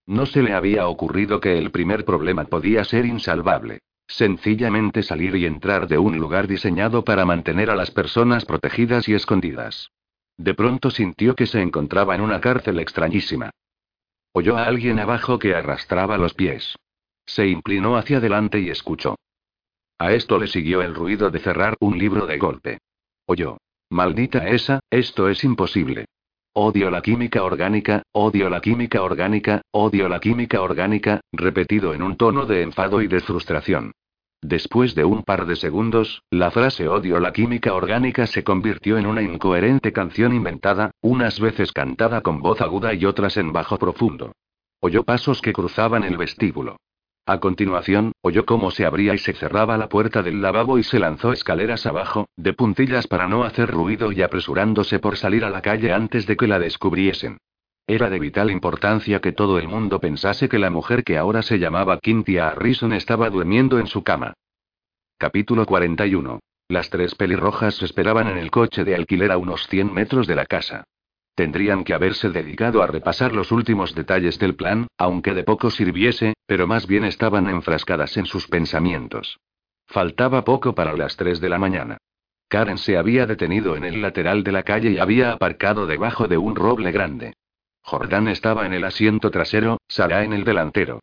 No 0.06 0.26
se 0.26 0.42
le 0.42 0.54
había 0.54 0.88
ocurrido 0.88 1.40
que 1.40 1.58
el 1.58 1.72
primer 1.72 2.06
problema 2.06 2.46
podía 2.46 2.84
ser 2.84 3.06
insalvable. 3.06 3.80
Sencillamente 4.12 5.04
salir 5.04 5.38
y 5.38 5.46
entrar 5.46 5.88
de 5.88 5.98
un 5.98 6.18
lugar 6.18 6.46
diseñado 6.46 7.06
para 7.06 7.24
mantener 7.24 7.70
a 7.70 7.76
las 7.76 7.92
personas 7.92 8.44
protegidas 8.44 9.08
y 9.08 9.14
escondidas. 9.14 9.92
De 10.38 10.54
pronto 10.54 10.92
sintió 10.92 11.34
que 11.34 11.48
se 11.48 11.62
encontraba 11.62 12.14
en 12.14 12.20
una 12.20 12.42
cárcel 12.42 12.80
extrañísima. 12.80 13.52
Oyó 14.34 14.58
a 14.58 14.66
alguien 14.66 15.00
abajo 15.00 15.40
que 15.40 15.56
arrastraba 15.56 16.18
los 16.18 16.34
pies. 16.34 16.78
Se 17.26 17.48
inclinó 17.48 17.96
hacia 17.96 18.18
adelante 18.18 18.60
y 18.60 18.70
escuchó. 18.70 19.16
A 19.98 20.12
esto 20.12 20.38
le 20.40 20.48
siguió 20.48 20.82
el 20.82 20.94
ruido 20.94 21.30
de 21.30 21.40
cerrar 21.40 21.78
un 21.80 21.98
libro 21.98 22.26
de 22.26 22.38
golpe. 22.38 22.80
Oyó. 23.28 23.60
Maldita 23.90 24.50
esa, 24.50 24.82
esto 24.90 25.30
es 25.30 25.44
imposible. 25.46 26.06
Odio 26.54 26.92
la 26.92 27.02
química 27.02 27.46
orgánica, 27.46 28.04
odio 28.12 28.50
la 28.50 28.60
química 28.60 29.02
orgánica, 29.04 29.62
odio 29.72 30.10
la 30.10 30.20
química 30.20 30.62
orgánica, 30.62 31.22
repetido 31.32 31.94
en 31.94 32.04
un 32.04 32.18
tono 32.18 32.46
de 32.46 32.62
enfado 32.62 33.02
y 33.02 33.08
de 33.08 33.22
frustración. 33.22 33.94
Después 34.42 34.94
de 34.94 35.06
un 35.06 35.24
par 35.24 35.46
de 35.46 35.56
segundos, 35.56 36.24
la 36.30 36.52
frase 36.52 36.90
odio 36.90 37.22
la 37.22 37.32
química 37.32 37.74
orgánica 37.74 38.28
se 38.28 38.44
convirtió 38.44 38.98
en 38.98 39.06
una 39.06 39.22
incoherente 39.22 39.94
canción 39.94 40.34
inventada, 40.34 40.92
unas 41.00 41.40
veces 41.40 41.72
cantada 41.72 42.20
con 42.20 42.42
voz 42.42 42.60
aguda 42.60 42.94
y 42.94 43.06
otras 43.06 43.38
en 43.38 43.54
bajo 43.54 43.78
profundo. 43.78 44.34
Oyó 44.82 45.04
pasos 45.04 45.42
que 45.42 45.54
cruzaban 45.54 46.04
el 46.04 46.18
vestíbulo. 46.18 46.76
A 47.32 47.40
continuación, 47.40 48.12
oyó 48.20 48.46
cómo 48.46 48.72
se 48.72 48.86
abría 48.86 49.14
y 49.14 49.18
se 49.18 49.32
cerraba 49.32 49.78
la 49.78 49.88
puerta 49.88 50.22
del 50.22 50.42
lavabo 50.42 50.78
y 50.78 50.84
se 50.84 51.00
lanzó 51.00 51.32
escaleras 51.32 51.86
abajo, 51.86 52.28
de 52.36 52.52
puntillas 52.52 53.08
para 53.08 53.30
no 53.30 53.46
hacer 53.46 53.72
ruido 53.72 54.12
y 54.12 54.22
apresurándose 54.22 55.00
por 55.00 55.16
salir 55.16 55.46
a 55.46 55.50
la 55.50 55.62
calle 55.62 55.94
antes 55.94 56.28
de 56.28 56.36
que 56.36 56.46
la 56.46 56.60
descubriesen. 56.60 57.38
Era 57.88 58.10
de 58.10 58.20
vital 58.20 58.52
importancia 58.52 59.22
que 59.22 59.32
todo 59.32 59.60
el 59.60 59.70
mundo 59.70 60.02
pensase 60.02 60.50
que 60.50 60.60
la 60.60 60.70
mujer 60.70 61.06
que 61.06 61.18
ahora 61.18 61.42
se 61.42 61.58
llamaba 61.58 62.00
Cynthia 62.04 62.50
Harrison 62.50 62.92
estaba 62.92 63.30
durmiendo 63.30 63.80
en 63.80 63.88
su 63.88 64.04
cama. 64.04 64.34
Capítulo 65.18 65.66
41. 65.66 66.42
Las 66.68 66.90
tres 66.90 67.16
pelirrojas 67.16 67.82
esperaban 67.82 68.28
en 68.28 68.40
el 68.40 68.52
coche 68.52 68.84
de 68.84 68.94
alquiler 68.94 69.32
a 69.32 69.38
unos 69.38 69.68
100 69.68 69.94
metros 69.94 70.28
de 70.28 70.36
la 70.36 70.46
casa. 70.46 70.84
Tendrían 71.34 71.86
que 71.86 71.94
haberse 71.94 72.30
dedicado 72.30 72.84
a 72.84 72.88
repasar 72.88 73.34
los 73.34 73.54
últimos 73.54 73.96
detalles 73.96 74.38
del 74.38 74.56
plan, 74.56 74.88
aunque 74.98 75.34
de 75.34 75.44
poco 75.44 75.72
sirviese, 75.72 76.34
pero 76.52 76.68
más 76.68 76.86
bien 76.86 77.06
estaban 77.06 77.50
enfrascadas 77.50 78.18
en 78.18 78.26
sus 78.26 78.46
pensamientos. 78.50 79.40
Faltaba 79.88 80.44
poco 80.44 80.76
para 80.76 80.92
las 80.98 81.16
3 81.16 81.40
de 81.40 81.48
la 81.48 81.58
mañana. 81.58 81.96
Karen 82.50 82.78
se 82.78 82.98
había 82.98 83.26
detenido 83.26 83.78
en 83.78 83.86
el 83.86 84.02
lateral 84.02 84.44
de 84.44 84.52
la 84.52 84.64
calle 84.64 84.92
y 84.92 84.98
había 84.98 85.32
aparcado 85.32 85.88
debajo 85.88 86.28
de 86.28 86.38
un 86.38 86.58
roble 86.58 86.92
grande. 86.92 87.36
Jordán 87.82 88.28
estaba 88.28 88.66
en 88.66 88.74
el 88.74 88.84
asiento 88.84 89.32
trasero, 89.32 89.78
Sara 89.88 90.26
en 90.26 90.34
el 90.34 90.44
delantero. 90.44 91.00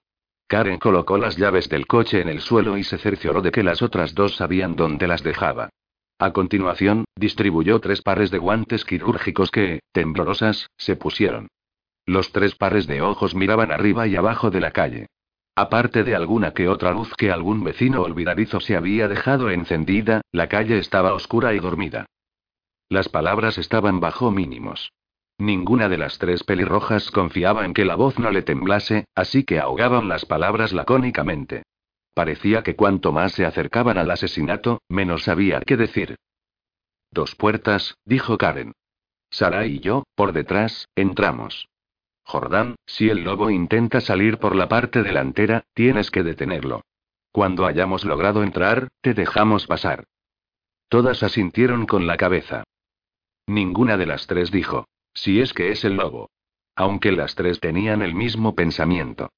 Karen 0.49 0.79
colocó 0.79 1.17
las 1.17 1.39
llaves 1.39 1.71
del 1.71 1.87
coche 1.87 2.21
en 2.21 2.29
el 2.29 2.43
suelo 2.43 2.77
y 2.77 2.85
se 2.85 2.99
cercioró 2.99 3.41
de 3.41 3.51
que 3.51 3.63
las 3.63 3.81
otras 3.81 4.15
dos 4.15 4.37
sabían 4.37 4.77
dónde 4.77 5.07
las 5.07 5.23
dejaba. 5.23 5.71
A 6.19 6.31
continuación, 6.35 7.07
distribuyó 7.17 7.81
tres 7.81 8.03
pares 8.03 8.31
de 8.31 8.37
guantes 8.37 8.85
quirúrgicos 8.85 9.51
que, 9.51 9.81
temblorosas, 9.93 10.69
se 10.77 10.97
pusieron. 10.97 11.49
Los 12.05 12.33
tres 12.33 12.55
pares 12.55 12.87
de 12.87 13.01
ojos 13.01 13.35
miraban 13.35 13.73
arriba 13.73 14.07
y 14.07 14.15
abajo 14.15 14.51
de 14.51 14.61
la 14.61 14.73
calle. 14.73 15.07
Aparte 15.59 16.05
de 16.05 16.15
alguna 16.15 16.53
que 16.53 16.69
otra 16.69 16.93
luz 16.93 17.13
que 17.17 17.33
algún 17.33 17.65
vecino 17.65 18.03
olvidadizo 18.03 18.61
se 18.61 18.77
había 18.77 19.09
dejado 19.09 19.51
encendida, 19.51 20.21
la 20.31 20.49
calle 20.49 20.79
estaba 20.79 21.15
oscura 21.15 21.53
y 21.53 21.59
dormida. 21.59 22.07
Las 22.89 23.09
palabras 23.09 23.59
estaban 23.59 23.99
bajo 23.99 24.31
mínimos. 24.31 24.93
Ninguna 25.37 25.89
de 25.89 25.99
las 25.99 26.19
tres 26.19 26.45
pelirrojas 26.45 27.11
confiaba 27.11 27.65
en 27.65 27.75
que 27.75 27.85
la 27.85 27.97
voz 27.97 28.21
no 28.21 28.31
le 28.31 28.43
temblase, 28.43 29.07
así 29.17 29.43
que 29.43 29.59
ahogaban 29.59 30.07
las 30.07 30.27
palabras 30.27 30.73
lacónicamente. 30.73 31.65
Parecía 32.15 32.63
que 32.63 32.77
cuanto 32.77 33.11
más 33.11 33.33
se 33.33 33.45
acercaban 33.45 33.99
al 33.99 34.13
asesinato, 34.13 34.81
menos 34.89 35.25
sabía 35.25 35.61
qué 35.67 35.77
decir. 35.77 36.15
Dos 37.11 37.35
puertas, 37.35 37.97
dijo 38.05 38.39
Karen. 38.39 38.75
Sara 39.29 39.67
y 39.67 39.81
yo, 39.81 40.05
por 40.15 40.33
detrás, 40.33 40.87
entramos. 40.95 41.67
Jordán, 42.29 42.77
si 42.85 43.09
el 43.09 43.25
lobo 43.25 43.49
intenta 43.49 44.03
salir 44.03 44.37
por 44.37 44.55
la 44.55 44.69
parte 44.69 45.03
delantera, 45.03 45.65
tienes 45.73 46.11
que 46.11 46.23
detenerlo. 46.23 46.83
Cuando 47.33 47.65
hayamos 47.65 48.05
logrado 48.05 48.43
entrar, 48.43 48.89
te 49.01 49.15
dejamos 49.15 49.67
pasar. 49.67 50.05
Todas 50.91 51.23
asintieron 51.23 51.87
con 51.87 52.07
la 52.07 52.19
cabeza. 52.19 52.65
Ninguna 53.47 53.97
de 53.97 54.05
las 54.05 54.27
tres 54.27 54.51
dijo, 54.51 54.89
si 55.15 55.41
es 55.41 55.55
que 55.55 55.73
es 55.73 55.87
el 55.87 55.97
lobo. 55.97 56.29
Aunque 56.77 57.13
las 57.13 57.35
tres 57.35 57.61
tenían 57.61 58.03
el 58.03 58.15
mismo 58.15 58.55
pensamiento. 58.55 59.31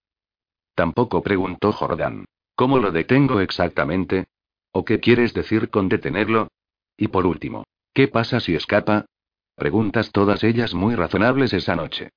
Tampoco 0.75 1.23
preguntó 1.23 1.71
Jordán. 1.71 2.25
¿Cómo 2.57 2.79
lo 2.79 2.91
detengo 2.91 3.39
exactamente? 3.39 4.27
¿O 4.73 4.85
qué 4.85 4.99
quieres 4.99 5.33
decir 5.33 5.71
con 5.71 5.89
detenerlo? 5.89 6.49
Y 6.97 7.07
por 7.07 7.25
último, 7.25 7.63
¿qué 7.95 8.09
pasa 8.09 8.41
si 8.41 8.57
escapa? 8.57 9.07
Preguntas 9.55 10.11
todas 10.11 10.43
ellas 10.43 10.75
muy 10.75 10.97
razonables 10.97 11.53
esa 11.53 11.77
noche. 11.77 12.11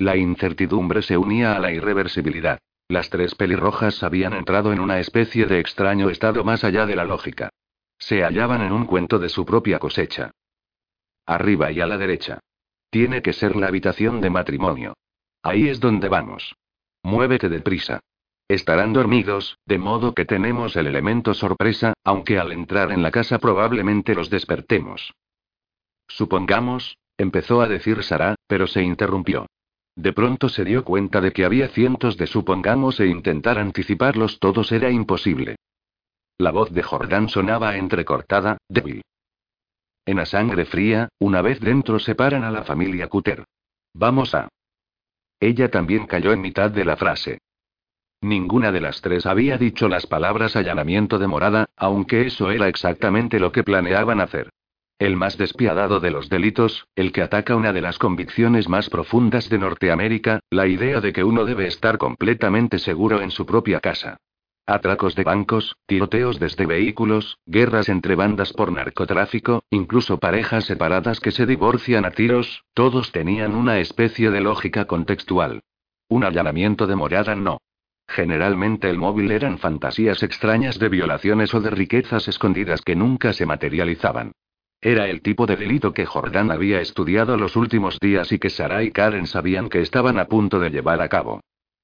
La 0.00 0.16
incertidumbre 0.16 1.02
se 1.02 1.18
unía 1.18 1.54
a 1.54 1.58
la 1.58 1.72
irreversibilidad. 1.72 2.58
Las 2.88 3.10
tres 3.10 3.34
pelirrojas 3.34 4.02
habían 4.02 4.32
entrado 4.32 4.72
en 4.72 4.80
una 4.80 4.98
especie 4.98 5.44
de 5.44 5.60
extraño 5.60 6.08
estado 6.08 6.42
más 6.42 6.64
allá 6.64 6.86
de 6.86 6.96
la 6.96 7.04
lógica. 7.04 7.50
Se 7.98 8.22
hallaban 8.22 8.62
en 8.62 8.72
un 8.72 8.86
cuento 8.86 9.18
de 9.18 9.28
su 9.28 9.44
propia 9.44 9.78
cosecha. 9.78 10.30
Arriba 11.26 11.70
y 11.70 11.82
a 11.82 11.86
la 11.86 11.98
derecha. 11.98 12.40
Tiene 12.88 13.20
que 13.20 13.34
ser 13.34 13.56
la 13.56 13.66
habitación 13.66 14.22
de 14.22 14.30
matrimonio. 14.30 14.94
Ahí 15.42 15.68
es 15.68 15.80
donde 15.80 16.08
vamos. 16.08 16.56
Muévete 17.02 17.50
deprisa. 17.50 18.00
Estarán 18.48 18.94
dormidos, 18.94 19.58
de 19.66 19.76
modo 19.76 20.14
que 20.14 20.24
tenemos 20.24 20.76
el 20.76 20.86
elemento 20.86 21.34
sorpresa, 21.34 21.92
aunque 22.04 22.38
al 22.38 22.52
entrar 22.52 22.90
en 22.90 23.02
la 23.02 23.10
casa 23.10 23.38
probablemente 23.38 24.14
los 24.14 24.30
despertemos. 24.30 25.12
Supongamos, 26.08 26.96
empezó 27.18 27.60
a 27.60 27.68
decir 27.68 28.02
Sara, 28.02 28.36
pero 28.46 28.66
se 28.66 28.82
interrumpió. 28.82 29.46
De 29.96 30.12
pronto 30.12 30.48
se 30.48 30.64
dio 30.64 30.84
cuenta 30.84 31.20
de 31.20 31.32
que 31.32 31.44
había 31.44 31.68
cientos 31.68 32.16
de 32.16 32.26
supongamos 32.26 33.00
e 33.00 33.06
intentar 33.06 33.58
anticiparlos 33.58 34.38
todos 34.38 34.72
era 34.72 34.90
imposible. 34.90 35.56
La 36.38 36.52
voz 36.52 36.72
de 36.72 36.82
Jordán 36.82 37.28
sonaba 37.28 37.76
entrecortada, 37.76 38.58
débil. 38.68 39.02
En 40.06 40.16
la 40.16 40.26
sangre 40.26 40.64
fría, 40.64 41.08
una 41.18 41.42
vez 41.42 41.60
dentro 41.60 41.98
separan 41.98 42.44
a 42.44 42.50
la 42.50 42.64
familia 42.64 43.08
Cutter. 43.08 43.44
Vamos 43.92 44.34
a. 44.34 44.48
Ella 45.38 45.70
también 45.70 46.06
cayó 46.06 46.32
en 46.32 46.40
mitad 46.40 46.70
de 46.70 46.84
la 46.84 46.96
frase. 46.96 47.38
Ninguna 48.22 48.72
de 48.72 48.80
las 48.80 49.00
tres 49.00 49.24
había 49.24 49.56
dicho 49.56 49.88
las 49.88 50.06
palabras 50.06 50.54
allanamiento 50.56 51.18
de 51.18 51.26
morada, 51.26 51.70
aunque 51.76 52.26
eso 52.26 52.50
era 52.50 52.68
exactamente 52.68 53.40
lo 53.40 53.50
que 53.50 53.62
planeaban 53.62 54.20
hacer. 54.20 54.50
El 55.00 55.16
más 55.16 55.38
despiadado 55.38 55.98
de 55.98 56.10
los 56.10 56.28
delitos, 56.28 56.86
el 56.94 57.10
que 57.10 57.22
ataca 57.22 57.56
una 57.56 57.72
de 57.72 57.80
las 57.80 57.98
convicciones 57.98 58.68
más 58.68 58.90
profundas 58.90 59.48
de 59.48 59.56
Norteamérica, 59.56 60.40
la 60.50 60.66
idea 60.66 61.00
de 61.00 61.14
que 61.14 61.24
uno 61.24 61.46
debe 61.46 61.66
estar 61.66 61.96
completamente 61.96 62.78
seguro 62.78 63.22
en 63.22 63.30
su 63.30 63.46
propia 63.46 63.80
casa. 63.80 64.18
Atracos 64.66 65.14
de 65.14 65.24
bancos, 65.24 65.74
tiroteos 65.86 66.38
desde 66.38 66.66
vehículos, 66.66 67.38
guerras 67.46 67.88
entre 67.88 68.14
bandas 68.14 68.52
por 68.52 68.72
narcotráfico, 68.72 69.64
incluso 69.70 70.18
parejas 70.18 70.66
separadas 70.66 71.18
que 71.18 71.30
se 71.30 71.46
divorcian 71.46 72.04
a 72.04 72.10
tiros, 72.10 72.64
todos 72.74 73.10
tenían 73.10 73.54
una 73.54 73.78
especie 73.78 74.30
de 74.30 74.42
lógica 74.42 74.84
contextual. 74.84 75.62
Un 76.08 76.24
allanamiento 76.24 76.86
de 76.86 76.96
morada 76.96 77.34
no. 77.34 77.62
Generalmente 78.06 78.90
el 78.90 78.98
móvil 78.98 79.30
eran 79.30 79.56
fantasías 79.56 80.22
extrañas 80.22 80.78
de 80.78 80.90
violaciones 80.90 81.54
o 81.54 81.62
de 81.62 81.70
riquezas 81.70 82.28
escondidas 82.28 82.82
que 82.82 82.96
nunca 82.96 83.32
se 83.32 83.46
materializaban. 83.46 84.32
Era 84.82 85.08
el 85.08 85.20
tipo 85.20 85.46
de 85.46 85.56
delito 85.56 85.92
que 85.92 86.06
Jordán 86.06 86.50
había 86.50 86.80
estudiado 86.80 87.36
los 87.36 87.54
últimos 87.54 87.98
días 88.00 88.32
y 88.32 88.38
que 88.38 88.48
Sarah 88.48 88.82
y 88.82 88.90
Karen 88.90 89.26
sabían 89.26 89.68
que 89.68 89.82
estaban 89.82 90.18
a 90.18 90.26
punto 90.26 90.58
de 90.58 90.70
llevar 90.70 91.02
a 91.02 91.08
cabo. 91.08 91.40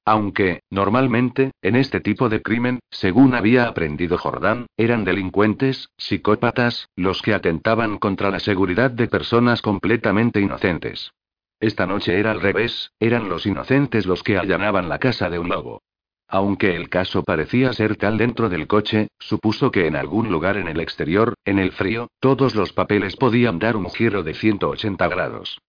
Aunque, 0.07 0.61
normalmente, 0.71 1.51
en 1.63 1.77
este 1.77 2.01
tipo 2.01 2.29
de 2.29 2.41
crimen, 2.41 2.79
según 2.91 3.35
había 3.35 3.67
aprendido 3.67 4.17
Jordán, 4.17 4.67
eran 4.77 5.05
delincuentes, 5.05 5.91
psicópatas, 5.99 6.89
los 6.97 7.23
que 7.23 7.35
atentaban 7.35 7.99
contra 7.99 8.31
la 8.31 8.39
seguridad 8.39 8.91
de 8.91 9.09
personas 9.09 9.63
completamente 9.63 10.41
inocentes. 10.41 11.11
Esta 11.59 11.87
noche 11.87 12.19
era 12.19 12.31
al 12.31 12.41
revés, 12.41 12.93
eran 13.01 13.29
los 13.29 13.47
inocentes 13.47 14.07
los 14.07 14.23
que 14.23 14.39
allanaban 14.39 14.89
la 14.89 14.99
casa 14.99 15.29
de 15.29 15.39
un 15.39 15.49
lobo. 15.49 15.83
Aunque 16.29 16.75
el 16.75 16.89
caso 16.89 17.23
parecía 17.23 17.73
ser 17.73 17.97
tal 17.97 18.19
dentro 18.19 18.49
del 18.49 18.67
coche, 18.67 19.09
supuso 19.19 19.71
que 19.71 19.87
en 19.87 19.95
algún 19.95 20.31
lugar 20.31 20.57
en 20.57 20.67
el 20.67 20.81
exterior, 20.81 21.35
en 21.45 21.59
el 21.59 21.73
frío, 21.73 22.09
todos 22.21 22.55
los 22.55 22.73
papeles 22.73 23.17
podían 23.17 23.59
dar 23.59 23.77
un 23.77 23.91
giro 23.91 24.23
de 24.23 24.35
180 24.35 25.09
grados. 25.09 25.61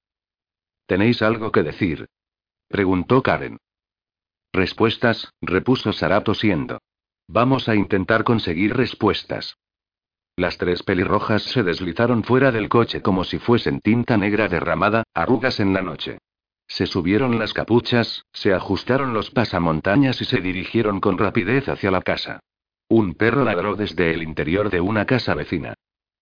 ¿Tenéis 0.87 1.21
algo 1.21 1.51
que 1.51 1.63
decir? 1.63 2.07
preguntó 2.67 3.21
Karen. 3.21 3.57
Respuestas, 4.51 5.31
repuso 5.41 5.93
Sara 5.93 6.23
tosiendo. 6.23 6.79
Vamos 7.27 7.69
a 7.69 7.75
intentar 7.75 8.23
conseguir 8.23 8.75
respuestas. 8.75 9.57
Las 10.35 10.57
tres 10.57 10.83
pelirrojas 10.83 11.43
se 11.43 11.63
deslizaron 11.63 12.23
fuera 12.23 12.51
del 12.51 12.69
coche 12.69 13.01
como 13.01 13.23
si 13.23 13.37
fuesen 13.37 13.81
tinta 13.81 14.17
negra 14.17 14.47
derramada, 14.47 15.03
arrugas 15.13 15.59
en 15.59 15.73
la 15.73 15.81
noche. 15.81 16.19
Se 16.67 16.85
subieron 16.85 17.39
las 17.39 17.53
capuchas, 17.53 18.25
se 18.33 18.53
ajustaron 18.53 19.13
los 19.13 19.31
pasamontañas 19.31 20.21
y 20.21 20.25
se 20.25 20.41
dirigieron 20.41 20.99
con 20.99 21.17
rapidez 21.17 21.69
hacia 21.69 21.91
la 21.91 22.01
casa. 22.01 22.41
Un 22.89 23.15
perro 23.15 23.43
ladró 23.43 23.75
desde 23.75 24.13
el 24.13 24.23
interior 24.23 24.69
de 24.69 24.81
una 24.81 25.05
casa 25.05 25.33
vecina. 25.33 25.73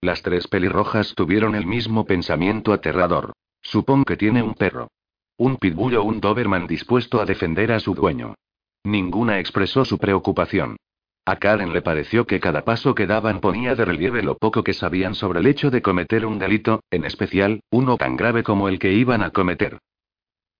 Las 0.01 0.21
tres 0.21 0.47
pelirrojas 0.47 1.13
tuvieron 1.15 1.55
el 1.55 1.65
mismo 1.65 2.05
pensamiento 2.05 2.73
aterrador. 2.73 3.33
Supón 3.61 4.05
que 4.05 4.17
tiene 4.17 4.43
un 4.43 4.53
perro. 4.53 4.89
Un 5.37 5.57
pitbull 5.57 5.95
o 5.95 6.03
un 6.03 6.21
Doberman 6.21 6.67
dispuesto 6.67 7.19
a 7.19 7.25
defender 7.25 7.71
a 7.71 7.79
su 7.79 7.95
dueño. 7.95 8.35
Ninguna 8.83 9.39
expresó 9.39 9.83
su 9.83 9.97
preocupación. 9.97 10.77
A 11.25 11.37
Karen 11.37 11.73
le 11.73 11.81
pareció 11.81 12.27
que 12.27 12.39
cada 12.39 12.63
paso 12.63 12.93
que 12.93 13.07
daban 13.07 13.41
ponía 13.41 13.73
de 13.73 13.83
relieve 13.83 14.21
lo 14.21 14.37
poco 14.37 14.63
que 14.63 14.73
sabían 14.73 15.15
sobre 15.15 15.39
el 15.39 15.47
hecho 15.47 15.71
de 15.71 15.81
cometer 15.81 16.25
un 16.25 16.37
delito, 16.37 16.83
en 16.91 17.03
especial, 17.03 17.61
uno 17.71 17.97
tan 17.97 18.15
grave 18.15 18.43
como 18.43 18.69
el 18.69 18.77
que 18.77 18.93
iban 18.93 19.23
a 19.23 19.31
cometer. 19.31 19.79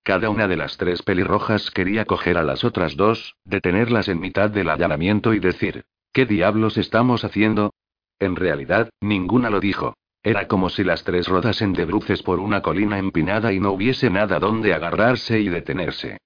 Cada 0.06 0.30
una 0.30 0.46
de 0.46 0.56
las 0.56 0.76
tres 0.76 1.02
pelirrojas 1.02 1.72
quería 1.72 2.04
coger 2.04 2.38
a 2.38 2.44
las 2.44 2.62
otras 2.62 2.94
dos, 2.94 3.34
detenerlas 3.44 4.06
en 4.06 4.20
mitad 4.20 4.48
del 4.48 4.68
allanamiento 4.68 5.34
y 5.34 5.40
decir, 5.40 5.84
¿qué 6.12 6.26
diablos 6.26 6.78
estamos 6.78 7.24
haciendo? 7.24 7.74
En 8.20 8.36
realidad, 8.36 8.88
ninguna 9.00 9.50
lo 9.50 9.58
dijo. 9.58 9.96
Era 10.22 10.46
como 10.46 10.70
si 10.70 10.84
las 10.84 11.02
tres 11.02 11.26
rodasen 11.26 11.72
de 11.72 11.86
bruces 11.86 12.22
por 12.22 12.38
una 12.38 12.62
colina 12.62 13.00
empinada 13.00 13.52
y 13.52 13.58
no 13.58 13.72
hubiese 13.72 14.08
nada 14.08 14.38
donde 14.38 14.74
agarrarse 14.74 15.40
y 15.40 15.48
detenerse. 15.48 16.18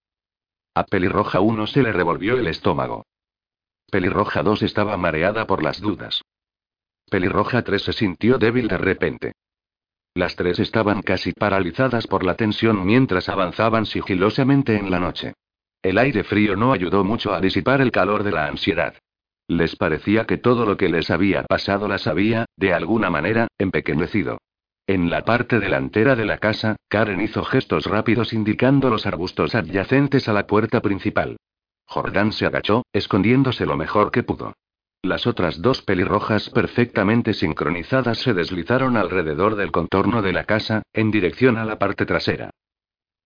A 0.75 0.85
pelirroja 0.85 1.41
1 1.41 1.67
se 1.67 1.83
le 1.83 1.91
revolvió 1.91 2.37
el 2.37 2.49
estómago. 2.49 3.07
Pelirroja 3.91 4.43
2 4.43 4.61
estaba 4.61 4.99
mareada 4.99 5.47
por 5.47 5.63
las 5.63 5.81
dudas. 5.81 6.21
Pelirroja 7.11 7.63
3 7.63 7.81
se 7.81 7.95
sintió 7.95 8.37
débil 8.37 8.69
de 8.69 8.77
repente. 8.77 9.33
Las 10.15 10.35
tres 10.35 10.59
estaban 10.59 11.03
casi 11.03 11.33
paralizadas 11.33 12.07
por 12.07 12.25
la 12.25 12.35
tensión 12.35 12.85
mientras 12.85 13.29
avanzaban 13.29 13.87
sigilosamente 13.87 14.77
en 14.77 14.91
la 14.91 14.99
noche. 14.99 15.35
El 15.83 15.99
aire 15.99 16.25
frío 16.25 16.57
no 16.57 16.73
ayudó 16.73 17.05
mucho 17.05 17.33
a 17.33 17.41
disipar 17.41 17.81
el 17.81 17.93
calor 17.93 18.23
de 18.23 18.33
la 18.33 18.47
ansiedad. 18.47 18.95
Les 19.49 19.77
parecía 19.77 20.27
que 20.27 20.37
todo 20.37 20.67
lo 20.67 20.77
que 20.77 20.89
les 20.89 21.11
había 21.11 21.43
pasado 21.45 21.89
las 21.89 22.07
había, 22.07 22.47
de 22.57 22.73
alguna 22.73 23.11
manera, 23.11 23.49
empequeñecido. 23.59 24.39
En 24.87 25.09
la 25.09 25.25
parte 25.25 25.61
delantera 25.61 26.17
de 26.17 26.25
la 26.25 26.39
casa, 26.39 26.77
Karen 26.89 27.21
hizo 27.21 27.45
gestos 27.45 27.87
rápidos 27.87 28.33
indicando 28.33 28.91
los 28.91 29.07
arbustos 29.07 29.55
adyacentes 29.55 30.29
a 30.29 30.33
la 30.33 30.47
puerta 30.47 30.81
principal. 30.81 31.37
Jordán 31.87 32.33
se 32.33 32.47
agachó, 32.47 32.85
escondiéndose 32.93 33.67
lo 33.67 33.77
mejor 33.77 34.11
que 34.11 34.23
pudo. 34.23 34.55
Las 35.03 35.27
otras 35.27 35.63
dos 35.63 35.81
pelirrojas 35.81 36.51
perfectamente 36.51 37.33
sincronizadas 37.33 38.19
se 38.19 38.35
deslizaron 38.35 38.99
alrededor 38.99 39.57
del 39.57 39.73
contorno 39.73 40.21
de 40.21 40.33
la 40.33 40.45
casa, 40.45 40.83
en 40.93 41.11
dirección 41.11 41.57
a 41.57 41.65
la 41.65 41.79
parte 41.79 42.05
trasera. 42.05 42.51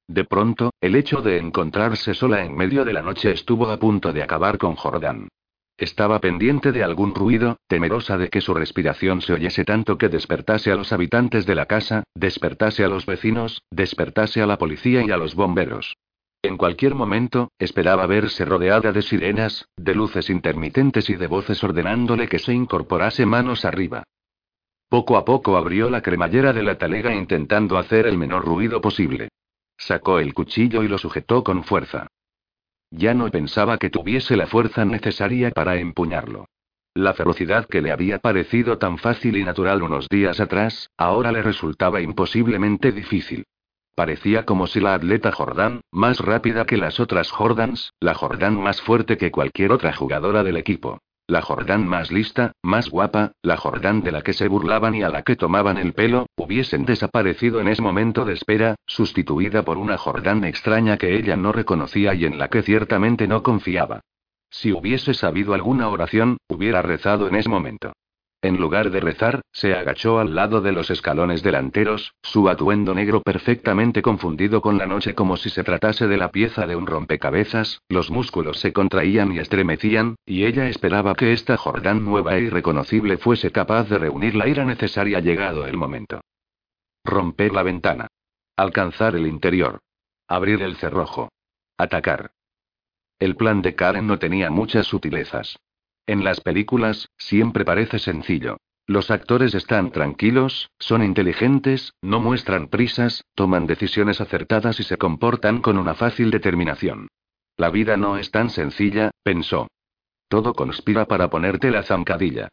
De 0.07 0.25
pronto, 0.25 0.71
el 0.81 0.95
hecho 0.95 1.21
de 1.21 1.39
encontrarse 1.39 2.15
sola 2.15 2.45
en 2.45 2.55
medio 2.55 2.85
de 2.85 2.93
la 2.93 3.03
noche 3.03 3.33
estuvo 3.33 3.71
a 3.71 3.79
punto 3.79 4.13
de 4.13 4.23
acabar 4.23 4.59
con 4.59 4.77
Jordán. 4.77 5.29
Estaba 5.77 6.21
pendiente 6.21 6.71
de 6.71 6.85
algún 6.85 7.13
ruido, 7.13 7.57
temerosa 7.67 8.17
de 8.19 8.29
que 8.29 8.41
su 8.41 8.55
respiración 8.55 9.21
se 9.21 9.33
oyese 9.33 9.65
tanto 9.65 9.99
que 9.99 10.09
despertase 10.09 10.71
a 10.71 10.77
los 10.77 10.93
habitantes 10.93 11.47
de 11.47 11.57
la 11.57 11.67
casa, 11.67 12.05
despertase 12.15 12.85
a 12.85 12.89
los 12.89 13.07
vecinos, 13.07 13.63
despertase 13.73 14.41
a 14.41 14.47
la 14.47 14.59
policía 14.59 15.03
y 15.05 15.11
a 15.11 15.17
los 15.17 15.35
bomberos. 15.35 15.94
En 16.45 16.59
cualquier 16.59 16.95
momento, 16.95 17.53
esperaba 17.59 18.05
verse 18.05 18.45
rodeada 18.45 18.93
de 18.93 19.01
sirenas, 19.01 19.67
de 19.79 19.95
luces 19.95 20.29
intermitentes 20.29 21.09
y 21.09 21.15
de 21.15 21.27
voces 21.27 21.65
ordenándole 21.65 22.29
que 22.29 22.39
se 22.39 22.53
incorporase 22.53 23.25
manos 23.25 23.65
arriba. 23.65 24.03
Poco 24.91 25.17
a 25.17 25.25
poco 25.25 25.57
abrió 25.57 25.89
la 25.89 26.03
cremallera 26.03 26.53
de 26.53 26.63
la 26.63 26.77
talega 26.77 27.15
intentando 27.15 27.79
hacer 27.79 28.07
el 28.07 28.19
menor 28.19 28.45
ruido 28.45 28.83
posible. 28.83 29.31
Sacó 29.79 30.19
el 30.19 30.35
cuchillo 30.35 30.83
y 30.83 30.89
lo 30.89 30.99
sujetó 30.99 31.43
con 31.43 31.65
fuerza. 31.65 32.09
Ya 32.91 33.15
no 33.15 33.31
pensaba 33.31 33.79
que 33.79 33.89
tuviese 33.89 34.37
la 34.37 34.47
fuerza 34.47 34.85
necesaria 34.85 35.51
para 35.51 35.77
empuñarlo. 35.77 36.45
La 36.93 37.15
ferocidad 37.15 37.65
que 37.65 37.81
le 37.81 37.91
había 37.91 38.19
parecido 38.19 38.77
tan 38.77 38.99
fácil 38.99 39.39
y 39.39 39.45
natural 39.45 39.83
unos 39.83 40.11
días 40.11 40.41
atrás, 40.41 40.91
ahora 40.99 41.33
le 41.33 41.43
resultaba 41.43 42.03
imposiblemente 42.03 42.93
difícil. 42.93 43.47
Parecía 43.95 44.45
como 44.45 44.67
si 44.67 44.81
la 44.81 44.95
atleta 44.95 45.31
Jordan, 45.31 45.81
más 45.93 46.19
rápida 46.19 46.67
que 46.67 46.77
las 46.77 46.99
otras 46.99 47.31
Jordans, 47.31 47.93
la 48.01 48.15
Jordan 48.15 48.61
más 48.61 48.81
fuerte 48.81 49.17
que 49.17 49.31
cualquier 49.31 49.71
otra 49.71 49.93
jugadora 49.93 50.43
del 50.43 50.57
equipo. 50.57 50.99
La 51.27 51.41
Jordan 51.41 51.87
más 51.87 52.11
lista, 52.11 52.53
más 52.63 52.91
guapa, 52.91 53.33
la 53.41 53.57
Jordan 53.57 54.03
de 54.03 54.13
la 54.13 54.23
que 54.23 54.33
se 54.33 54.49
burlaban 54.49 54.95
y 54.95 55.03
a 55.03 55.09
la 55.09 55.23
que 55.23 55.37
tomaban 55.37 55.79
el 55.79 55.95
pelo, 55.95 56.27
hubiesen 56.37 56.85
desaparecido 56.85 57.61
en 57.61 57.69
ese 57.69 57.81
momento 57.81 58.25
de 58.25 58.35
espera, 58.35 58.75
sustituida 58.87 59.63
por 59.63 59.79
una 59.79 59.97
Jordan 59.97 60.45
extraña 60.45 60.99
que 60.99 61.17
ella 61.17 61.37
no 61.37 61.53
reconocía 61.53 62.15
y 62.15 62.27
en 62.27 62.37
la 62.37 62.49
que 62.49 62.63
ciertamente 62.63 63.27
no 63.27 63.43
confiaba. 63.43 64.01
Si 64.51 64.73
hubiese 64.73 65.15
sabido 65.15 65.55
alguna 65.55 65.89
oración, 65.89 66.37
hubiera 66.49 66.83
rezado 66.83 67.27
en 67.29 67.37
ese 67.37 67.49
momento. 67.49 67.93
En 68.45 68.59
lugar 68.59 68.91
de 68.91 69.01
rezar, 69.01 69.41
se 69.53 69.73
agachó 69.73 70.19
al 70.19 70.35
lado 70.35 70.61
de 70.61 70.73
los 70.73 70.91
escalones 70.91 71.43
delanteros, 71.43 72.13
su 72.23 72.51
atuendo 72.51 72.95
negro 72.95 73.23
perfectamente 73.23 74.03
confundido 74.03 74.61
con 74.61 74.77
la 74.77 74.85
noche 74.85 75.15
como 75.15 75.39
si 75.39 75.49
se 75.49 75.65
tratase 75.65 76.09
de 76.09 76.19
la 76.19 76.31
pieza 76.31 76.67
de 76.67 76.77
un 76.77 76.87
rompecabezas, 76.87 77.81
los 77.89 78.11
músculos 78.11 78.61
se 78.61 78.75
contraían 78.75 79.33
y 79.33 79.39
estremecían, 79.39 80.17
y 80.27 80.45
ella 80.45 80.69
esperaba 80.69 81.15
que 81.15 81.33
esta 81.33 81.57
Jordán 81.57 82.05
nueva 82.05 82.37
e 82.37 82.43
irreconocible 82.43 83.17
fuese 83.17 83.51
capaz 83.51 83.89
de 83.89 83.97
reunir 83.97 84.35
la 84.35 84.47
ira 84.47 84.67
necesaria 84.67 85.21
llegado 85.21 85.67
el 85.67 85.79
momento. 85.79 86.21
Romper 87.03 87.51
la 87.51 87.63
ventana. 87.63 88.09
Alcanzar 88.57 89.17
el 89.17 89.27
interior. 89.27 89.79
Abrir 90.29 90.61
el 90.61 90.77
cerrojo. 90.77 91.31
Atacar. 91.79 92.33
El 93.19 93.37
plan 93.37 93.63
de 93.63 93.75
Karen 93.75 94.07
no 94.07 94.19
tenía 94.19 94.51
muchas 94.51 94.87
sutilezas. 94.87 95.57
En 96.07 96.23
las 96.25 96.41
películas, 96.41 97.09
siempre 97.17 97.65
parece 97.65 97.99
sencillo. 97.99 98.59
Los 98.87 99.11
actores 99.11 99.55
están 99.55 99.91
tranquilos, 99.91 100.71
son 100.79 101.03
inteligentes, 101.03 101.95
no 102.03 102.21
muestran 102.21 102.69
prisas, 102.69 103.25
toman 103.35 103.67
decisiones 103.67 104.21
acertadas 104.21 104.79
y 104.79 104.83
se 104.83 104.99
comportan 104.99 105.63
con 105.63 105.79
una 105.79 105.95
fácil 105.95 106.31
determinación. 106.31 107.09
La 107.57 107.71
vida 107.71 107.97
no 107.97 108.19
es 108.19 108.31
tan 108.31 108.51
sencilla, 108.51 109.11
pensó. 109.23 109.69
Todo 110.29 110.53
conspira 110.53 111.07
para 111.07 111.31
ponerte 111.31 111.71
la 111.71 111.83
zancadilla. 111.83 112.49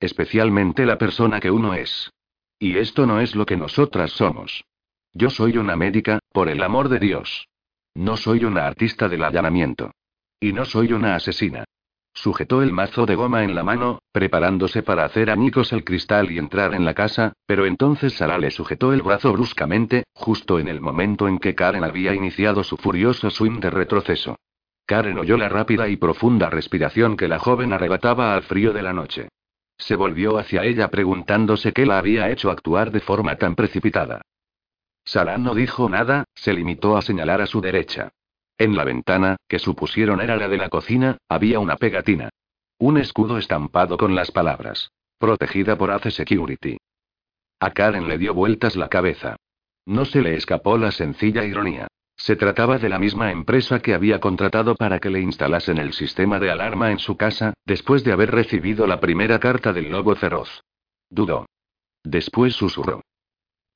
Especialmente 0.00 0.86
la 0.86 0.98
persona 0.98 1.38
que 1.38 1.50
uno 1.50 1.74
es. 1.74 2.10
Y 2.58 2.78
esto 2.78 3.06
no 3.06 3.20
es 3.20 3.36
lo 3.36 3.46
que 3.46 3.56
nosotras 3.56 4.10
somos. 4.10 4.64
Yo 5.12 5.30
soy 5.30 5.56
una 5.56 5.76
médica, 5.76 6.18
por 6.32 6.48
el 6.48 6.62
amor 6.62 6.88
de 6.88 6.98
Dios. 6.98 7.46
No 7.94 8.16
soy 8.16 8.44
una 8.44 8.66
artista 8.66 9.08
del 9.08 9.22
allanamiento. 9.22 9.92
Y 10.40 10.52
no 10.52 10.64
soy 10.64 10.92
una 10.92 11.14
asesina. 11.14 11.64
Sujetó 12.16 12.62
el 12.62 12.72
mazo 12.72 13.04
de 13.04 13.14
goma 13.14 13.44
en 13.44 13.54
la 13.54 13.62
mano, 13.62 13.98
preparándose 14.10 14.82
para 14.82 15.04
hacer 15.04 15.28
añicos 15.28 15.74
el 15.74 15.84
cristal 15.84 16.30
y 16.30 16.38
entrar 16.38 16.72
en 16.72 16.86
la 16.86 16.94
casa, 16.94 17.34
pero 17.44 17.66
entonces 17.66 18.14
Sara 18.14 18.38
le 18.38 18.50
sujetó 18.50 18.94
el 18.94 19.02
brazo 19.02 19.34
bruscamente, 19.34 20.04
justo 20.14 20.58
en 20.58 20.66
el 20.68 20.80
momento 20.80 21.28
en 21.28 21.38
que 21.38 21.54
Karen 21.54 21.84
había 21.84 22.14
iniciado 22.14 22.64
su 22.64 22.78
furioso 22.78 23.28
swing 23.28 23.60
de 23.60 23.68
retroceso. 23.68 24.36
Karen 24.86 25.18
oyó 25.18 25.36
la 25.36 25.50
rápida 25.50 25.88
y 25.88 25.98
profunda 25.98 26.48
respiración 26.48 27.18
que 27.18 27.28
la 27.28 27.38
joven 27.38 27.74
arrebataba 27.74 28.34
al 28.34 28.44
frío 28.44 28.72
de 28.72 28.82
la 28.82 28.94
noche. 28.94 29.28
Se 29.76 29.94
volvió 29.94 30.38
hacia 30.38 30.64
ella 30.64 30.88
preguntándose 30.88 31.74
qué 31.74 31.84
la 31.84 31.98
había 31.98 32.30
hecho 32.30 32.50
actuar 32.50 32.92
de 32.92 33.00
forma 33.00 33.36
tan 33.36 33.54
precipitada. 33.54 34.22
Sara 35.04 35.36
no 35.36 35.54
dijo 35.54 35.90
nada, 35.90 36.24
se 36.34 36.54
limitó 36.54 36.96
a 36.96 37.02
señalar 37.02 37.42
a 37.42 37.46
su 37.46 37.60
derecha. 37.60 38.08
En 38.58 38.76
la 38.76 38.84
ventana, 38.84 39.36
que 39.48 39.58
supusieron 39.58 40.20
era 40.20 40.36
la 40.36 40.48
de 40.48 40.56
la 40.56 40.68
cocina, 40.68 41.18
había 41.28 41.60
una 41.60 41.76
pegatina. 41.76 42.30
Un 42.78 42.98
escudo 42.98 43.38
estampado 43.38 43.96
con 43.96 44.14
las 44.14 44.30
palabras. 44.30 44.90
Protegida 45.18 45.76
por 45.76 45.90
Ace 45.90 46.10
Security. 46.10 46.78
A 47.60 47.70
Karen 47.70 48.08
le 48.08 48.18
dio 48.18 48.34
vueltas 48.34 48.76
la 48.76 48.88
cabeza. 48.88 49.36
No 49.86 50.04
se 50.04 50.20
le 50.20 50.34
escapó 50.34 50.76
la 50.76 50.90
sencilla 50.90 51.44
ironía. 51.44 51.88
Se 52.16 52.34
trataba 52.34 52.78
de 52.78 52.88
la 52.88 52.98
misma 52.98 53.30
empresa 53.30 53.80
que 53.80 53.94
había 53.94 54.20
contratado 54.20 54.74
para 54.74 54.98
que 54.98 55.10
le 55.10 55.20
instalasen 55.20 55.78
el 55.78 55.92
sistema 55.92 56.38
de 56.38 56.50
alarma 56.50 56.90
en 56.90 56.98
su 56.98 57.16
casa, 57.16 57.54
después 57.64 58.04
de 58.04 58.12
haber 58.12 58.30
recibido 58.30 58.86
la 58.86 59.00
primera 59.00 59.38
carta 59.38 59.72
del 59.72 59.90
lobo 59.90 60.14
feroz. 60.16 60.62
Dudó. 61.10 61.46
Después 62.02 62.54
susurró. 62.54 63.02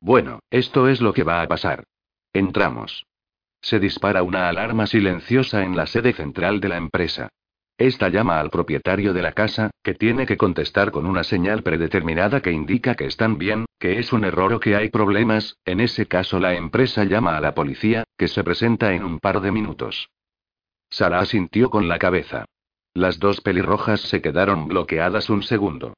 Bueno, 0.01 0.41
esto 0.51 0.89
es 0.89 1.01
lo 1.01 1.13
que 1.13 1.23
va 1.23 1.43
a 1.43 1.49
pasar. 1.49 1.85
Entramos. 2.33 3.05
Se 3.61 3.79
dispara 3.79 4.23
una 4.23 4.49
alarma 4.49 4.87
silenciosa 4.87 5.65
en 5.65 5.77
la 5.77 5.87
sede 5.87 6.13
central 6.13 6.61
de 6.61 6.69
la 6.69 6.77
empresa. 6.77 7.29
Esta 7.81 8.11
llama 8.11 8.41
al 8.41 8.51
propietario 8.51 9.15
de 9.15 9.23
la 9.23 9.33
casa, 9.33 9.71
que 9.83 9.95
tiene 9.95 10.27
que 10.27 10.37
contestar 10.37 10.91
con 10.91 11.07
una 11.07 11.25
señal 11.25 11.63
predeterminada 11.63 12.43
que 12.43 12.53
indica 12.53 12.95
que 12.95 13.07
están 13.07 13.39
bien, 13.39 13.65
que 13.79 13.99
es 13.99 14.13
un 14.13 14.25
error 14.25 14.53
o 14.53 14.61
que 14.61 14.77
hay 14.77 14.91
problemas, 14.91 15.57
en 15.65 15.81
ese 15.81 16.07
caso 16.07 16.39
la 16.41 16.55
empresa 16.55 17.05
llama 17.05 17.39
a 17.39 17.41
la 17.41 17.55
policía, 17.55 18.05
que 18.19 18.29
se 18.29 18.45
presenta 18.45 18.93
en 18.93 19.03
un 19.03 19.19
par 19.19 19.41
de 19.41 19.51
minutos. 19.51 20.11
Sara 20.91 21.21
asintió 21.21 21.71
con 21.71 21.89
la 21.89 21.99
cabeza. 21.99 22.45
Las 22.93 23.19
dos 23.19 23.41
pelirrojas 23.41 24.01
se 24.01 24.21
quedaron 24.21 24.69
bloqueadas 24.69 25.31
un 25.31 25.43
segundo. 25.43 25.95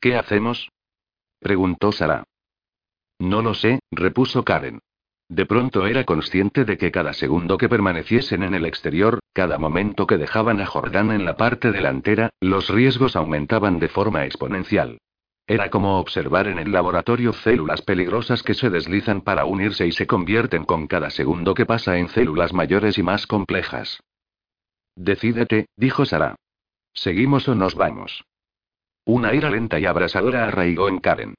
¿Qué 0.00 0.16
hacemos? 0.16 0.70
preguntó 1.38 1.92
Sara. 1.92 2.24
No 3.20 3.42
lo 3.42 3.54
sé, 3.54 3.78
repuso 3.92 4.44
Karen. 4.44 4.80
De 5.30 5.46
pronto 5.46 5.86
era 5.86 6.02
consciente 6.02 6.64
de 6.64 6.76
que 6.76 6.90
cada 6.90 7.12
segundo 7.12 7.56
que 7.56 7.68
permaneciesen 7.68 8.42
en 8.42 8.52
el 8.52 8.64
exterior, 8.66 9.20
cada 9.32 9.58
momento 9.58 10.04
que 10.08 10.18
dejaban 10.18 10.60
a 10.60 10.66
Jordán 10.66 11.12
en 11.12 11.24
la 11.24 11.36
parte 11.36 11.70
delantera, 11.70 12.30
los 12.40 12.68
riesgos 12.68 13.14
aumentaban 13.14 13.78
de 13.78 13.86
forma 13.86 14.24
exponencial. 14.24 14.98
Era 15.46 15.70
como 15.70 16.00
observar 16.00 16.48
en 16.48 16.58
el 16.58 16.72
laboratorio 16.72 17.32
células 17.32 17.80
peligrosas 17.82 18.42
que 18.42 18.54
se 18.54 18.70
deslizan 18.70 19.20
para 19.20 19.44
unirse 19.44 19.86
y 19.86 19.92
se 19.92 20.08
convierten 20.08 20.64
con 20.64 20.88
cada 20.88 21.10
segundo 21.10 21.54
que 21.54 21.64
pasa 21.64 21.96
en 21.98 22.08
células 22.08 22.52
mayores 22.52 22.98
y 22.98 23.04
más 23.04 23.28
complejas. 23.28 24.00
Decídete, 24.96 25.66
dijo 25.76 26.06
Sara. 26.06 26.34
¿Seguimos 26.92 27.46
o 27.46 27.54
nos 27.54 27.76
vamos? 27.76 28.24
Una 29.04 29.32
ira 29.32 29.48
lenta 29.48 29.78
y 29.78 29.86
abrasadora 29.86 30.48
arraigó 30.48 30.88
en 30.88 30.98
Karen. 30.98 31.34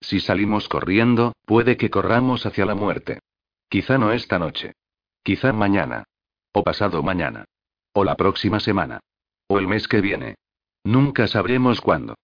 Si 0.00 0.18
salimos 0.18 0.68
corriendo, 0.68 1.32
puede 1.44 1.76
que 1.76 1.90
corramos 1.90 2.44
hacia 2.44 2.66
la 2.66 2.74
muerte. 2.74 3.20
Quizá 3.68 3.98
no 3.98 4.12
esta 4.12 4.38
noche. 4.38 4.74
Quizá 5.22 5.52
mañana. 5.52 6.04
O 6.52 6.62
pasado 6.62 7.02
mañana. 7.02 7.44
O 7.92 8.04
la 8.04 8.16
próxima 8.16 8.60
semana. 8.60 9.00
O 9.48 9.58
el 9.58 9.66
mes 9.66 9.88
que 9.88 10.00
viene. 10.00 10.36
Nunca 10.84 11.26
sabremos 11.26 11.80
cuándo. 11.80 12.14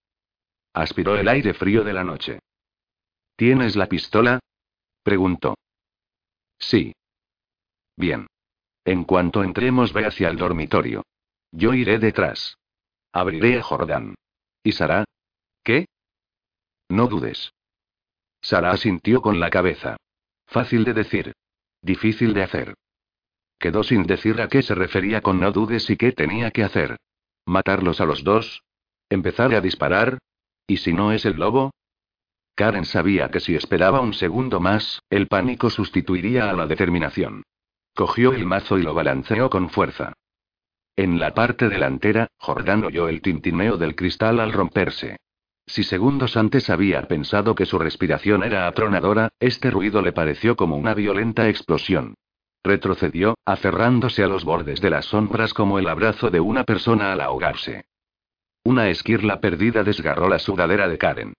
Aspiró 0.73 1.17
el 1.17 1.29
aire 1.29 1.53
frío 1.55 1.85
de 1.85 1.93
la 1.93 2.05
noche. 2.05 2.39
¿Tienes 3.37 3.77
la 3.77 3.89
pistola? 3.89 4.41
preguntó. 5.03 5.57
Sí. 6.59 6.95
Bien. 7.97 8.27
En 8.85 9.05
cuanto 9.05 9.43
entremos, 9.43 9.93
ve 9.93 10.07
hacia 10.07 10.29
el 10.29 10.37
dormitorio. 10.37 11.03
Yo 11.51 11.75
iré 11.75 11.99
detrás. 11.99 12.57
Abriré 13.13 13.59
a 13.59 13.63
Jordán. 13.63 14.15
¿Y 14.63 14.73
Sara? 14.73 15.05
¿Qué? 15.63 15.87
No 16.89 17.09
dudes. 17.09 17.53
Sara 18.41 18.71
asintió 18.71 19.23
con 19.23 19.39
la 19.39 19.51
cabeza. 19.51 19.97
Fácil 20.53 20.85
de 20.85 20.93
decir. 20.93 21.33
Difícil 21.81 22.35
de 22.35 22.43
hacer. 22.43 22.75
Quedó 23.59 23.83
sin 23.83 24.03
decir 24.03 24.39
a 24.43 24.49
qué 24.49 24.63
se 24.63 24.75
refería 24.75 25.23
con 25.23 25.41
no 25.41 25.51
dudes 25.51 25.89
y 25.89 25.97
qué 25.97 26.13
tenía 26.13 26.51
que 26.51 26.63
hacer. 26.63 26.99
¿Matarlos 27.47 28.03
a 28.03 28.05
los 28.05 28.23
dos? 28.23 28.63
¿Empezar 29.09 29.55
a 29.55 29.63
disparar? 29.63 30.19
¿Y 30.67 30.77
si 30.77 30.93
no 30.93 31.11
es 31.13 31.25
el 31.25 31.37
lobo? 31.37 31.71
Karen 32.55 32.85
sabía 32.85 33.31
que 33.31 33.41
si 33.41 33.55
esperaba 33.55 34.03
un 34.03 34.13
segundo 34.13 34.61
más, 34.61 35.01
el 35.09 35.27
pánico 35.27 35.71
sustituiría 35.71 36.51
a 36.51 36.53
la 36.53 36.67
determinación. 36.67 37.45
Cogió 37.95 38.35
el 38.35 38.45
mazo 38.45 38.79
y 38.79 38.83
lo 38.83 38.93
balanceó 38.93 39.49
con 39.49 39.71
fuerza. 39.71 40.13
En 40.97 41.19
la 41.19 41.33
parte 41.33 41.71
delantera, 41.71 42.29
Jordán 42.37 42.85
oyó 42.85 43.09
el 43.09 43.23
tintineo 43.23 43.79
del 43.79 43.97
cristal 43.97 44.39
al 44.39 44.53
romperse. 44.53 45.17
Si 45.67 45.85
segundos 45.85 46.37
antes 46.37 46.71
había 46.71 47.03
pensado 47.09 47.55
que 47.55 47.67
su 47.67 47.79
respiración 47.79 48.43
era 48.43 48.67
atronadora, 48.67 49.31
este 49.41 49.71
ruido 49.71 50.03
le 50.03 50.13
pareció 50.13 50.57
como 50.57 50.77
una 50.77 50.95
violenta 50.95 51.49
explosión. 51.49 52.15
Retrocedió, 52.65 53.37
aferrándose 53.45 54.23
a 54.23 54.29
los 54.29 54.45
bordes 54.45 54.81
de 54.81 54.91
las 54.91 55.07
sombras 55.07 55.55
como 55.55 55.79
el 55.79 55.89
abrazo 55.89 56.31
de 56.31 56.41
una 56.41 56.65
persona 56.65 57.13
al 57.13 57.21
ahogarse. 57.21 57.87
Una 58.65 58.89
esquirla 58.89 59.41
perdida 59.41 59.83
desgarró 59.83 60.29
la 60.29 60.39
sudadera 60.39 60.89
de 60.89 60.99
Karen. 60.99 61.35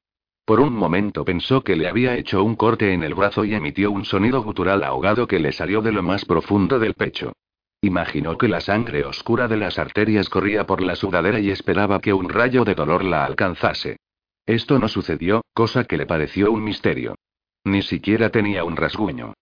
Por 0.46 0.60
un 0.60 0.74
momento 0.74 1.24
pensó 1.24 1.64
que 1.64 1.78
le 1.78 1.88
había 1.88 2.18
hecho 2.18 2.44
un 2.44 2.56
corte 2.56 2.92
en 2.92 3.04
el 3.04 3.14
brazo 3.14 3.46
y 3.46 3.54
emitió 3.54 3.92
un 3.92 4.04
sonido 4.04 4.44
gutural 4.44 4.84
ahogado 4.84 5.26
que 5.26 5.40
le 5.40 5.54
salió 5.54 5.82
de 5.82 5.94
lo 5.94 6.04
más 6.04 6.26
profundo 6.26 6.80
del 6.80 6.96
pecho. 6.96 7.32
Imaginó 7.80 8.38
que 8.38 8.50
la 8.50 8.60
sangre 8.60 9.06
oscura 9.06 9.48
de 9.48 9.58
las 9.58 9.80
arterias 9.80 10.28
corría 10.28 10.66
por 10.66 10.82
la 10.82 10.96
sudadera 10.96 11.40
y 11.40 11.50
esperaba 11.50 12.02
que 12.02 12.14
un 12.14 12.28
rayo 12.28 12.66
de 12.66 12.76
dolor 12.76 13.06
la 13.06 13.24
alcanzase. 13.24 13.98
Esto 14.46 14.80
no 14.80 14.88
sucedió, 14.88 15.44
cosa 15.54 15.86
que 15.86 15.98
le 15.98 16.06
pareció 16.06 16.52
un 16.52 16.64
misterio. 16.64 17.16
Ni 17.64 17.82
siquiera 17.82 18.30
tenía 18.30 18.64
un 18.64 18.76
rasguño. 18.76 19.34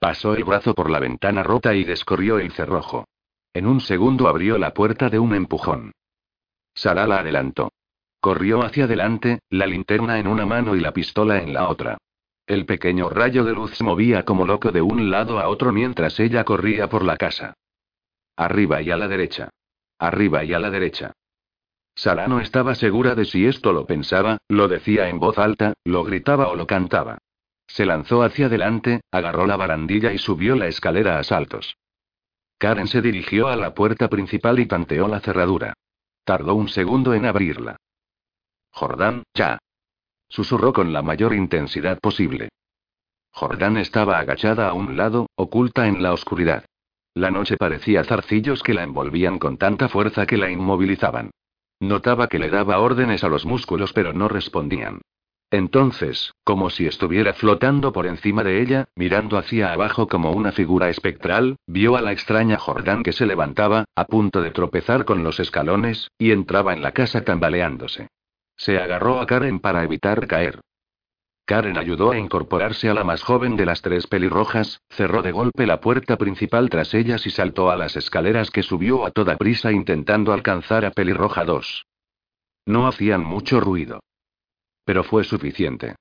Pasó 0.00 0.34
el 0.34 0.44
brazo 0.44 0.74
por 0.74 0.90
la 0.90 1.00
ventana 1.00 1.42
rota 1.42 1.74
y 1.74 1.84
descorrió 1.84 2.38
el 2.38 2.52
cerrojo. 2.52 3.04
En 3.52 3.66
un 3.66 3.80
segundo 3.80 4.28
abrió 4.28 4.58
la 4.58 4.74
puerta 4.74 5.08
de 5.08 5.18
un 5.18 5.34
empujón. 5.34 5.92
Sara 6.74 7.06
la 7.06 7.18
adelantó. 7.20 7.72
Corrió 8.20 8.64
hacia 8.64 8.84
adelante, 8.84 9.40
la 9.48 9.66
linterna 9.66 10.18
en 10.18 10.26
una 10.26 10.44
mano 10.44 10.74
y 10.74 10.80
la 10.80 10.92
pistola 10.92 11.40
en 11.40 11.52
la 11.52 11.68
otra. 11.68 11.98
El 12.46 12.66
pequeño 12.66 13.10
rayo 13.10 13.44
de 13.44 13.52
luz 13.52 13.80
movía 13.82 14.24
como 14.24 14.46
loco 14.46 14.72
de 14.72 14.82
un 14.82 15.10
lado 15.10 15.38
a 15.38 15.48
otro 15.48 15.72
mientras 15.72 16.18
ella 16.18 16.44
corría 16.44 16.88
por 16.88 17.04
la 17.04 17.16
casa. 17.16 17.54
Arriba 18.36 18.80
y 18.82 18.90
a 18.90 18.96
la 18.96 19.06
derecha. 19.06 19.50
Arriba 19.98 20.44
y 20.44 20.52
a 20.52 20.58
la 20.58 20.70
derecha. 20.70 21.12
Sara 21.98 22.28
no 22.28 22.38
estaba 22.38 22.76
segura 22.76 23.16
de 23.16 23.24
si 23.24 23.44
esto 23.44 23.72
lo 23.72 23.84
pensaba, 23.84 24.38
lo 24.46 24.68
decía 24.68 25.08
en 25.08 25.18
voz 25.18 25.36
alta, 25.36 25.74
lo 25.82 26.04
gritaba 26.04 26.46
o 26.46 26.54
lo 26.54 26.64
cantaba. 26.64 27.18
Se 27.66 27.84
lanzó 27.84 28.22
hacia 28.22 28.46
adelante, 28.46 29.00
agarró 29.10 29.48
la 29.48 29.56
barandilla 29.56 30.12
y 30.12 30.18
subió 30.18 30.54
la 30.54 30.68
escalera 30.68 31.18
a 31.18 31.24
saltos. 31.24 31.76
Karen 32.56 32.86
se 32.86 33.02
dirigió 33.02 33.48
a 33.48 33.56
la 33.56 33.74
puerta 33.74 34.06
principal 34.08 34.60
y 34.60 34.66
tanteó 34.66 35.08
la 35.08 35.18
cerradura. 35.18 35.74
Tardó 36.22 36.54
un 36.54 36.68
segundo 36.68 37.14
en 37.14 37.26
abrirla. 37.26 37.78
Jordán, 38.70 39.24
ya. 39.34 39.58
Susurró 40.28 40.72
con 40.72 40.92
la 40.92 41.02
mayor 41.02 41.34
intensidad 41.34 41.98
posible. 41.98 42.50
Jordán 43.32 43.76
estaba 43.76 44.20
agachada 44.20 44.68
a 44.68 44.72
un 44.72 44.96
lado, 44.96 45.26
oculta 45.34 45.88
en 45.88 46.00
la 46.00 46.12
oscuridad. 46.12 46.64
La 47.14 47.32
noche 47.32 47.56
parecía 47.56 48.04
zarcillos 48.04 48.62
que 48.62 48.74
la 48.74 48.84
envolvían 48.84 49.40
con 49.40 49.58
tanta 49.58 49.88
fuerza 49.88 50.26
que 50.26 50.36
la 50.36 50.48
inmovilizaban. 50.48 51.32
Notaba 51.80 52.28
que 52.28 52.38
le 52.38 52.50
daba 52.50 52.78
órdenes 52.78 53.24
a 53.24 53.28
los 53.28 53.46
músculos 53.46 53.92
pero 53.92 54.12
no 54.12 54.28
respondían. 54.28 55.00
Entonces, 55.50 56.34
como 56.44 56.68
si 56.68 56.86
estuviera 56.86 57.32
flotando 57.32 57.92
por 57.92 58.06
encima 58.06 58.44
de 58.44 58.60
ella, 58.60 58.88
mirando 58.94 59.38
hacia 59.38 59.72
abajo 59.72 60.06
como 60.06 60.32
una 60.32 60.52
figura 60.52 60.90
espectral, 60.90 61.56
vio 61.66 61.96
a 61.96 62.02
la 62.02 62.12
extraña 62.12 62.58
Jordán 62.58 63.02
que 63.02 63.12
se 63.12 63.24
levantaba, 63.24 63.86
a 63.94 64.04
punto 64.04 64.42
de 64.42 64.50
tropezar 64.50 65.06
con 65.06 65.24
los 65.24 65.40
escalones, 65.40 66.10
y 66.18 66.32
entraba 66.32 66.74
en 66.74 66.82
la 66.82 66.92
casa 66.92 67.24
tambaleándose. 67.24 68.08
Se 68.56 68.78
agarró 68.78 69.20
a 69.20 69.26
Karen 69.26 69.60
para 69.60 69.84
evitar 69.84 70.26
caer. 70.26 70.60
Karen 71.48 71.78
ayudó 71.78 72.10
a 72.10 72.18
incorporarse 72.18 72.90
a 72.90 72.94
la 72.94 73.04
más 73.04 73.22
joven 73.22 73.56
de 73.56 73.64
las 73.64 73.80
tres 73.80 74.06
pelirrojas, 74.06 74.82
cerró 74.90 75.22
de 75.22 75.32
golpe 75.32 75.66
la 75.66 75.80
puerta 75.80 76.18
principal 76.18 76.68
tras 76.68 76.92
ellas 76.92 77.26
y 77.26 77.30
saltó 77.30 77.70
a 77.70 77.76
las 77.76 77.96
escaleras 77.96 78.50
que 78.50 78.62
subió 78.62 79.06
a 79.06 79.12
toda 79.12 79.38
prisa 79.38 79.72
intentando 79.72 80.34
alcanzar 80.34 80.84
a 80.84 80.90
pelirroja 80.90 81.46
2. 81.46 81.86
No 82.66 82.86
hacían 82.86 83.24
mucho 83.24 83.60
ruido. 83.60 84.00
Pero 84.84 85.04
fue 85.04 85.24
suficiente. 85.24 85.94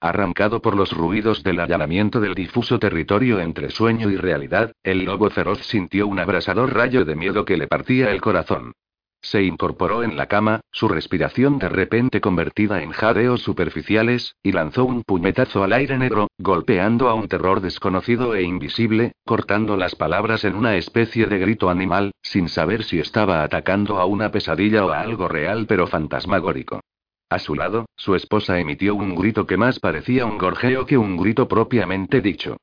Arrancado 0.00 0.62
por 0.62 0.76
los 0.76 0.92
ruidos 0.92 1.42
del 1.42 1.58
allanamiento 1.58 2.20
del 2.20 2.34
difuso 2.34 2.78
territorio 2.78 3.40
entre 3.40 3.70
sueño 3.70 4.08
y 4.08 4.16
realidad, 4.16 4.70
el 4.84 5.04
lobo 5.04 5.30
feroz 5.30 5.66
sintió 5.66 6.06
un 6.06 6.20
abrasador 6.20 6.72
rayo 6.72 7.04
de 7.04 7.16
miedo 7.16 7.44
que 7.44 7.56
le 7.56 7.66
partía 7.66 8.12
el 8.12 8.20
corazón. 8.20 8.74
Se 9.22 9.42
incorporó 9.42 10.02
en 10.02 10.16
la 10.16 10.26
cama, 10.26 10.60
su 10.72 10.88
respiración 10.88 11.58
de 11.58 11.68
repente 11.68 12.20
convertida 12.20 12.82
en 12.82 12.90
jadeos 12.90 13.42
superficiales, 13.42 14.34
y 14.42 14.52
lanzó 14.52 14.84
un 14.84 15.02
puñetazo 15.02 15.62
al 15.62 15.74
aire 15.74 15.98
negro, 15.98 16.28
golpeando 16.38 17.08
a 17.08 17.14
un 17.14 17.28
terror 17.28 17.60
desconocido 17.60 18.34
e 18.34 18.42
invisible, 18.42 19.12
cortando 19.26 19.76
las 19.76 19.94
palabras 19.94 20.44
en 20.44 20.54
una 20.54 20.76
especie 20.76 21.26
de 21.26 21.38
grito 21.38 21.68
animal, 21.68 22.12
sin 22.22 22.48
saber 22.48 22.82
si 22.82 22.98
estaba 22.98 23.42
atacando 23.42 23.98
a 23.98 24.06
una 24.06 24.30
pesadilla 24.30 24.86
o 24.86 24.90
a 24.90 25.00
algo 25.00 25.28
real 25.28 25.66
pero 25.66 25.86
fantasmagórico. 25.86 26.80
A 27.28 27.38
su 27.38 27.54
lado, 27.54 27.86
su 27.96 28.14
esposa 28.14 28.58
emitió 28.58 28.94
un 28.94 29.14
grito 29.14 29.46
que 29.46 29.56
más 29.56 29.78
parecía 29.78 30.24
un 30.24 30.38
gorjeo 30.38 30.86
que 30.86 30.98
un 30.98 31.16
grito 31.16 31.46
propiamente 31.46 32.20
dicho. 32.20 32.56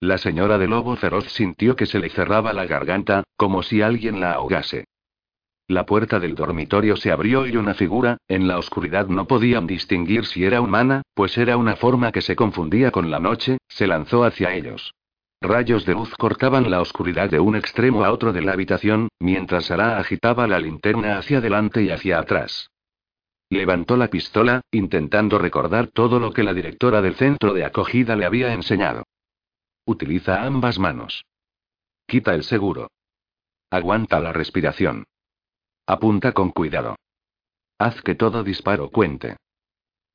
La 0.00 0.18
señora 0.18 0.58
de 0.58 0.68
lobo 0.68 0.96
feroz 0.96 1.26
sintió 1.30 1.76
que 1.76 1.86
se 1.86 1.98
le 1.98 2.08
cerraba 2.08 2.52
la 2.52 2.66
garganta, 2.66 3.24
como 3.36 3.62
si 3.62 3.82
alguien 3.82 4.20
la 4.20 4.32
ahogase. 4.32 4.84
La 5.66 5.86
puerta 5.86 6.20
del 6.20 6.34
dormitorio 6.34 6.94
se 6.94 7.10
abrió 7.10 7.46
y 7.46 7.56
una 7.56 7.72
figura, 7.72 8.18
en 8.28 8.46
la 8.46 8.58
oscuridad 8.58 9.06
no 9.06 9.26
podían 9.26 9.66
distinguir 9.66 10.26
si 10.26 10.44
era 10.44 10.60
humana, 10.60 11.02
pues 11.14 11.38
era 11.38 11.56
una 11.56 11.74
forma 11.76 12.12
que 12.12 12.20
se 12.20 12.36
confundía 12.36 12.90
con 12.90 13.10
la 13.10 13.18
noche, 13.18 13.56
se 13.66 13.86
lanzó 13.86 14.24
hacia 14.24 14.54
ellos. 14.54 14.94
Rayos 15.40 15.86
de 15.86 15.94
luz 15.94 16.14
cortaban 16.16 16.70
la 16.70 16.82
oscuridad 16.82 17.30
de 17.30 17.40
un 17.40 17.56
extremo 17.56 18.04
a 18.04 18.12
otro 18.12 18.32
de 18.32 18.42
la 18.42 18.52
habitación, 18.52 19.08
mientras 19.18 19.66
Sara 19.66 19.98
agitaba 19.98 20.46
la 20.46 20.58
linterna 20.58 21.18
hacia 21.18 21.38
adelante 21.38 21.82
y 21.82 21.90
hacia 21.90 22.18
atrás. 22.18 22.70
Levantó 23.48 23.96
la 23.96 24.08
pistola, 24.08 24.62
intentando 24.70 25.38
recordar 25.38 25.88
todo 25.88 26.18
lo 26.18 26.32
que 26.32 26.42
la 26.42 26.52
directora 26.52 27.00
del 27.00 27.14
centro 27.14 27.54
de 27.54 27.64
acogida 27.64 28.16
le 28.16 28.26
había 28.26 28.52
enseñado. 28.52 29.04
Utiliza 29.86 30.42
ambas 30.42 30.78
manos. 30.78 31.24
Quita 32.06 32.34
el 32.34 32.42
seguro. 32.42 32.90
Aguanta 33.70 34.20
la 34.20 34.32
respiración. 34.32 35.04
Apunta 35.86 36.32
con 36.32 36.50
cuidado. 36.50 36.96
Haz 37.78 38.00
que 38.00 38.14
todo 38.14 38.42
disparo 38.42 38.90
cuente. 38.90 39.36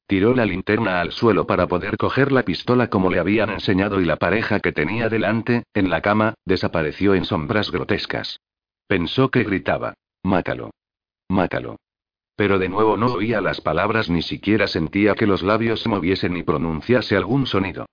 Tiró 0.08 0.34
la 0.34 0.46
linterna 0.46 1.02
al 1.02 1.12
suelo 1.12 1.46
para 1.46 1.68
poder 1.68 1.96
coger 1.96 2.32
la 2.32 2.42
pistola 2.42 2.90
como 2.90 3.12
le 3.12 3.20
habían 3.20 3.52
enseñado 3.52 4.02
y 4.02 4.06
la 4.06 4.16
pareja 4.16 4.60
que 4.60 4.72
tenía 4.72 5.10
delante, 5.10 5.66
en 5.76 5.92
la 5.92 6.02
cama, 6.02 6.34
desapareció 6.46 7.14
en 7.14 7.26
sombras 7.26 7.70
grotescas. 7.70 8.40
Pensó 8.88 9.30
que 9.30 9.44
gritaba. 9.44 9.94
Mátalo. 10.24 10.72
Mátalo. 11.28 11.76
Pero 12.36 12.58
de 12.58 12.70
nuevo 12.70 12.98
no 12.98 13.14
oía 13.14 13.40
las 13.40 13.62
palabras 13.62 14.10
ni 14.10 14.24
siquiera 14.24 14.68
sentía 14.68 15.14
que 15.14 15.28
los 15.28 15.44
labios 15.44 15.82
se 15.82 15.90
moviesen 15.90 16.34
ni 16.34 16.42
pronunciase 16.42 17.16
algún 17.16 17.46
sonido. 17.46 17.86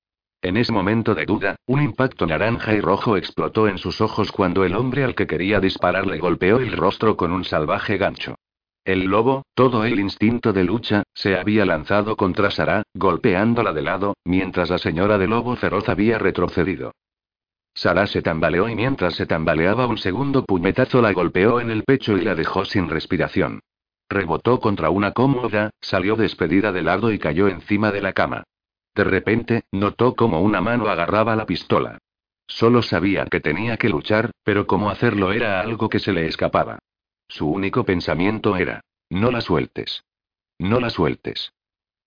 En 0.46 0.56
ese 0.56 0.72
momento 0.72 1.16
de 1.16 1.26
duda, 1.26 1.56
un 1.66 1.82
impacto 1.82 2.24
naranja 2.24 2.72
y 2.72 2.80
rojo 2.80 3.16
explotó 3.16 3.66
en 3.66 3.78
sus 3.78 4.00
ojos 4.00 4.30
cuando 4.30 4.64
el 4.64 4.76
hombre 4.76 5.02
al 5.02 5.16
que 5.16 5.26
quería 5.26 5.58
disparar 5.58 6.06
le 6.06 6.20
golpeó 6.20 6.58
el 6.58 6.70
rostro 6.70 7.16
con 7.16 7.32
un 7.32 7.42
salvaje 7.42 7.96
gancho. 7.96 8.36
El 8.84 9.06
lobo, 9.06 9.42
todo 9.56 9.84
el 9.84 9.98
instinto 9.98 10.52
de 10.52 10.62
lucha, 10.62 11.02
se 11.12 11.36
había 11.36 11.66
lanzado 11.66 12.14
contra 12.14 12.52
Sara, 12.52 12.84
golpeándola 12.94 13.72
de 13.72 13.82
lado, 13.82 14.14
mientras 14.24 14.70
la 14.70 14.78
señora 14.78 15.18
de 15.18 15.26
lobo 15.26 15.56
feroz 15.56 15.88
había 15.88 16.16
retrocedido. 16.16 16.92
Sara 17.74 18.06
se 18.06 18.22
tambaleó 18.22 18.68
y 18.68 18.76
mientras 18.76 19.16
se 19.16 19.26
tambaleaba 19.26 19.88
un 19.88 19.98
segundo 19.98 20.44
puñetazo 20.44 21.02
la 21.02 21.12
golpeó 21.12 21.60
en 21.60 21.72
el 21.72 21.82
pecho 21.82 22.16
y 22.16 22.20
la 22.20 22.36
dejó 22.36 22.64
sin 22.64 22.88
respiración. 22.88 23.62
Rebotó 24.08 24.60
contra 24.60 24.90
una 24.90 25.10
cómoda, 25.10 25.70
salió 25.80 26.14
despedida 26.14 26.70
de 26.70 26.82
lado 26.82 27.10
y 27.10 27.18
cayó 27.18 27.48
encima 27.48 27.90
de 27.90 28.00
la 28.00 28.12
cama. 28.12 28.44
De 28.96 29.04
repente, 29.04 29.64
notó 29.72 30.16
como 30.16 30.40
una 30.40 30.62
mano 30.62 30.88
agarraba 30.88 31.36
la 31.36 31.44
pistola. 31.44 31.98
Solo 32.46 32.80
sabía 32.80 33.26
que 33.26 33.40
tenía 33.40 33.76
que 33.76 33.90
luchar, 33.90 34.30
pero 34.42 34.66
cómo 34.66 34.88
hacerlo 34.88 35.32
era 35.32 35.60
algo 35.60 35.90
que 35.90 35.98
se 35.98 36.12
le 36.12 36.26
escapaba. 36.26 36.78
Su 37.28 37.46
único 37.46 37.84
pensamiento 37.84 38.56
era, 38.56 38.80
no 39.10 39.30
la 39.30 39.42
sueltes. 39.42 40.02
No 40.58 40.80
la 40.80 40.88
sueltes. 40.88 41.52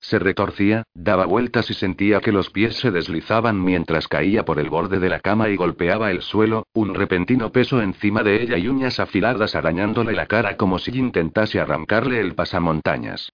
Se 0.02 0.18
retorcía, 0.18 0.82
daba 0.95 1.28
vueltas 1.28 1.70
y 1.70 1.76
sentía 1.76 2.22
que 2.22 2.32
los 2.32 2.49
pies 2.49 2.78
se 2.78 2.90
deslizaban 2.90 3.64
mientras 3.64 4.07
caía 4.07 4.44
por 4.44 4.57
el 4.57 4.72
borde 4.72 4.98
de 4.98 5.10
la 5.10 5.20
cama 5.20 5.49
y 5.49 5.57
golpeaba 5.57 6.10
el 6.10 6.24
suelo, 6.24 6.66
un 6.74 6.95
repentino 6.95 7.52
peso 7.52 7.84
encima 7.84 8.24
de 8.24 8.41
ella 8.41 8.57
y 8.57 8.68
uñas 8.68 8.99
afiladas 8.99 9.53
arañándole 9.53 10.14
la 10.14 10.26
cara 10.26 10.57
como 10.57 10.80
si 10.80 10.98
intentase 10.98 11.60
arrancarle 11.60 12.20
el 12.20 12.34
pasamontañas. 12.34 13.30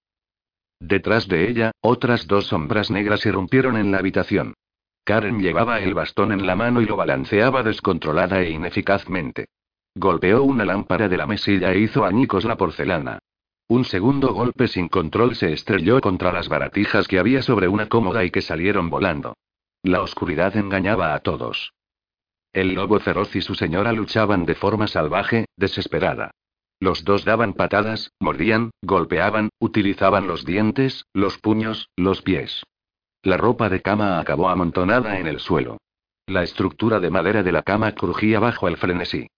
Detrás 0.80 1.26
de 1.28 1.48
ella, 1.48 1.72
otras 1.80 2.26
dos 2.26 2.46
sombras 2.46 2.90
negras 2.90 3.24
irrumpieron 3.26 3.76
en 3.76 3.90
la 3.90 3.98
habitación. 3.98 4.54
Karen 5.04 5.40
llevaba 5.40 5.80
el 5.80 5.94
bastón 5.94 6.32
en 6.32 6.46
la 6.46 6.56
mano 6.56 6.80
y 6.80 6.86
lo 6.86 6.96
balanceaba 6.96 7.62
descontrolada 7.62 8.42
e 8.42 8.50
ineficazmente. 8.50 9.46
Golpeó 9.94 10.42
una 10.42 10.64
lámpara 10.64 11.08
de 11.08 11.16
la 11.16 11.26
mesilla 11.26 11.72
e 11.72 11.78
hizo 11.78 12.04
añicos 12.04 12.44
la 12.44 12.56
porcelana. 12.56 13.20
Un 13.68 13.84
segundo 13.84 14.34
golpe 14.34 14.68
sin 14.68 14.88
control 14.88 15.34
se 15.34 15.52
estrelló 15.52 16.00
contra 16.00 16.32
las 16.32 16.48
baratijas 16.48 17.08
que 17.08 17.18
había 17.18 17.42
sobre 17.42 17.68
una 17.68 17.88
cómoda 17.88 18.24
y 18.24 18.30
que 18.30 18.42
salieron 18.42 18.90
volando. 18.90 19.36
La 19.82 20.02
oscuridad 20.02 20.56
engañaba 20.56 21.14
a 21.14 21.20
todos. 21.20 21.72
El 22.52 22.74
lobo 22.74 23.00
feroz 23.00 23.34
y 23.34 23.40
su 23.42 23.54
señora 23.54 23.92
luchaban 23.92 24.44
de 24.44 24.54
forma 24.54 24.86
salvaje, 24.86 25.46
desesperada. 25.56 26.30
Los 26.78 27.04
dos 27.04 27.24
daban 27.24 27.54
patadas, 27.54 28.12
mordían, 28.20 28.70
golpeaban, 28.82 29.48
utilizaban 29.58 30.26
los 30.26 30.44
dientes, 30.44 31.06
los 31.14 31.38
puños, 31.38 31.88
los 31.96 32.22
pies. 32.22 32.62
La 33.22 33.36
ropa 33.36 33.68
de 33.68 33.80
cama 33.80 34.20
acabó 34.20 34.50
amontonada 34.50 35.18
en 35.18 35.26
el 35.26 35.40
suelo. 35.40 35.78
La 36.26 36.42
estructura 36.42 37.00
de 37.00 37.10
madera 37.10 37.42
de 37.42 37.52
la 37.52 37.62
cama 37.62 37.92
crujía 37.92 38.40
bajo 38.40 38.68
el 38.68 38.76
frenesí. 38.76 39.28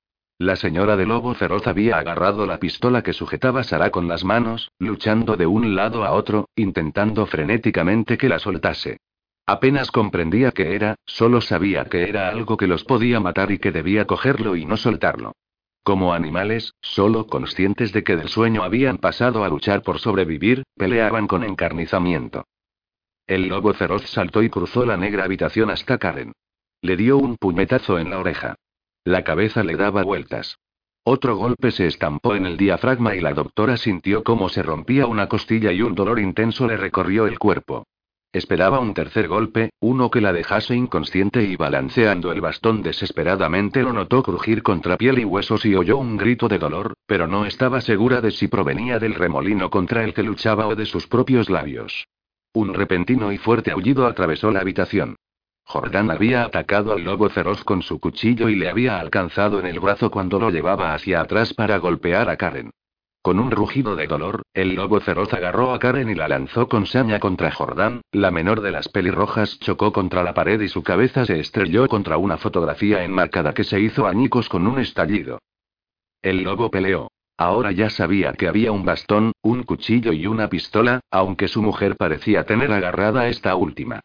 La 0.41 0.57
señora 0.57 0.97
de 0.97 1.05
lobo 1.05 1.35
feroz 1.35 1.67
había 1.67 1.99
agarrado 1.99 2.47
la 2.47 2.59
pistola 2.59 3.03
que 3.03 3.13
sujetaba 3.13 3.65
Sara 3.65 3.91
con 3.91 4.09
las 4.09 4.25
manos, 4.25 4.71
luchando 4.79 5.37
de 5.37 5.47
un 5.47 5.75
lado 5.75 6.05
a 6.05 6.13
otro, 6.13 6.49
intentando 6.55 7.27
frenéticamente 7.27 8.17
que 8.17 8.29
la 8.29 8.39
soltase. 8.39 8.99
Apenas 9.47 9.91
comprendía 9.91 10.53
qué 10.53 10.75
era, 10.75 10.97
solo 11.07 11.41
sabía 11.41 11.87
que 11.87 12.09
era 12.09 12.29
algo 12.29 12.57
que 12.57 12.67
los 12.67 12.85
podía 12.85 13.19
matar 13.19 13.51
y 13.51 13.59
que 13.59 13.73
debía 13.73 14.07
cogerlo 14.07 14.55
y 14.57 14.65
no 14.65 14.77
soltarlo. 14.77 15.33
Como 15.89 16.13
animales, 16.13 16.75
solo 16.83 17.27
conscientes 17.29 17.95
de 17.95 18.05
que 18.05 18.15
del 18.15 18.29
sueño 18.29 18.63
habían 18.63 18.99
pasado 18.99 19.43
a 19.43 19.49
luchar 19.49 19.81
por 19.81 20.01
sobrevivir, 20.01 20.65
peleaban 20.77 21.27
con 21.27 21.45
encarnizamiento. 21.45 22.45
El 23.27 23.49
lobo 23.49 23.73
feroz 23.73 24.03
saltó 24.03 24.43
y 24.43 24.51
cruzó 24.51 24.85
la 24.85 24.99
negra 24.99 25.25
habitación 25.25 25.71
hasta 25.71 25.97
Karen. 25.97 26.35
Le 26.83 26.99
dio 26.99 27.17
un 27.17 27.39
puñetazo 27.39 27.99
en 27.99 28.11
la 28.11 28.19
oreja. 28.19 28.57
La 29.03 29.25
cabeza 29.25 29.65
le 29.65 29.77
daba 29.77 30.03
vueltas. 30.03 30.59
Otro 31.05 31.37
golpe 31.37 31.71
se 31.71 31.87
estampó 31.87 32.35
en 32.35 32.45
el 32.45 32.59
diafragma 32.59 33.17
y 33.17 33.23
la 33.23 33.33
doctora 33.33 33.79
sintió 33.79 34.23
cómo 34.25 34.51
se 34.51 34.63
rompía 34.63 35.07
una 35.07 35.27
costilla 35.27 35.73
y 35.73 35.81
un 35.81 35.95
dolor 35.95 36.21
intenso 36.21 36.67
le 36.67 36.77
recorrió 36.77 37.27
el 37.27 37.39
cuerpo. 37.39 37.87
Esperaba 38.31 38.79
un 38.79 38.93
tercer 38.93 39.27
golpe, 39.27 39.71
uno 39.81 40.11
que 40.11 40.21
la 40.21 40.35
dejase 40.35 40.75
inconsciente 40.75 41.45
y 41.45 41.57
balanceando 41.57 42.31
el 42.31 42.43
bastón 42.43 42.83
desesperadamente 42.83 43.83
lo 43.83 43.95
notó 43.95 44.23
crujir 44.23 44.63
contra 44.63 44.99
piel 44.99 45.19
y 45.19 45.25
huesos 45.25 45.65
y 45.65 45.75
oyó 45.75 45.97
un 45.97 46.19
grito 46.19 46.47
de 46.47 46.59
dolor, 46.59 46.93
pero 47.07 47.27
no 47.27 47.47
estaba 47.47 47.81
segura 47.81 48.21
de 48.21 48.31
si 48.31 48.49
provenía 48.49 48.99
del 48.99 49.15
remolino 49.15 49.71
contra 49.71 50.05
el 50.05 50.13
que 50.13 50.23
luchaba 50.23 50.67
o 50.67 50.77
de 50.77 50.85
sus 50.85 51.07
propios 51.07 51.49
labios. 51.49 52.07
Un 52.53 52.75
repentino 52.75 53.33
y 53.33 53.39
fuerte 53.39 53.71
aullido 53.71 54.07
atravesó 54.07 54.51
la 54.51 54.61
habitación. 54.61 55.17
Jordán 55.65 56.11
había 56.11 56.45
atacado 56.45 56.93
al 56.93 57.05
lobo 57.05 57.31
feroz 57.31 57.65
con 57.65 57.81
su 57.81 57.99
cuchillo 57.99 58.51
y 58.51 58.57
le 58.57 58.69
había 58.69 59.01
alcanzado 59.01 59.59
en 59.59 59.67
el 59.67 59.81
brazo 59.81 60.11
cuando 60.11 60.39
lo 60.39 60.51
llevaba 60.51 60.93
hacia 60.93 61.23
atrás 61.23 61.55
para 61.55 61.79
golpear 61.79 62.29
a 62.29 62.37
Karen. 62.37 62.71
Con 63.29 63.41
un 63.41 63.51
rugido 63.51 63.95
de 63.95 64.07
dolor, 64.07 64.41
el 64.55 64.75
lobo 64.75 65.01
feroz 65.01 65.35
agarró 65.35 65.75
a 65.75 65.79
Karen 65.79 66.09
y 66.09 66.15
la 66.15 66.29
lanzó 66.29 66.67
con 66.67 66.87
saña 66.87 67.21
contra 67.21 67.51
Jordán, 67.51 68.01
la 68.11 68.31
menor 68.31 68.63
de 68.63 68.71
las 68.71 68.89
pelirrojas 68.89 69.59
chocó 69.61 69.93
contra 69.93 70.23
la 70.23 70.33
pared 70.33 70.59
y 70.63 70.69
su 70.69 70.83
cabeza 70.83 71.27
se 71.27 71.39
estrelló 71.39 71.89
contra 71.89 72.17
una 72.17 72.39
fotografía 72.39 73.05
enmarcada 73.05 73.53
que 73.53 73.65
se 73.65 73.81
hizo 73.81 74.07
añicos 74.07 74.49
con 74.49 74.67
un 74.67 74.79
estallido. 74.79 75.41
El 76.23 76.43
lobo 76.43 76.71
peleó. 76.71 77.11
Ahora 77.37 77.71
ya 77.71 77.91
sabía 77.91 78.33
que 78.33 78.49
había 78.49 78.73
un 78.73 78.87
bastón, 78.87 79.33
un 79.43 79.63
cuchillo 79.63 80.15
y 80.15 80.27
una 80.27 80.49
pistola, 80.49 81.01
aunque 81.11 81.49
su 81.49 81.61
mujer 81.61 81.97
parecía 81.97 82.45
tener 82.45 82.73
agarrada 82.73 83.29
esta 83.29 83.55
última. 83.57 84.01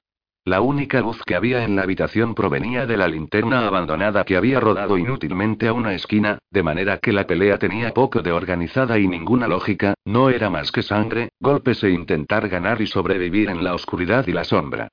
La 0.45 0.59
única 0.59 0.99
luz 0.99 1.21
que 1.25 1.35
había 1.35 1.63
en 1.63 1.77
la 1.77 1.83
habitación 1.83 2.35
provenía 2.35 2.85
de 2.85 2.97
la 2.97 3.07
linterna 3.07 3.65
abandonada 3.65 4.25
que 4.25 4.35
había 4.35 4.59
rodado 4.59 4.97
inútilmente 4.97 5.69
a 5.69 5.73
una 5.73 5.93
esquina, 5.93 6.39
de 6.51 6.63
manera 6.63 6.97
que 6.97 7.13
la 7.13 7.25
pelea 7.25 7.57
tenía 7.57 7.93
poco 7.93 8.21
de 8.21 8.33
organizada 8.33 8.99
y 8.99 9.07
ninguna 9.07 9.47
lógica, 9.47 9.93
no 10.03 10.29
era 10.29 10.49
más 10.49 10.73
que 10.73 10.83
sangre, 10.83 11.29
golpes 11.39 11.81
e 11.85 11.91
intentar 11.91 12.49
ganar 12.49 12.81
y 12.81 12.87
sobrevivir 12.87 13.49
en 13.49 13.63
la 13.63 13.73
oscuridad 13.73 14.27
y 14.27 14.33
la 14.33 14.43
sombra. 14.43 14.89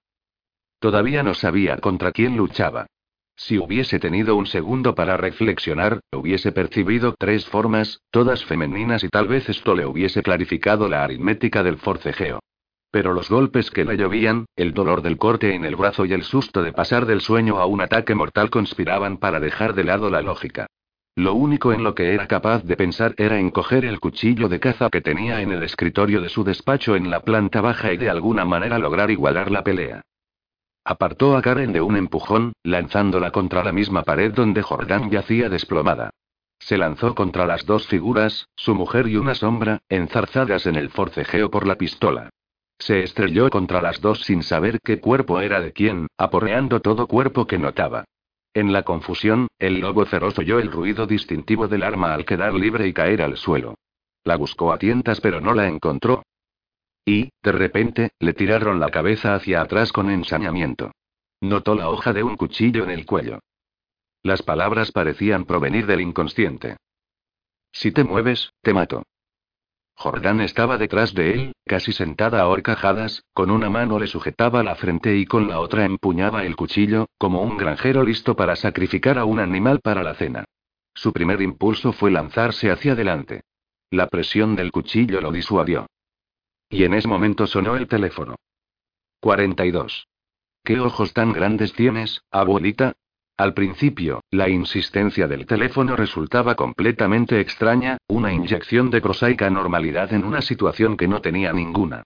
Todavía 0.78 1.24
no 1.24 1.34
sabía 1.34 1.78
contra 1.78 2.12
quién 2.12 2.36
luchaba. 2.36 2.86
Si 3.34 3.58
hubiese 3.58 3.98
tenido 3.98 4.36
un 4.36 4.46
segundo 4.46 4.94
para 4.94 5.16
reflexionar, 5.16 5.98
hubiese 6.12 6.52
percibido 6.52 7.16
tres 7.18 7.44
formas, 7.46 8.00
todas 8.12 8.44
femeninas 8.44 9.02
y 9.02 9.08
tal 9.08 9.26
vez 9.26 9.48
esto 9.48 9.74
le 9.74 9.84
hubiese 9.84 10.22
clarificado 10.22 10.88
la 10.88 11.02
aritmética 11.02 11.64
del 11.64 11.78
forcejeo. 11.78 12.38
Pero 12.90 13.12
los 13.12 13.28
golpes 13.28 13.70
que 13.70 13.84
le 13.84 13.96
llovían, 13.96 14.46
el 14.56 14.74
dolor 14.74 15.02
del 15.02 15.16
corte 15.16 15.54
en 15.54 15.64
el 15.64 15.76
brazo 15.76 16.04
y 16.04 16.12
el 16.12 16.24
susto 16.24 16.62
de 16.62 16.72
pasar 16.72 17.06
del 17.06 17.20
sueño 17.20 17.58
a 17.58 17.66
un 17.66 17.80
ataque 17.80 18.14
mortal 18.14 18.50
conspiraban 18.50 19.18
para 19.18 19.38
dejar 19.38 19.74
de 19.74 19.84
lado 19.84 20.10
la 20.10 20.22
lógica. 20.22 20.66
Lo 21.16 21.34
único 21.34 21.72
en 21.72 21.84
lo 21.84 21.94
que 21.94 22.14
era 22.14 22.26
capaz 22.26 22.64
de 22.64 22.76
pensar 22.76 23.14
era 23.16 23.38
en 23.38 23.50
coger 23.50 23.84
el 23.84 24.00
cuchillo 24.00 24.48
de 24.48 24.58
caza 24.58 24.88
que 24.90 25.00
tenía 25.00 25.40
en 25.40 25.52
el 25.52 25.62
escritorio 25.62 26.20
de 26.20 26.28
su 26.28 26.44
despacho 26.44 26.96
en 26.96 27.10
la 27.10 27.20
planta 27.20 27.60
baja 27.60 27.92
y 27.92 27.96
de 27.96 28.10
alguna 28.10 28.44
manera 28.44 28.78
lograr 28.78 29.10
igualar 29.10 29.50
la 29.50 29.62
pelea. 29.62 30.02
Apartó 30.84 31.36
a 31.36 31.42
Karen 31.42 31.72
de 31.72 31.80
un 31.80 31.96
empujón, 31.96 32.54
lanzándola 32.62 33.30
contra 33.32 33.62
la 33.62 33.72
misma 33.72 34.02
pared 34.02 34.32
donde 34.32 34.62
Jordán 34.62 35.10
yacía 35.10 35.48
desplomada. 35.48 36.10
Se 36.58 36.78
lanzó 36.78 37.14
contra 37.14 37.46
las 37.46 37.66
dos 37.66 37.86
figuras, 37.86 38.48
su 38.56 38.74
mujer 38.74 39.06
y 39.06 39.16
una 39.16 39.34
sombra, 39.34 39.80
enzarzadas 39.88 40.66
en 40.66 40.76
el 40.76 40.90
forcejeo 40.90 41.50
por 41.50 41.66
la 41.66 41.76
pistola. 41.76 42.30
Se 42.80 43.02
estrelló 43.02 43.50
contra 43.50 43.82
las 43.82 44.00
dos 44.00 44.22
sin 44.22 44.42
saber 44.42 44.80
qué 44.82 45.00
cuerpo 45.00 45.40
era 45.40 45.60
de 45.60 45.72
quién, 45.72 46.08
aporreando 46.16 46.80
todo 46.80 47.06
cuerpo 47.06 47.46
que 47.46 47.58
notaba. 47.58 48.06
En 48.54 48.72
la 48.72 48.82
confusión, 48.84 49.48
el 49.58 49.80
lobo 49.80 50.06
feroz 50.06 50.38
oyó 50.38 50.58
el 50.58 50.72
ruido 50.72 51.06
distintivo 51.06 51.68
del 51.68 51.82
arma 51.82 52.14
al 52.14 52.24
quedar 52.24 52.54
libre 52.54 52.88
y 52.88 52.94
caer 52.94 53.20
al 53.20 53.36
suelo. 53.36 53.74
La 54.24 54.36
buscó 54.36 54.72
a 54.72 54.78
tientas 54.78 55.20
pero 55.20 55.42
no 55.42 55.54
la 55.54 55.68
encontró. 55.68 56.24
Y, 57.04 57.30
de 57.42 57.52
repente, 57.52 58.10
le 58.18 58.32
tiraron 58.32 58.80
la 58.80 58.88
cabeza 58.88 59.34
hacia 59.34 59.60
atrás 59.60 59.92
con 59.92 60.10
ensañamiento. 60.10 60.92
Notó 61.42 61.74
la 61.74 61.90
hoja 61.90 62.14
de 62.14 62.22
un 62.22 62.36
cuchillo 62.36 62.82
en 62.84 62.90
el 62.90 63.04
cuello. 63.04 63.40
Las 64.22 64.42
palabras 64.42 64.90
parecían 64.90 65.44
provenir 65.44 65.86
del 65.86 66.00
inconsciente. 66.00 66.76
Si 67.72 67.92
te 67.92 68.04
mueves, 68.04 68.52
te 68.62 68.72
mato. 68.72 69.04
Jordán 70.00 70.40
estaba 70.40 70.78
detrás 70.78 71.12
de 71.12 71.34
él, 71.34 71.52
casi 71.66 71.92
sentada 71.92 72.40
a 72.40 72.48
horcajadas, 72.48 73.22
con 73.34 73.50
una 73.50 73.68
mano 73.68 73.98
le 73.98 74.06
sujetaba 74.06 74.62
la 74.62 74.74
frente 74.74 75.14
y 75.18 75.26
con 75.26 75.46
la 75.46 75.60
otra 75.60 75.84
empuñaba 75.84 76.46
el 76.46 76.56
cuchillo, 76.56 77.10
como 77.18 77.42
un 77.42 77.58
granjero 77.58 78.02
listo 78.02 78.34
para 78.34 78.56
sacrificar 78.56 79.18
a 79.18 79.26
un 79.26 79.40
animal 79.40 79.80
para 79.80 80.02
la 80.02 80.14
cena. 80.14 80.46
Su 80.94 81.12
primer 81.12 81.42
impulso 81.42 81.92
fue 81.92 82.10
lanzarse 82.10 82.70
hacia 82.70 82.92
adelante. 82.92 83.42
La 83.90 84.08
presión 84.08 84.56
del 84.56 84.72
cuchillo 84.72 85.20
lo 85.20 85.32
disuadió. 85.32 85.86
Y 86.70 86.84
en 86.84 86.94
ese 86.94 87.06
momento 87.06 87.46
sonó 87.46 87.76
el 87.76 87.86
teléfono. 87.86 88.36
42. 89.20 90.08
¿Qué 90.64 90.80
ojos 90.80 91.12
tan 91.12 91.34
grandes 91.34 91.74
tienes, 91.74 92.22
abuelita? 92.30 92.94
Al 93.40 93.54
principio, 93.54 94.20
la 94.30 94.50
insistencia 94.50 95.26
del 95.26 95.46
teléfono 95.46 95.96
resultaba 95.96 96.56
completamente 96.56 97.40
extraña, 97.40 97.96
una 98.06 98.34
inyección 98.34 98.90
de 98.90 99.00
prosaica 99.00 99.48
normalidad 99.48 100.12
en 100.12 100.24
una 100.24 100.42
situación 100.42 100.98
que 100.98 101.08
no 101.08 101.22
tenía 101.22 101.50
ninguna. 101.54 102.02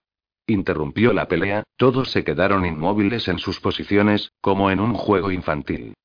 Interrumpió 0.47 1.11
la 1.11 1.27
pelea, 1.27 1.65
todos 1.75 2.09
se 2.11 2.23
quedaron 2.23 2.65
inmóviles 2.65 3.27
en 3.27 3.37
sus 3.39 3.59
posiciones, 3.59 4.31
como 4.39 4.71
en 4.71 4.79
un 4.79 4.93
juego 4.93 5.29
infantil. 5.29 5.95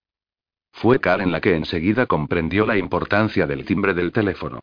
Fue 0.72 0.98
Karen 0.98 1.30
la 1.30 1.40
que 1.40 1.54
enseguida 1.54 2.06
comprendió 2.06 2.66
la 2.66 2.76
importancia 2.76 3.46
del 3.46 3.64
timbre 3.64 3.94
del 3.94 4.10
teléfono. 4.10 4.58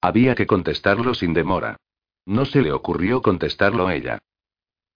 Había 0.00 0.36
que 0.36 0.46
contestarlo 0.46 1.14
sin 1.14 1.34
demora. 1.34 1.78
No 2.26 2.44
se 2.44 2.62
le 2.62 2.70
ocurrió 2.70 3.22
contestarlo 3.22 3.90
ella. 3.90 4.20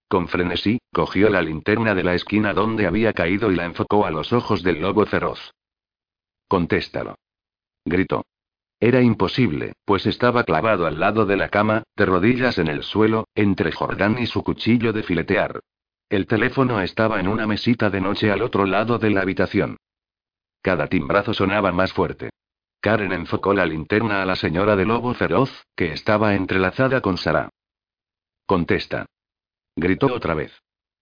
Con 0.07 0.27
frenesí, 0.27 0.79
cogió 0.93 1.29
la 1.29 1.41
linterna 1.41 1.93
de 1.93 2.03
la 2.03 2.15
esquina 2.15 2.53
donde 2.53 2.87
había 2.87 3.13
caído 3.13 3.51
y 3.51 3.55
la 3.55 3.65
enfocó 3.65 4.05
a 4.05 4.11
los 4.11 4.31
ojos 4.31 4.63
del 4.63 4.81
lobo 4.81 5.05
feroz. 5.05 5.51
Contéstalo. 6.47 7.15
Gritó. 7.83 8.23
Era 8.79 9.01
imposible, 9.01 9.73
pues 9.85 10.05
estaba 10.05 10.43
clavado 10.43 10.85
al 10.85 10.99
lado 10.99 11.25
de 11.25 11.35
la 11.35 11.49
cama, 11.49 11.83
de 11.95 12.05
rodillas 12.05 12.57
en 12.57 12.67
el 12.67 12.83
suelo, 12.83 13.27
entre 13.35 13.71
Jordán 13.71 14.17
y 14.19 14.27
su 14.27 14.43
cuchillo 14.43 14.93
de 14.93 15.03
filetear. 15.03 15.59
El 16.09 16.25
teléfono 16.27 16.79
estaba 16.81 17.19
en 17.19 17.27
una 17.27 17.47
mesita 17.47 17.89
de 17.89 17.99
noche 17.99 18.31
al 18.31 18.41
otro 18.41 18.65
lado 18.65 18.99
de 18.99 19.09
la 19.09 19.21
habitación. 19.21 19.77
Cada 20.61 20.87
timbrazo 20.87 21.33
sonaba 21.33 21.71
más 21.71 21.91
fuerte. 21.91 22.29
Karen 22.79 23.11
enfocó 23.11 23.53
la 23.53 23.65
linterna 23.65 24.21
a 24.21 24.25
la 24.25 24.35
señora 24.35 24.75
de 24.75 24.85
lobo 24.85 25.13
feroz, 25.13 25.65
que 25.75 25.91
estaba 25.91 26.35
entrelazada 26.35 27.01
con 27.01 27.17
Sara. 27.17 27.49
Contesta. 28.45 29.07
Gritó 29.77 30.07
otra 30.07 30.33
vez. 30.33 30.51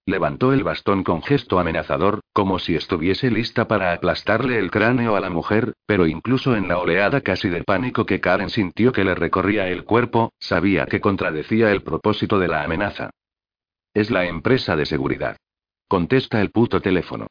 Levantó 0.06 0.52
el 0.52 0.65
bastón 0.65 1.06
con 1.06 1.23
gesto 1.23 1.60
amenazador, 1.60 2.19
como 2.34 2.60
si 2.60 2.76
estuviese 2.76 3.31
lista 3.31 3.69
para 3.69 3.93
aplastarle 3.93 4.60
el 4.60 4.69
cráneo 4.69 5.15
a 5.15 5.22
la 5.22 5.30
mujer, 5.30 5.73
pero 5.88 6.06
incluso 6.07 6.57
en 6.57 6.68
la 6.68 6.77
oleada 6.77 7.22
casi 7.22 7.47
de 7.47 7.64
pánico 7.64 8.06
que 8.06 8.19
Karen 8.19 8.49
sintió 8.49 8.91
que 8.91 9.06
le 9.06 9.15
recorría 9.15 9.69
el 9.69 9.85
cuerpo, 9.85 10.34
sabía 10.39 10.88
que 10.88 10.99
contradecía 10.99 11.72
el 11.72 11.84
propósito 11.84 12.38
de 12.38 12.49
la 12.49 12.64
amenaza. 12.64 13.11
Es 13.93 14.11
la 14.11 14.26
empresa 14.26 14.76
de 14.76 14.85
seguridad. 14.85 15.38
Contesta 15.88 16.41
el 16.41 16.52
puto 16.52 16.81
teléfono. 16.81 17.27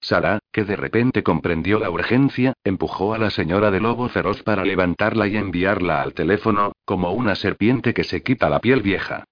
Sara, 0.00 0.40
que 0.50 0.64
de 0.64 0.74
repente 0.74 1.22
comprendió 1.22 1.78
la 1.78 1.90
urgencia, 1.90 2.54
empujó 2.64 3.14
a 3.14 3.18
la 3.18 3.30
señora 3.30 3.70
de 3.70 3.78
lobo 3.78 4.08
feroz 4.08 4.42
para 4.42 4.64
levantarla 4.64 5.28
y 5.28 5.36
enviarla 5.36 6.02
al 6.02 6.12
teléfono, 6.12 6.72
como 6.84 7.12
una 7.12 7.36
serpiente 7.36 7.94
que 7.94 8.02
se 8.02 8.24
quita 8.24 8.50
la 8.50 8.58
piel 8.58 8.82
vieja. 8.82 9.24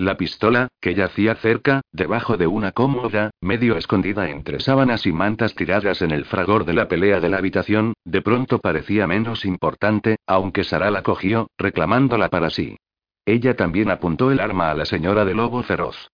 La 0.00 0.16
pistola, 0.16 0.68
que 0.80 0.94
yacía 0.94 1.34
cerca, 1.34 1.82
debajo 1.92 2.38
de 2.38 2.46
una 2.46 2.72
cómoda, 2.72 3.32
medio 3.42 3.76
escondida 3.76 4.30
entre 4.30 4.58
sábanas 4.58 5.04
y 5.04 5.12
mantas 5.12 5.54
tiradas 5.54 6.00
en 6.00 6.10
el 6.10 6.24
fragor 6.24 6.64
de 6.64 6.72
la 6.72 6.88
pelea 6.88 7.20
de 7.20 7.28
la 7.28 7.36
habitación, 7.36 7.92
de 8.06 8.22
pronto 8.22 8.60
parecía 8.60 9.06
menos 9.06 9.44
importante, 9.44 10.16
aunque 10.26 10.64
Sara 10.64 10.90
la 10.90 11.02
cogió, 11.02 11.50
reclamándola 11.58 12.30
para 12.30 12.48
sí. 12.48 12.78
Ella 13.26 13.56
también 13.56 13.90
apuntó 13.90 14.30
el 14.30 14.40
arma 14.40 14.70
a 14.70 14.74
la 14.74 14.86
señora 14.86 15.26
de 15.26 15.34
lobo 15.34 15.62
feroz. 15.62 16.08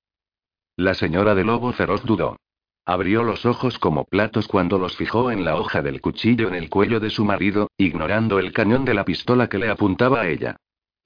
La 0.76 0.94
señora 0.94 1.36
de 1.36 1.44
lobo 1.44 1.72
feroz 1.72 2.02
dudó. 2.04 2.38
Abrió 2.84 3.22
los 3.22 3.46
ojos 3.46 3.78
como 3.78 4.04
platos 4.04 4.48
cuando 4.48 4.78
los 4.78 4.96
fijó 4.96 5.30
en 5.30 5.44
la 5.44 5.54
hoja 5.54 5.80
del 5.80 6.00
cuchillo 6.00 6.48
en 6.48 6.56
el 6.56 6.70
cuello 6.70 6.98
de 6.98 7.10
su 7.10 7.24
marido, 7.24 7.70
ignorando 7.78 8.40
el 8.40 8.52
cañón 8.52 8.84
de 8.84 8.94
la 8.94 9.04
pistola 9.04 9.48
que 9.48 9.58
le 9.58 9.70
apuntaba 9.70 10.22
a 10.22 10.28
ella. 10.28 10.56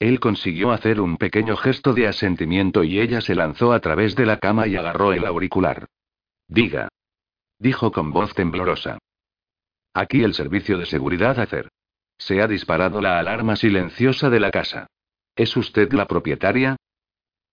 Él 0.01 0.19
consiguió 0.19 0.73
hacer 0.73 0.99
un 0.99 1.19
pequeño 1.19 1.57
gesto 1.59 1.93
de 1.93 2.09
asentimiento 2.09 2.83
y 2.83 2.99
ella 2.99 3.21
se 3.21 3.35
lanzó 3.35 3.75
a 3.75 3.81
través 3.81 4.17
de 4.17 4.25
la 4.25 4.39
cama 4.39 4.67
y 4.67 4.75
agarró 4.75 5.13
el 5.13 5.27
auricular. 5.27 5.89
Diga. 6.49 6.89
Dijo 7.59 7.93
con 7.93 8.11
voz 8.11 8.35
temblorosa. 8.35 8.99
Aquí 9.93 10.25
el 10.25 10.33
servicio 10.33 10.79
de 10.79 10.87
seguridad 10.87 11.39
hacer. 11.39 11.69
Se 12.17 12.41
ha 12.41 12.47
disparado 12.47 13.03
la 13.03 13.19
alarma 13.19 13.57
silenciosa 13.57 14.31
de 14.31 14.41
la 14.41 14.51
casa. 14.51 14.87
¿Es 15.37 15.55
usted 15.57 15.93
la 15.93 16.07
propietaria? 16.07 16.77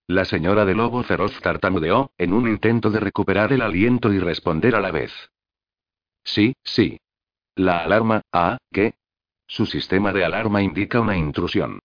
La 0.06 0.24
señora 0.24 0.64
de 0.64 0.74
lobo 0.74 1.02
feroz 1.02 1.38
tartamudeó, 1.42 2.12
en 2.16 2.32
un 2.32 2.48
intento 2.48 2.90
de 2.90 3.00
recuperar 3.00 3.52
el 3.52 3.60
aliento 3.60 4.10
y 4.10 4.20
responder 4.20 4.74
a 4.74 4.80
la 4.80 4.90
vez. 4.90 5.12
Sí, 6.24 6.54
sí. 6.64 6.98
La 7.56 7.84
alarma, 7.84 8.22
ah, 8.32 8.56
¿qué? 8.72 8.94
Su 9.46 9.66
sistema 9.66 10.14
de 10.14 10.24
alarma 10.24 10.62
indica 10.62 11.00
una 11.00 11.16
intrusión. 11.16 11.80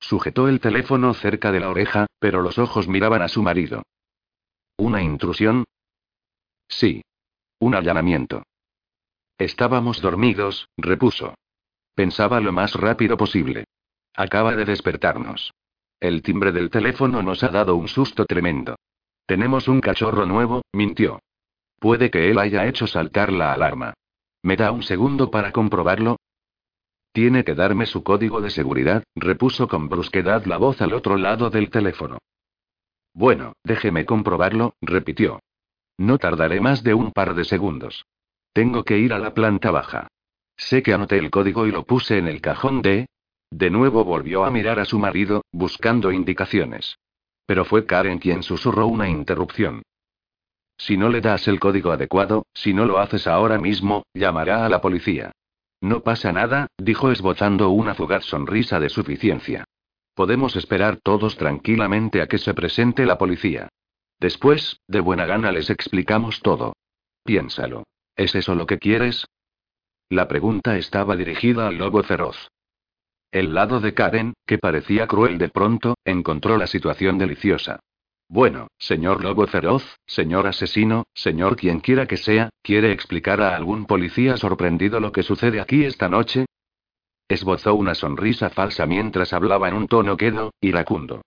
Sujetó 0.00 0.48
el 0.48 0.60
teléfono 0.60 1.14
cerca 1.14 1.52
de 1.52 1.60
la 1.60 1.70
oreja, 1.70 2.06
pero 2.18 2.42
los 2.42 2.58
ojos 2.58 2.88
miraban 2.88 3.22
a 3.22 3.28
su 3.28 3.42
marido. 3.42 3.82
¿Una 4.76 5.02
intrusión? 5.02 5.64
Sí. 6.68 7.02
Un 7.58 7.74
allanamiento. 7.74 8.42
Estábamos 9.38 10.00
dormidos, 10.00 10.68
repuso. 10.76 11.34
Pensaba 11.94 12.40
lo 12.40 12.52
más 12.52 12.74
rápido 12.74 13.16
posible. 13.16 13.64
Acaba 14.14 14.54
de 14.54 14.64
despertarnos. 14.64 15.52
El 16.00 16.22
timbre 16.22 16.52
del 16.52 16.70
teléfono 16.70 17.22
nos 17.22 17.42
ha 17.42 17.48
dado 17.48 17.76
un 17.76 17.88
susto 17.88 18.26
tremendo. 18.26 18.76
Tenemos 19.26 19.66
un 19.68 19.80
cachorro 19.80 20.26
nuevo, 20.26 20.62
mintió. 20.72 21.20
Puede 21.78 22.10
que 22.10 22.30
él 22.30 22.38
haya 22.38 22.66
hecho 22.66 22.86
saltar 22.86 23.32
la 23.32 23.52
alarma. 23.52 23.94
¿Me 24.42 24.56
da 24.56 24.70
un 24.72 24.82
segundo 24.82 25.30
para 25.30 25.52
comprobarlo? 25.52 26.16
Tiene 27.16 27.44
que 27.44 27.54
darme 27.54 27.86
su 27.86 28.04
código 28.04 28.42
de 28.42 28.50
seguridad, 28.50 29.02
repuso 29.14 29.68
con 29.68 29.88
brusquedad 29.88 30.44
la 30.44 30.58
voz 30.58 30.82
al 30.82 30.92
otro 30.92 31.16
lado 31.16 31.48
del 31.48 31.70
teléfono. 31.70 32.18
Bueno, 33.14 33.54
déjeme 33.64 34.04
comprobarlo, 34.04 34.74
repitió. 34.82 35.40
No 35.96 36.18
tardaré 36.18 36.60
más 36.60 36.82
de 36.82 36.92
un 36.92 37.12
par 37.12 37.34
de 37.34 37.44
segundos. 37.44 38.04
Tengo 38.52 38.84
que 38.84 38.98
ir 38.98 39.14
a 39.14 39.18
la 39.18 39.32
planta 39.32 39.70
baja. 39.70 40.08
Sé 40.58 40.82
que 40.82 40.92
anoté 40.92 41.16
el 41.16 41.30
código 41.30 41.66
y 41.66 41.70
lo 41.70 41.86
puse 41.86 42.18
en 42.18 42.28
el 42.28 42.42
cajón 42.42 42.82
de... 42.82 43.06
De 43.50 43.70
nuevo 43.70 44.04
volvió 44.04 44.44
a 44.44 44.50
mirar 44.50 44.78
a 44.78 44.84
su 44.84 44.98
marido, 44.98 45.42
buscando 45.52 46.12
indicaciones. 46.12 46.98
Pero 47.46 47.64
fue 47.64 47.86
Karen 47.86 48.18
quien 48.18 48.42
susurró 48.42 48.88
una 48.88 49.08
interrupción. 49.08 49.80
Si 50.76 50.98
no 50.98 51.08
le 51.08 51.22
das 51.22 51.48
el 51.48 51.60
código 51.60 51.92
adecuado, 51.92 52.44
si 52.52 52.74
no 52.74 52.84
lo 52.84 52.98
haces 52.98 53.26
ahora 53.26 53.58
mismo, 53.58 54.02
llamará 54.12 54.66
a 54.66 54.68
la 54.68 54.82
policía. 54.82 55.32
No 55.80 56.02
pasa 56.02 56.32
nada, 56.32 56.68
dijo 56.78 57.10
esbozando 57.10 57.70
una 57.70 57.94
fugaz 57.94 58.24
sonrisa 58.24 58.80
de 58.80 58.88
suficiencia. 58.88 59.64
Podemos 60.14 60.56
esperar 60.56 60.98
todos 61.02 61.36
tranquilamente 61.36 62.22
a 62.22 62.26
que 62.26 62.38
se 62.38 62.54
presente 62.54 63.04
la 63.04 63.18
policía. 63.18 63.68
Después, 64.18 64.80
de 64.88 65.00
buena 65.00 65.26
gana 65.26 65.52
les 65.52 65.68
explicamos 65.68 66.40
todo. 66.40 66.74
Piénsalo. 67.24 67.84
¿Es 68.16 68.34
eso 68.34 68.54
lo 68.54 68.66
que 68.66 68.78
quieres? 68.78 69.26
La 70.08 70.26
pregunta 70.26 70.78
estaba 70.78 71.16
dirigida 71.16 71.68
al 71.68 71.76
lobo 71.76 72.02
feroz. 72.02 72.48
El 73.30 73.52
lado 73.52 73.80
de 73.80 73.92
Karen, 73.92 74.32
que 74.46 74.56
parecía 74.56 75.06
cruel 75.06 75.36
de 75.36 75.48
pronto, 75.48 75.96
encontró 76.04 76.56
la 76.56 76.66
situación 76.66 77.18
deliciosa. 77.18 77.80
Bueno, 78.28 78.68
señor 78.78 79.22
lobo 79.22 79.46
feroz, 79.46 79.98
señor 80.06 80.46
asesino, 80.48 81.04
señor 81.14 81.56
quien 81.56 81.80
quiera 81.80 82.06
que 82.06 82.16
sea, 82.16 82.50
¿quiere 82.62 82.90
explicar 82.90 83.40
a 83.40 83.54
algún 83.54 83.86
policía 83.86 84.36
sorprendido 84.36 84.98
lo 84.98 85.12
que 85.12 85.22
sucede 85.22 85.60
aquí 85.60 85.84
esta 85.84 86.08
noche? 86.08 86.46
Esbozó 87.28 87.74
una 87.74 87.94
sonrisa 87.94 88.50
falsa 88.50 88.86
mientras 88.86 89.32
hablaba 89.32 89.68
en 89.68 89.74
un 89.74 89.86
tono 89.86 90.16
quedo, 90.16 90.52
iracundo. 90.60 91.22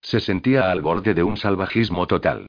Se 0.00 0.20
sentía 0.20 0.70
al 0.70 0.80
borde 0.80 1.12
de 1.12 1.22
un 1.22 1.36
salvajismo 1.36 2.06
total. 2.06 2.46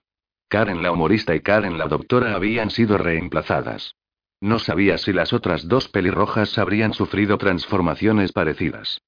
Karen 0.48 0.82
la 0.82 0.92
humorista 0.92 1.36
y 1.36 1.42
Karen 1.42 1.78
la 1.78 1.88
doctora 1.88 2.36
habían 2.36 2.72
sido 2.72 2.98
reemplazadas. 2.98 3.96
No 4.42 4.60
sabía 4.60 4.98
si 4.98 5.12
las 5.12 5.34
otras 5.34 5.68
dos 5.68 5.90
pelirrojas 5.90 6.58
habrían 6.58 6.94
sufrido 6.94 7.38
transformaciones 7.38 8.32
parecidas. 8.32 9.02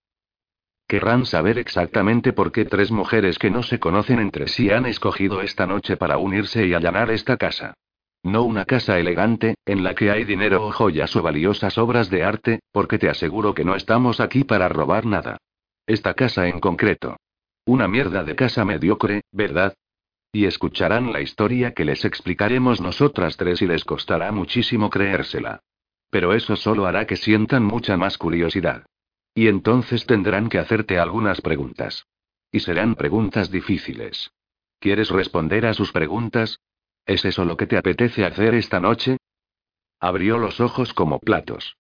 Querrán 0.92 1.26
saber 1.26 1.58
exactamente 1.58 2.34
por 2.34 2.52
qué 2.52 2.66
tres 2.66 2.92
mujeres 2.92 3.40
que 3.40 3.50
no 3.50 3.64
se 3.64 3.80
conocen 3.80 4.20
entre 4.20 4.50
sí 4.50 4.72
han 4.72 4.86
escogido 4.86 5.40
esta 5.42 5.66
noche 5.66 5.96
para 5.96 6.18
unirse 6.18 6.68
y 6.68 6.74
allanar 6.74 7.12
esta 7.12 7.38
casa. 7.38 7.76
No 8.24 8.44
una 8.44 8.66
casa 8.66 9.00
elegante, 9.00 9.56
en 9.66 9.86
la 9.86 9.96
que 9.96 10.12
hay 10.12 10.26
dinero 10.26 10.68
o 10.68 10.72
joyas 10.74 11.16
o 11.16 11.22
valiosas 11.22 11.78
obras 11.78 12.10
de 12.10 12.26
arte, 12.26 12.60
porque 12.74 13.00
te 13.00 13.08
aseguro 13.08 13.54
que 13.54 13.64
no 13.64 13.76
estamos 13.76 14.20
aquí 14.20 14.44
para 14.44 14.68
robar 14.68 15.06
nada. 15.06 15.38
Esta 15.88 16.14
casa 16.14 16.50
en 16.50 16.60
concreto. 16.60 17.16
Una 17.64 17.88
mierda 17.88 18.26
de 18.26 18.36
casa 18.36 18.66
mediocre, 18.66 19.22
¿verdad? 19.32 19.74
Y 20.34 20.44
escucharán 20.44 21.14
la 21.14 21.22
historia 21.22 21.72
que 21.72 21.86
les 21.86 22.04
explicaremos 22.04 22.82
nosotras 22.82 23.38
tres 23.38 23.62
y 23.62 23.66
les 23.66 23.86
costará 23.86 24.34
muchísimo 24.34 24.90
creérsela. 24.90 25.62
Pero 26.10 26.34
eso 26.34 26.58
solo 26.58 26.86
hará 26.86 27.08
que 27.08 27.16
sientan 27.16 27.64
mucha 27.64 27.96
más 27.96 28.18
curiosidad. 28.18 28.84
Y 29.34 29.48
entonces 29.48 30.06
tendrán 30.06 30.50
que 30.50 30.60
hacerte 30.60 31.00
algunas 31.00 31.42
preguntas. 31.42 32.06
Y 32.52 32.60
serán 32.60 32.96
preguntas 32.96 33.50
difíciles. 33.50 34.32
¿Quieres 34.80 35.10
responder 35.10 35.66
a 35.66 35.74
sus 35.74 35.92
preguntas? 35.92 36.60
¿Es 37.06 37.24
eso 37.26 37.46
lo 37.46 37.56
que 37.58 37.68
te 37.68 37.78
apetece 37.78 38.26
hacer 38.26 38.56
esta 38.56 38.80
noche? 38.80 39.18
Abrió 40.00 40.38
los 40.38 40.60
ojos 40.60 40.94
como 40.94 41.20
platos. 41.20 41.78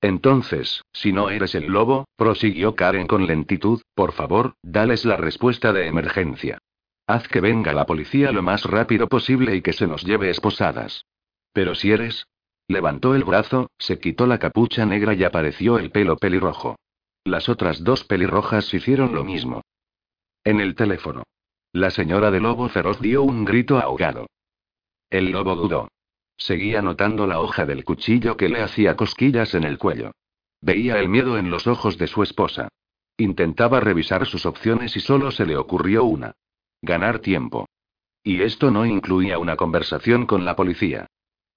Entonces, 0.00 0.84
si 0.92 1.12
no 1.12 1.30
eres 1.30 1.54
el 1.54 1.66
lobo, 1.66 2.06
prosiguió 2.16 2.74
Karen 2.74 3.06
con 3.06 3.26
lentitud, 3.26 3.82
por 3.94 4.12
favor, 4.12 4.54
dales 4.62 5.04
la 5.04 5.16
respuesta 5.16 5.72
de 5.72 5.86
emergencia. 5.86 6.58
Haz 7.06 7.26
que 7.28 7.40
venga 7.40 7.72
la 7.72 7.86
policía 7.86 8.30
lo 8.32 8.42
más 8.42 8.64
rápido 8.64 9.08
posible 9.08 9.56
y 9.56 9.62
que 9.62 9.72
se 9.72 9.86
nos 9.86 10.04
lleve 10.04 10.30
esposadas. 10.30 11.04
Pero 11.52 11.74
si 11.74 11.92
eres... 11.92 12.26
Levantó 12.68 13.14
el 13.14 13.24
brazo, 13.24 13.70
se 13.78 13.98
quitó 13.98 14.26
la 14.26 14.38
capucha 14.38 14.86
negra 14.86 15.14
y 15.14 15.24
apareció 15.24 15.78
el 15.78 15.90
pelo 15.90 16.16
pelirrojo. 16.16 16.76
Las 17.24 17.48
otras 17.48 17.84
dos 17.84 18.04
pelirrojas 18.04 18.72
hicieron 18.72 19.14
lo 19.14 19.24
mismo. 19.24 19.62
En 20.44 20.60
el 20.60 20.74
teléfono. 20.74 21.24
La 21.72 21.90
señora 21.90 22.30
de 22.30 22.40
lobo 22.40 22.68
feroz 22.68 23.00
dio 23.00 23.22
un 23.22 23.44
grito 23.44 23.78
ahogado. 23.78 24.26
El 25.10 25.30
lobo 25.30 25.56
dudó. 25.56 25.88
Seguía 26.36 26.82
notando 26.82 27.26
la 27.26 27.40
hoja 27.40 27.66
del 27.66 27.84
cuchillo 27.84 28.36
que 28.36 28.48
le 28.48 28.62
hacía 28.62 28.96
cosquillas 28.96 29.54
en 29.54 29.64
el 29.64 29.78
cuello. 29.78 30.12
Veía 30.60 30.98
el 30.98 31.08
miedo 31.08 31.38
en 31.38 31.50
los 31.50 31.66
ojos 31.66 31.98
de 31.98 32.06
su 32.06 32.22
esposa. 32.22 32.68
Intentaba 33.16 33.80
revisar 33.80 34.26
sus 34.26 34.46
opciones 34.46 34.96
y 34.96 35.00
solo 35.00 35.30
se 35.30 35.46
le 35.46 35.56
ocurrió 35.56 36.04
una. 36.04 36.32
Ganar 36.82 37.20
tiempo. 37.20 37.66
Y 38.22 38.42
esto 38.42 38.70
no 38.70 38.86
incluía 38.86 39.38
una 39.38 39.56
conversación 39.56 40.26
con 40.26 40.44
la 40.44 40.56
policía. 40.56 41.06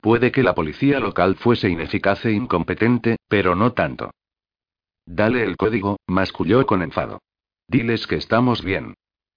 Puede 0.08 0.32
que 0.32 0.42
la 0.42 0.56
policía 0.56 1.02
local 1.02 1.36
fuese 1.36 1.68
ineficaz 1.68 2.24
e 2.24 2.32
incompetente, 2.32 3.18
pero 3.28 3.56
no 3.56 3.74
tanto. 3.74 4.12
Dale 5.06 5.44
el 5.44 5.58
código, 5.58 5.98
masculló 6.08 6.66
con 6.66 6.82
enfado. 6.82 7.20
Diles 7.68 8.08
que 8.08 8.16
estamos 8.16 8.64
bien 8.64 8.94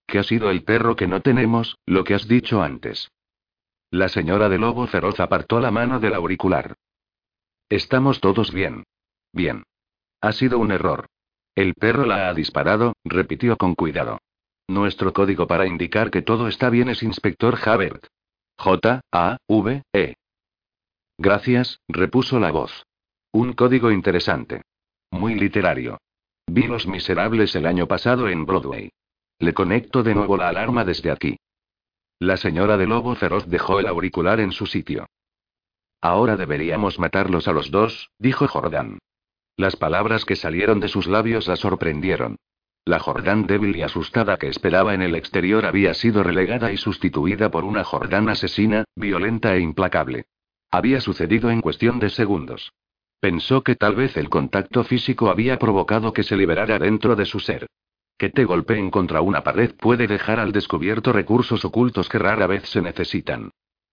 que 0.07 0.21
ha 0.21 0.23
sido 0.23 0.49
el 0.49 0.63
perro 0.63 0.95
que 0.95 1.09
no 1.09 1.23
tenemos, 1.23 1.77
lo 1.87 2.05
que 2.05 2.15
has 2.15 2.29
dicho 2.29 2.63
antes. 2.63 3.11
La 3.91 4.09
señora 4.09 4.49
de 4.49 4.59
lobo 4.59 4.87
feroz 4.87 5.19
apartó 5.19 5.59
la 5.59 5.73
mano 5.73 5.99
del 5.99 6.15
auricular. 6.15 6.77
Estamos 7.69 8.21
todos 8.21 8.53
bien. 8.53 8.85
Bien. 9.33 9.65
Ha 10.21 10.31
sido 10.31 10.61
un 10.61 10.71
error. 10.71 11.07
El 11.57 11.75
perro 11.75 12.07
la 12.07 12.29
ha 12.29 12.33
disparado, 12.35 12.93
repitió 13.05 13.57
con 13.57 13.75
cuidado. 13.75 14.21
Nuestro 14.69 15.13
código 15.13 15.49
para 15.49 15.67
indicar 15.67 16.13
que 16.13 16.23
todo 16.23 16.47
está 16.47 16.71
bien 16.71 16.91
es 16.91 17.03
Inspector 17.03 17.57
Javert. 17.57 18.07
J-A-V-E. 18.57 20.15
Gracias, 21.23 21.83
repuso 21.87 22.41
la 22.41 22.51
voz. 22.51 22.87
Un 23.31 23.53
código 23.53 23.91
interesante. 23.91 24.63
Muy 25.11 25.35
literario. 25.35 25.99
Vi 26.47 26.63
Los 26.63 26.87
Miserables 26.87 27.55
el 27.55 27.67
año 27.67 27.87
pasado 27.87 28.27
en 28.31 28.47
Broadway. 28.47 28.91
Le 29.39 29.53
conecto 29.53 30.03
de 30.03 30.15
nuevo 30.15 30.39
la 30.39 30.49
alarma 30.49 30.83
desde 30.87 31.11
aquí. 31.11 31.37
La 32.19 32.39
señora 32.39 32.79
de 32.79 32.87
lobo 32.87 33.15
feroz 33.17 33.47
dejó 33.49 33.81
el 33.81 33.87
auricular 33.87 34.41
en 34.41 34.51
su 34.51 34.65
sitio. 34.65 35.11
Ahora 36.01 36.39
deberíamos 36.39 36.99
matarlos 36.99 37.49
a 37.49 37.53
los 37.53 37.71
dos, 37.71 38.09
dijo 38.19 38.49
Jordán. 38.49 38.99
Las 39.59 39.77
palabras 39.77 40.25
que 40.25 40.37
salieron 40.37 40.81
de 40.81 40.89
sus 40.89 41.07
labios 41.07 41.49
la 41.49 41.57
sorprendieron. 41.57 42.37
La 42.87 42.99
Jordán 42.99 43.47
débil 43.47 43.77
y 43.77 43.83
asustada 43.83 44.39
que 44.39 44.49
esperaba 44.49 44.95
en 44.95 45.03
el 45.03 45.15
exterior 45.15 45.67
había 45.67 45.93
sido 45.93 46.23
relegada 46.23 46.73
y 46.73 46.79
sustituida 46.79 47.51
por 47.51 47.65
una 47.65 47.85
Jordán 47.85 48.31
asesina, 48.31 48.85
violenta 48.97 49.55
e 49.55 49.61
implacable. 49.61 50.25
Había 50.73 51.01
sucedido 51.01 51.51
en 51.51 51.61
cuestión 51.61 51.99
de 51.99 52.11
segundos. 52.11 52.73
Pensó 53.21 53.63
que 53.63 53.75
tal 53.75 53.97
vez 53.97 54.17
el 54.17 54.31
contacto 54.31 54.85
físico 54.85 55.29
había 55.29 55.59
provocado 55.59 56.13
que 56.13 56.23
se 56.23 56.37
liberara 56.37 56.79
dentro 56.79 57.17
de 57.17 57.27
su 57.27 57.41
ser. 57.41 57.67
Que 58.17 58.31
te 58.31 58.45
golpeen 58.45 58.91
contra 58.91 59.21
una 59.21 59.43
pared 59.43 59.75
puede 59.75 60.07
dejar 60.07 60.39
al 60.39 60.53
descubierto 60.53 61.13
recursos 61.13 61.65
ocultos 61.65 62.09
que 62.09 62.19
rara 62.19 62.47
vez 62.47 62.69
se 62.69 62.83
necesitan. 62.83 63.51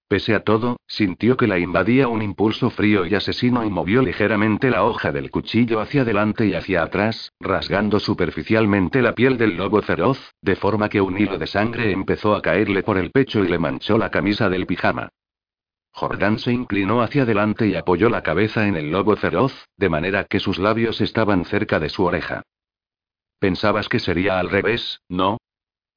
Pese 0.08 0.36
a 0.36 0.44
todo, 0.44 0.78
sintió 0.88 1.36
que 1.36 1.48
la 1.48 1.60
invadía 1.60 2.08
un 2.08 2.22
impulso 2.22 2.70
frío 2.70 3.06
y 3.06 3.16
asesino 3.16 3.66
y 3.66 3.70
movió 3.70 4.02
ligeramente 4.02 4.70
la 4.70 4.86
hoja 4.86 5.12
del 5.12 5.32
cuchillo 5.32 5.82
hacia 5.82 6.04
adelante 6.04 6.46
y 6.46 6.54
hacia 6.54 6.84
atrás, 6.84 7.34
rasgando 7.40 8.00
superficialmente 8.00 9.02
la 9.02 9.14
piel 9.14 9.38
del 9.38 9.58
lobo 9.58 9.82
feroz, 9.82 10.34
de 10.42 10.56
forma 10.56 10.88
que 10.88 11.02
un 11.02 11.18
hilo 11.18 11.38
de 11.38 11.48
sangre 11.48 11.92
empezó 11.92 12.36
a 12.36 12.42
caerle 12.42 12.84
por 12.84 12.98
el 12.98 13.12
pecho 13.12 13.44
y 13.44 13.50
le 13.50 13.60
manchó 13.60 13.98
la 13.98 14.12
camisa 14.12 14.48
del 14.50 14.66
pijama. 14.66 15.10
Jordán 15.98 16.38
se 16.38 16.54
inclinó 16.54 17.02
hacia 17.02 17.24
adelante 17.24 17.66
y 17.66 17.74
apoyó 17.74 18.08
la 18.10 18.22
cabeza 18.22 18.68
en 18.68 18.76
el 18.76 18.92
lobo 18.92 19.16
feroz, 19.16 19.68
de 19.78 19.90
manera 19.90 20.26
que 20.26 20.40
sus 20.40 20.60
labios 20.60 21.02
estaban 21.02 21.44
cerca 21.44 21.80
de 21.80 21.90
su 21.90 22.04
oreja. 22.04 22.44
Pensabas 23.40 23.90
que 23.90 23.98
sería 23.98 24.38
al 24.38 24.52
revés, 24.52 25.02
¿no? 25.10 25.40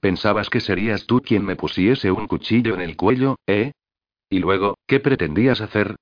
Pensabas 0.00 0.48
que 0.48 0.60
serías 0.60 1.04
tú 1.04 1.20
quien 1.20 1.44
me 1.44 1.54
pusiese 1.54 2.10
un 2.10 2.28
cuchillo 2.28 2.72
en 2.72 2.80
el 2.80 2.96
cuello, 2.96 3.36
¿eh? 3.46 3.72
Y 4.30 4.38
luego, 4.38 4.78
¿qué 4.86 5.00
pretendías 5.00 5.60
hacer? 5.60 5.96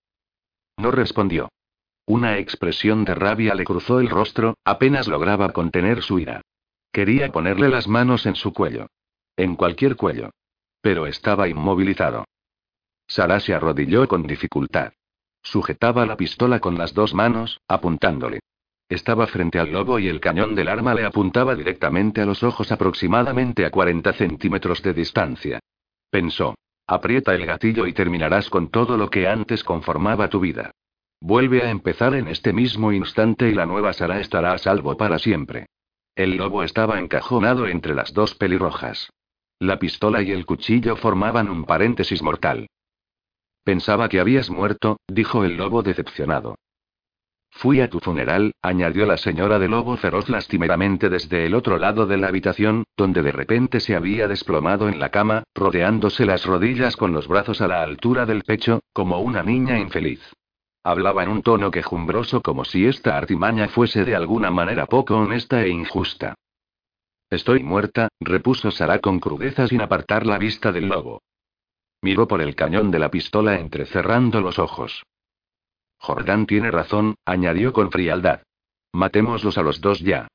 No 0.76 0.92
respondió. 0.92 1.48
Una 2.06 2.38
expresión 2.38 3.04
de 3.04 3.16
rabia 3.16 3.56
le 3.56 3.64
cruzó 3.64 3.98
el 3.98 4.10
rostro, 4.10 4.54
apenas 4.64 5.08
lograba 5.08 5.52
contener 5.52 6.04
su 6.04 6.20
ira. 6.20 6.42
Quería 6.92 7.32
ponerle 7.32 7.68
las 7.68 7.88
manos 7.88 8.26
en 8.26 8.36
su 8.36 8.52
cuello. 8.52 8.86
En 9.36 9.56
cualquier 9.56 9.96
cuello. 9.96 10.30
Pero 10.82 11.08
estaba 11.08 11.48
inmovilizado. 11.48 12.26
Sara 13.08 13.40
se 13.40 13.54
arrodilló 13.54 14.06
con 14.06 14.22
dificultad. 14.24 14.92
Sujetaba 15.42 16.04
la 16.04 16.16
pistola 16.16 16.60
con 16.60 16.76
las 16.76 16.92
dos 16.92 17.14
manos, 17.14 17.60
apuntándole. 17.66 18.40
Estaba 18.88 19.26
frente 19.26 19.58
al 19.58 19.72
lobo 19.72 19.98
y 19.98 20.08
el 20.08 20.20
cañón 20.20 20.54
del 20.54 20.68
arma 20.68 20.94
le 20.94 21.04
apuntaba 21.04 21.54
directamente 21.54 22.20
a 22.20 22.26
los 22.26 22.42
ojos 22.42 22.70
aproximadamente 22.70 23.64
a 23.64 23.70
40 23.70 24.12
centímetros 24.12 24.82
de 24.82 24.94
distancia. 24.94 25.60
Pensó. 26.10 26.54
Aprieta 26.86 27.34
el 27.34 27.44
gatillo 27.44 27.86
y 27.86 27.92
terminarás 27.92 28.48
con 28.48 28.70
todo 28.70 28.96
lo 28.96 29.10
que 29.10 29.28
antes 29.28 29.64
conformaba 29.64 30.28
tu 30.28 30.40
vida. 30.40 30.70
Vuelve 31.20 31.62
a 31.62 31.70
empezar 31.70 32.14
en 32.14 32.28
este 32.28 32.52
mismo 32.52 32.92
instante 32.92 33.48
y 33.48 33.54
la 33.54 33.66
nueva 33.66 33.92
Sara 33.92 34.20
estará 34.20 34.52
a 34.52 34.58
salvo 34.58 34.96
para 34.96 35.18
siempre. 35.18 35.66
El 36.14 36.36
lobo 36.36 36.62
estaba 36.62 36.98
encajonado 36.98 37.66
entre 37.68 37.94
las 37.94 38.12
dos 38.14 38.34
pelirrojas. 38.34 39.10
La 39.58 39.78
pistola 39.78 40.22
y 40.22 40.30
el 40.30 40.46
cuchillo 40.46 40.96
formaban 40.96 41.50
un 41.50 41.64
paréntesis 41.64 42.22
mortal. 42.22 42.68
Pensaba 43.68 44.08
que 44.08 44.18
habías 44.18 44.48
muerto, 44.48 44.98
dijo 45.08 45.44
el 45.44 45.58
lobo 45.58 45.82
decepcionado. 45.82 46.56
Fui 47.50 47.82
a 47.82 47.90
tu 47.90 48.00
funeral, 48.00 48.54
añadió 48.62 49.04
la 49.04 49.18
señora 49.18 49.58
de 49.58 49.68
lobo 49.68 49.98
feroz 49.98 50.30
lastimeramente 50.30 51.10
desde 51.10 51.44
el 51.44 51.54
otro 51.54 51.76
lado 51.76 52.06
de 52.06 52.16
la 52.16 52.28
habitación, 52.28 52.84
donde 52.96 53.20
de 53.20 53.30
repente 53.30 53.80
se 53.80 53.94
había 53.94 54.26
desplomado 54.26 54.88
en 54.88 54.98
la 54.98 55.10
cama, 55.10 55.44
rodeándose 55.54 56.24
las 56.24 56.46
rodillas 56.46 56.96
con 56.96 57.12
los 57.12 57.28
brazos 57.28 57.60
a 57.60 57.68
la 57.68 57.82
altura 57.82 58.24
del 58.24 58.42
pecho, 58.42 58.80
como 58.94 59.20
una 59.20 59.42
niña 59.42 59.78
infeliz. 59.78 60.22
Hablaba 60.82 61.22
en 61.22 61.28
un 61.28 61.42
tono 61.42 61.70
quejumbroso 61.70 62.40
como 62.40 62.64
si 62.64 62.86
esta 62.86 63.18
artimaña 63.18 63.68
fuese 63.68 64.06
de 64.06 64.16
alguna 64.16 64.50
manera 64.50 64.86
poco 64.86 65.14
honesta 65.14 65.62
e 65.62 65.68
injusta. 65.68 66.36
Estoy 67.28 67.62
muerta, 67.62 68.08
repuso 68.18 68.70
Sara 68.70 69.00
con 69.00 69.20
crudeza 69.20 69.68
sin 69.68 69.82
apartar 69.82 70.24
la 70.24 70.38
vista 70.38 70.72
del 70.72 70.88
lobo. 70.88 71.20
Miró 72.00 72.28
por 72.28 72.40
el 72.40 72.54
cañón 72.54 72.90
de 72.90 72.98
la 72.98 73.10
pistola 73.10 73.58
entrecerrando 73.58 74.40
los 74.40 74.58
ojos. 74.58 75.02
Jordán 75.98 76.46
tiene 76.46 76.70
razón, 76.70 77.16
añadió 77.24 77.72
con 77.72 77.90
frialdad. 77.90 78.42
Matémoslos 78.92 79.58
a 79.58 79.62
los 79.62 79.80
dos 79.80 80.00
ya. 80.00 80.28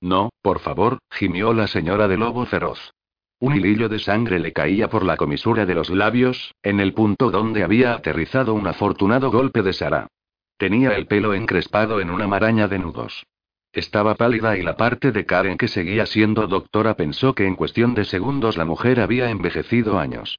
No, 0.00 0.30
por 0.42 0.58
favor, 0.60 0.98
gimió 1.10 1.54
la 1.54 1.66
señora 1.66 2.08
de 2.08 2.18
lobo 2.18 2.44
feroz. 2.44 2.92
Un 3.38 3.56
hilillo 3.56 3.88
de 3.88 3.98
sangre 3.98 4.38
le 4.38 4.52
caía 4.52 4.88
por 4.88 5.04
la 5.04 5.16
comisura 5.16 5.66
de 5.66 5.74
los 5.74 5.90
labios, 5.90 6.54
en 6.62 6.80
el 6.80 6.94
punto 6.94 7.30
donde 7.30 7.62
había 7.62 7.94
aterrizado 7.94 8.54
un 8.54 8.66
afortunado 8.66 9.30
golpe 9.30 9.62
de 9.62 9.72
Sara. 9.72 10.08
Tenía 10.56 10.96
el 10.96 11.06
pelo 11.06 11.34
encrespado 11.34 12.00
en 12.00 12.10
una 12.10 12.26
maraña 12.26 12.68
de 12.68 12.78
nudos. 12.78 13.26
Estaba 13.72 14.14
pálida 14.14 14.56
y 14.56 14.62
la 14.62 14.76
parte 14.76 15.12
de 15.12 15.26
Karen 15.26 15.58
que 15.58 15.68
seguía 15.68 16.06
siendo 16.06 16.46
doctora 16.46 16.94
pensó 16.94 17.34
que 17.34 17.46
en 17.46 17.56
cuestión 17.56 17.94
de 17.94 18.06
segundos 18.06 18.56
la 18.56 18.64
mujer 18.64 19.00
había 19.00 19.28
envejecido 19.28 19.98
años. 19.98 20.38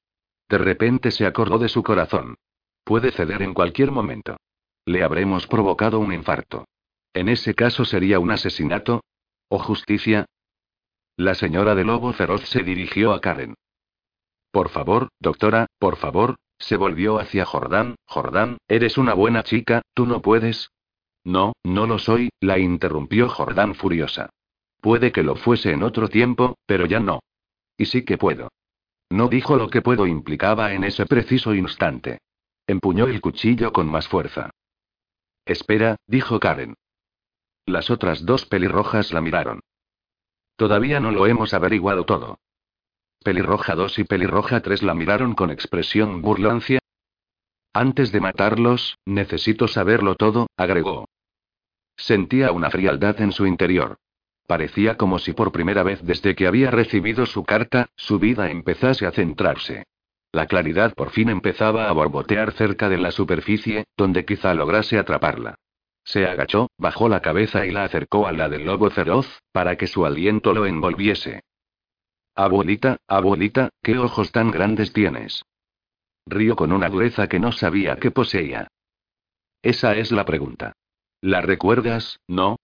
De 0.50 0.58
repente 0.58 1.12
se 1.12 1.26
acordó 1.26 1.58
de 1.58 1.70
su 1.70 1.84
corazón. 1.84 2.38
Puede 2.84 3.12
ceder 3.12 3.42
en 3.42 3.54
cualquier 3.54 3.92
momento. 3.92 4.38
Le 4.86 5.04
habremos 5.04 5.48
provocado 5.48 6.00
un 6.00 6.14
infarto. 6.14 6.66
En 7.14 7.30
ese 7.30 7.54
caso 7.54 7.84
sería 7.84 8.20
un 8.20 8.32
asesinato. 8.32 9.04
¿O 9.50 9.60
justicia? 9.60 10.26
La 11.18 11.36
señora 11.36 11.76
de 11.76 11.84
lobo 11.84 12.14
feroz 12.14 12.48
se 12.48 12.64
dirigió 12.64 13.12
a 13.12 13.22
Karen. 13.22 13.56
Por 14.52 14.70
favor, 14.70 15.10
doctora, 15.20 15.68
por 15.80 15.98
favor, 15.98 16.38
se 16.60 16.78
volvió 16.78 17.20
hacia 17.20 17.46
Jordán. 17.46 17.96
Jordán, 18.06 18.58
eres 18.68 18.98
una 18.98 19.14
buena 19.14 19.44
chica, 19.44 19.82
tú 19.94 20.06
no 20.06 20.22
puedes. 20.22 20.72
No, 21.24 21.54
no 21.64 21.88
lo 21.88 22.00
soy, 22.00 22.30
la 22.40 22.58
interrumpió 22.58 23.30
Jordán 23.30 23.76
furiosa. 23.76 24.30
Puede 24.80 25.12
que 25.12 25.24
lo 25.24 25.36
fuese 25.36 25.72
en 25.72 25.84
otro 25.84 26.08
tiempo, 26.08 26.58
pero 26.66 26.86
ya 26.86 27.00
no. 27.00 27.20
Y 27.78 27.86
sí 27.86 28.06
que 28.06 28.18
puedo. 28.18 28.50
No 29.10 29.28
dijo 29.30 29.56
lo 29.56 29.70
que 29.70 29.82
puedo 29.82 30.06
implicaba 30.06 30.74
en 30.74 30.84
ese 30.84 31.06
preciso 31.06 31.54
instante. 31.54 32.20
Empuñó 32.68 33.08
el 33.08 33.22
cuchillo 33.22 33.72
con 33.72 33.88
más 33.88 34.08
fuerza. 34.08 34.50
Espera, 35.46 35.96
dijo 36.08 36.40
Karen. 36.40 36.76
Las 37.66 37.90
otras 37.90 38.26
dos 38.26 38.46
pelirrojas 38.46 39.14
la 39.14 39.22
miraron. 39.22 39.62
Todavía 40.58 41.00
no 41.00 41.12
lo 41.12 41.28
hemos 41.28 41.54
averiguado 41.54 42.06
todo. 42.06 42.40
Pelirroja 43.24 43.76
2 43.76 44.00
y 44.00 44.04
Pelirroja 44.04 44.62
3 44.62 44.84
la 44.84 44.94
miraron 44.94 45.36
con 45.36 45.52
expresión 45.52 46.22
burlancia. 46.22 46.80
Antes 47.74 48.12
de 48.12 48.22
matarlos, 48.22 48.98
necesito 49.06 49.68
saberlo 49.68 50.16
todo, 50.16 50.48
agregó. 50.58 51.10
Sentía 51.96 52.52
una 52.52 52.70
frialdad 52.70 53.20
en 53.22 53.32
su 53.32 53.46
interior. 53.46 53.98
Parecía 54.48 54.96
como 54.96 55.20
si 55.20 55.34
por 55.34 55.52
primera 55.52 55.84
vez 55.84 56.02
desde 56.04 56.34
que 56.34 56.48
había 56.48 56.72
recibido 56.72 57.26
su 57.26 57.44
carta, 57.44 57.90
su 57.98 58.18
vida 58.18 58.50
empezase 58.50 59.06
a 59.06 59.12
centrarse. 59.12 59.86
La 60.32 60.48
claridad 60.48 60.94
por 60.94 61.10
fin 61.12 61.30
empezaba 61.30 61.90
a 61.90 61.92
borbotear 61.92 62.54
cerca 62.54 62.88
de 62.88 62.98
la 62.98 63.12
superficie, 63.12 63.86
donde 63.98 64.26
quizá 64.26 64.54
lograse 64.54 64.98
atraparla. 64.98 65.56
Se 66.06 66.26
agachó, 66.26 66.70
bajó 66.78 67.10
la 67.10 67.22
cabeza 67.22 67.66
y 67.66 67.72
la 67.72 67.84
acercó 67.84 68.28
a 68.28 68.32
la 68.32 68.48
del 68.48 68.66
lobo 68.66 68.90
feroz, 68.90 69.28
para 69.52 69.76
que 69.76 69.88
su 69.88 70.06
aliento 70.06 70.54
lo 70.54 70.66
envolviese. 70.66 71.42
Abuelita, 72.34 72.98
abuelita, 73.08 73.70
¿qué 73.82 73.98
ojos 73.98 74.32
tan 74.32 74.52
grandes 74.52 74.94
tienes? 74.94 75.44
Río 76.26 76.56
con 76.56 76.72
una 76.72 76.88
dureza 76.88 77.28
que 77.28 77.40
no 77.40 77.52
sabía 77.52 77.98
que 77.98 78.12
poseía. 78.12 78.68
Esa 79.62 79.96
es 79.96 80.12
la 80.12 80.24
pregunta. 80.24 80.74
¿La 81.20 81.42
recuerdas, 81.42 82.20
no? 82.28 82.57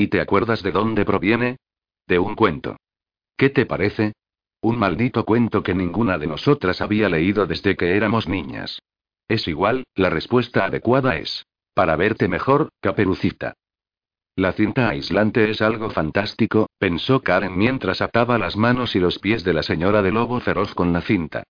¿Y 0.00 0.08
te 0.08 0.22
acuerdas 0.22 0.62
de 0.62 0.72
dónde 0.72 1.04
proviene? 1.04 1.58
De 2.06 2.18
un 2.18 2.34
cuento. 2.34 2.78
¿Qué 3.36 3.50
te 3.50 3.66
parece? 3.66 4.14
Un 4.62 4.78
maldito 4.78 5.26
cuento 5.26 5.62
que 5.62 5.74
ninguna 5.74 6.16
de 6.16 6.26
nosotras 6.26 6.80
había 6.80 7.10
leído 7.10 7.46
desde 7.46 7.76
que 7.76 7.94
éramos 7.94 8.26
niñas. 8.26 8.80
Es 9.28 9.46
igual, 9.46 9.84
la 9.94 10.08
respuesta 10.08 10.64
adecuada 10.64 11.18
es. 11.18 11.44
Para 11.74 11.96
verte 11.96 12.28
mejor, 12.28 12.70
caperucita. 12.80 13.52
La 14.36 14.52
cinta 14.52 14.88
aislante 14.88 15.50
es 15.50 15.60
algo 15.60 15.90
fantástico, 15.90 16.70
pensó 16.78 17.20
Karen 17.20 17.58
mientras 17.58 18.00
ataba 18.00 18.38
las 18.38 18.56
manos 18.56 18.96
y 18.96 19.00
los 19.00 19.18
pies 19.18 19.44
de 19.44 19.52
la 19.52 19.62
señora 19.62 20.00
de 20.00 20.12
lobo 20.12 20.40
feroz 20.40 20.74
con 20.74 20.94
la 20.94 21.02
cinta. 21.02 21.42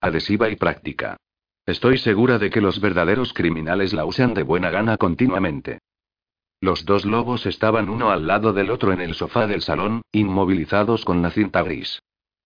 Adhesiva 0.00 0.48
y 0.48 0.56
práctica. 0.56 1.18
Estoy 1.66 1.98
segura 1.98 2.38
de 2.38 2.48
que 2.48 2.62
los 2.62 2.80
verdaderos 2.80 3.34
criminales 3.34 3.92
la 3.92 4.06
usan 4.06 4.32
de 4.32 4.44
buena 4.44 4.70
gana 4.70 4.96
continuamente. 4.96 5.80
Los 6.60 6.84
dos 6.84 7.04
lobos 7.04 7.46
estaban 7.46 7.88
uno 7.88 8.10
al 8.10 8.26
lado 8.26 8.52
del 8.52 8.70
otro 8.70 8.92
en 8.92 9.00
el 9.00 9.14
sofá 9.14 9.46
del 9.46 9.62
salón, 9.62 10.02
inmovilizados 10.10 11.04
con 11.04 11.22
la 11.22 11.30
cinta 11.30 11.62
gris. 11.62 12.02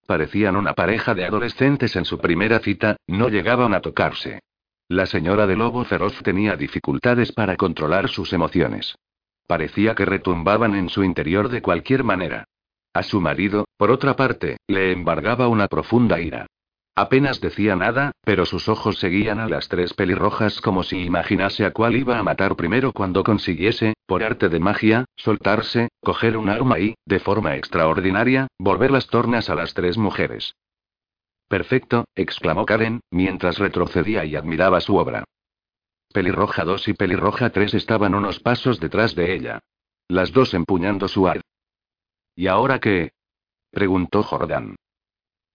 Parecían 0.06 0.56
una 0.56 0.74
pareja 0.74 1.14
de 1.14 1.24
adolescentes 1.24 1.97
en 1.97 2.05
su 2.05 2.18
primera 2.18 2.59
cita, 2.59 2.97
no 3.06 3.28
llegaban 3.28 3.72
a 3.72 3.80
tocarse. 3.80 4.40
La 4.89 5.06
señora 5.06 5.47
de 5.47 5.56
lobo 5.56 5.84
feroz 5.84 6.22
tenía 6.22 6.56
dificultades 6.56 7.32
para 7.32 7.56
controlar 7.56 8.09
sus 8.09 8.34
emociones. 8.34 8.94
Parecía 9.47 9.94
que 9.94 10.05
retumbaban 10.05 10.74
en 10.74 10.90
su 10.90 11.02
interior 11.02 11.48
de 11.48 11.62
cualquier 11.62 12.05
manera. 12.05 12.44
A 12.93 13.02
su 13.02 13.20
marido, 13.20 13.64
por 13.78 13.90
otra 13.90 14.14
parte, 14.14 14.59
le 14.66 14.93
embargaba 14.93 15.48
una 15.48 15.68
profunda 15.68 16.20
ira. 16.20 16.47
Apenas 16.94 17.40
decía 17.40 17.74
nada, 17.74 18.12
pero 18.23 18.44
sus 18.44 18.69
ojos 18.69 18.98
seguían 18.98 19.40
a 19.40 19.48
las 19.48 19.69
tres 19.69 19.94
pelirrojas 19.94 20.60
como 20.60 20.82
si 20.82 21.02
imaginase 21.05 21.64
a 21.64 21.73
cuál 21.73 21.97
iba 21.97 22.19
a 22.19 22.23
matar 22.23 22.55
primero 22.55 22.93
cuando 22.93 23.24
consiguiese, 23.24 23.94
por 24.06 24.23
arte 24.23 24.51
de 24.51 24.60
magia, 24.60 25.06
soltarse, 25.16 25.89
coger 26.02 26.36
un 26.36 26.51
arma 26.51 26.78
y, 26.78 26.94
de 27.06 27.19
forma 27.19 27.56
extraordinaria, 27.56 28.48
volver 28.59 28.90
las 28.90 29.06
tornas 29.06 29.48
a 29.48 29.55
las 29.55 29.73
tres 29.73 29.97
mujeres. 29.97 30.55
Perfecto, 31.48 32.05
exclamó 32.14 32.66
Karen, 32.66 33.01
mientras 33.10 33.59
retrocedía 33.59 34.27
y 34.27 34.36
admiraba 34.36 34.81
su 34.82 34.97
obra. 34.97 35.24
Pelirroja 36.12 36.64
2 36.64 36.89
y 36.89 36.93
Pelirroja 36.93 37.51
3 37.51 37.73
estaban 37.73 38.14
unos 38.14 38.39
pasos 38.40 38.81
detrás 38.81 39.14
de 39.14 39.35
ella. 39.35 39.60
Las 40.09 40.32
dos 40.32 40.52
empuñando 40.52 41.09
su 41.09 41.27
ar. 41.27 41.40
¿Y 42.36 42.48
ahora 42.48 42.81
qué? 42.81 43.12
preguntó 43.70 44.23
Jordán. 44.23 44.77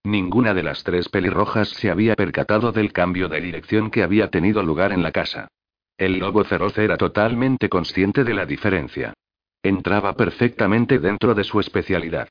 Ninguna 0.08 0.54
de 0.54 0.64
las 0.64 0.86
tres 0.86 1.10
pelirrojas 1.10 1.68
se 1.68 1.90
había 1.92 2.16
percatado 2.16 2.72
del 2.72 2.94
cambio 2.94 3.28
de 3.28 3.42
dirección 3.42 3.92
que 3.92 4.04
había 4.04 4.30
tenido 4.30 4.64
lugar 4.64 4.94
en 4.94 5.04
la 5.04 5.12
casa. 5.12 5.50
El 5.98 6.20
lobo 6.20 6.46
feroz 6.46 6.78
era 6.78 6.96
totalmente 6.96 7.68
consciente 7.68 8.24
de 8.24 8.34
la 8.34 8.46
diferencia. 8.46 9.14
Entraba 9.62 10.16
perfectamente 10.16 11.00
dentro 11.00 11.36
de 11.36 11.44
su 11.44 11.60
especialidad. 11.60 12.30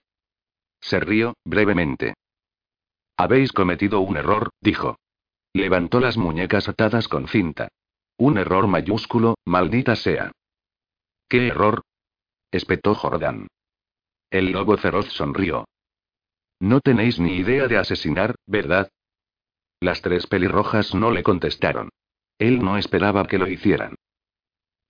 Se 0.80 1.00
rió, 1.00 1.34
brevemente. 1.44 2.14
Habéis 3.18 3.52
cometido 3.52 4.00
un 4.00 4.16
error, 4.16 4.48
dijo. 4.62 4.96
Levantó 5.52 6.00
las 6.00 6.16
muñecas 6.16 6.70
atadas 6.70 7.08
con 7.08 7.28
cinta. 7.28 7.68
Un 8.16 8.38
error 8.38 8.68
mayúsculo, 8.68 9.34
maldita 9.44 9.96
sea. 9.96 10.32
¿Qué 11.28 11.48
error? 11.48 11.82
espetó 12.50 12.94
Jordán. 12.94 13.48
El 14.30 14.52
lobo 14.52 14.78
feroz 14.78 15.12
sonrió. 15.12 15.66
No 16.60 16.80
tenéis 16.80 17.18
ni 17.18 17.36
idea 17.36 17.68
de 17.68 17.78
asesinar, 17.78 18.34
¿verdad? 18.46 18.90
Las 19.80 20.00
tres 20.00 20.26
pelirrojas 20.26 20.94
no 20.94 21.10
le 21.10 21.22
contestaron. 21.22 21.90
Él 22.38 22.62
no 22.62 22.78
esperaba 22.78 23.26
que 23.26 23.38
lo 23.38 23.46
hicieran. 23.46 23.94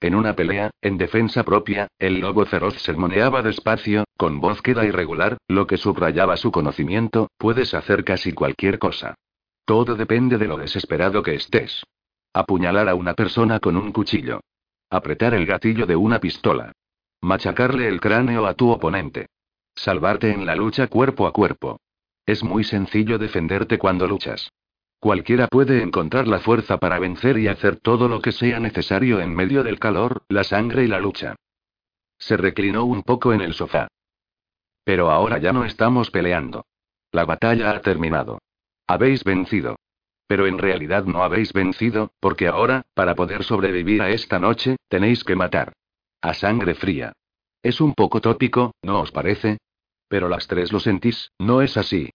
En 0.00 0.14
una 0.14 0.36
pelea, 0.36 0.70
en 0.82 0.98
defensa 0.98 1.42
propia, 1.42 1.88
el 1.98 2.20
lobo 2.20 2.44
feroz 2.44 2.74
sermoneaba 2.82 3.42
despacio, 3.42 4.04
con 4.16 4.40
voz 4.40 4.60
queda 4.60 4.84
irregular, 4.84 5.38
lo 5.48 5.66
que 5.66 5.78
subrayaba 5.78 6.36
su 6.36 6.52
conocimiento, 6.52 7.30
puedes 7.38 7.72
hacer 7.72 8.04
casi 8.04 8.32
cualquier 8.32 8.78
cosa. 8.78 9.14
Todo 9.64 9.96
depende 9.96 10.38
de 10.38 10.46
lo 10.46 10.58
desesperado 10.58 11.22
que 11.22 11.34
estés. 11.34 11.82
Apuñalar 12.32 12.88
a 12.88 12.94
una 12.94 13.14
persona 13.14 13.58
con 13.58 13.76
un 13.76 13.90
cuchillo. 13.90 14.40
Apretar 14.90 15.34
el 15.34 15.46
gatillo 15.46 15.86
de 15.86 15.96
una 15.96 16.20
pistola. 16.20 16.72
Machacarle 17.22 17.88
el 17.88 18.00
cráneo 18.00 18.46
a 18.46 18.54
tu 18.54 18.70
oponente. 18.70 19.26
Salvarte 19.76 20.32
en 20.32 20.46
la 20.46 20.56
lucha 20.56 20.88
cuerpo 20.88 21.26
a 21.26 21.32
cuerpo. 21.32 21.78
Es 22.24 22.42
muy 22.42 22.64
sencillo 22.64 23.18
defenderte 23.18 23.78
cuando 23.78 24.08
luchas. 24.08 24.50
Cualquiera 24.98 25.46
puede 25.46 25.82
encontrar 25.82 26.26
la 26.26 26.40
fuerza 26.40 26.78
para 26.78 26.98
vencer 26.98 27.38
y 27.38 27.46
hacer 27.46 27.76
todo 27.76 28.08
lo 28.08 28.20
que 28.20 28.32
sea 28.32 28.58
necesario 28.58 29.20
en 29.20 29.34
medio 29.34 29.62
del 29.62 29.78
calor, 29.78 30.24
la 30.28 30.42
sangre 30.42 30.84
y 30.84 30.88
la 30.88 30.98
lucha. 30.98 31.36
Se 32.18 32.36
reclinó 32.36 32.84
un 32.86 33.02
poco 33.02 33.32
en 33.32 33.42
el 33.42 33.52
sofá. 33.52 33.88
Pero 34.82 35.10
ahora 35.10 35.38
ya 35.38 35.52
no 35.52 35.64
estamos 35.64 36.10
peleando. 36.10 36.64
La 37.12 37.24
batalla 37.24 37.70
ha 37.70 37.80
terminado. 37.82 38.38
Habéis 38.86 39.22
vencido. 39.22 39.76
Pero 40.26 40.46
en 40.46 40.58
realidad 40.58 41.04
no 41.04 41.22
habéis 41.22 41.52
vencido, 41.52 42.10
porque 42.18 42.48
ahora, 42.48 42.86
para 42.94 43.14
poder 43.14 43.44
sobrevivir 43.44 44.02
a 44.02 44.10
esta 44.10 44.38
noche, 44.38 44.76
tenéis 44.88 45.22
que 45.22 45.36
matar. 45.36 45.74
A 46.20 46.34
sangre 46.34 46.74
fría. 46.74 47.12
Es 47.62 47.80
un 47.80 47.94
poco 47.94 48.20
tópico, 48.20 48.74
¿no 48.82 49.00
os 49.00 49.12
parece? 49.12 49.58
Pero 50.08 50.28
las 50.28 50.46
tres 50.46 50.72
lo 50.72 50.80
sentís, 50.80 51.32
¿no 51.38 51.62
es 51.62 51.76
así? 51.76 52.10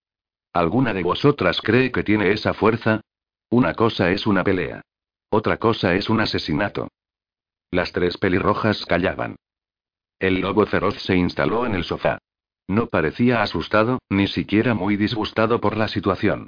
¿Alguna 0.53 0.93
de 0.93 1.03
vosotras 1.03 1.61
cree 1.61 1.91
que 1.91 2.03
tiene 2.03 2.31
esa 2.31 2.53
fuerza? 2.53 3.01
Una 3.49 3.73
cosa 3.73 4.11
es 4.11 4.27
una 4.27 4.43
pelea. 4.43 4.81
Otra 5.30 5.57
cosa 5.57 5.95
es 5.95 6.09
un 6.09 6.22
asesinato. 6.22 6.89
Las 7.69 7.91
tres 7.91 8.18
pelirrojas 8.18 8.85
callaban. 8.85 9.38
El 10.19 10.41
lobo 10.41 10.65
feroz 10.65 11.01
se 11.01 11.15
instaló 11.15 11.65
en 11.65 11.73
el 11.73 11.84
sofá. 11.84 12.19
No 12.68 12.88
parecía 12.88 13.41
asustado, 13.41 13.99
ni 14.09 14.27
siquiera 14.27 14.73
muy 14.73 14.97
disgustado 14.97 15.59
por 15.59 15.77
la 15.77 15.88
situación. 15.88 16.47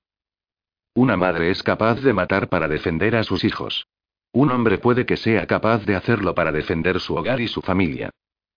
Una 0.94 1.18
madre 1.18 1.50
es 1.50 1.64
capaz 1.64 2.02
de 2.02 2.14
matar 2.14 2.50
para 2.50 2.68
defender 2.68 3.16
a 3.16 3.24
sus 3.24 3.44
hijos. 3.44 3.88
Un 4.32 4.52
hombre 4.52 4.78
puede 4.78 5.06
que 5.06 5.18
sea 5.18 5.48
capaz 5.48 5.86
de 5.86 5.96
hacerlo 5.96 6.36
para 6.36 6.52
defender 6.52 7.00
su 7.00 7.16
hogar 7.16 7.42
y 7.42 7.48
su 7.48 7.62
familia. 7.62 8.12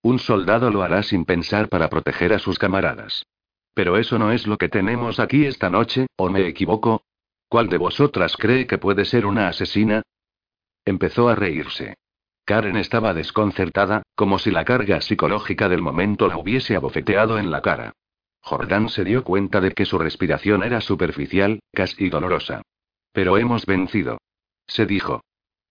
Un 0.06 0.20
soldado 0.20 0.70
lo 0.70 0.84
hará 0.84 1.02
sin 1.02 1.24
pensar 1.24 1.68
para 1.68 1.90
proteger 1.90 2.32
a 2.32 2.38
sus 2.38 2.60
camaradas. 2.60 3.26
Pero 3.74 3.96
eso 3.96 4.20
no 4.20 4.30
es 4.30 4.46
lo 4.46 4.56
que 4.56 4.68
tenemos 4.68 5.18
aquí 5.18 5.46
esta 5.46 5.68
noche, 5.68 6.06
¿o 6.14 6.30
me 6.30 6.46
equivoco? 6.46 7.02
¿Cuál 7.48 7.68
de 7.68 7.76
vosotras 7.76 8.36
cree 8.36 8.68
que 8.68 8.78
puede 8.78 9.04
ser 9.04 9.26
una 9.26 9.48
asesina? 9.48 10.02
Empezó 10.84 11.28
a 11.28 11.34
reírse. 11.34 11.96
Karen 12.44 12.76
estaba 12.76 13.14
desconcertada, 13.14 14.02
como 14.14 14.38
si 14.38 14.52
la 14.52 14.64
carga 14.64 15.00
psicológica 15.00 15.68
del 15.68 15.82
momento 15.82 16.28
la 16.28 16.38
hubiese 16.38 16.76
abofeteado 16.76 17.40
en 17.40 17.50
la 17.50 17.60
cara. 17.60 17.92
Jordán 18.42 18.90
se 18.90 19.02
dio 19.02 19.24
cuenta 19.24 19.60
de 19.60 19.72
que 19.72 19.86
su 19.86 19.98
respiración 19.98 20.62
era 20.62 20.80
superficial, 20.80 21.58
casi 21.72 22.10
dolorosa. 22.10 22.62
Pero 23.10 23.38
hemos 23.38 23.66
vencido. 23.66 24.18
Se 24.68 24.86
dijo. 24.86 25.22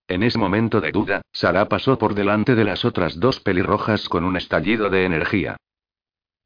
En 0.07 0.21
ese 0.21 0.37
momento 0.37 0.81
de 0.81 0.91
duda, 0.91 1.21
Sara 1.31 1.67
pasó 1.67 1.97
por 1.97 2.13
delante 2.13 2.53
de 2.53 2.63
las 2.63 2.85
otras 2.85 3.19
dos 3.19 3.39
pelirrojas 3.39 4.07
con 4.07 4.23
un 4.23 4.37
estallido 4.37 4.89
de 4.89 5.05
energía. 5.05 5.57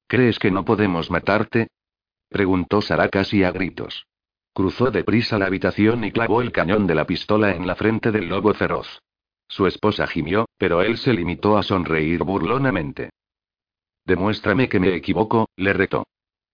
¿Crees 0.07 0.40
que 0.40 0.49
no 0.49 0.64
podemos 0.64 1.11
matarte? 1.11 1.68
preguntó 2.30 2.81
Sara 2.81 3.10
casi 3.10 3.44
a 3.44 3.52
gritos. 3.52 4.06
Cruzó 4.53 4.91
deprisa 4.91 5.38
la 5.38 5.48
habitación 5.48 6.03
y 6.03 6.11
clavó 6.11 6.41
el 6.41 6.52
cañón 6.52 6.88
de 6.88 6.95
la 6.95 7.06
pistola 7.06 7.52
en 7.52 7.68
la 7.68 7.76
frente 7.76 8.11
del 8.11 8.30
lobo 8.30 8.53
feroz. 8.53 9.02
Su 9.48 9.68
esposa 9.68 10.07
gimió, 10.07 10.48
pero 10.57 10.81
él 10.81 10.98
se 10.98 11.14
limitó 11.14 11.57
a 11.57 11.64
sonreír 11.64 12.23
burlonamente. 12.23 13.10
Demuéstrame 14.06 14.69
que 14.69 14.80
me 14.80 14.95
equivoco, 14.95 15.49
le 15.56 15.73
retó. 15.73 16.06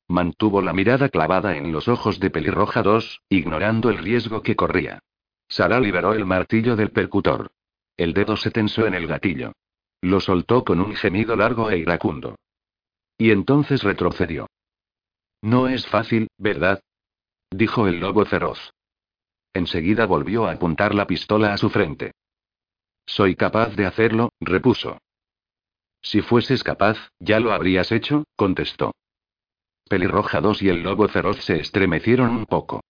Mantuvo 0.07 0.61
la 0.61 0.73
mirada 0.73 1.09
clavada 1.09 1.55
en 1.57 1.71
los 1.71 1.87
ojos 1.87 2.19
de 2.19 2.29
Pelirroja 2.29 2.83
2, 2.83 3.21
ignorando 3.29 3.89
el 3.89 3.97
riesgo 3.97 4.41
que 4.41 4.55
corría. 4.55 4.99
Sara 5.55 5.79
liberó 5.79 6.11
el 6.11 6.25
martillo 6.25 6.75
del 6.75 6.91
percutor. 6.91 7.49
El 7.95 8.13
dedo 8.13 8.35
se 8.35 8.51
tensó 8.51 8.87
en 8.87 8.93
el 8.93 9.07
gatillo. 9.07 9.53
Lo 10.01 10.19
soltó 10.19 10.65
con 10.65 10.81
un 10.81 10.93
gemido 10.97 11.37
largo 11.37 11.71
e 11.71 11.77
iracundo. 11.77 12.35
Y 13.17 13.31
entonces 13.31 13.81
retrocedió. 13.81 14.47
No 15.41 15.69
es 15.69 15.87
fácil, 15.87 16.27
¿verdad? 16.37 16.81
dijo 17.51 17.87
el 17.87 18.01
lobo 18.01 18.25
feroz. 18.25 18.73
Enseguida 19.53 20.05
volvió 20.05 20.45
a 20.45 20.51
apuntar 20.51 20.93
la 20.93 21.07
pistola 21.07 21.53
a 21.53 21.57
su 21.57 21.69
frente. 21.69 22.11
Soy 23.05 23.37
capaz 23.37 23.77
de 23.77 23.85
hacerlo, 23.85 24.33
repuso. 24.41 24.97
Si 26.01 26.19
fueses 26.19 26.65
capaz, 26.65 26.97
ya 27.19 27.39
lo 27.39 27.53
habrías 27.53 27.93
hecho, 27.93 28.25
contestó. 28.35 28.93
Pelirroja 29.87 30.41
2 30.41 30.63
y 30.63 30.67
el 30.67 30.83
lobo 30.83 31.07
feroz 31.07 31.45
se 31.45 31.61
estremecieron 31.61 32.31
un 32.31 32.45
poco. 32.45 32.81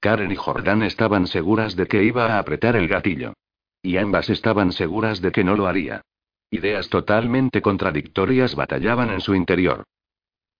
Karen 0.00 0.32
y 0.32 0.36
Jordán 0.36 0.82
estaban 0.82 1.26
seguras 1.26 1.76
de 1.76 1.86
que 1.86 2.02
iba 2.02 2.34
a 2.34 2.38
apretar 2.38 2.74
el 2.74 2.88
gatillo. 2.88 3.34
Y 3.82 3.98
ambas 3.98 4.30
estaban 4.30 4.72
seguras 4.72 5.20
de 5.20 5.30
que 5.30 5.44
no 5.44 5.56
lo 5.56 5.66
haría. 5.66 6.02
Ideas 6.50 6.88
totalmente 6.88 7.62
contradictorias 7.62 8.54
batallaban 8.54 9.10
en 9.10 9.20
su 9.20 9.34
interior. 9.34 9.84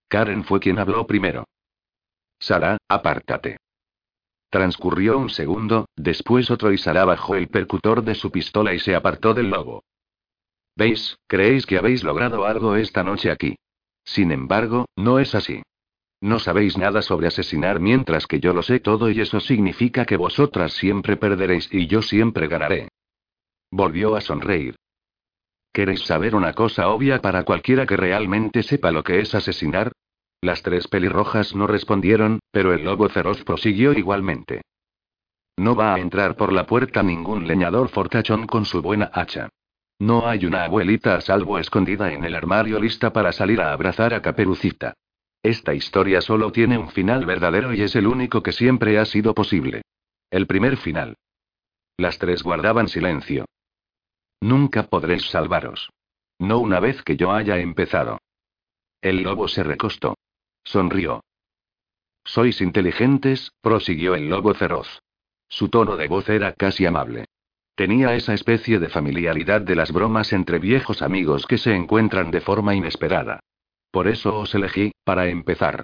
Karen 0.09 0.45
fue 0.45 0.61
quien 0.61 0.79
habló 0.79 1.07
primero. 1.07 1.45
Sara, 2.39 2.79
apártate. 2.89 3.59
Transcurrió 4.51 5.19
un 5.19 5.31
segundo, 5.31 5.87
después 5.97 6.51
otro 6.51 6.73
y 6.73 6.79
Sara 6.79 7.05
bajó 7.05 7.35
el 7.35 7.49
percutor 7.49 8.03
de 8.03 8.15
su 8.15 8.31
pistola 8.31 8.75
y 8.75 8.79
se 8.79 8.95
apartó 8.95 9.35
del 9.35 9.51
lobo. 9.51 9.85
¿Veis? 10.77 11.19
Creéis 11.27 11.67
que 11.67 11.79
habéis 11.79 12.03
logrado 12.03 12.45
algo 12.47 12.77
esta 12.77 13.05
noche 13.05 13.31
aquí. 13.31 13.57
Sin 14.05 14.33
embargo, 14.33 14.87
no 14.97 15.19
es 15.19 15.35
así. 15.35 15.63
No 16.21 16.39
sabéis 16.39 16.77
nada 16.77 17.01
sobre 17.01 17.29
asesinar 17.29 17.81
mientras 17.81 18.27
que 18.27 18.41
yo 18.41 18.53
lo 18.53 18.63
sé 18.63 18.81
todo 18.81 19.11
y 19.11 19.21
eso 19.21 19.41
significa 19.41 20.05
que 20.05 20.17
vosotras 20.17 20.73
siempre 20.75 21.17
perderéis 21.17 21.69
y 21.73 21.87
yo 21.87 22.03
siempre 22.03 22.47
ganaré. 22.47 22.89
Volvió 23.71 24.17
a 24.17 24.21
sonreír. 24.21 24.77
¿Queréis 25.73 26.01
saber 26.01 26.35
una 26.35 26.53
cosa 26.53 26.89
obvia 26.89 27.21
para 27.21 27.45
cualquiera 27.45 27.87
que 27.87 27.97
realmente 27.97 28.63
sepa 28.63 28.91
lo 28.91 29.03
que 29.03 29.21
es 29.21 29.35
asesinar? 29.35 29.93
Las 30.43 30.63
tres 30.63 30.89
pelirrojas 30.89 31.55
no 31.55 31.67
respondieron, 31.67 32.41
pero 32.51 32.73
el 32.75 32.85
lobo 32.85 33.09
feroz 33.09 33.43
prosiguió 33.45 33.93
igualmente. 33.93 34.63
No 35.57 35.77
va 35.77 35.95
a 35.95 36.01
entrar 36.01 36.37
por 36.37 36.53
la 36.53 36.67
puerta 36.67 37.03
ningún 37.03 37.47
leñador 37.47 37.89
fortachón 37.89 38.47
con 38.47 38.65
su 38.65 38.83
buena 38.83 39.11
hacha. 39.13 39.49
No 39.99 40.27
hay 40.27 40.47
una 40.47 40.65
abuelita 40.65 41.15
a 41.15 41.21
salvo 41.21 41.59
escondida 41.59 42.13
en 42.13 42.25
el 42.25 42.35
armario 42.35 42.81
lista 42.81 43.13
para 43.13 43.33
salir 43.33 43.61
a 43.61 43.73
abrazar 43.73 44.15
a 44.15 44.23
Caperucita. 44.23 44.95
Esta 45.43 45.75
historia 45.75 46.21
solo 46.21 46.53
tiene 46.53 46.77
un 46.77 46.91
final 46.91 47.25
verdadero 47.25 47.73
y 47.73 47.83
es 47.83 47.97
el 47.97 48.07
único 48.07 48.43
que 48.43 48.53
siempre 48.53 48.99
ha 48.99 49.07
sido 49.07 49.35
posible. 49.35 49.83
El 50.31 50.47
primer 50.47 50.77
final. 50.77 51.17
Las 51.97 52.19
tres 52.19 52.43
guardaban 52.43 52.89
silencio. 52.89 53.47
Nunca 54.41 54.85
podréis 54.85 55.27
salvaros. 55.31 55.91
No 56.39 56.59
una 56.59 56.81
vez 56.81 57.03
que 57.03 57.17
yo 57.17 57.33
haya 57.33 57.59
empezado. 57.59 58.19
El 59.01 59.23
lobo 59.23 59.49
se 59.49 59.63
recostó. 59.63 60.17
Sonrió. 60.63 61.23
Sois 62.25 62.61
inteligentes, 62.61 63.53
prosiguió 63.61 64.15
el 64.15 64.29
lobo 64.29 64.55
feroz. 64.55 65.01
Su 65.49 65.69
tono 65.69 65.97
de 65.97 66.07
voz 66.07 66.29
era 66.29 66.53
casi 66.53 66.87
amable. 66.87 67.27
Tenía 67.75 68.15
esa 68.15 68.35
especie 68.35 68.79
de 68.79 68.89
familiaridad 68.89 69.63
de 69.63 69.75
las 69.75 69.91
bromas 69.91 70.33
entre 70.35 70.59
viejos 70.59 71.01
amigos 71.01 71.47
que 71.47 71.59
se 71.59 71.75
encuentran 71.75 72.31
de 72.31 72.43
forma 72.43 72.75
inesperada. 72.75 73.41
Por 73.91 74.09
eso 74.09 74.39
os 74.39 74.55
elegí, 74.55 74.93
para 75.05 75.29
empezar. 75.29 75.83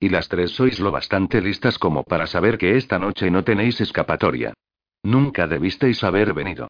Y 0.00 0.10
las 0.10 0.28
tres 0.28 0.52
sois 0.52 0.78
lo 0.78 0.92
bastante 0.92 1.40
listas 1.40 1.78
como 1.78 2.04
para 2.04 2.26
saber 2.26 2.56
que 2.56 2.76
esta 2.76 2.98
noche 2.98 3.30
no 3.30 3.42
tenéis 3.42 3.80
escapatoria. 3.80 4.54
Nunca 5.02 5.46
debisteis 5.46 6.04
haber 6.04 6.34
venido. 6.34 6.68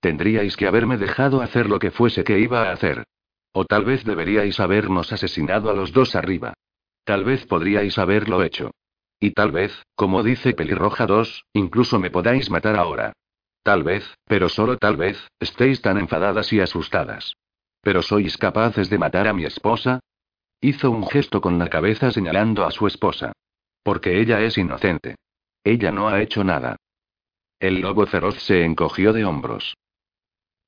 Tendríais 0.00 0.56
que 0.56 0.66
haberme 0.66 0.96
dejado 0.96 1.42
hacer 1.42 1.68
lo 1.68 1.78
que 1.78 1.90
fuese 1.90 2.24
que 2.24 2.38
iba 2.38 2.62
a 2.62 2.72
hacer. 2.72 3.04
O 3.52 3.64
tal 3.64 3.84
vez 3.84 4.04
deberíais 4.04 4.60
habernos 4.60 5.12
asesinado 5.12 5.70
a 5.70 5.74
los 5.74 5.92
dos 5.92 6.14
arriba. 6.14 6.54
Tal 7.04 7.24
vez 7.24 7.44
podríais 7.46 7.98
haberlo 7.98 8.42
hecho. 8.42 8.70
Y 9.18 9.32
tal 9.32 9.52
vez, 9.52 9.82
como 9.94 10.22
dice 10.22 10.54
Pelirroja 10.54 11.06
2, 11.06 11.44
incluso 11.52 11.98
me 11.98 12.10
podáis 12.10 12.50
matar 12.50 12.76
ahora. 12.76 13.12
Tal 13.62 13.82
vez, 13.82 14.14
pero 14.24 14.48
solo 14.48 14.78
tal 14.78 14.96
vez, 14.96 15.28
estéis 15.38 15.82
tan 15.82 15.98
enfadadas 15.98 16.50
y 16.54 16.60
asustadas. 16.60 17.34
¿Pero 17.82 18.00
sois 18.00 18.38
capaces 18.38 18.88
de 18.88 18.98
matar 18.98 19.28
a 19.28 19.34
mi 19.34 19.44
esposa? 19.44 20.00
Hizo 20.60 20.90
un 20.90 21.06
gesto 21.06 21.40
con 21.40 21.58
la 21.58 21.68
cabeza 21.68 22.10
señalando 22.10 22.64
a 22.66 22.70
su 22.70 22.86
esposa. 22.86 23.32
Porque 23.82 24.20
ella 24.20 24.40
es 24.42 24.58
inocente. 24.58 25.16
Ella 25.64 25.90
no 25.90 26.08
ha 26.08 26.20
hecho 26.20 26.44
nada. 26.44 26.76
El 27.58 27.80
lobo 27.80 28.06
feroz 28.06 28.36
se 28.42 28.64
encogió 28.64 29.12
de 29.12 29.24
hombros. 29.24 29.76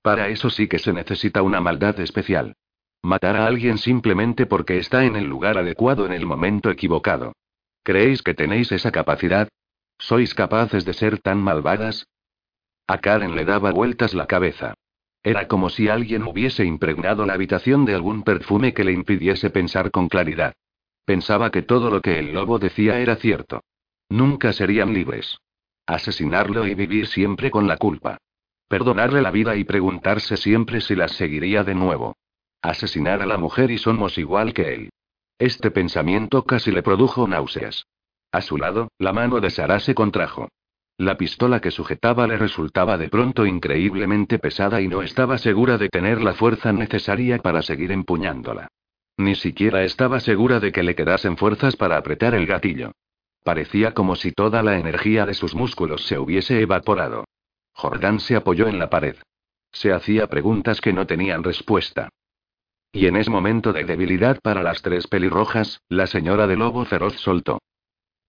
Para 0.02 0.28
eso 0.28 0.50
sí 0.50 0.66
que 0.66 0.78
se 0.78 0.92
necesita 0.92 1.42
una 1.42 1.60
maldad 1.60 2.00
especial. 2.00 2.54
Matar 3.02 3.36
a 3.36 3.46
alguien 3.46 3.78
simplemente 3.78 4.46
porque 4.46 4.78
está 4.78 5.04
en 5.04 5.16
el 5.16 5.24
lugar 5.24 5.58
adecuado 5.58 6.06
en 6.06 6.12
el 6.12 6.24
momento 6.24 6.70
equivocado. 6.70 7.32
¿Creéis 7.82 8.22
que 8.22 8.34
tenéis 8.34 8.72
esa 8.72 8.92
capacidad? 8.92 9.48
¿Sois 9.98 10.34
capaces 10.34 10.84
de 10.84 10.94
ser 10.94 11.20
tan 11.20 11.38
malvadas? 11.38 12.06
A 12.86 12.98
Karen 12.98 13.36
le 13.36 13.44
daba 13.44 13.72
vueltas 13.72 14.14
la 14.14 14.26
cabeza. 14.26 14.74
Era 15.22 15.46
como 15.46 15.70
si 15.70 15.88
alguien 15.88 16.24
hubiese 16.24 16.64
impregnado 16.64 17.24
la 17.26 17.34
habitación 17.34 17.84
de 17.84 17.94
algún 17.94 18.22
perfume 18.22 18.74
que 18.74 18.84
le 18.84 18.92
impidiese 18.92 19.50
pensar 19.50 19.90
con 19.90 20.08
claridad. 20.08 20.54
Pensaba 21.04 21.50
que 21.50 21.62
todo 21.62 21.90
lo 21.90 22.00
que 22.00 22.18
el 22.18 22.32
lobo 22.32 22.58
decía 22.58 22.98
era 22.98 23.16
cierto. 23.16 23.62
Nunca 24.08 24.52
serían 24.52 24.92
libres. 24.92 25.38
Asesinarlo 25.86 26.66
y 26.66 26.74
vivir 26.74 27.06
siempre 27.06 27.50
con 27.50 27.68
la 27.68 27.76
culpa. 27.76 28.18
Perdonarle 28.68 29.22
la 29.22 29.30
vida 29.30 29.56
y 29.56 29.64
preguntarse 29.64 30.36
siempre 30.36 30.80
si 30.80 30.94
las 30.94 31.12
seguiría 31.12 31.62
de 31.62 31.74
nuevo. 31.74 32.16
Asesinar 32.62 33.22
a 33.22 33.26
la 33.26 33.38
mujer 33.38 33.70
y 33.70 33.78
somos 33.78 34.18
igual 34.18 34.52
que 34.54 34.74
él. 34.74 34.90
Este 35.38 35.70
pensamiento 35.70 36.44
casi 36.44 36.70
le 36.70 36.82
produjo 36.82 37.26
náuseas. 37.26 37.86
A 38.30 38.40
su 38.40 38.56
lado, 38.56 38.88
la 38.98 39.12
mano 39.12 39.40
de 39.40 39.50
Sara 39.50 39.78
se 39.80 39.94
contrajo. 39.94 40.48
La 40.98 41.16
pistola 41.16 41.60
que 41.60 41.70
sujetaba 41.70 42.26
le 42.26 42.36
resultaba 42.36 42.98
de 42.98 43.08
pronto 43.08 43.46
increíblemente 43.46 44.38
pesada 44.38 44.80
y 44.80 44.88
no 44.88 45.02
estaba 45.02 45.38
segura 45.38 45.78
de 45.78 45.88
tener 45.88 46.22
la 46.22 46.34
fuerza 46.34 46.72
necesaria 46.72 47.38
para 47.38 47.62
seguir 47.62 47.92
empuñándola. 47.92 48.68
Ni 49.16 49.34
siquiera 49.34 49.84
estaba 49.84 50.20
segura 50.20 50.60
de 50.60 50.72
que 50.72 50.82
le 50.82 50.94
quedasen 50.94 51.36
fuerzas 51.36 51.76
para 51.76 51.96
apretar 51.96 52.34
el 52.34 52.46
gatillo. 52.46 52.92
Parecía 53.44 53.92
como 53.92 54.14
si 54.14 54.32
toda 54.32 54.62
la 54.62 54.78
energía 54.78 55.26
de 55.26 55.34
sus 55.34 55.54
músculos 55.54 56.06
se 56.06 56.18
hubiese 56.18 56.60
evaporado. 56.60 57.24
Jordán 57.72 58.20
se 58.20 58.36
apoyó 58.36 58.68
en 58.68 58.78
la 58.78 58.88
pared. 58.88 59.16
Se 59.72 59.92
hacía 59.92 60.26
preguntas 60.28 60.80
que 60.80 60.92
no 60.92 61.06
tenían 61.06 61.42
respuesta. 61.42 62.10
Y 62.92 63.06
en 63.06 63.16
ese 63.16 63.30
momento 63.30 63.72
de 63.72 63.84
debilidad 63.84 64.38
para 64.42 64.62
las 64.62 64.82
tres 64.82 65.06
pelirrojas, 65.06 65.80
la 65.88 66.06
señora 66.06 66.46
de 66.46 66.56
lobo 66.56 66.84
feroz 66.84 67.16
soltó. 67.16 67.58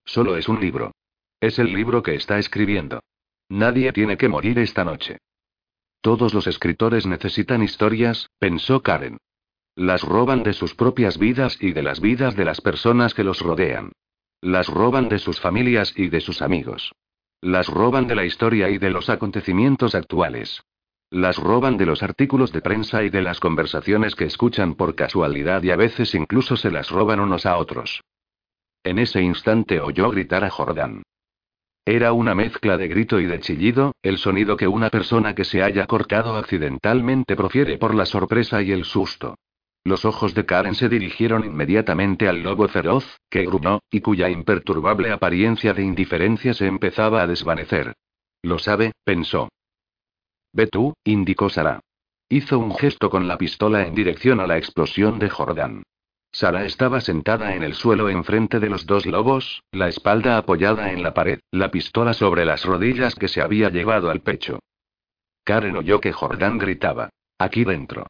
Solo 0.06 0.38
es 0.38 0.48
un 0.48 0.62
libro. 0.62 0.94
Es 1.44 1.60
el 1.60 1.74
libro 1.74 2.02
que 2.02 2.16
está 2.16 2.40
escribiendo. 2.40 3.02
Nadie 3.50 3.92
tiene 3.92 4.16
que 4.16 4.30
morir 4.30 4.58
esta 4.60 4.86
noche. 4.86 5.18
Todos 6.00 6.34
los 6.34 6.48
escritores 6.48 7.06
necesitan 7.06 7.62
historias, 7.62 8.30
pensó 8.40 8.82
Karen. 8.82 9.18
Las 9.76 10.04
roban 10.04 10.44
de 10.44 10.54
sus 10.54 10.74
propias 10.74 11.18
vidas 11.18 11.58
y 11.60 11.74
de 11.74 11.84
las 11.84 12.00
vidas 12.00 12.38
de 12.38 12.46
las 12.46 12.62
personas 12.62 13.14
que 13.14 13.26
los 13.26 13.42
rodean. 13.42 13.92
Las 14.40 14.70
roban 14.70 15.10
de 15.10 15.20
sus 15.20 15.42
familias 15.42 15.94
y 15.98 16.08
de 16.08 16.22
sus 16.22 16.42
amigos. 16.42 16.94
Las 17.42 17.68
roban 17.68 18.08
de 18.08 18.16
la 18.16 18.24
historia 18.24 18.70
y 18.70 18.78
de 18.78 18.92
los 18.92 19.10
acontecimientos 19.10 19.96
actuales. 19.96 20.64
Las 21.10 21.36
roban 21.36 21.76
de 21.76 21.86
los 21.86 22.04
artículos 22.04 22.54
de 22.54 22.62
prensa 22.62 23.04
y 23.04 23.10
de 23.10 23.22
las 23.22 23.42
conversaciones 23.42 24.16
que 24.16 24.24
escuchan 24.24 24.76
por 24.76 24.96
casualidad 24.96 25.62
y 25.62 25.72
a 25.72 25.76
veces 25.76 26.16
incluso 26.16 26.56
se 26.56 26.72
las 26.72 26.90
roban 26.90 27.20
unos 27.20 27.46
a 27.46 27.58
otros. 27.58 28.02
En 28.86 28.98
ese 28.98 29.22
instante 29.22 29.82
oyó 29.82 30.10
gritar 30.10 30.46
a 30.46 30.50
Jordán. 30.50 31.04
Era 31.86 32.14
una 32.14 32.34
mezcla 32.34 32.78
de 32.78 32.88
grito 32.88 33.20
y 33.20 33.26
de 33.26 33.42
chillido, 33.42 33.94
el 34.02 34.18
sonido 34.18 34.56
que 34.56 34.70
una 34.70 34.90
persona 34.90 35.36
que 35.36 35.44
se 35.44 35.62
haya 35.62 35.86
cortado 35.86 36.38
accidentalmente 36.38 37.36
profiere 37.36 37.78
por 37.78 37.94
la 37.94 38.06
sorpresa 38.06 38.62
y 38.62 38.72
el 38.72 38.86
susto. 38.86 39.36
Los 39.84 40.06
ojos 40.06 40.34
de 40.34 40.46
Karen 40.46 40.76
se 40.76 40.88
dirigieron 40.88 41.44
inmediatamente 41.44 42.30
al 42.30 42.42
lobo 42.42 42.70
feroz, 42.70 43.20
que 43.30 43.46
gruñó, 43.46 43.82
y 43.92 44.00
cuya 44.00 44.30
imperturbable 44.30 45.12
apariencia 45.12 45.74
de 45.74 45.84
indiferencia 45.84 46.54
se 46.54 46.68
empezaba 46.68 47.22
a 47.22 47.28
desvanecer. 47.28 47.94
Lo 48.42 48.60
sabe, 48.60 48.94
pensó. 49.04 49.50
Ve 50.54 50.68
tú, 50.68 50.94
indicó 51.04 51.50
Sara. 51.50 51.82
Hizo 52.30 52.60
un 52.60 52.74
gesto 52.76 53.10
con 53.10 53.28
la 53.28 53.38
pistola 53.38 53.86
en 53.86 53.94
dirección 53.94 54.40
a 54.40 54.48
la 54.48 54.58
explosión 54.58 55.20
de 55.20 55.30
Jordán. 55.30 55.84
Sara 56.34 56.66
estaba 56.66 57.00
sentada 57.00 57.54
en 57.54 57.62
el 57.62 57.76
suelo 57.76 58.10
enfrente 58.10 58.60
de 58.60 58.68
los 58.68 58.88
dos 58.88 59.06
lobos, 59.06 59.62
la 59.72 59.88
espalda 59.88 60.38
apoyada 60.40 60.92
en 60.92 61.04
la 61.04 61.14
pared, 61.14 61.40
la 61.52 61.70
pistola 61.70 62.16
sobre 62.16 62.44
las 62.44 62.66
rodillas 62.66 63.14
que 63.14 63.28
se 63.28 63.40
había 63.40 63.70
llevado 63.70 64.10
al 64.10 64.22
pecho. 64.22 64.58
Karen 65.44 65.78
oyó 65.78 66.02
que 66.02 66.12
Jordán 66.12 66.58
gritaba. 66.58 67.10
Aquí 67.38 67.64
dentro. 67.64 68.08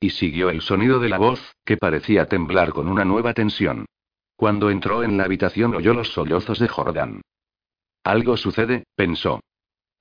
Y 0.00 0.10
siguió 0.10 0.48
el 0.48 0.62
sonido 0.62 0.98
de 0.98 1.10
la 1.10 1.18
voz, 1.18 1.40
que 1.64 1.76
parecía 1.76 2.26
temblar 2.26 2.72
con 2.72 2.88
una 2.88 3.04
nueva 3.04 3.34
tensión. 3.34 3.84
Cuando 4.34 4.70
entró 4.70 5.02
en 5.02 5.18
la 5.18 5.24
habitación 5.24 5.74
oyó 5.74 5.92
los 5.92 6.12
sollozos 6.12 6.58
de 6.58 6.68
Jordán. 6.68 7.20
Algo 8.02 8.38
sucede, 8.38 8.84
pensó. 8.94 9.40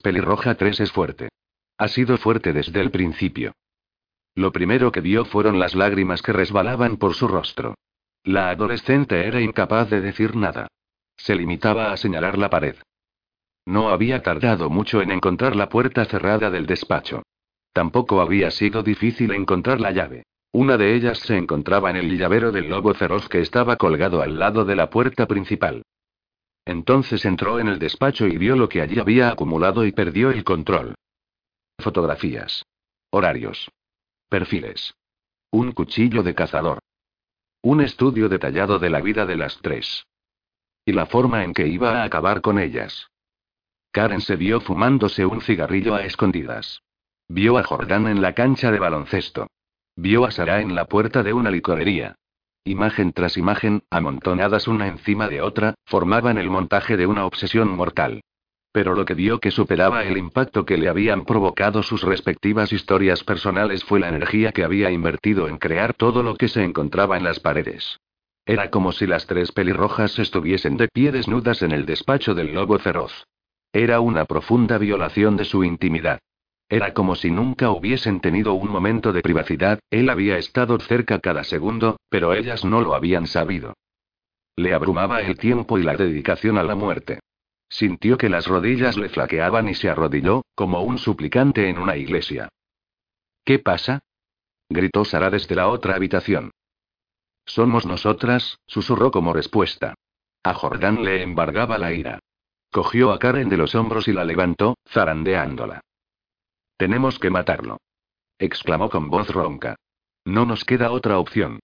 Pelirroja 0.01 0.55
3 0.55 0.79
es 0.79 0.91
fuerte. 0.91 1.29
Ha 1.77 1.89
sido 1.89 2.17
fuerte 2.17 2.53
desde 2.53 2.79
el 2.79 2.91
principio. 2.91 3.53
Lo 4.37 4.51
primero 4.51 4.91
que 4.91 5.01
vio 5.01 5.25
fueron 5.25 5.57
las 5.57 5.73
lágrimas 5.73 6.21
que 6.21 6.31
resbalaban 6.31 6.97
por 6.97 7.15
su 7.15 7.27
rostro. 7.27 7.73
La 8.23 8.51
adolescente 8.51 9.25
era 9.25 9.41
incapaz 9.41 9.89
de 9.89 9.99
decir 9.99 10.35
nada. 10.35 10.67
Se 11.15 11.33
limitaba 11.33 11.91
a 11.91 11.97
señalar 11.97 12.37
la 12.37 12.47
pared. 12.47 12.75
No 13.65 13.89
había 13.89 14.21
tardado 14.21 14.69
mucho 14.69 15.01
en 15.01 15.09
encontrar 15.09 15.55
la 15.55 15.69
puerta 15.69 16.05
cerrada 16.05 16.51
del 16.51 16.67
despacho. 16.67 17.23
Tampoco 17.73 18.21
había 18.21 18.51
sido 18.51 18.83
difícil 18.83 19.31
encontrar 19.31 19.81
la 19.81 19.89
llave. 19.89 20.27
Una 20.51 20.77
de 20.77 20.93
ellas 20.93 21.17
se 21.17 21.35
encontraba 21.35 21.89
en 21.89 21.95
el 21.95 22.15
llavero 22.15 22.51
del 22.51 22.69
lobo 22.69 22.93
feroz 22.93 23.27
que 23.29 23.41
estaba 23.41 23.75
colgado 23.75 24.21
al 24.21 24.37
lado 24.37 24.65
de 24.65 24.75
la 24.75 24.91
puerta 24.91 25.25
principal. 25.25 25.81
Entonces 26.63 27.25
entró 27.25 27.59
en 27.59 27.69
el 27.69 27.79
despacho 27.79 28.27
y 28.27 28.37
vio 28.37 28.55
lo 28.55 28.69
que 28.69 28.83
allí 28.83 28.99
había 28.99 29.31
acumulado 29.31 29.83
y 29.83 29.93
perdió 29.93 30.29
el 30.29 30.43
control. 30.43 30.93
Fotografías. 31.79 32.63
Horarios. 33.09 33.67
Perfiles. 34.29 34.93
Un 35.51 35.71
cuchillo 35.71 36.21
de 36.21 36.35
cazador. 36.35 36.79
Un 37.61 37.79
estudio 37.79 38.27
detallado 38.27 38.77
de 38.77 38.89
la 38.89 38.99
vida 38.99 39.25
de 39.25 39.37
las 39.37 39.57
tres. 39.61 40.05
Y 40.83 40.91
la 40.91 41.05
forma 41.05 41.45
en 41.45 41.53
que 41.53 41.67
iba 41.67 42.01
a 42.01 42.03
acabar 42.03 42.41
con 42.41 42.59
ellas. 42.59 43.07
Karen 43.93 44.19
se 44.19 44.35
vio 44.35 44.59
fumándose 44.59 45.25
un 45.25 45.39
cigarrillo 45.39 45.95
a 45.95 46.03
escondidas. 46.03 46.81
Vio 47.29 47.57
a 47.57 47.63
Jordán 47.63 48.05
en 48.07 48.21
la 48.21 48.33
cancha 48.33 48.69
de 48.69 48.79
baloncesto. 48.79 49.47
Vio 49.95 50.25
a 50.25 50.31
Sara 50.31 50.59
en 50.59 50.75
la 50.75 50.85
puerta 50.85 51.23
de 51.23 51.31
una 51.31 51.49
licorería. 51.49 52.15
Imagen 52.65 53.13
tras 53.13 53.37
imagen, 53.37 53.83
amontonadas 53.89 54.67
una 54.67 54.87
encima 54.87 55.29
de 55.29 55.41
otra, 55.41 55.75
formaban 55.85 56.37
el 56.37 56.49
montaje 56.49 56.97
de 56.97 57.07
una 57.07 57.25
obsesión 57.25 57.69
mortal. 57.69 58.23
Pero 58.71 58.93
lo 58.93 59.05
que 59.05 59.13
vio 59.13 59.39
que 59.39 59.51
superaba 59.51 60.03
el 60.03 60.17
impacto 60.17 60.65
que 60.65 60.77
le 60.77 60.89
habían 60.89 61.25
provocado 61.25 61.83
sus 61.83 62.03
respectivas 62.03 62.71
historias 62.71 63.23
personales 63.23 63.83
fue 63.83 63.99
la 63.99 64.09
energía 64.09 64.51
que 64.51 64.63
había 64.63 64.91
invertido 64.91 65.47
en 65.47 65.57
crear 65.57 65.93
todo 65.93 66.23
lo 66.23 66.35
que 66.35 66.47
se 66.47 66.63
encontraba 66.63 67.17
en 67.17 67.23
las 67.23 67.39
paredes. 67.39 67.99
Era 68.45 68.69
como 68.69 68.93
si 68.93 69.07
las 69.07 69.25
tres 69.27 69.51
pelirrojas 69.51 70.17
estuviesen 70.19 70.77
de 70.77 70.87
pie 70.87 71.11
desnudas 71.11 71.61
en 71.63 71.71
el 71.71 71.85
despacho 71.85 72.33
del 72.33 72.53
lobo 72.53 72.79
feroz. 72.79 73.25
Era 73.73 73.99
una 73.99 74.25
profunda 74.25 74.77
violación 74.77 75.35
de 75.35 75.45
su 75.45 75.63
intimidad. 75.63 76.19
Era 76.69 76.93
como 76.93 77.15
si 77.15 77.31
nunca 77.31 77.71
hubiesen 77.71 78.19
tenido 78.19 78.53
un 78.53 78.69
momento 78.69 79.13
de 79.13 79.21
privacidad, 79.21 79.79
él 79.89 80.09
había 80.09 80.37
estado 80.37 80.79
cerca 80.79 81.19
cada 81.19 81.43
segundo, 81.43 81.97
pero 82.09 82.33
ellas 82.33 82.65
no 82.65 82.81
lo 82.81 82.93
habían 82.93 83.27
sabido. 83.27 83.73
Le 84.55 84.73
abrumaba 84.73 85.21
el 85.21 85.37
tiempo 85.37 85.77
y 85.77 85.83
la 85.83 85.95
dedicación 85.95 86.57
a 86.57 86.63
la 86.63 86.75
muerte. 86.75 87.19
Sintió 87.69 88.17
que 88.17 88.29
las 88.29 88.47
rodillas 88.47 88.97
le 88.97 89.09
flaqueaban 89.09 89.67
y 89.67 89.75
se 89.75 89.89
arrodilló, 89.89 90.43
como 90.55 90.81
un 90.81 90.97
suplicante 90.97 91.69
en 91.69 91.77
una 91.77 91.97
iglesia. 91.97 92.49
¿Qué 93.43 93.59
pasa? 93.59 93.99
gritó 94.69 95.05
Sara 95.05 95.29
desde 95.29 95.55
la 95.55 95.69
otra 95.69 95.95
habitación. 95.95 96.51
Somos 97.45 97.85
nosotras, 97.85 98.59
susurró 98.67 99.11
como 99.11 99.33
respuesta. 99.33 99.95
A 100.43 100.53
Jordán 100.53 101.03
le 101.03 101.23
embargaba 101.23 101.77
la 101.77 101.93
ira. 101.93 102.19
Cogió 102.71 103.11
a 103.11 103.19
Karen 103.19 103.49
de 103.49 103.57
los 103.57 103.75
hombros 103.75 104.07
y 104.07 104.13
la 104.13 104.25
levantó, 104.25 104.75
zarandeándola. 104.89 105.81
Tenemos 106.77 107.19
que 107.19 107.29
matarlo. 107.29 107.77
exclamó 108.37 108.89
con 108.89 109.09
voz 109.09 109.29
ronca. 109.29 109.77
No 110.25 110.45
nos 110.45 110.65
queda 110.65 110.91
otra 110.91 111.19
opción. 111.19 111.59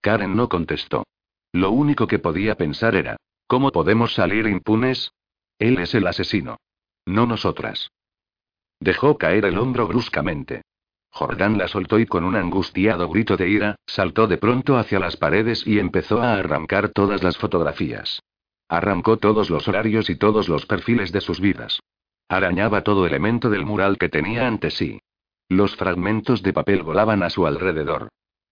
Karen 0.00 0.34
no 0.34 0.48
contestó. 0.48 1.04
Lo 1.52 1.70
único 1.70 2.06
que 2.06 2.18
podía 2.18 2.56
pensar 2.56 2.96
era, 2.96 3.16
¿cómo 3.54 3.70
podemos 3.70 4.12
salir 4.14 4.48
impunes? 4.48 5.12
Él 5.60 5.78
es 5.78 5.94
el 5.94 6.08
asesino. 6.08 6.56
No 7.06 7.24
nosotras. 7.24 7.92
Dejó 8.80 9.16
caer 9.16 9.44
el 9.44 9.58
hombro 9.58 9.86
bruscamente. 9.86 10.62
Jordán 11.10 11.56
la 11.56 11.68
soltó 11.68 12.00
y 12.00 12.06
con 12.06 12.24
un 12.24 12.34
angustiado 12.34 13.08
grito 13.08 13.36
de 13.36 13.48
ira, 13.48 13.76
saltó 13.86 14.26
de 14.26 14.38
pronto 14.38 14.76
hacia 14.76 14.98
las 14.98 15.16
paredes 15.16 15.64
y 15.68 15.78
empezó 15.78 16.20
a 16.20 16.34
arrancar 16.34 16.88
todas 16.88 17.22
las 17.22 17.38
fotografías. 17.38 18.24
Arrancó 18.68 19.18
todos 19.18 19.50
los 19.50 19.68
horarios 19.68 20.10
y 20.10 20.16
todos 20.16 20.48
los 20.48 20.66
perfiles 20.66 21.12
de 21.12 21.20
sus 21.20 21.38
vidas. 21.38 21.78
Arañaba 22.28 22.82
todo 22.82 23.06
elemento 23.06 23.50
del 23.50 23.64
mural 23.64 23.98
que 23.98 24.08
tenía 24.08 24.48
ante 24.48 24.72
sí. 24.72 24.98
Los 25.48 25.76
fragmentos 25.76 26.42
de 26.42 26.52
papel 26.52 26.82
volaban 26.82 27.22
a 27.22 27.30
su 27.30 27.46
alrededor. 27.46 28.08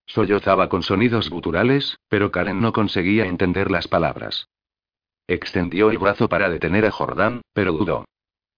Sollozaba 0.07 0.69
con 0.69 0.85
sonidos 0.85 1.29
guturales, 1.29 1.99
pero 2.09 2.31
Karen 2.31 2.61
no 2.61 2.73
conseguía 2.73 3.27
entender 3.27 3.69
las 3.69 3.89
palabras. 3.89 4.47
Extendió 5.33 5.91
el 5.91 5.97
brazo 5.97 6.29
para 6.29 6.51
detener 6.51 6.85
a 6.85 6.91
Jordán, 6.91 7.41
pero 7.55 7.73
dudó. 7.73 8.05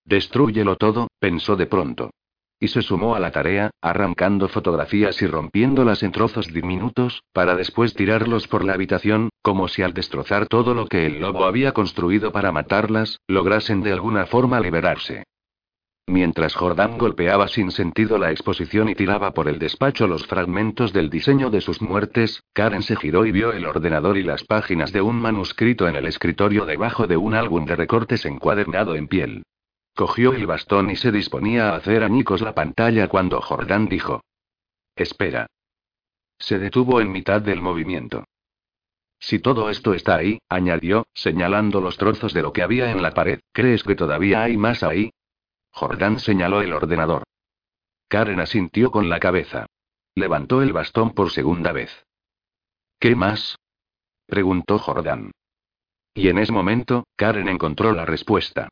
Destrúyelo 0.05 0.75
todo, 0.75 1.07
pensó 1.21 1.55
de 1.55 1.67
pronto. 1.67 2.11
Y 2.59 2.67
se 2.67 2.83
sumó 2.83 3.15
a 3.15 3.21
la 3.21 3.31
tarea, 3.31 3.71
arrancando 3.81 4.49
fotografías 4.49 5.23
y 5.23 5.29
rompiéndolas 5.29 6.03
en 6.03 6.11
trozos 6.11 6.53
diminutos, 6.53 7.23
para 7.33 7.55
después 7.55 7.95
tirarlos 7.95 8.49
por 8.49 8.65
la 8.65 8.73
habitación, 8.73 9.29
como 9.41 9.69
si 9.69 9.83
al 9.83 9.95
destrozar 9.95 10.49
todo 10.49 10.75
lo 10.75 10.89
que 10.89 11.07
el 11.07 11.21
lobo 11.21 11.45
había 11.45 11.71
construido 11.71 12.33
para 12.33 12.51
matarlas, 12.51 13.21
lograsen 13.29 13.81
de 13.81 13.93
alguna 13.93 14.27
forma 14.27 14.59
liberarse. 14.59 15.23
Mientras 16.07 16.55
Jordan 16.55 16.99
golpeaba 16.99 17.49
sin 17.49 17.71
sentido 17.71 18.19
la 18.19 18.31
exposición 18.31 18.91
y 18.91 18.95
tiraba 18.95 19.33
por 19.33 19.49
el 19.49 19.59
despacho 19.59 20.07
los 20.07 20.27
fragmentos 20.27 20.93
del 20.93 21.09
diseño 21.09 21.49
de 21.49 21.63
sus 21.63 21.81
muertes, 21.81 22.43
Karen 22.53 22.83
se 22.83 22.95
giró 22.97 23.25
y 23.25 23.33
vio 23.33 23.53
el 23.53 23.65
ordenador 23.65 24.19
y 24.19 24.23
las 24.23 24.45
páginas 24.45 24.93
de 24.93 25.01
un 25.01 25.17
manuscrito 25.17 25.89
en 25.89 25.97
el 25.97 26.07
escritorio 26.07 26.67
debajo 26.67 27.07
de 27.07 27.17
un 27.17 27.35
álbum 27.35 27.65
de 27.65 27.77
recortes 27.77 28.27
encuadernado 28.27 28.97
en 28.97 29.09
piel. 29.09 29.45
Cogió 29.95 30.35
el 30.35 30.47
bastón 30.47 30.91
y 30.91 30.97
se 30.97 31.11
disponía 31.11 31.71
a 31.71 31.77
hacer 31.77 32.05
añicos 32.05 32.43
la 32.43 32.55
pantalla 32.55 33.09
cuando 33.09 33.41
Jordan 33.41 33.89
dijo: 33.89 34.23
Espera. 34.97 35.47
Se 36.39 36.59
detuvo 36.59 37.01
en 37.01 37.13
mitad 37.13 37.41
del 37.41 37.63
movimiento. 37.63 38.25
Si 39.19 39.39
todo 39.39 39.71
esto 39.71 39.95
está 39.95 40.17
ahí, 40.17 40.39
añadió, 40.51 41.07
señalando 41.15 41.81
los 41.81 41.97
trozos 41.97 42.35
de 42.35 42.43
lo 42.43 42.53
que 42.53 42.63
había 42.63 42.91
en 42.91 43.01
la 43.01 43.13
pared, 43.13 43.41
¿crees 43.53 43.83
que 43.83 43.95
todavía 43.95 44.43
hay 44.43 44.59
más 44.59 44.83
ahí? 44.83 45.11
Jordan 45.75 46.21
señaló 46.21 46.63
el 46.63 46.73
ordenador. 46.73 47.25
Karen 48.09 48.39
asintió 48.39 48.93
con 48.93 49.09
la 49.09 49.19
cabeza. 49.19 49.67
Levantó 50.15 50.63
el 50.63 50.73
bastón 50.73 51.15
por 51.15 51.33
segunda 51.33 51.73
vez. 51.73 51.91
¿Qué 53.01 53.17
más? 53.17 53.59
preguntó 54.27 54.79
Jordan. 54.79 55.33
Y 56.15 56.29
en 56.29 56.39
ese 56.39 56.53
momento, 56.53 57.09
Karen 57.17 57.49
encontró 57.49 57.91
la 57.93 58.07
respuesta. 58.07 58.69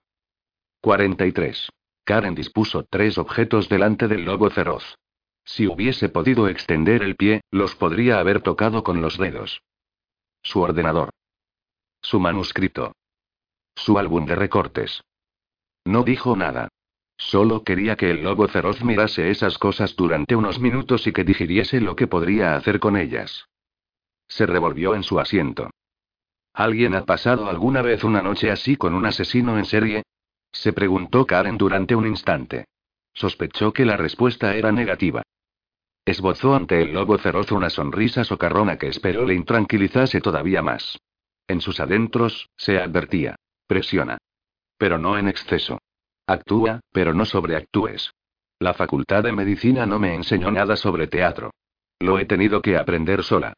43. 0.81 1.70
Karen 2.05 2.37
dispuso 2.37 2.85
tres 2.89 3.19
objetos 3.19 3.69
delante 3.69 4.07
del 4.07 4.24
lobo 4.24 4.49
feroz. 4.51 4.97
Si 5.45 5.66
hubiese 5.66 6.09
podido 6.09 6.47
extender 6.47 7.03
el 7.03 7.16
pie, 7.16 7.41
los 7.51 7.74
podría 7.74 8.20
haber 8.20 8.43
tocado 8.43 8.85
con 8.85 9.01
los 9.01 9.19
dedos. 9.19 9.62
Su 10.45 10.61
ordenador. 10.61 11.11
Su 12.01 12.20
manuscrito. 12.20 12.93
Su 13.74 13.99
álbum 13.99 14.24
de 14.24 14.37
recortes. 14.37 15.03
No 15.85 16.05
dijo 16.05 16.37
nada. 16.37 16.69
Solo 17.28 17.62
quería 17.62 17.97
que 17.97 18.11
el 18.11 18.23
lobo 18.23 18.49
feroz 18.49 18.82
mirase 18.82 19.31
esas 19.31 19.57
cosas 19.57 19.94
durante 19.97 20.35
unos 20.36 20.59
minutos 20.59 21.07
y 21.07 21.12
que 21.12 21.24
digiriese 21.24 21.81
lo 21.81 21.94
que 21.97 22.07
podría 22.07 22.57
hacer 22.57 22.81
con 22.81 22.97
ellas. 22.97 23.47
Se 24.28 24.44
revolvió 24.44 24.94
en 24.94 25.03
su 25.03 25.19
asiento. 25.20 25.70
¿Alguien 26.53 26.94
ha 26.94 27.05
pasado 27.05 27.49
alguna 27.49 27.81
vez 27.81 28.05
una 28.05 28.23
noche 28.23 28.51
así 28.51 28.77
con 28.77 28.94
un 28.94 29.07
asesino 29.07 29.57
en 29.57 29.65
serie? 29.65 30.03
Se 30.51 30.73
preguntó 30.73 31.24
Karen 31.24 31.57
durante 31.57 31.94
un 31.94 32.07
instante. 32.07 32.66
Sospechó 33.15 33.73
que 33.73 33.86
la 33.86 33.97
respuesta 33.97 34.55
era 34.55 34.73
negativa. 34.73 35.23
Esbozó 36.05 36.55
ante 36.55 36.82
el 36.82 36.93
lobo 36.93 37.16
feroz 37.19 37.53
una 37.53 37.70
sonrisa 37.70 38.24
socarrona 38.24 38.77
que 38.77 38.89
esperó 38.89 39.24
le 39.24 39.35
intranquilizase 39.35 40.20
todavía 40.20 40.61
más. 40.61 40.99
En 41.47 41.61
sus 41.61 41.78
adentros, 41.81 42.51
se 42.57 42.78
advertía. 42.78 43.36
Presiona. 43.66 44.19
Pero 44.77 44.99
no 44.99 45.16
en 45.16 45.28
exceso. 45.28 45.78
Actúa, 46.27 46.81
pero 46.93 47.15
no 47.15 47.24
sobreactúes. 47.24 48.12
La 48.59 48.74
facultad 48.74 49.24
de 49.24 49.32
medicina 49.32 49.86
no 49.86 49.99
me 49.99 50.15
enseñó 50.15 50.51
nada 50.51 50.77
sobre 50.77 51.09
teatro. 51.09 51.51
Lo 51.99 52.19
he 52.19 52.27
tenido 52.27 52.62
que 52.62 52.77
aprender 52.77 53.24
sola. 53.24 53.55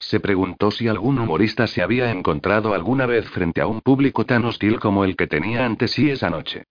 Se 0.00 0.20
preguntó 0.20 0.70
si 0.70 0.88
algún 0.88 1.18
humorista 1.18 1.66
se 1.66 1.82
había 1.82 2.10
encontrado 2.10 2.74
alguna 2.74 3.06
vez 3.06 3.28
frente 3.30 3.60
a 3.60 3.66
un 3.66 3.80
público 3.80 4.26
tan 4.26 4.44
hostil 4.44 4.78
como 4.78 5.04
el 5.04 5.16
que 5.16 5.26
tenía 5.26 5.64
ante 5.64 5.88
sí 5.88 6.10
esa 6.10 6.30
noche. 6.30 6.64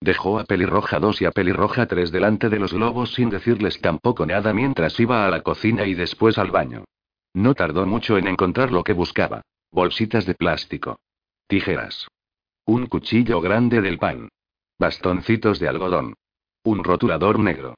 Dejó 0.00 0.38
a 0.38 0.44
Pelirroja 0.44 0.98
2 0.98 1.22
y 1.22 1.24
a 1.26 1.30
Pelirroja 1.30 1.86
3 1.86 2.10
delante 2.10 2.48
de 2.48 2.58
los 2.58 2.72
lobos 2.72 3.14
sin 3.14 3.30
decirles 3.30 3.80
tampoco 3.80 4.26
nada 4.26 4.52
mientras 4.52 4.98
iba 4.98 5.26
a 5.26 5.30
la 5.30 5.42
cocina 5.42 5.86
y 5.86 5.94
después 5.94 6.38
al 6.38 6.50
baño. 6.50 6.84
No 7.34 7.54
tardó 7.54 7.86
mucho 7.86 8.18
en 8.18 8.26
encontrar 8.26 8.72
lo 8.72 8.84
que 8.84 8.92
buscaba. 8.92 9.42
Bolsitas 9.70 10.26
de 10.26 10.34
plástico. 10.34 10.98
Tijeras. 11.46 12.08
Un 12.66 12.86
cuchillo 12.86 13.40
grande 13.40 13.80
del 13.80 13.98
pan. 13.98 14.28
Bastoncitos 14.82 15.60
de 15.60 15.68
algodón. 15.68 16.14
Un 16.64 16.82
rotulador 16.82 17.38
negro. 17.38 17.76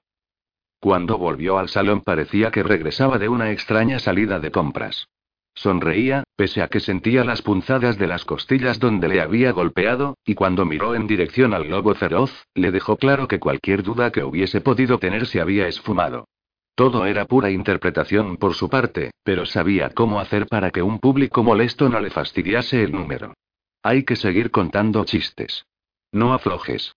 Cuando 0.80 1.18
volvió 1.18 1.58
al 1.58 1.68
salón 1.68 2.00
parecía 2.00 2.50
que 2.50 2.62
regresaba 2.62 3.18
de 3.18 3.28
una 3.28 3.50
extraña 3.50 3.98
salida 3.98 4.40
de 4.40 4.50
compras. 4.50 5.06
Sonreía, 5.54 6.24
pese 6.34 6.62
a 6.62 6.68
que 6.68 6.80
sentía 6.80 7.22
las 7.22 7.42
punzadas 7.42 7.98
de 7.98 8.06
las 8.06 8.24
costillas 8.24 8.80
donde 8.80 9.08
le 9.08 9.20
había 9.20 9.52
golpeado, 9.52 10.16
y 10.24 10.34
cuando 10.34 10.64
miró 10.64 10.94
en 10.94 11.06
dirección 11.06 11.52
al 11.52 11.68
lobo 11.68 11.94
feroz, 11.94 12.46
le 12.54 12.72
dejó 12.72 12.96
claro 12.96 13.28
que 13.28 13.38
cualquier 13.38 13.82
duda 13.82 14.10
que 14.10 14.24
hubiese 14.24 14.62
podido 14.62 14.98
tener 14.98 15.26
se 15.26 15.42
había 15.42 15.68
esfumado. 15.68 16.26
Todo 16.74 17.04
era 17.04 17.26
pura 17.26 17.50
interpretación 17.50 18.38
por 18.38 18.54
su 18.54 18.70
parte, 18.70 19.10
pero 19.22 19.44
sabía 19.44 19.90
cómo 19.90 20.20
hacer 20.20 20.46
para 20.46 20.70
que 20.70 20.80
un 20.80 21.00
público 21.00 21.42
molesto 21.42 21.90
no 21.90 22.00
le 22.00 22.08
fastidiase 22.08 22.82
el 22.82 22.92
número. 22.92 23.34
Hay 23.82 24.04
que 24.04 24.16
seguir 24.16 24.50
contando 24.50 25.04
chistes. 25.04 25.66
No 26.14 26.32
aflojes. 26.32 26.94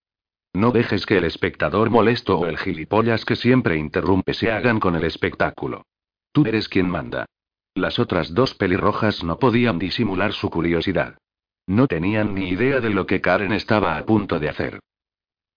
No 0.53 0.69
dejes 0.72 1.07
que 1.07 1.18
el 1.18 1.23
espectador 1.23 1.89
molesto 1.89 2.38
o 2.38 2.45
el 2.45 2.60
gilipollas 2.60 3.26
que 3.26 3.35
siempre 3.35 3.76
interrumpe 3.76 4.35
se 4.35 4.52
hagan 4.52 4.80
con 4.80 4.95
el 4.95 5.03
espectáculo. 5.06 5.88
Tú 6.31 6.45
eres 6.45 6.69
quien 6.69 6.88
manda. 6.88 7.26
Las 7.73 7.98
otras 7.98 8.35
dos 8.35 8.53
pelirrojas 8.53 9.23
no 9.23 9.39
podían 9.39 9.80
disimular 9.80 10.34
su 10.34 10.52
curiosidad. 10.52 11.18
No 11.65 11.88
tenían 11.88 12.35
ni 12.35 12.49
idea 12.49 12.80
de 12.80 12.91
lo 12.91 13.07
que 13.07 13.19
Karen 13.19 13.53
estaba 13.53 13.98
a 13.98 14.06
punto 14.06 14.38
de 14.39 14.49
hacer. 14.49 14.80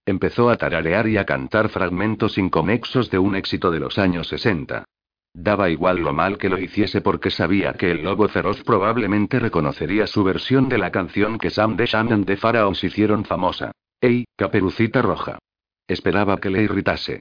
Empezó 0.06 0.48
a 0.48 0.56
tararear 0.56 1.06
y 1.06 1.18
a 1.18 1.26
cantar 1.26 1.68
fragmentos 1.68 2.38
inconexos 2.38 3.10
de 3.10 3.18
un 3.18 3.36
éxito 3.36 3.70
de 3.70 3.80
los 3.80 3.98
años 3.98 4.28
60. 4.28 4.86
Daba 5.32 5.70
igual 5.70 5.98
lo 5.98 6.12
mal 6.12 6.38
que 6.38 6.48
lo 6.48 6.58
hiciese 6.58 7.00
porque 7.00 7.30
sabía 7.30 7.74
que 7.74 7.92
el 7.92 8.02
lobo 8.02 8.28
feroz 8.28 8.62
probablemente 8.64 9.38
reconocería 9.38 10.06
su 10.06 10.24
versión 10.24 10.68
de 10.68 10.78
la 10.78 10.90
canción 10.90 11.38
que 11.38 11.50
Sam 11.50 11.76
de 11.76 11.86
Shannon 11.86 12.24
de 12.24 12.36
Pharaohs 12.36 12.82
hicieron 12.82 13.24
famosa. 13.24 13.72
¡Ey, 14.00 14.24
caperucita 14.36 15.02
roja! 15.02 15.38
Esperaba 15.86 16.38
que 16.38 16.50
le 16.50 16.62
irritase. 16.62 17.20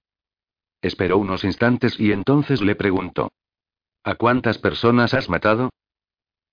Esperó 0.82 1.18
unos 1.18 1.44
instantes 1.44 2.00
y 2.00 2.12
entonces 2.12 2.62
le 2.62 2.76
preguntó. 2.76 3.32
¿A 4.04 4.16
cuántas 4.16 4.58
personas 4.58 5.14
has 5.14 5.30
matado? 5.30 5.70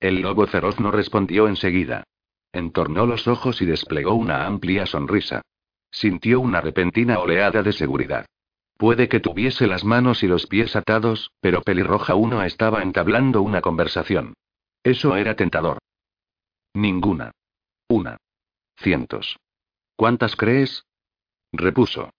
El 0.01 0.20
lobo 0.20 0.47
feroz 0.47 0.78
no 0.78 0.91
respondió 0.91 1.49
enseguida. 1.49 2.05
Entornó 2.53 3.07
los 3.07 3.28
ojos 3.28 3.62
y 3.62 3.66
desplegó 3.66 4.15
una 4.15 4.47
amplia 4.47 4.85
sonrisa. 4.85 5.43
Sintió 5.91 6.41
una 6.41 6.61
repentina 6.61 7.19
oleada 7.19 7.62
de 7.62 7.73
seguridad. 7.73 8.27
Puede 8.77 9.09
que 9.09 9.20
tuviese 9.20 9.66
las 9.66 9.85
manos 9.85 10.23
y 10.23 10.27
los 10.27 10.47
pies 10.47 10.77
atados, 10.77 11.32
pero 11.40 11.62
Pelirroja 11.62 12.15
1 12.15 12.43
estaba 12.43 12.82
entablando 12.82 13.40
una 13.40 13.62
conversación. 13.62 14.35
Eso 14.82 15.16
era 15.16 15.35
tentador. 15.35 15.78
Ninguna. 16.74 17.32
Una. 17.89 18.19
Cientos. 18.77 19.39
¿Cuántas 19.97 20.36
crees? 20.36 20.85
repuso. 21.53 22.11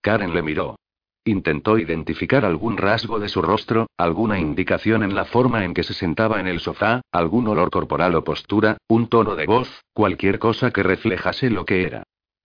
Karen 0.00 0.32
le 0.32 0.42
miró. 0.42 0.76
Intentó 1.24 1.78
identificar 1.78 2.44
algún 2.44 2.76
rasgo 2.76 3.18
de 3.18 3.28
su 3.28 3.42
rostro, 3.42 3.88
alguna 3.96 4.38
indicación 4.38 5.02
en 5.02 5.14
la 5.14 5.24
forma 5.24 5.64
en 5.64 5.74
que 5.74 5.82
se 5.82 5.94
sentaba 5.94 6.38
en 6.38 6.46
el 6.46 6.60
sofá, 6.60 7.00
algún 7.10 7.48
olor 7.48 7.70
corporal 7.70 8.14
o 8.14 8.22
postura, 8.22 8.76
un 8.86 9.08
tono 9.08 9.34
de 9.34 9.46
voz, 9.46 9.82
cualquier 9.92 10.38
cosa 10.38 10.70
que 10.70 10.82
reflejase 10.82 11.50
lo 11.50 11.64
que 11.64 11.82
era. 11.82 12.04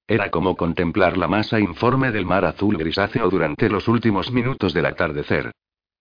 Era 0.10 0.31
como 0.31 0.57
contemplar 0.57 1.19
la 1.19 1.27
masa 1.27 1.60
informe 1.60 2.11
del 2.11 2.26
mar 2.26 2.44
azul 2.44 2.76
grisáceo 2.76 3.30
durante 3.30 3.69
los 3.69 3.88
últimos 3.88 4.31
minutos 4.31 4.73
del 4.73 4.88
atardecer. 4.88 5.52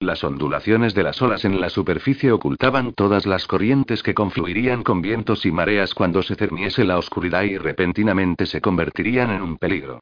Las 0.01 0.25
ondulaciones 0.25 0.95
de 0.95 1.03
las 1.03 1.21
olas 1.21 1.45
en 1.45 1.61
la 1.61 1.69
superficie 1.69 2.33
ocultaban 2.33 2.95
todas 2.95 3.27
las 3.27 3.47
corrientes 3.47 4.03
que 4.03 4.15
confluirían 4.15 4.83
con 4.83 5.03
vientos 5.03 5.45
y 5.45 5.53
mareas 5.53 5.93
cuando 5.93 6.23
se 6.23 6.37
cerniese 6.37 6.85
la 6.85 6.97
oscuridad 6.97 7.43
y 7.43 7.59
repentinamente 7.59 8.47
se 8.47 8.63
convertirían 8.63 9.31
en 9.31 9.43
un 9.43 9.59
peligro. 9.59 10.01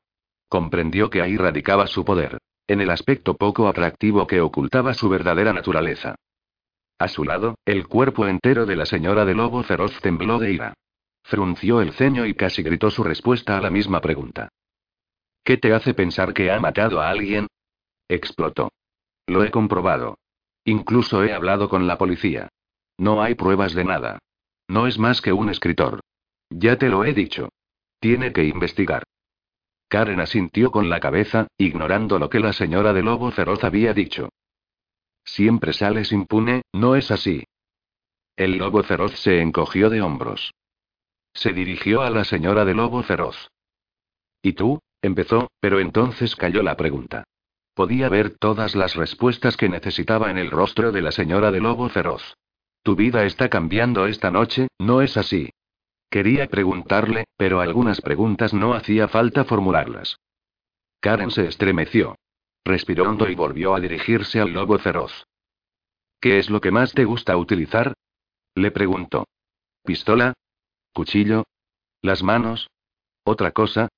Comprendió 0.48 1.10
que 1.10 1.20
ahí 1.20 1.36
radicaba 1.36 1.88
su 1.88 2.04
poder, 2.04 2.38
en 2.68 2.80
el 2.80 2.90
aspecto 2.90 3.34
poco 3.34 3.66
atractivo 3.66 4.28
que 4.28 4.40
ocultaba 4.40 4.94
su 4.94 5.08
verdadera 5.08 5.52
naturaleza. 5.52 6.14
A 7.00 7.08
su 7.08 7.24
lado, 7.24 7.56
el 7.64 7.88
cuerpo 7.88 8.28
entero 8.28 8.66
de 8.66 8.76
la 8.76 8.86
señora 8.86 9.24
de 9.24 9.34
lobo 9.34 9.64
feroz 9.64 9.98
tembló 10.00 10.38
de 10.38 10.52
ira. 10.52 10.74
Frunció 11.28 11.80
el 11.80 11.92
ceño 11.92 12.24
y 12.24 12.34
casi 12.34 12.62
gritó 12.62 12.88
su 12.88 13.02
respuesta 13.02 13.58
a 13.58 13.60
la 13.60 13.68
misma 13.68 14.00
pregunta. 14.00 14.48
¿Qué 15.42 15.56
te 15.56 15.74
hace 15.74 15.92
pensar 15.92 16.32
que 16.32 16.52
ha 16.52 16.60
matado 16.60 17.00
a 17.00 17.10
alguien? 17.10 17.48
Explotó. 18.08 18.70
Lo 19.26 19.42
he 19.42 19.50
comprobado. 19.50 20.18
Incluso 20.64 21.24
he 21.24 21.32
hablado 21.32 21.68
con 21.68 21.88
la 21.88 21.98
policía. 21.98 22.48
No 22.96 23.22
hay 23.22 23.34
pruebas 23.34 23.74
de 23.74 23.84
nada. 23.84 24.20
No 24.68 24.86
es 24.86 25.00
más 25.00 25.20
que 25.20 25.32
un 25.32 25.50
escritor. 25.50 25.98
Ya 26.48 26.78
te 26.78 26.88
lo 26.88 27.04
he 27.04 27.12
dicho. 27.12 27.48
Tiene 27.98 28.32
que 28.32 28.44
investigar. 28.44 29.02
Karen 29.88 30.20
asintió 30.20 30.70
con 30.70 30.88
la 30.88 31.00
cabeza, 31.00 31.48
ignorando 31.58 32.20
lo 32.20 32.30
que 32.30 32.38
la 32.38 32.52
señora 32.52 32.92
de 32.92 33.02
Lobo 33.02 33.32
Feroz 33.32 33.64
había 33.64 33.92
dicho. 33.92 34.28
Siempre 35.24 35.72
sales 35.72 36.12
impune, 36.12 36.62
¿no 36.72 36.94
es 36.94 37.10
así? 37.10 37.44
El 38.36 38.58
Lobo 38.58 38.84
Feroz 38.84 39.18
se 39.18 39.40
encogió 39.40 39.90
de 39.90 40.02
hombros. 40.02 40.52
Se 41.36 41.52
dirigió 41.52 42.00
a 42.00 42.08
la 42.08 42.24
señora 42.24 42.64
de 42.64 42.74
Lobo 42.74 43.02
Feroz. 43.02 43.50
¿Y 44.42 44.54
tú? 44.54 44.80
empezó, 45.02 45.50
pero 45.60 45.80
entonces 45.80 46.34
cayó 46.34 46.62
la 46.62 46.76
pregunta. 46.76 47.24
Podía 47.74 48.08
ver 48.08 48.38
todas 48.38 48.74
las 48.74 48.96
respuestas 48.96 49.58
que 49.58 49.68
necesitaba 49.68 50.30
en 50.30 50.38
el 50.38 50.50
rostro 50.50 50.92
de 50.92 51.02
la 51.02 51.12
señora 51.12 51.50
de 51.50 51.60
Lobo 51.60 51.90
Feroz. 51.90 52.34
Tu 52.82 52.96
vida 52.96 53.24
está 53.24 53.50
cambiando 53.50 54.06
esta 54.06 54.30
noche, 54.30 54.68
¿no 54.78 55.02
es 55.02 55.18
así? 55.18 55.50
Quería 56.08 56.46
preguntarle, 56.46 57.26
pero 57.36 57.60
algunas 57.60 58.00
preguntas 58.00 58.54
no 58.54 58.72
hacía 58.72 59.06
falta 59.06 59.44
formularlas. 59.44 60.18
Karen 61.00 61.30
se 61.30 61.46
estremeció. 61.48 62.16
Respiró 62.64 63.10
hondo 63.10 63.28
y 63.28 63.34
volvió 63.34 63.74
a 63.74 63.80
dirigirse 63.80 64.40
al 64.40 64.52
lobo 64.52 64.78
feroz. 64.78 65.26
¿Qué 66.18 66.38
es 66.38 66.48
lo 66.48 66.62
que 66.62 66.70
más 66.70 66.94
te 66.94 67.04
gusta 67.04 67.36
utilizar? 67.36 67.92
Le 68.54 68.70
preguntó. 68.70 69.26
¿Pistola? 69.84 70.32
¿Cuchillo? 70.96 71.44
¿Las 72.00 72.22
manos? 72.22 72.70
¿Otra 73.22 73.50
cosa? 73.50 73.88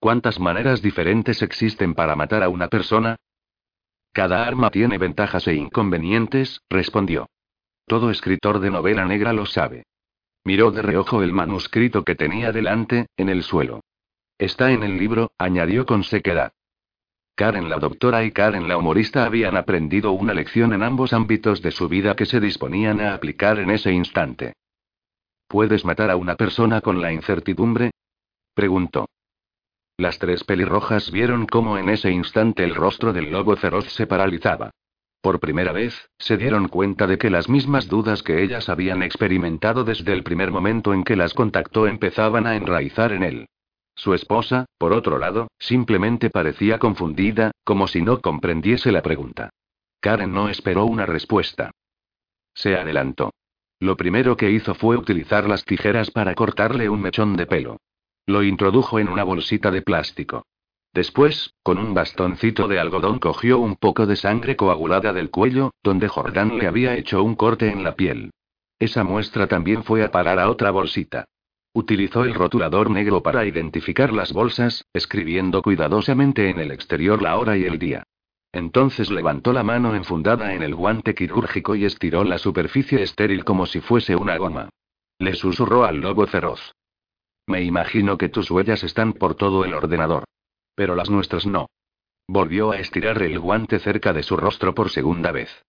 ¿Cuántas 0.00 0.40
maneras 0.40 0.80
diferentes 0.80 1.42
existen 1.42 1.94
para 1.94 2.16
matar 2.16 2.42
a 2.42 2.48
una 2.48 2.68
persona? 2.68 3.16
Cada 4.14 4.46
arma 4.46 4.70
tiene 4.70 4.96
ventajas 4.96 5.46
e 5.46 5.52
inconvenientes, 5.52 6.62
respondió. 6.70 7.26
Todo 7.86 8.10
escritor 8.10 8.60
de 8.60 8.70
novela 8.70 9.04
negra 9.04 9.34
lo 9.34 9.44
sabe. 9.44 9.82
Miró 10.42 10.70
de 10.70 10.80
reojo 10.80 11.22
el 11.22 11.34
manuscrito 11.34 12.02
que 12.02 12.14
tenía 12.14 12.50
delante, 12.50 13.08
en 13.18 13.28
el 13.28 13.42
suelo. 13.42 13.82
Está 14.38 14.72
en 14.72 14.84
el 14.84 14.96
libro, 14.96 15.32
añadió 15.36 15.84
con 15.84 16.02
sequedad. 16.02 16.54
Karen 17.34 17.68
la 17.68 17.76
doctora 17.76 18.24
y 18.24 18.32
Karen 18.32 18.68
la 18.68 18.78
humorista 18.78 19.26
habían 19.26 19.58
aprendido 19.58 20.12
una 20.12 20.32
lección 20.32 20.72
en 20.72 20.82
ambos 20.82 21.12
ámbitos 21.12 21.60
de 21.60 21.72
su 21.72 21.90
vida 21.90 22.16
que 22.16 22.24
se 22.24 22.40
disponían 22.40 23.02
a 23.02 23.12
aplicar 23.12 23.58
en 23.58 23.68
ese 23.68 23.92
instante. 23.92 24.54
¿Puedes 25.48 25.84
matar 25.86 26.10
a 26.10 26.16
una 26.16 26.36
persona 26.36 26.82
con 26.82 27.00
la 27.00 27.10
incertidumbre? 27.10 27.90
preguntó. 28.54 29.08
Las 29.96 30.18
tres 30.18 30.44
pelirrojas 30.44 31.10
vieron 31.10 31.46
cómo 31.46 31.78
en 31.78 31.88
ese 31.88 32.10
instante 32.10 32.64
el 32.64 32.74
rostro 32.74 33.14
del 33.14 33.32
lobo 33.32 33.56
feroz 33.56 33.86
se 33.94 34.06
paralizaba. 34.06 34.70
Por 35.22 35.40
primera 35.40 35.72
vez, 35.72 36.10
se 36.18 36.36
dieron 36.36 36.68
cuenta 36.68 37.06
de 37.06 37.18
que 37.18 37.30
las 37.30 37.48
mismas 37.48 37.88
dudas 37.88 38.22
que 38.22 38.42
ellas 38.42 38.68
habían 38.68 39.02
experimentado 39.02 39.84
desde 39.84 40.12
el 40.12 40.22
primer 40.22 40.52
momento 40.52 40.92
en 40.92 41.02
que 41.02 41.16
las 41.16 41.34
contactó 41.34 41.88
empezaban 41.88 42.46
a 42.46 42.54
enraizar 42.54 43.12
en 43.12 43.24
él. 43.24 43.48
Su 43.96 44.14
esposa, 44.14 44.66
por 44.76 44.92
otro 44.92 45.18
lado, 45.18 45.48
simplemente 45.58 46.30
parecía 46.30 46.78
confundida, 46.78 47.50
como 47.64 47.88
si 47.88 48.02
no 48.02 48.20
comprendiese 48.20 48.92
la 48.92 49.02
pregunta. 49.02 49.50
Karen 50.00 50.32
no 50.32 50.48
esperó 50.48 50.84
una 50.84 51.06
respuesta. 51.06 51.72
Se 52.54 52.76
adelantó. 52.76 53.32
Lo 53.80 53.96
primero 53.96 54.36
que 54.36 54.50
hizo 54.50 54.74
fue 54.74 54.96
utilizar 54.96 55.48
las 55.48 55.64
tijeras 55.64 56.10
para 56.10 56.34
cortarle 56.34 56.88
un 56.88 57.00
mechón 57.00 57.36
de 57.36 57.46
pelo. 57.46 57.76
Lo 58.26 58.42
introdujo 58.42 58.98
en 58.98 59.08
una 59.08 59.24
bolsita 59.24 59.70
de 59.70 59.82
plástico. 59.82 60.46
Después, 60.92 61.54
con 61.62 61.78
un 61.78 61.94
bastoncito 61.94 62.66
de 62.66 62.80
algodón 62.80 63.18
cogió 63.20 63.58
un 63.58 63.76
poco 63.76 64.06
de 64.06 64.16
sangre 64.16 64.56
coagulada 64.56 65.12
del 65.12 65.30
cuello, 65.30 65.72
donde 65.82 66.08
Jordán 66.08 66.58
le 66.58 66.66
había 66.66 66.96
hecho 66.96 67.22
un 67.22 67.36
corte 67.36 67.70
en 67.70 67.84
la 67.84 67.94
piel. 67.94 68.30
Esa 68.80 69.04
muestra 69.04 69.46
también 69.46 69.84
fue 69.84 70.02
a 70.02 70.10
parar 70.10 70.38
a 70.38 70.50
otra 70.50 70.70
bolsita. 70.70 71.26
Utilizó 71.72 72.24
el 72.24 72.34
rotulador 72.34 72.90
negro 72.90 73.22
para 73.22 73.44
identificar 73.44 74.12
las 74.12 74.32
bolsas, 74.32 74.84
escribiendo 74.92 75.62
cuidadosamente 75.62 76.50
en 76.50 76.58
el 76.58 76.72
exterior 76.72 77.22
la 77.22 77.38
hora 77.38 77.56
y 77.56 77.64
el 77.64 77.78
día. 77.78 78.04
Entonces 78.52 79.10
levantó 79.10 79.52
la 79.52 79.62
mano 79.62 79.94
enfundada 79.94 80.54
en 80.54 80.62
el 80.62 80.74
guante 80.74 81.14
quirúrgico 81.14 81.74
y 81.74 81.84
estiró 81.84 82.24
la 82.24 82.38
superficie 82.38 83.02
estéril 83.02 83.44
como 83.44 83.66
si 83.66 83.80
fuese 83.80 84.16
una 84.16 84.36
goma. 84.38 84.70
Le 85.18 85.34
susurró 85.34 85.84
al 85.84 86.00
lobo 86.00 86.26
feroz. 86.26 86.74
Me 87.46 87.62
imagino 87.62 88.18
que 88.18 88.28
tus 88.28 88.50
huellas 88.50 88.84
están 88.84 89.14
por 89.14 89.34
todo 89.34 89.64
el 89.64 89.74
ordenador. 89.74 90.24
Pero 90.74 90.94
las 90.94 91.10
nuestras 91.10 91.46
no. 91.46 91.66
Volvió 92.26 92.72
a 92.72 92.78
estirar 92.78 93.22
el 93.22 93.38
guante 93.38 93.78
cerca 93.78 94.12
de 94.12 94.22
su 94.22 94.36
rostro 94.36 94.74
por 94.74 94.90
segunda 94.90 95.32
vez. 95.32 95.64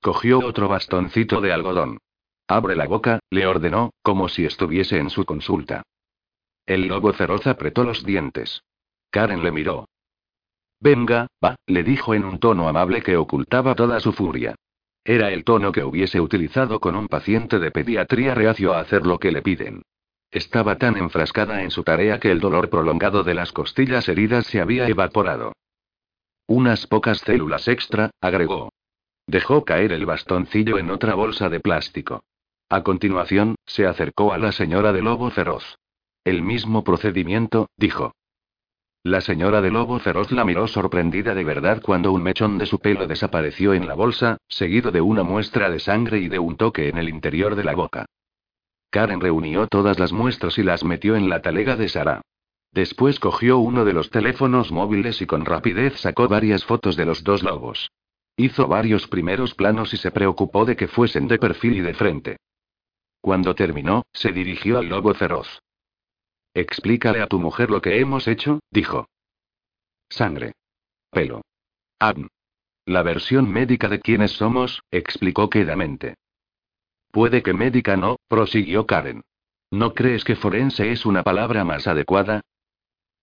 Cogió 0.00 0.38
otro 0.38 0.68
bastoncito 0.68 1.40
de 1.40 1.52
algodón. 1.52 1.98
Abre 2.46 2.76
la 2.76 2.86
boca, 2.86 3.20
le 3.30 3.46
ordenó, 3.46 3.90
como 4.02 4.28
si 4.28 4.44
estuviese 4.44 4.98
en 4.98 5.10
su 5.10 5.24
consulta. 5.24 5.82
El 6.66 6.88
lobo 6.88 7.12
feroz 7.12 7.46
apretó 7.46 7.84
los 7.84 8.04
dientes. 8.04 8.62
Karen 9.10 9.42
le 9.42 9.50
miró. 9.50 9.86
Venga, 10.84 11.28
va, 11.42 11.56
le 11.66 11.82
dijo 11.82 12.12
en 12.12 12.26
un 12.26 12.38
tono 12.38 12.68
amable 12.68 13.02
que 13.02 13.16
ocultaba 13.16 13.74
toda 13.74 14.00
su 14.00 14.12
furia. 14.12 14.54
Era 15.02 15.30
el 15.30 15.42
tono 15.42 15.72
que 15.72 15.82
hubiese 15.82 16.20
utilizado 16.20 16.78
con 16.78 16.94
un 16.94 17.08
paciente 17.08 17.58
de 17.58 17.70
pediatría 17.70 18.34
reacio 18.34 18.74
a 18.74 18.80
hacer 18.80 19.06
lo 19.06 19.18
que 19.18 19.32
le 19.32 19.40
piden. 19.40 19.80
Estaba 20.30 20.76
tan 20.76 20.98
enfrascada 20.98 21.62
en 21.62 21.70
su 21.70 21.84
tarea 21.84 22.20
que 22.20 22.30
el 22.30 22.38
dolor 22.38 22.68
prolongado 22.68 23.22
de 23.22 23.32
las 23.32 23.50
costillas 23.50 24.10
heridas 24.10 24.46
se 24.46 24.60
había 24.60 24.86
evaporado. 24.86 25.54
Unas 26.46 26.86
pocas 26.86 27.20
células 27.20 27.66
extra, 27.66 28.10
agregó. 28.20 28.70
Dejó 29.26 29.64
caer 29.64 29.90
el 29.90 30.04
bastoncillo 30.04 30.76
en 30.76 30.90
otra 30.90 31.14
bolsa 31.14 31.48
de 31.48 31.60
plástico. 31.60 32.24
A 32.68 32.82
continuación, 32.82 33.54
se 33.64 33.86
acercó 33.86 34.34
a 34.34 34.38
la 34.38 34.52
señora 34.52 34.92
de 34.92 35.00
Lobo 35.00 35.30
Feroz. 35.30 35.78
El 36.24 36.42
mismo 36.42 36.84
procedimiento, 36.84 37.70
dijo. 37.78 38.12
La 39.06 39.20
señora 39.20 39.60
de 39.60 39.70
Lobo 39.70 39.98
Feroz 39.98 40.32
la 40.32 40.46
miró 40.46 40.66
sorprendida 40.66 41.34
de 41.34 41.44
verdad 41.44 41.82
cuando 41.82 42.10
un 42.10 42.22
mechón 42.22 42.56
de 42.56 42.64
su 42.64 42.78
pelo 42.78 43.06
desapareció 43.06 43.74
en 43.74 43.86
la 43.86 43.92
bolsa, 43.92 44.38
seguido 44.48 44.90
de 44.92 45.02
una 45.02 45.22
muestra 45.22 45.68
de 45.68 45.78
sangre 45.78 46.20
y 46.20 46.28
de 46.28 46.38
un 46.38 46.56
toque 46.56 46.88
en 46.88 46.96
el 46.96 47.10
interior 47.10 47.54
de 47.54 47.64
la 47.64 47.74
boca. 47.74 48.06
Karen 48.88 49.20
reunió 49.20 49.66
todas 49.66 49.98
las 49.98 50.10
muestras 50.14 50.56
y 50.56 50.62
las 50.62 50.84
metió 50.84 51.16
en 51.16 51.28
la 51.28 51.42
talega 51.42 51.76
de 51.76 51.90
Sara. 51.90 52.22
Después 52.72 53.20
cogió 53.20 53.58
uno 53.58 53.84
de 53.84 53.92
los 53.92 54.08
teléfonos 54.08 54.72
móviles 54.72 55.20
y 55.20 55.26
con 55.26 55.44
rapidez 55.44 56.00
sacó 56.00 56.26
varias 56.26 56.64
fotos 56.64 56.96
de 56.96 57.04
los 57.04 57.22
dos 57.24 57.42
lobos. 57.42 57.90
Hizo 58.38 58.68
varios 58.68 59.06
primeros 59.06 59.54
planos 59.54 59.92
y 59.92 59.98
se 59.98 60.12
preocupó 60.12 60.64
de 60.64 60.76
que 60.76 60.88
fuesen 60.88 61.28
de 61.28 61.38
perfil 61.38 61.76
y 61.76 61.80
de 61.82 61.92
frente. 61.92 62.36
Cuando 63.20 63.54
terminó, 63.54 64.04
se 64.14 64.32
dirigió 64.32 64.78
al 64.78 64.88
lobo 64.88 65.12
feroz. 65.12 65.60
Explícale 66.54 67.20
a 67.20 67.26
tu 67.26 67.40
mujer 67.40 67.70
lo 67.70 67.82
que 67.82 67.98
hemos 67.98 68.28
hecho, 68.28 68.60
dijo. 68.70 69.08
Sangre. 70.08 70.52
Pelo. 71.10 71.42
Abn. 71.98 72.28
La 72.86 73.02
versión 73.02 73.50
médica 73.50 73.88
de 73.88 74.00
quiénes 74.00 74.32
somos, 74.32 74.82
explicó 74.90 75.50
quedamente. 75.50 76.14
Puede 77.10 77.42
que 77.42 77.54
médica 77.54 77.96
no, 77.96 78.16
prosiguió 78.28 78.86
Karen. 78.86 79.22
¿No 79.70 79.94
crees 79.94 80.22
que 80.22 80.36
forense 80.36 80.92
es 80.92 81.06
una 81.06 81.22
palabra 81.22 81.64
más 81.64 81.86
adecuada? 81.86 82.42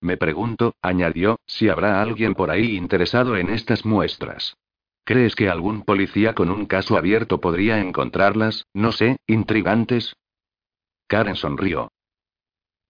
Me 0.01 0.17
pregunto, 0.17 0.75
añadió, 0.81 1.39
si 1.45 1.69
habrá 1.69 2.01
alguien 2.01 2.33
por 2.33 2.49
ahí 2.49 2.75
interesado 2.75 3.37
en 3.37 3.49
estas 3.49 3.85
muestras. 3.85 4.57
¿Crees 5.05 5.35
que 5.35 5.49
algún 5.49 5.83
policía 5.83 6.33
con 6.33 6.49
un 6.49 6.65
caso 6.65 6.97
abierto 6.97 7.39
podría 7.39 7.79
encontrarlas, 7.79 8.65
no 8.73 8.91
sé, 8.91 9.17
intrigantes? 9.27 10.15
Karen 11.07 11.35
sonrió. 11.35 11.91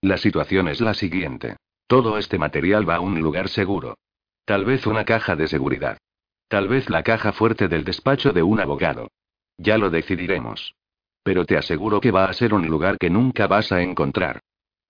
La 0.01 0.17
situación 0.17 0.67
es 0.67 0.81
la 0.81 0.95
siguiente. 0.95 1.57
Todo 1.85 2.17
este 2.17 2.39
material 2.39 2.89
va 2.89 2.95
a 2.95 2.99
un 3.01 3.19
lugar 3.21 3.49
seguro. 3.49 3.99
Tal 4.45 4.65
vez 4.65 4.87
una 4.87 5.05
caja 5.05 5.35
de 5.35 5.47
seguridad. 5.47 5.99
Tal 6.47 6.67
vez 6.67 6.89
la 6.89 7.03
caja 7.03 7.31
fuerte 7.33 7.67
del 7.67 7.83
despacho 7.83 8.33
de 8.33 8.41
un 8.41 8.59
abogado. 8.59 9.09
Ya 9.57 9.77
lo 9.77 9.91
decidiremos. 9.91 10.73
Pero 11.21 11.45
te 11.45 11.55
aseguro 11.55 12.01
que 12.01 12.09
va 12.09 12.25
a 12.25 12.33
ser 12.33 12.55
un 12.55 12.67
lugar 12.67 12.97
que 12.97 13.11
nunca 13.11 13.45
vas 13.45 13.71
a 13.71 13.83
encontrar. 13.83 14.39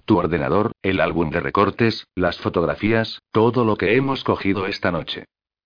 Tu 0.05 0.17
ordenador, 0.17 0.71
el 0.81 1.01
álbum 1.01 1.29
de 1.29 1.41
recortes, 1.41 2.07
las 2.15 2.39
fotografías, 2.39 3.19
todo 3.31 3.65
lo 3.65 3.75
que 3.75 3.97
hemos 3.97 4.23
cogido 4.23 4.65
esta 4.65 4.91
noche. 4.91 5.25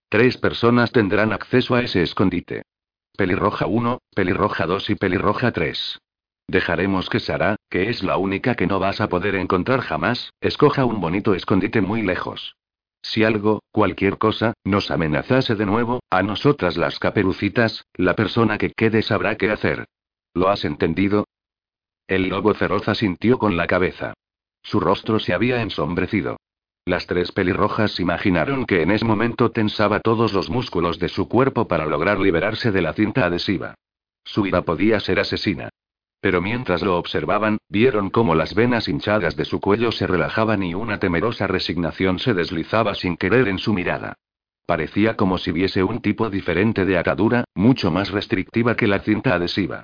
Tres 0.10 0.38
personas 0.38 0.92
tendrán 0.92 1.34
acceso 1.34 1.76
a 1.76 1.82
ese 1.82 2.02
escondite. 2.02 2.64
Pelirroja 3.16 3.68
1, 3.68 4.00
Pelirroja 4.16 4.66
2 4.66 4.90
y 4.90 4.96
Pelirroja 4.96 5.52
3. 5.52 6.00
Dejaremos 6.48 7.10
que 7.10 7.20
Sara, 7.20 7.56
que 7.70 7.90
es 7.90 8.04
la 8.04 8.18
única 8.18 8.56
que 8.56 8.68
no 8.68 8.80
vas 8.80 9.02
a 9.02 9.10
poder 9.10 9.36
encontrar 9.36 9.82
jamás, 9.82 10.32
escoja 10.42 10.86
un 10.86 11.02
bonito 11.02 11.34
escondite 11.34 11.82
muy 11.82 12.02
lejos. 12.02 12.56
Si 13.02 13.24
algo, 13.24 13.62
cualquier 13.72 14.18
cosa, 14.18 14.54
nos 14.64 14.90
amenazase 14.90 15.56
de 15.56 15.66
nuevo, 15.66 16.00
a 16.10 16.24
nosotras 16.24 16.78
las 16.78 17.00
caperucitas, 17.00 17.86
la 17.94 18.16
persona 18.16 18.58
que 18.58 18.72
quede 18.72 19.02
sabrá 19.02 19.36
qué 19.38 19.52
hacer. 19.52 19.86
¿Lo 20.34 20.50
has 20.50 20.66
entendido? 20.66 21.26
El 22.08 22.30
lobo 22.30 22.54
feroz 22.54 22.88
asintió 22.88 23.38
con 23.38 23.58
la 23.58 23.68
cabeza. 23.68 24.14
Su 24.64 24.80
rostro 24.80 25.20
se 25.20 25.34
había 25.34 25.62
ensombrecido. 25.62 26.38
Las 26.86 27.08
tres 27.08 27.32
pelirrojas 27.32 28.00
imaginaron 28.00 28.66
que 28.66 28.84
en 28.84 28.92
ese 28.92 29.06
momento 29.06 29.52
tensaba 29.52 30.00
todos 30.00 30.34
los 30.34 30.50
músculos 30.50 31.00
de 31.00 31.10
su 31.10 31.28
cuerpo 31.28 31.68
para 31.68 31.86
lograr 31.86 32.20
liberarse 32.20 32.72
de 32.72 32.82
la 32.82 32.94
cinta 32.94 33.26
adhesiva. 33.26 33.76
Su 34.24 34.46
ira 34.46 34.62
podía 34.64 35.00
ser 35.00 35.20
asesina. 35.20 35.70
Pero 36.26 36.42
mientras 36.42 36.82
lo 36.82 36.98
observaban, 36.98 37.60
vieron 37.70 38.10
cómo 38.10 38.34
las 38.34 38.56
venas 38.56 38.88
hinchadas 38.88 39.36
de 39.36 39.46
su 39.46 39.62
cuello 39.62 39.92
se 39.92 40.08
relajaban 40.08 40.64
y 40.64 40.74
una 40.74 40.98
temerosa 40.98 41.46
resignación 41.46 42.18
se 42.18 42.34
deslizaba 42.34 42.96
sin 42.96 43.16
querer 43.16 43.48
en 43.48 43.60
su 43.60 43.76
mirada. 43.76 44.16
Parecía 44.66 45.18
como 45.18 45.38
si 45.38 45.52
viese 45.52 45.84
un 45.84 46.02
tipo 46.02 46.32
diferente 46.32 46.84
de 46.84 46.98
atadura, 46.98 47.44
mucho 47.54 47.92
más 47.92 48.10
restrictiva 48.10 48.76
que 48.76 48.88
la 48.88 49.02
cinta 49.02 49.36
adhesiva. 49.36 49.84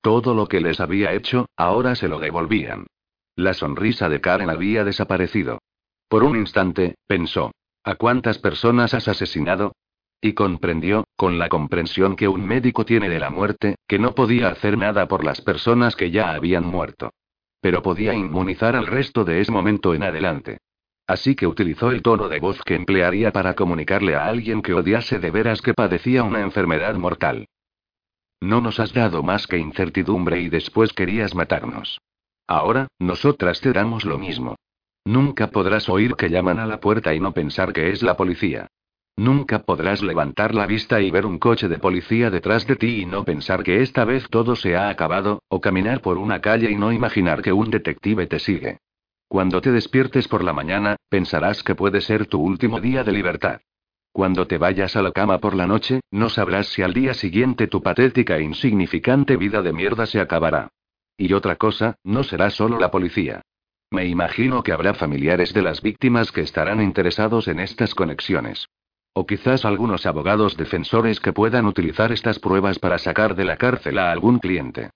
Todo 0.00 0.32
lo 0.32 0.46
que 0.46 0.60
les 0.60 0.78
había 0.78 1.12
hecho, 1.12 1.46
ahora 1.56 1.96
se 1.96 2.06
lo 2.06 2.20
devolvían. 2.20 2.86
La 3.34 3.52
sonrisa 3.52 4.08
de 4.08 4.20
Karen 4.20 4.50
había 4.50 4.84
desaparecido. 4.84 5.58
Por 6.08 6.22
un 6.22 6.36
instante, 6.36 6.94
pensó, 7.08 7.50
¿a 7.82 7.96
cuántas 7.96 8.38
personas 8.38 8.94
has 8.94 9.08
asesinado? 9.08 9.72
Y 10.20 10.32
comprendió, 10.32 11.04
con 11.16 11.38
la 11.38 11.48
comprensión 11.48 12.16
que 12.16 12.26
un 12.26 12.44
médico 12.44 12.84
tiene 12.84 13.08
de 13.08 13.20
la 13.20 13.30
muerte, 13.30 13.76
que 13.86 14.00
no 14.00 14.14
podía 14.14 14.48
hacer 14.48 14.76
nada 14.76 15.06
por 15.06 15.24
las 15.24 15.40
personas 15.40 15.94
que 15.94 16.10
ya 16.10 16.32
habían 16.32 16.66
muerto. 16.66 17.10
Pero 17.60 17.82
podía 17.82 18.14
inmunizar 18.14 18.74
al 18.74 18.86
resto 18.86 19.24
de 19.24 19.40
ese 19.40 19.52
momento 19.52 19.94
en 19.94 20.02
adelante. 20.02 20.58
Así 21.06 21.36
que 21.36 21.46
utilizó 21.46 21.90
el 21.90 22.02
tono 22.02 22.28
de 22.28 22.40
voz 22.40 22.60
que 22.62 22.74
emplearía 22.74 23.32
para 23.32 23.54
comunicarle 23.54 24.16
a 24.16 24.26
alguien 24.26 24.60
que 24.60 24.74
odiase 24.74 25.18
de 25.18 25.30
veras 25.30 25.62
que 25.62 25.72
padecía 25.72 26.22
una 26.22 26.40
enfermedad 26.40 26.94
mortal. 26.96 27.46
No 28.40 28.60
nos 28.60 28.78
has 28.78 28.92
dado 28.92 29.22
más 29.22 29.46
que 29.46 29.58
incertidumbre 29.58 30.40
y 30.40 30.48
después 30.48 30.92
querías 30.92 31.34
matarnos. 31.34 32.00
Ahora, 32.46 32.88
nosotras 32.98 33.60
te 33.60 33.72
damos 33.72 34.04
lo 34.04 34.18
mismo. 34.18 34.56
Nunca 35.04 35.48
podrás 35.48 35.88
oír 35.88 36.14
que 36.14 36.28
llaman 36.28 36.58
a 36.58 36.66
la 36.66 36.80
puerta 36.80 37.14
y 37.14 37.20
no 37.20 37.32
pensar 37.32 37.72
que 37.72 37.90
es 37.90 38.02
la 38.02 38.16
policía. 38.16 38.68
Nunca 39.18 39.64
podrás 39.64 40.00
levantar 40.00 40.54
la 40.54 40.64
vista 40.64 41.00
y 41.00 41.10
ver 41.10 41.26
un 41.26 41.40
coche 41.40 41.66
de 41.66 41.80
policía 41.80 42.30
detrás 42.30 42.68
de 42.68 42.76
ti 42.76 43.00
y 43.02 43.04
no 43.04 43.24
pensar 43.24 43.64
que 43.64 43.82
esta 43.82 44.04
vez 44.04 44.28
todo 44.30 44.54
se 44.54 44.76
ha 44.76 44.90
acabado, 44.90 45.42
o 45.48 45.60
caminar 45.60 46.02
por 46.02 46.18
una 46.18 46.40
calle 46.40 46.70
y 46.70 46.76
no 46.76 46.92
imaginar 46.92 47.42
que 47.42 47.52
un 47.52 47.68
detective 47.68 48.28
te 48.28 48.38
sigue. 48.38 48.78
Cuando 49.26 49.60
te 49.60 49.72
despiertes 49.72 50.28
por 50.28 50.44
la 50.44 50.52
mañana, 50.52 50.94
pensarás 51.08 51.64
que 51.64 51.74
puede 51.74 52.00
ser 52.00 52.26
tu 52.26 52.40
último 52.40 52.80
día 52.80 53.02
de 53.02 53.10
libertad. 53.10 53.60
Cuando 54.12 54.46
te 54.46 54.56
vayas 54.56 54.94
a 54.94 55.02
la 55.02 55.10
cama 55.10 55.38
por 55.38 55.56
la 55.56 55.66
noche, 55.66 55.98
no 56.12 56.28
sabrás 56.28 56.68
si 56.68 56.82
al 56.82 56.94
día 56.94 57.12
siguiente 57.12 57.66
tu 57.66 57.82
patética 57.82 58.36
e 58.36 58.42
insignificante 58.42 59.36
vida 59.36 59.62
de 59.62 59.72
mierda 59.72 60.06
se 60.06 60.20
acabará. 60.20 60.68
Y 61.16 61.32
otra 61.32 61.56
cosa, 61.56 61.96
no 62.04 62.22
será 62.22 62.50
solo 62.50 62.78
la 62.78 62.92
policía. 62.92 63.42
Me 63.90 64.06
imagino 64.06 64.62
que 64.62 64.70
habrá 64.70 64.94
familiares 64.94 65.52
de 65.52 65.62
las 65.62 65.82
víctimas 65.82 66.30
que 66.30 66.42
estarán 66.42 66.80
interesados 66.80 67.48
en 67.48 67.58
estas 67.58 67.96
conexiones. 67.96 68.68
O 69.20 69.26
quizás 69.26 69.64
algunos 69.64 70.06
abogados 70.06 70.56
defensores 70.56 71.18
que 71.18 71.32
puedan 71.32 71.66
utilizar 71.66 72.12
estas 72.12 72.38
pruebas 72.38 72.78
para 72.78 72.98
sacar 72.98 73.34
de 73.34 73.44
la 73.44 73.56
cárcel 73.56 73.98
a 73.98 74.12
algún 74.12 74.38
cliente. 74.38 74.90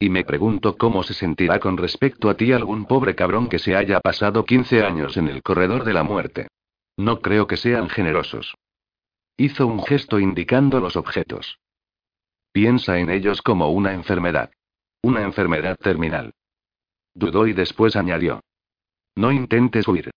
Y 0.00 0.10
me 0.10 0.24
pregunto 0.24 0.76
cómo 0.76 1.04
se 1.04 1.14
sentirá 1.14 1.60
con 1.60 1.76
respecto 1.76 2.28
a 2.28 2.34
ti 2.34 2.50
algún 2.50 2.86
pobre 2.86 3.14
cabrón 3.14 3.48
que 3.48 3.60
se 3.60 3.76
haya 3.76 4.00
pasado 4.00 4.44
15 4.44 4.82
años 4.82 5.16
en 5.16 5.28
el 5.28 5.44
corredor 5.44 5.84
de 5.84 5.92
la 5.92 6.02
muerte. 6.02 6.48
No 6.96 7.20
creo 7.20 7.46
que 7.46 7.56
sean 7.56 7.88
generosos. 7.88 8.56
Hizo 9.36 9.68
un 9.68 9.80
gesto 9.84 10.18
indicando 10.18 10.80
los 10.80 10.96
objetos. 10.96 11.60
Piensa 12.50 12.98
en 12.98 13.10
ellos 13.10 13.42
como 13.42 13.70
una 13.70 13.94
enfermedad. 13.94 14.50
Una 15.02 15.22
enfermedad 15.22 15.76
terminal. 15.76 16.32
Dudó 17.14 17.46
y 17.46 17.52
después 17.52 17.94
añadió. 17.94 18.40
No 19.14 19.30
intentes 19.30 19.86
huir. 19.86 20.10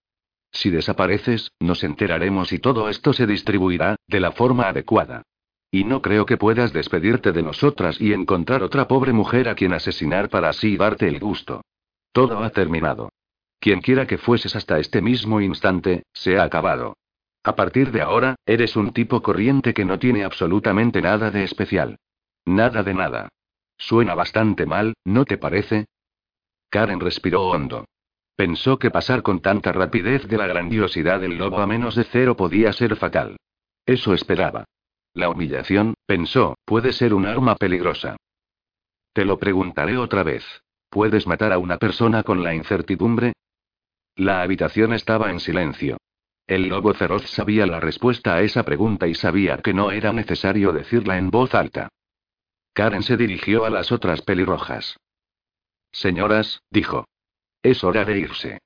Si 0.51 0.69
desapareces, 0.69 1.51
nos 1.59 1.83
enteraremos 1.83 2.51
y 2.51 2.59
todo 2.59 2.89
esto 2.89 3.13
se 3.13 3.25
distribuirá, 3.25 3.95
de 4.07 4.19
la 4.19 4.31
forma 4.31 4.67
adecuada. 4.67 5.23
Y 5.71 5.85
no 5.85 6.01
creo 6.01 6.25
que 6.25 6.37
puedas 6.37 6.73
despedirte 6.73 7.31
de 7.31 7.43
nosotras 7.43 7.99
y 8.01 8.11
encontrar 8.11 8.61
otra 8.61 8.87
pobre 8.87 9.13
mujer 9.13 9.47
a 9.47 9.55
quien 9.55 9.73
asesinar 9.73 10.29
para 10.29 10.49
así 10.49 10.75
darte 10.75 11.07
el 11.07 11.19
gusto. 11.19 11.61
Todo 12.11 12.43
ha 12.43 12.49
terminado. 12.49 13.09
Quienquiera 13.59 14.05
que 14.05 14.17
fueses 14.17 14.55
hasta 14.55 14.79
este 14.79 15.01
mismo 15.01 15.39
instante, 15.39 16.03
se 16.13 16.37
ha 16.37 16.43
acabado. 16.43 16.97
A 17.43 17.55
partir 17.55 17.91
de 17.91 18.01
ahora, 18.01 18.35
eres 18.45 18.75
un 18.75 18.91
tipo 18.91 19.21
corriente 19.21 19.73
que 19.73 19.85
no 19.85 19.97
tiene 19.97 20.25
absolutamente 20.25 21.01
nada 21.01 21.31
de 21.31 21.43
especial. 21.43 21.97
Nada 22.45 22.83
de 22.83 22.93
nada. 22.93 23.29
Suena 23.77 24.13
bastante 24.13 24.65
mal, 24.65 24.95
¿no 25.05 25.25
te 25.25 25.37
parece? 25.37 25.85
Karen 26.69 26.99
respiró 26.99 27.43
hondo. 27.43 27.85
Pensó 28.41 28.79
que 28.79 28.89
pasar 28.89 29.21
con 29.21 29.39
tanta 29.39 29.71
rapidez 29.71 30.27
de 30.27 30.35
la 30.35 30.47
grandiosidad 30.47 31.19
del 31.19 31.37
lobo 31.37 31.59
a 31.59 31.67
menos 31.67 31.93
de 31.93 32.05
cero 32.05 32.35
podía 32.35 32.73
ser 32.73 32.95
fatal. 32.95 33.37
Eso 33.85 34.15
esperaba. 34.15 34.65
La 35.13 35.29
humillación, 35.29 35.93
pensó, 36.07 36.55
puede 36.65 36.91
ser 36.91 37.13
un 37.13 37.27
arma 37.27 37.55
peligrosa. 37.55 38.17
Te 39.13 39.25
lo 39.25 39.37
preguntaré 39.37 39.95
otra 39.95 40.23
vez. 40.23 40.43
¿Puedes 40.89 41.27
matar 41.27 41.53
a 41.53 41.59
una 41.59 41.77
persona 41.77 42.23
con 42.23 42.41
la 42.41 42.55
incertidumbre? 42.55 43.33
La 44.15 44.41
habitación 44.41 44.93
estaba 44.93 45.29
en 45.29 45.39
silencio. 45.39 45.97
El 46.47 46.67
lobo 46.67 46.95
feroz 46.95 47.29
sabía 47.29 47.67
la 47.67 47.79
respuesta 47.79 48.33
a 48.33 48.41
esa 48.41 48.63
pregunta 48.63 49.07
y 49.07 49.13
sabía 49.13 49.59
que 49.59 49.75
no 49.75 49.91
era 49.91 50.13
necesario 50.13 50.73
decirla 50.73 51.19
en 51.19 51.29
voz 51.29 51.53
alta. 51.53 51.89
Karen 52.73 53.03
se 53.03 53.17
dirigió 53.17 53.65
a 53.65 53.69
las 53.69 53.91
otras 53.91 54.23
pelirrojas. 54.23 54.97
Señoras, 55.91 56.63
dijo. 56.71 57.05
Es 57.63 57.83
hora 57.83 58.05
de 58.05 58.19
irse. 58.19 58.59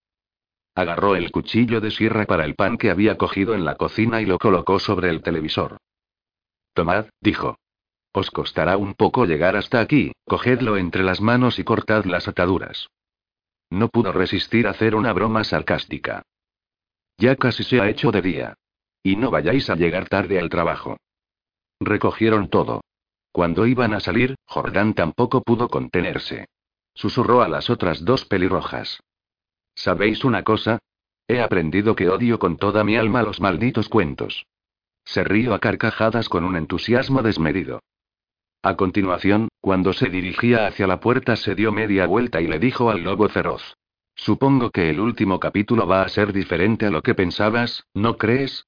Agarró 0.73 1.15
el 1.15 1.31
cuchillo 1.31 1.79
de 1.79 1.91
sierra 1.91 2.25
para 2.25 2.45
el 2.45 2.55
pan 2.55 2.77
que 2.77 2.89
había 2.89 3.17
cogido 3.17 3.53
en 3.55 3.63
la 3.65 3.75
cocina 3.75 4.21
y 4.21 4.25
lo 4.25 4.37
colocó 4.37 4.79
sobre 4.79 5.09
el 5.09 5.21
televisor. 5.21 5.77
Tomad, 6.73 7.07
dijo. 7.21 7.57
Os 8.11 8.31
costará 8.31 8.77
un 8.77 8.93
poco 8.93 9.25
llegar 9.25 9.55
hasta 9.55 9.79
aquí, 9.79 10.13
cogedlo 10.25 10.77
entre 10.77 11.03
las 11.03 11.21
manos 11.21 11.59
y 11.59 11.63
cortad 11.63 12.05
las 12.05 12.27
ataduras. 12.27 12.89
No 13.69 13.89
pudo 13.89 14.11
resistir 14.11 14.67
hacer 14.67 14.95
una 14.95 15.11
broma 15.11 15.43
sarcástica. 15.43 16.23
Ya 17.17 17.35
casi 17.35 17.63
se 17.63 17.81
ha 17.81 17.89
hecho 17.89 18.11
de 18.11 18.21
día. 18.21 18.53
Y 19.03 19.15
no 19.15 19.31
vayáis 19.31 19.69
a 19.69 19.75
llegar 19.75 20.09
tarde 20.09 20.39
al 20.39 20.49
trabajo. 20.49 20.97
Recogieron 21.79 22.49
todo. 22.49 22.81
Cuando 23.31 23.65
iban 23.65 23.93
a 23.93 23.99
salir, 23.99 24.35
Jordán 24.45 24.93
tampoco 24.93 25.41
pudo 25.41 25.67
contenerse. 25.67 26.47
Susurró 26.95 27.41
a 27.41 27.49
las 27.49 27.69
otras 27.69 28.03
dos 28.03 28.25
pelirrojas. 28.25 29.01
¿Sabéis 29.75 30.23
una 30.23 30.43
cosa? 30.43 30.79
He 31.27 31.41
aprendido 31.41 31.95
que 31.95 32.09
odio 32.09 32.39
con 32.39 32.57
toda 32.57 32.83
mi 32.83 32.95
alma 32.95 33.21
los 33.21 33.41
malditos 33.41 33.89
cuentos. 33.89 34.45
Se 35.03 35.23
rió 35.23 35.53
a 35.53 35.59
carcajadas 35.59 36.29
con 36.29 36.43
un 36.43 36.55
entusiasmo 36.55 37.21
desmedido. 37.21 37.81
A 38.63 38.75
continuación, 38.75 39.49
cuando 39.61 39.93
se 39.93 40.09
dirigía 40.09 40.65
hacia 40.65 40.87
la 40.87 40.99
puerta 40.99 41.35
se 41.35 41.53
dio 41.53 41.71
media 41.71 42.07
vuelta 42.07 42.41
y 42.41 42.47
le 42.47 42.57
dijo 42.57 42.89
al 42.89 43.03
lobo 43.03 43.29
feroz. 43.29 43.75
Supongo 44.15 44.71
que 44.71 44.89
el 44.89 44.99
último 44.99 45.39
capítulo 45.39 45.85
va 45.85 46.01
a 46.01 46.09
ser 46.09 46.31
diferente 46.31 46.85
a 46.85 46.89
lo 46.89 47.03
que 47.03 47.13
pensabas, 47.13 47.83
¿no 47.93 48.17
crees? 48.17 48.65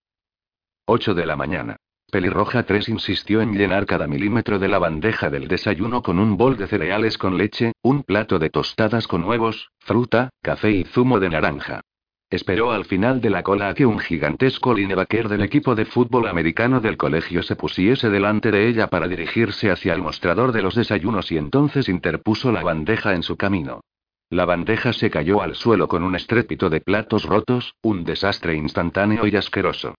8 0.86 1.16
de 1.16 1.26
la 1.26 1.36
mañana. 1.36 1.78
Pelirroja 2.10 2.64
3 2.64 2.88
insistió 2.88 3.42
en 3.42 3.52
llenar 3.52 3.86
cada 3.86 4.08
milímetro 4.08 4.60
de 4.60 4.70
la 4.70 4.80
bandeja 4.80 5.30
del 5.30 5.50
desayuno 5.50 6.02
con 6.02 6.20
un 6.20 6.38
bol 6.38 6.56
de 6.56 6.66
cereales 6.66 7.18
con 7.18 7.38
leche, 7.38 7.74
un 7.82 8.04
plato 8.04 8.40
de 8.40 8.50
tostadas 8.50 9.08
con 9.08 9.26
huevos, 9.26 9.72
fruta, 9.80 10.30
café 10.42 10.72
y 10.72 10.84
zumo 10.86 11.20
de 11.20 11.30
naranja. 11.30 11.82
Esperó 12.30 12.72
al 12.72 12.86
final 12.86 13.20
de 13.20 13.30
la 13.30 13.44
cola 13.44 13.68
a 13.68 13.74
que 13.74 13.86
un 13.86 14.00
gigantesco 14.00 14.74
linebacker 14.74 15.28
del 15.28 15.42
equipo 15.42 15.76
de 15.76 15.84
fútbol 15.84 16.30
americano 16.30 16.80
del 16.80 16.96
colegio 16.96 17.44
se 17.44 17.58
pusiese 17.58 18.10
delante 18.10 18.52
de 18.52 18.70
ella 18.70 18.88
para 18.88 19.10
dirigirse 19.10 19.70
hacia 19.70 19.94
el 19.94 20.02
mostrador 20.02 20.54
de 20.54 20.62
los 20.62 20.76
desayunos 20.76 21.30
y 21.34 21.38
entonces 21.38 21.90
interpuso 21.90 22.54
la 22.54 22.64
bandeja 22.64 23.16
en 23.16 23.24
su 23.24 23.36
camino. 23.36 23.82
La 24.30 24.46
bandeja 24.46 24.94
se 24.94 25.10
cayó 25.10 25.42
al 25.42 25.56
suelo 25.56 25.90
con 25.90 26.04
un 26.04 26.16
estrépito 26.16 26.70
de 26.70 26.80
platos 26.80 27.26
rotos, 27.26 27.76
un 27.82 28.06
desastre 28.06 28.56
instantáneo 28.56 29.28
y 29.28 29.36
asqueroso. 29.36 29.96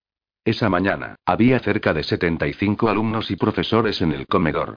Esa 0.49 0.71
mañana, 0.71 1.17
había 1.27 1.59
cerca 1.59 1.93
de 1.93 2.03
75 2.03 2.89
alumnos 2.89 3.31
y 3.31 3.37
profesores 3.37 4.01
en 4.01 4.13
el 4.13 4.27
comedor. 4.27 4.77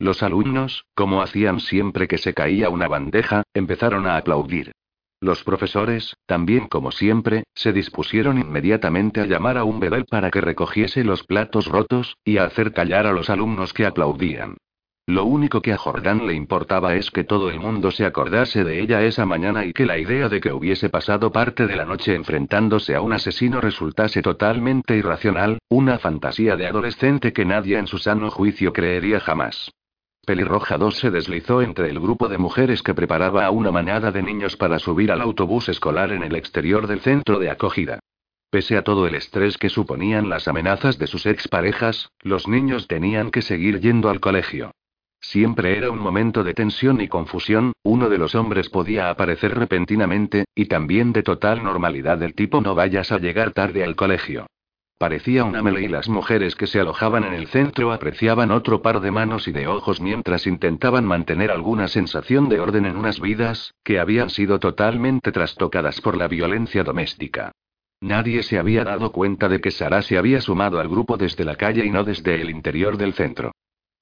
Los 0.00 0.20
alumnos, 0.24 0.84
como 0.96 1.22
hacían 1.22 1.60
siempre 1.60 2.08
que 2.08 2.18
se 2.18 2.34
caía 2.34 2.70
una 2.70 2.88
bandeja, 2.88 3.44
empezaron 3.54 4.08
a 4.08 4.16
aplaudir. 4.16 4.72
Los 5.20 5.44
profesores, 5.44 6.16
también 6.26 6.66
como 6.66 6.90
siempre, 6.90 7.44
se 7.54 7.72
dispusieron 7.72 8.36
inmediatamente 8.36 9.20
a 9.20 9.26
llamar 9.26 9.58
a 9.58 9.62
un 9.62 9.78
bedel 9.78 10.06
para 10.06 10.28
que 10.32 10.40
recogiese 10.40 11.04
los 11.04 11.22
platos 11.22 11.66
rotos, 11.66 12.16
y 12.24 12.38
a 12.38 12.44
hacer 12.46 12.72
callar 12.72 13.06
a 13.06 13.12
los 13.12 13.30
alumnos 13.30 13.72
que 13.72 13.86
aplaudían. 13.86 14.56
Lo 15.08 15.24
único 15.24 15.62
que 15.62 15.72
a 15.72 15.78
Jordán 15.78 16.28
le 16.28 16.34
importaba 16.34 16.94
es 16.94 17.10
que 17.10 17.24
todo 17.24 17.50
el 17.50 17.58
mundo 17.58 17.90
se 17.90 18.04
acordase 18.04 18.62
de 18.62 18.80
ella 18.80 19.02
esa 19.02 19.26
mañana 19.26 19.64
y 19.64 19.72
que 19.72 19.84
la 19.84 19.98
idea 19.98 20.28
de 20.28 20.40
que 20.40 20.52
hubiese 20.52 20.90
pasado 20.90 21.32
parte 21.32 21.66
de 21.66 21.74
la 21.74 21.84
noche 21.84 22.14
enfrentándose 22.14 22.94
a 22.94 23.00
un 23.00 23.12
asesino 23.12 23.60
resultase 23.60 24.22
totalmente 24.22 24.96
irracional, 24.96 25.58
una 25.68 25.98
fantasía 25.98 26.54
de 26.54 26.68
adolescente 26.68 27.32
que 27.32 27.44
nadie 27.44 27.78
en 27.78 27.88
su 27.88 27.98
sano 27.98 28.30
juicio 28.30 28.72
creería 28.72 29.18
jamás. 29.18 29.72
Pelirroja 30.24 30.78
2 30.78 30.96
se 30.96 31.10
deslizó 31.10 31.62
entre 31.62 31.90
el 31.90 31.98
grupo 31.98 32.28
de 32.28 32.38
mujeres 32.38 32.80
que 32.84 32.94
preparaba 32.94 33.44
a 33.44 33.50
una 33.50 33.72
manada 33.72 34.12
de 34.12 34.22
niños 34.22 34.56
para 34.56 34.78
subir 34.78 35.10
al 35.10 35.20
autobús 35.20 35.68
escolar 35.68 36.12
en 36.12 36.22
el 36.22 36.36
exterior 36.36 36.86
del 36.86 37.00
centro 37.00 37.40
de 37.40 37.50
acogida. 37.50 37.98
Pese 38.50 38.76
a 38.76 38.82
todo 38.82 39.08
el 39.08 39.16
estrés 39.16 39.58
que 39.58 39.68
suponían 39.68 40.28
las 40.28 40.46
amenazas 40.46 40.96
de 40.96 41.08
sus 41.08 41.26
exparejas, 41.26 42.12
los 42.20 42.46
niños 42.46 42.86
tenían 42.86 43.32
que 43.32 43.42
seguir 43.42 43.80
yendo 43.80 44.08
al 44.08 44.20
colegio. 44.20 44.70
Siempre 45.22 45.78
era 45.78 45.90
un 45.90 46.00
momento 46.00 46.42
de 46.42 46.52
tensión 46.52 47.00
y 47.00 47.06
confusión, 47.06 47.72
uno 47.84 48.08
de 48.08 48.18
los 48.18 48.34
hombres 48.34 48.68
podía 48.68 49.08
aparecer 49.08 49.56
repentinamente, 49.56 50.44
y 50.54 50.66
también 50.66 51.12
de 51.12 51.22
total 51.22 51.62
normalidad 51.62 52.18
del 52.18 52.34
tipo 52.34 52.60
no 52.60 52.74
vayas 52.74 53.12
a 53.12 53.18
llegar 53.18 53.52
tarde 53.52 53.84
al 53.84 53.94
colegio. 53.94 54.46
Parecía 54.98 55.44
una 55.44 55.62
mele 55.62 55.82
y 55.82 55.88
las 55.88 56.08
mujeres 56.08 56.54
que 56.54 56.66
se 56.66 56.80
alojaban 56.80 57.24
en 57.24 57.34
el 57.34 57.46
centro 57.46 57.92
apreciaban 57.92 58.50
otro 58.50 58.82
par 58.82 59.00
de 59.00 59.10
manos 59.10 59.48
y 59.48 59.52
de 59.52 59.68
ojos 59.68 60.00
mientras 60.00 60.46
intentaban 60.46 61.04
mantener 61.04 61.50
alguna 61.50 61.88
sensación 61.88 62.48
de 62.48 62.60
orden 62.60 62.84
en 62.86 62.96
unas 62.96 63.20
vidas, 63.20 63.74
que 63.84 64.00
habían 64.00 64.28
sido 64.28 64.58
totalmente 64.58 65.32
trastocadas 65.32 66.00
por 66.00 66.16
la 66.16 66.28
violencia 66.28 66.84
doméstica. 66.84 67.52
Nadie 68.00 68.42
se 68.42 68.58
había 68.58 68.84
dado 68.84 69.12
cuenta 69.12 69.48
de 69.48 69.60
que 69.60 69.70
Sara 69.70 70.02
se 70.02 70.18
había 70.18 70.40
sumado 70.40 70.80
al 70.80 70.88
grupo 70.88 71.16
desde 71.16 71.44
la 71.44 71.54
calle 71.54 71.86
y 71.86 71.90
no 71.90 72.02
desde 72.02 72.40
el 72.40 72.50
interior 72.50 72.96
del 72.96 73.14
centro. 73.14 73.52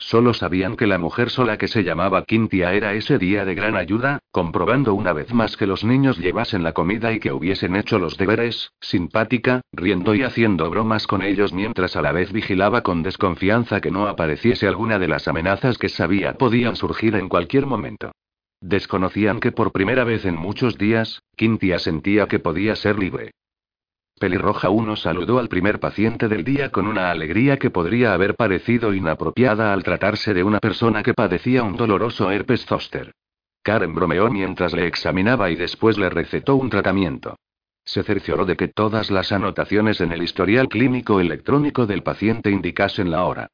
Solo 0.03 0.33
sabían 0.33 0.77
que 0.77 0.87
la 0.87 0.99
mujer 0.99 1.29
sola 1.29 1.59
que 1.59 1.69
se 1.69 1.85
llamaba 1.85 2.25
Quintia 2.25 2.73
era 2.73 2.95
ese 2.95 3.19
día 3.19 3.45
de 3.45 3.55
gran 3.55 3.77
ayuda, 3.77 4.19
comprobando 4.31 4.95
una 4.95 5.13
vez 5.13 5.33
más 5.35 5.59
que 5.59 5.67
los 5.67 5.85
niños 5.85 6.17
llevasen 6.17 6.63
la 6.63 6.73
comida 6.73 7.13
y 7.13 7.21
que 7.21 7.33
hubiesen 7.33 7.77
hecho 7.77 7.99
los 7.99 8.17
deberes, 8.17 8.73
simpática, 8.81 9.61
riendo 9.73 10.15
y 10.15 10.23
haciendo 10.23 10.71
bromas 10.71 11.07
con 11.07 11.21
ellos 11.21 11.53
mientras 11.53 11.97
a 11.97 12.03
la 12.03 12.13
vez 12.13 12.33
vigilaba 12.33 12.81
con 12.81 13.03
desconfianza 13.03 13.83
que 13.83 13.91
no 13.91 14.09
apareciese 14.09 14.67
alguna 14.67 14.99
de 14.99 15.09
las 15.09 15.29
amenazas 15.29 15.77
que 15.77 15.91
sabía 15.91 16.33
podían 16.33 16.77
surgir 16.77 17.15
en 17.15 17.29
cualquier 17.29 17.67
momento. 17.67 18.11
Desconocían 18.63 19.39
que 19.39 19.53
por 19.53 19.71
primera 19.71 20.05
vez 20.05 20.25
en 20.25 20.37
muchos 20.37 20.79
días, 20.79 21.23
Quintia 21.37 21.79
sentía 21.79 22.27
que 22.27 22.39
podía 22.39 22.75
ser 22.75 22.99
libre. 22.99 23.33
Pelirroja 24.21 24.69
1 24.69 24.97
saludó 24.97 25.39
al 25.39 25.49
primer 25.49 25.81
paciente 25.81 26.29
del 26.29 26.45
día 26.45 26.69
con 26.69 26.87
una 26.87 27.11
alegría 27.11 27.57
que 27.57 27.71
podría 27.71 28.13
haber 28.13 28.35
parecido 28.35 28.93
inapropiada 28.93 29.73
al 29.73 29.83
tratarse 29.83 30.35
de 30.35 30.45
una 30.45 30.59
persona 30.59 31.03
que 31.03 31.15
padecía 31.15 31.63
un 31.63 31.75
doloroso 31.75 32.31
herpes 32.31 32.67
zóster. 32.67 33.13
Karen 33.63 33.95
bromeó 33.95 34.31
mientras 34.31 34.75
le 34.75 34.87
examinaba 34.87 35.51
y 35.51 35.57
después 35.57 35.97
le 35.97 36.11
recetó 36.11 36.57
un 36.57 36.69
tratamiento. 36.69 37.37
Se 37.83 38.03
cercioró 38.03 38.45
de 38.45 38.59
que 38.59 38.69
todas 38.69 39.11
las 39.11 39.33
anotaciones 39.33 40.03
en 40.03 40.13
el 40.13 40.23
historial 40.23 40.69
clínico 40.69 41.19
electrónico 41.19 41.87
del 41.87 42.03
paciente 42.03 42.51
indicasen 42.51 43.11
la 43.11 43.25
hora. 43.25 43.49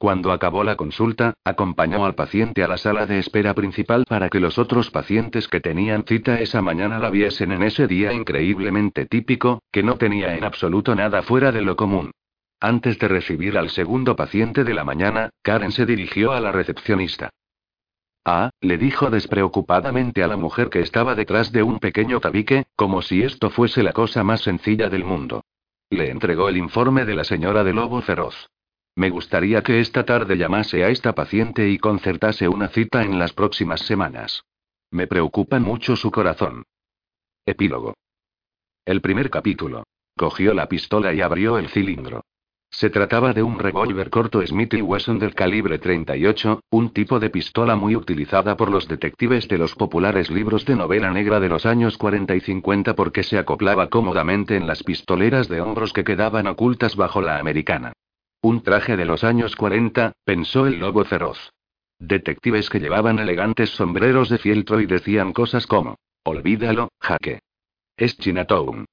Cuando 0.00 0.32
acabó 0.32 0.64
la 0.64 0.76
consulta, 0.76 1.34
acompañó 1.44 2.06
al 2.06 2.14
paciente 2.14 2.64
a 2.64 2.68
la 2.68 2.78
sala 2.78 3.04
de 3.04 3.18
espera 3.18 3.52
principal 3.52 4.06
para 4.08 4.30
que 4.30 4.40
los 4.40 4.58
otros 4.58 4.90
pacientes 4.90 5.46
que 5.46 5.60
tenían 5.60 6.04
cita 6.06 6.40
esa 6.40 6.62
mañana 6.62 6.98
la 6.98 7.10
viesen 7.10 7.52
en 7.52 7.62
ese 7.62 7.86
día 7.86 8.10
increíblemente 8.14 9.04
típico, 9.04 9.62
que 9.70 9.82
no 9.82 9.96
tenía 9.96 10.34
en 10.36 10.44
absoluto 10.44 10.94
nada 10.94 11.20
fuera 11.20 11.52
de 11.52 11.60
lo 11.60 11.76
común. 11.76 12.12
Antes 12.60 12.98
de 12.98 13.08
recibir 13.08 13.58
al 13.58 13.68
segundo 13.68 14.16
paciente 14.16 14.64
de 14.64 14.72
la 14.72 14.84
mañana, 14.84 15.28
Karen 15.42 15.70
se 15.70 15.84
dirigió 15.84 16.32
a 16.32 16.40
la 16.40 16.50
recepcionista. 16.50 17.28
Ah, 18.24 18.48
le 18.62 18.78
dijo 18.78 19.10
despreocupadamente 19.10 20.22
a 20.22 20.28
la 20.28 20.38
mujer 20.38 20.70
que 20.70 20.80
estaba 20.80 21.14
detrás 21.14 21.52
de 21.52 21.62
un 21.62 21.78
pequeño 21.78 22.20
tabique, 22.20 22.64
como 22.74 23.02
si 23.02 23.22
esto 23.22 23.50
fuese 23.50 23.82
la 23.82 23.92
cosa 23.92 24.24
más 24.24 24.40
sencilla 24.40 24.88
del 24.88 25.04
mundo. 25.04 25.44
Le 25.90 26.08
entregó 26.10 26.48
el 26.48 26.56
informe 26.56 27.04
de 27.04 27.16
la 27.16 27.24
señora 27.24 27.64
de 27.64 27.74
Lobo 27.74 28.00
Feroz. 28.00 28.48
Me 28.96 29.10
gustaría 29.10 29.62
que 29.62 29.80
esta 29.80 30.04
tarde 30.04 30.36
llamase 30.36 30.84
a 30.84 30.88
esta 30.88 31.14
paciente 31.14 31.68
y 31.68 31.78
concertase 31.78 32.48
una 32.48 32.68
cita 32.68 33.02
en 33.02 33.18
las 33.18 33.32
próximas 33.32 33.80
semanas. 33.80 34.42
Me 34.90 35.06
preocupa 35.06 35.58
mucho 35.58 35.96
su 35.96 36.10
corazón. 36.10 36.64
Epílogo. 37.46 37.94
El 38.84 39.00
primer 39.00 39.30
capítulo. 39.30 39.84
Cogió 40.16 40.52
la 40.52 40.68
pistola 40.68 41.14
y 41.14 41.20
abrió 41.20 41.58
el 41.58 41.68
cilindro. 41.68 42.22
Se 42.72 42.88
trataba 42.88 43.32
de 43.32 43.42
un 43.42 43.58
revólver 43.58 44.10
corto 44.10 44.46
Smith 44.46 44.74
Wesson 44.74 45.18
del 45.18 45.34
calibre 45.34 45.78
38, 45.78 46.60
un 46.70 46.92
tipo 46.92 47.18
de 47.18 47.30
pistola 47.30 47.74
muy 47.74 47.96
utilizada 47.96 48.56
por 48.56 48.70
los 48.70 48.86
detectives 48.86 49.48
de 49.48 49.58
los 49.58 49.74
populares 49.74 50.30
libros 50.30 50.64
de 50.66 50.76
novela 50.76 51.10
negra 51.10 51.40
de 51.40 51.48
los 51.48 51.66
años 51.66 51.98
40 51.98 52.36
y 52.36 52.40
50 52.40 52.94
porque 52.94 53.24
se 53.24 53.38
acoplaba 53.38 53.88
cómodamente 53.88 54.56
en 54.56 54.66
las 54.68 54.84
pistoleras 54.84 55.48
de 55.48 55.60
hombros 55.60 55.92
que 55.92 56.04
quedaban 56.04 56.46
ocultas 56.46 56.94
bajo 56.94 57.20
la 57.20 57.38
americana. 57.38 57.92
Un 58.42 58.62
traje 58.62 58.96
de 58.96 59.04
los 59.04 59.22
años 59.22 59.54
40, 59.54 60.12
pensó 60.24 60.66
el 60.66 60.78
lobo 60.80 61.04
feroz. 61.04 61.52
Detectives 61.98 62.70
que 62.70 62.80
llevaban 62.80 63.18
elegantes 63.18 63.68
sombreros 63.68 64.30
de 64.30 64.38
fieltro 64.38 64.80
y 64.80 64.86
decían 64.86 65.34
cosas 65.34 65.66
como, 65.66 65.98
olvídalo, 66.24 66.88
jaque. 66.98 67.40
Es 67.98 68.16
Chinatown. 68.16 68.86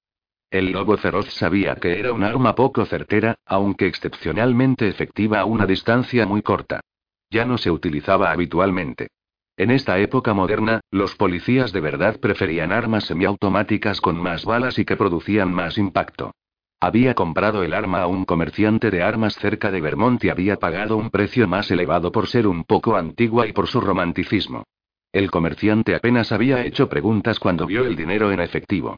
El 0.51 0.73
lobo 0.73 0.97
feroz 0.97 1.33
sabía 1.33 1.75
que 1.75 1.97
era 1.97 2.11
un 2.11 2.23
arma 2.23 2.55
poco 2.55 2.85
certera, 2.85 3.35
aunque 3.45 3.87
excepcionalmente 3.87 4.89
efectiva 4.89 5.39
a 5.39 5.45
una 5.45 5.65
distancia 5.65 6.25
muy 6.25 6.41
corta. 6.41 6.81
Ya 7.29 7.45
no 7.45 7.57
se 7.57 7.71
utilizaba 7.71 8.31
habitualmente. 8.31 9.07
En 9.55 9.71
esta 9.71 9.97
época 9.99 10.33
moderna, 10.33 10.81
los 10.91 11.15
policías 11.15 11.71
de 11.71 11.79
verdad 11.79 12.19
preferían 12.19 12.73
armas 12.73 13.05
semiautomáticas 13.05 14.01
con 14.01 14.21
más 14.21 14.43
balas 14.43 14.77
y 14.77 14.83
que 14.83 14.97
producían 14.97 15.53
más 15.53 15.77
impacto. 15.77 16.33
Había 16.79 17.15
comprado 17.15 17.63
el 17.63 17.73
arma 17.73 18.01
a 18.01 18.07
un 18.07 18.23
comerciante 18.23 18.91
de 18.91 19.01
armas 19.01 19.35
cerca 19.35 19.71
de 19.71 19.81
Vermont 19.81 20.23
y 20.23 20.29
había 20.29 20.57
pagado 20.57 20.95
un 20.95 21.09
precio 21.09 21.47
más 21.47 21.71
elevado 21.71 22.11
por 22.11 22.27
ser 22.27 22.45
un 22.45 22.65
poco 22.65 22.95
antigua 22.95 23.47
y 23.47 23.53
por 23.53 23.67
su 23.67 23.81
romanticismo. 23.81 24.63
El 25.11 25.31
comerciante 25.31 25.95
apenas 25.95 26.31
había 26.31 26.63
hecho 26.63 26.87
preguntas 26.87 27.39
cuando 27.39 27.65
vio 27.65 27.85
el 27.85 27.95
dinero 27.95 28.31
en 28.31 28.41
efectivo. 28.41 28.97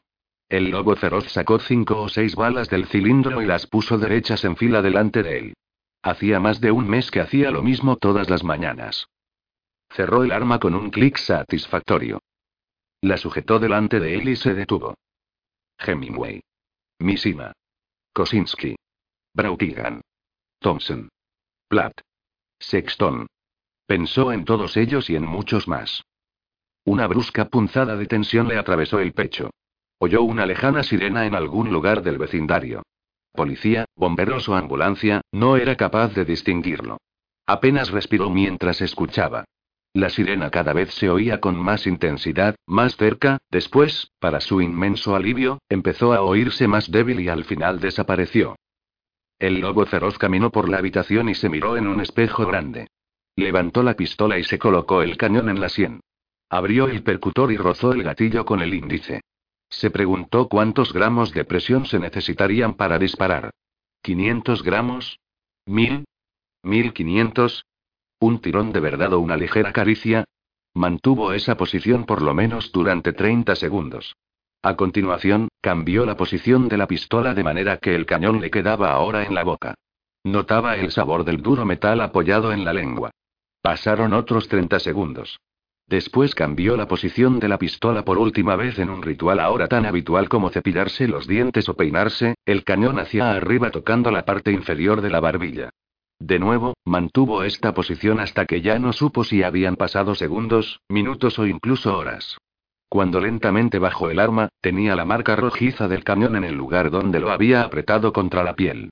El 0.50 0.70
lobo 0.70 0.94
feroz 0.96 1.26
sacó 1.30 1.58
cinco 1.58 2.02
o 2.02 2.08
seis 2.10 2.34
balas 2.34 2.68
del 2.68 2.86
cilindro 2.86 3.40
y 3.40 3.46
las 3.46 3.66
puso 3.66 3.96
derechas 3.96 4.44
en 4.44 4.56
fila 4.56 4.82
delante 4.82 5.22
de 5.22 5.38
él. 5.38 5.54
Hacía 6.02 6.38
más 6.38 6.60
de 6.60 6.72
un 6.72 6.86
mes 6.86 7.10
que 7.10 7.20
hacía 7.20 7.50
lo 7.50 7.62
mismo 7.62 7.96
todas 7.96 8.28
las 8.28 8.44
mañanas. 8.44 9.06
Cerró 9.90 10.22
el 10.22 10.32
arma 10.32 10.58
con 10.58 10.74
un 10.74 10.90
clic 10.90 11.16
satisfactorio. 11.16 12.20
La 13.00 13.16
sujetó 13.16 13.58
delante 13.58 14.00
de 14.00 14.16
él 14.16 14.28
y 14.28 14.36
se 14.36 14.52
detuvo. 14.52 14.94
Hemingway. 15.78 16.42
Mishima. 16.98 17.52
Kosinski. 18.12 18.74
Brautigan. 19.34 20.00
Thompson. 20.58 21.08
Platt. 21.68 22.00
Sexton. 22.58 23.28
Pensó 23.86 24.32
en 24.32 24.44
todos 24.44 24.76
ellos 24.76 25.08
y 25.10 25.16
en 25.16 25.24
muchos 25.24 25.68
más. 25.68 26.02
Una 26.84 27.06
brusca 27.06 27.44
punzada 27.46 27.96
de 27.96 28.06
tensión 28.06 28.48
le 28.48 28.58
atravesó 28.58 28.98
el 28.98 29.12
pecho. 29.12 29.50
Oyó 29.98 30.22
una 30.22 30.44
lejana 30.44 30.82
sirena 30.82 31.24
en 31.26 31.36
algún 31.36 31.70
lugar 31.70 32.02
del 32.02 32.18
vecindario. 32.18 32.82
Policía, 33.32 33.84
bomberos 33.94 34.48
o 34.48 34.56
ambulancia, 34.56 35.20
no 35.30 35.56
era 35.56 35.76
capaz 35.76 36.08
de 36.14 36.24
distinguirlo. 36.24 36.98
Apenas 37.46 37.90
respiró 37.90 38.28
mientras 38.28 38.80
escuchaba. 38.80 39.44
La 39.92 40.08
sirena 40.08 40.50
cada 40.50 40.72
vez 40.72 40.94
se 40.94 41.10
oía 41.10 41.40
con 41.40 41.56
más 41.56 41.86
intensidad, 41.86 42.54
más 42.66 42.96
cerca, 42.96 43.38
después, 43.50 44.12
para 44.20 44.40
su 44.40 44.60
inmenso 44.60 45.16
alivio, 45.16 45.58
empezó 45.68 46.12
a 46.12 46.22
oírse 46.22 46.68
más 46.68 46.90
débil 46.90 47.20
y 47.20 47.28
al 47.28 47.44
final 47.44 47.80
desapareció. 47.80 48.56
El 49.38 49.60
lobo 49.60 49.84
feroz 49.86 50.16
caminó 50.16 50.50
por 50.50 50.68
la 50.68 50.78
habitación 50.78 51.28
y 51.28 51.34
se 51.34 51.48
miró 51.48 51.76
en 51.76 51.88
un 51.88 52.00
espejo 52.00 52.46
grande. 52.46 52.88
Levantó 53.34 53.82
la 53.82 53.94
pistola 53.94 54.38
y 54.38 54.44
se 54.44 54.58
colocó 54.58 55.02
el 55.02 55.16
cañón 55.16 55.48
en 55.48 55.60
la 55.60 55.68
sien. 55.68 56.00
Abrió 56.48 56.88
el 56.88 57.02
percutor 57.02 57.50
y 57.50 57.56
rozó 57.56 57.92
el 57.92 58.02
gatillo 58.02 58.44
con 58.44 58.60
el 58.60 58.74
índice. 58.74 59.22
Se 59.70 59.90
preguntó 59.90 60.48
cuántos 60.48 60.92
gramos 60.92 61.32
de 61.32 61.44
presión 61.44 61.86
se 61.86 61.98
necesitarían 61.98 62.74
para 62.74 62.98
disparar. 62.98 63.50
¿500 64.04 64.62
gramos? 64.62 65.18
¿Mil? 65.64 66.04
¿1500? 66.62 67.62
¿Un 68.22 68.38
tirón 68.40 68.70
de 68.72 68.80
verdad 68.80 69.14
o 69.14 69.18
una 69.18 69.38
ligera 69.38 69.72
caricia? 69.72 70.24
Mantuvo 70.74 71.32
esa 71.32 71.56
posición 71.56 72.04
por 72.04 72.20
lo 72.20 72.34
menos 72.34 72.70
durante 72.70 73.14
30 73.14 73.56
segundos. 73.56 74.14
A 74.62 74.76
continuación, 74.76 75.48
cambió 75.62 76.04
la 76.04 76.18
posición 76.18 76.68
de 76.68 76.76
la 76.76 76.86
pistola 76.86 77.32
de 77.32 77.42
manera 77.42 77.78
que 77.78 77.94
el 77.94 78.04
cañón 78.04 78.42
le 78.42 78.50
quedaba 78.50 78.92
ahora 78.92 79.24
en 79.24 79.34
la 79.34 79.42
boca. 79.42 79.74
Notaba 80.22 80.76
el 80.76 80.90
sabor 80.90 81.24
del 81.24 81.40
duro 81.40 81.64
metal 81.64 82.02
apoyado 82.02 82.52
en 82.52 82.66
la 82.66 82.74
lengua. 82.74 83.10
Pasaron 83.62 84.12
otros 84.12 84.48
30 84.48 84.80
segundos. 84.80 85.40
Después 85.86 86.34
cambió 86.34 86.76
la 86.76 86.86
posición 86.86 87.40
de 87.40 87.48
la 87.48 87.56
pistola 87.56 88.04
por 88.04 88.18
última 88.18 88.54
vez 88.54 88.78
en 88.78 88.90
un 88.90 89.02
ritual 89.02 89.40
ahora 89.40 89.66
tan 89.66 89.86
habitual 89.86 90.28
como 90.28 90.50
cepillarse 90.50 91.08
los 91.08 91.26
dientes 91.26 91.70
o 91.70 91.74
peinarse, 91.74 92.34
el 92.44 92.64
cañón 92.64 92.98
hacia 92.98 93.30
arriba 93.30 93.70
tocando 93.70 94.10
la 94.10 94.26
parte 94.26 94.52
inferior 94.52 95.00
de 95.00 95.08
la 95.08 95.20
barbilla. 95.20 95.70
De 96.20 96.38
nuevo, 96.38 96.74
mantuvo 96.84 97.44
esta 97.44 97.72
posición 97.72 98.20
hasta 98.20 98.44
que 98.44 98.60
ya 98.60 98.78
no 98.78 98.92
supo 98.92 99.24
si 99.24 99.42
habían 99.42 99.76
pasado 99.76 100.14
segundos, 100.14 100.80
minutos 100.88 101.38
o 101.38 101.46
incluso 101.46 101.96
horas. 101.96 102.36
Cuando 102.90 103.20
lentamente 103.20 103.78
bajó 103.78 104.10
el 104.10 104.18
arma, 104.18 104.50
tenía 104.60 104.94
la 104.94 105.06
marca 105.06 105.34
rojiza 105.34 105.88
del 105.88 106.04
cañón 106.04 106.36
en 106.36 106.44
el 106.44 106.54
lugar 106.54 106.90
donde 106.90 107.20
lo 107.20 107.30
había 107.30 107.62
apretado 107.62 108.12
contra 108.12 108.44
la 108.44 108.54
piel. 108.54 108.90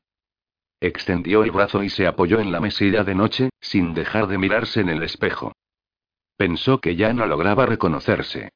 Extendió 0.81 1.45
el 1.45 1.51
brazo 1.51 1.83
y 1.83 1.91
se 1.91 2.07
apoyó 2.07 2.41
en 2.41 2.51
la 2.51 2.61
mesilla 2.61 3.05
de 3.05 3.15
noche, 3.15 3.51
sin 3.61 3.93
dejar 3.93 4.27
de 4.27 4.39
mirarse 4.39 4.81
en 4.81 4.89
el 4.89 5.03
espejo. 5.03 5.53
Pensó 6.37 6.81
que 6.81 6.97
ya 6.97 7.13
no 7.13 7.27
lograba 7.27 7.67
reconocerse. 7.67 8.51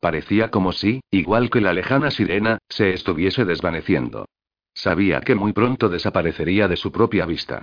Parecía 0.00 0.50
como 0.50 0.72
si, 0.72 1.00
igual 1.12 1.48
que 1.48 1.60
la 1.60 1.72
lejana 1.72 2.10
sirena, 2.10 2.58
se 2.68 2.92
estuviese 2.92 3.44
desvaneciendo. 3.44 4.26
Sabía 4.72 5.20
que 5.20 5.36
muy 5.36 5.52
pronto 5.52 5.88
desaparecería 5.88 6.66
de 6.66 6.76
su 6.76 6.90
propia 6.90 7.26
vista. 7.26 7.62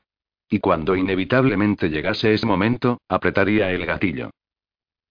Y 0.54 0.60
cuando 0.60 0.98
inevitablemente 0.98 1.90
llegase 1.90 2.34
ese 2.34 2.46
momento, 2.46 3.00
apretaría 3.08 3.72
el 3.72 3.86
gatillo. 3.86 4.32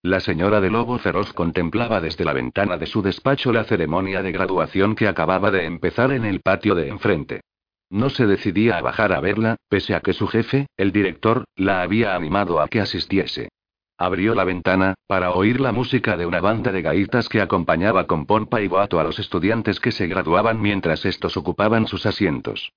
La 0.03 0.21
señora 0.21 0.61
de 0.61 0.69
Lobo 0.69 0.99
Feroz 0.99 1.33
contemplaba 1.33 2.03
desde 2.03 2.27
la 2.27 2.35
ventana 2.35 2.77
de 2.77 2.85
su 2.85 3.01
despacho 3.01 3.51
la 3.51 3.65
ceremonia 3.65 4.23
de 4.23 4.33
graduación 4.33 4.95
que 4.95 5.09
acababa 5.09 5.51
de 5.51 5.65
empezar 5.65 6.13
en 6.13 6.27
el 6.27 6.41
patio 6.41 6.75
de 6.75 6.89
enfrente. 6.89 7.41
No 7.89 8.11
se 8.11 8.27
decidía 8.27 8.77
a 8.77 8.83
bajar 8.83 9.15
a 9.15 9.21
verla, 9.21 9.57
pese 9.71 9.95
a 9.95 10.01
que 10.01 10.13
su 10.13 10.29
jefe, 10.29 10.67
el 10.77 10.93
director, 10.93 11.45
la 11.57 11.81
había 11.81 12.15
animado 12.15 12.61
a 12.61 12.69
que 12.69 12.83
asistiese. 12.83 13.49
Abrió 13.97 14.35
la 14.35 14.45
ventana, 14.45 14.93
para 15.07 15.31
oír 15.31 15.59
la 15.59 15.73
música 15.73 16.19
de 16.19 16.27
una 16.27 16.43
banda 16.43 16.71
de 16.71 16.83
gaitas 16.83 17.31
que 17.31 17.41
acompañaba 17.41 18.07
con 18.07 18.27
pompa 18.27 18.61
y 18.61 18.69
boato 18.69 19.01
a 19.01 19.05
los 19.05 19.19
estudiantes 19.19 19.81
que 19.81 19.91
se 19.91 20.07
graduaban 20.07 20.61
mientras 20.61 21.07
estos 21.07 21.39
ocupaban 21.39 21.87
sus 21.87 22.05
asientos. 22.05 22.73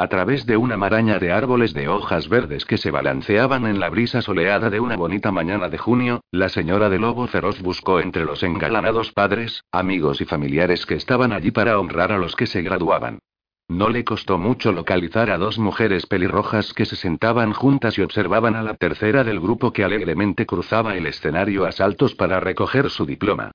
A 0.00 0.06
través 0.06 0.46
de 0.46 0.56
una 0.56 0.76
maraña 0.76 1.18
de 1.18 1.32
árboles 1.32 1.74
de 1.74 1.88
hojas 1.88 2.28
verdes 2.28 2.64
que 2.64 2.78
se 2.78 2.92
balanceaban 2.92 3.66
en 3.66 3.80
la 3.80 3.90
brisa 3.90 4.22
soleada 4.22 4.70
de 4.70 4.78
una 4.78 4.94
bonita 4.96 5.32
mañana 5.32 5.68
de 5.68 5.76
junio, 5.76 6.20
la 6.30 6.48
señora 6.48 6.88
de 6.88 7.00
Lobo 7.00 7.26
Feroz 7.26 7.60
buscó 7.62 7.98
entre 7.98 8.24
los 8.24 8.44
engalanados 8.44 9.10
padres, 9.10 9.64
amigos 9.72 10.20
y 10.20 10.24
familiares 10.24 10.86
que 10.86 10.94
estaban 10.94 11.32
allí 11.32 11.50
para 11.50 11.80
honrar 11.80 12.12
a 12.12 12.18
los 12.18 12.36
que 12.36 12.46
se 12.46 12.62
graduaban. 12.62 13.18
No 13.66 13.88
le 13.88 14.04
costó 14.04 14.38
mucho 14.38 14.70
localizar 14.70 15.30
a 15.30 15.36
dos 15.36 15.58
mujeres 15.58 16.06
pelirrojas 16.06 16.72
que 16.74 16.84
se 16.84 16.94
sentaban 16.94 17.52
juntas 17.52 17.98
y 17.98 18.02
observaban 18.02 18.54
a 18.54 18.62
la 18.62 18.74
tercera 18.74 19.24
del 19.24 19.40
grupo 19.40 19.72
que 19.72 19.82
alegremente 19.82 20.46
cruzaba 20.46 20.96
el 20.96 21.06
escenario 21.06 21.66
a 21.66 21.72
saltos 21.72 22.14
para 22.14 22.38
recoger 22.38 22.88
su 22.88 23.04
diploma. 23.04 23.50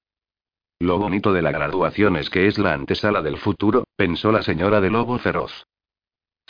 Lo 0.78 0.98
bonito 0.98 1.32
de 1.32 1.42
la 1.42 1.54
graduación 1.54 2.18
es 2.18 2.30
que 2.30 2.48
es 2.48 2.58
la 2.58 2.74
antesala 2.74 3.22
del 3.22 3.38
futuro, 3.38 3.86
pensó 3.96 4.34
la 4.34 4.42
señora 4.42 4.82
de 4.82 4.90
Lobo 4.90 5.18
Feroz. 5.20 5.66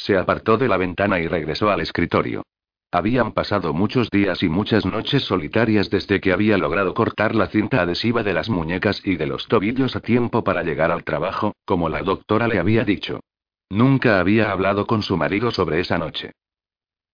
Se 0.03 0.17
apartó 0.17 0.57
de 0.57 0.67
la 0.67 0.75
ventana 0.75 1.21
y 1.21 1.27
regresó 1.27 1.69
al 1.69 1.80
escritorio. 1.80 2.43
Habían 2.91 3.31
pasado 3.31 3.71
muchos 3.73 4.09
días 4.09 4.43
y 4.43 4.49
muchas 4.49 4.85
noches 4.85 5.23
solitarias 5.23 5.89
desde 5.89 6.19
que 6.19 6.34
había 6.34 6.57
logrado 6.57 6.93
cortar 6.93 7.34
la 7.35 7.47
cinta 7.47 7.80
adhesiva 7.80 8.21
de 8.21 8.34
las 8.34 8.49
muñecas 8.49 9.01
y 9.05 9.15
de 9.15 9.27
los 9.27 9.47
tobillos 9.47 9.95
a 9.95 10.01
tiempo 10.01 10.43
para 10.43 10.61
llegar 10.61 10.91
al 10.91 11.05
trabajo, 11.05 11.55
como 11.63 11.88
la 11.88 12.01
doctora 12.01 12.49
le 12.49 12.59
había 12.59 12.84
dicho. 12.84 13.21
Nunca 13.69 14.19
había 14.19 14.51
hablado 14.51 14.88
con 14.88 15.03
su 15.03 15.15
marido 15.15 15.51
sobre 15.51 15.80
esa 15.80 15.97
noche. 15.97 16.34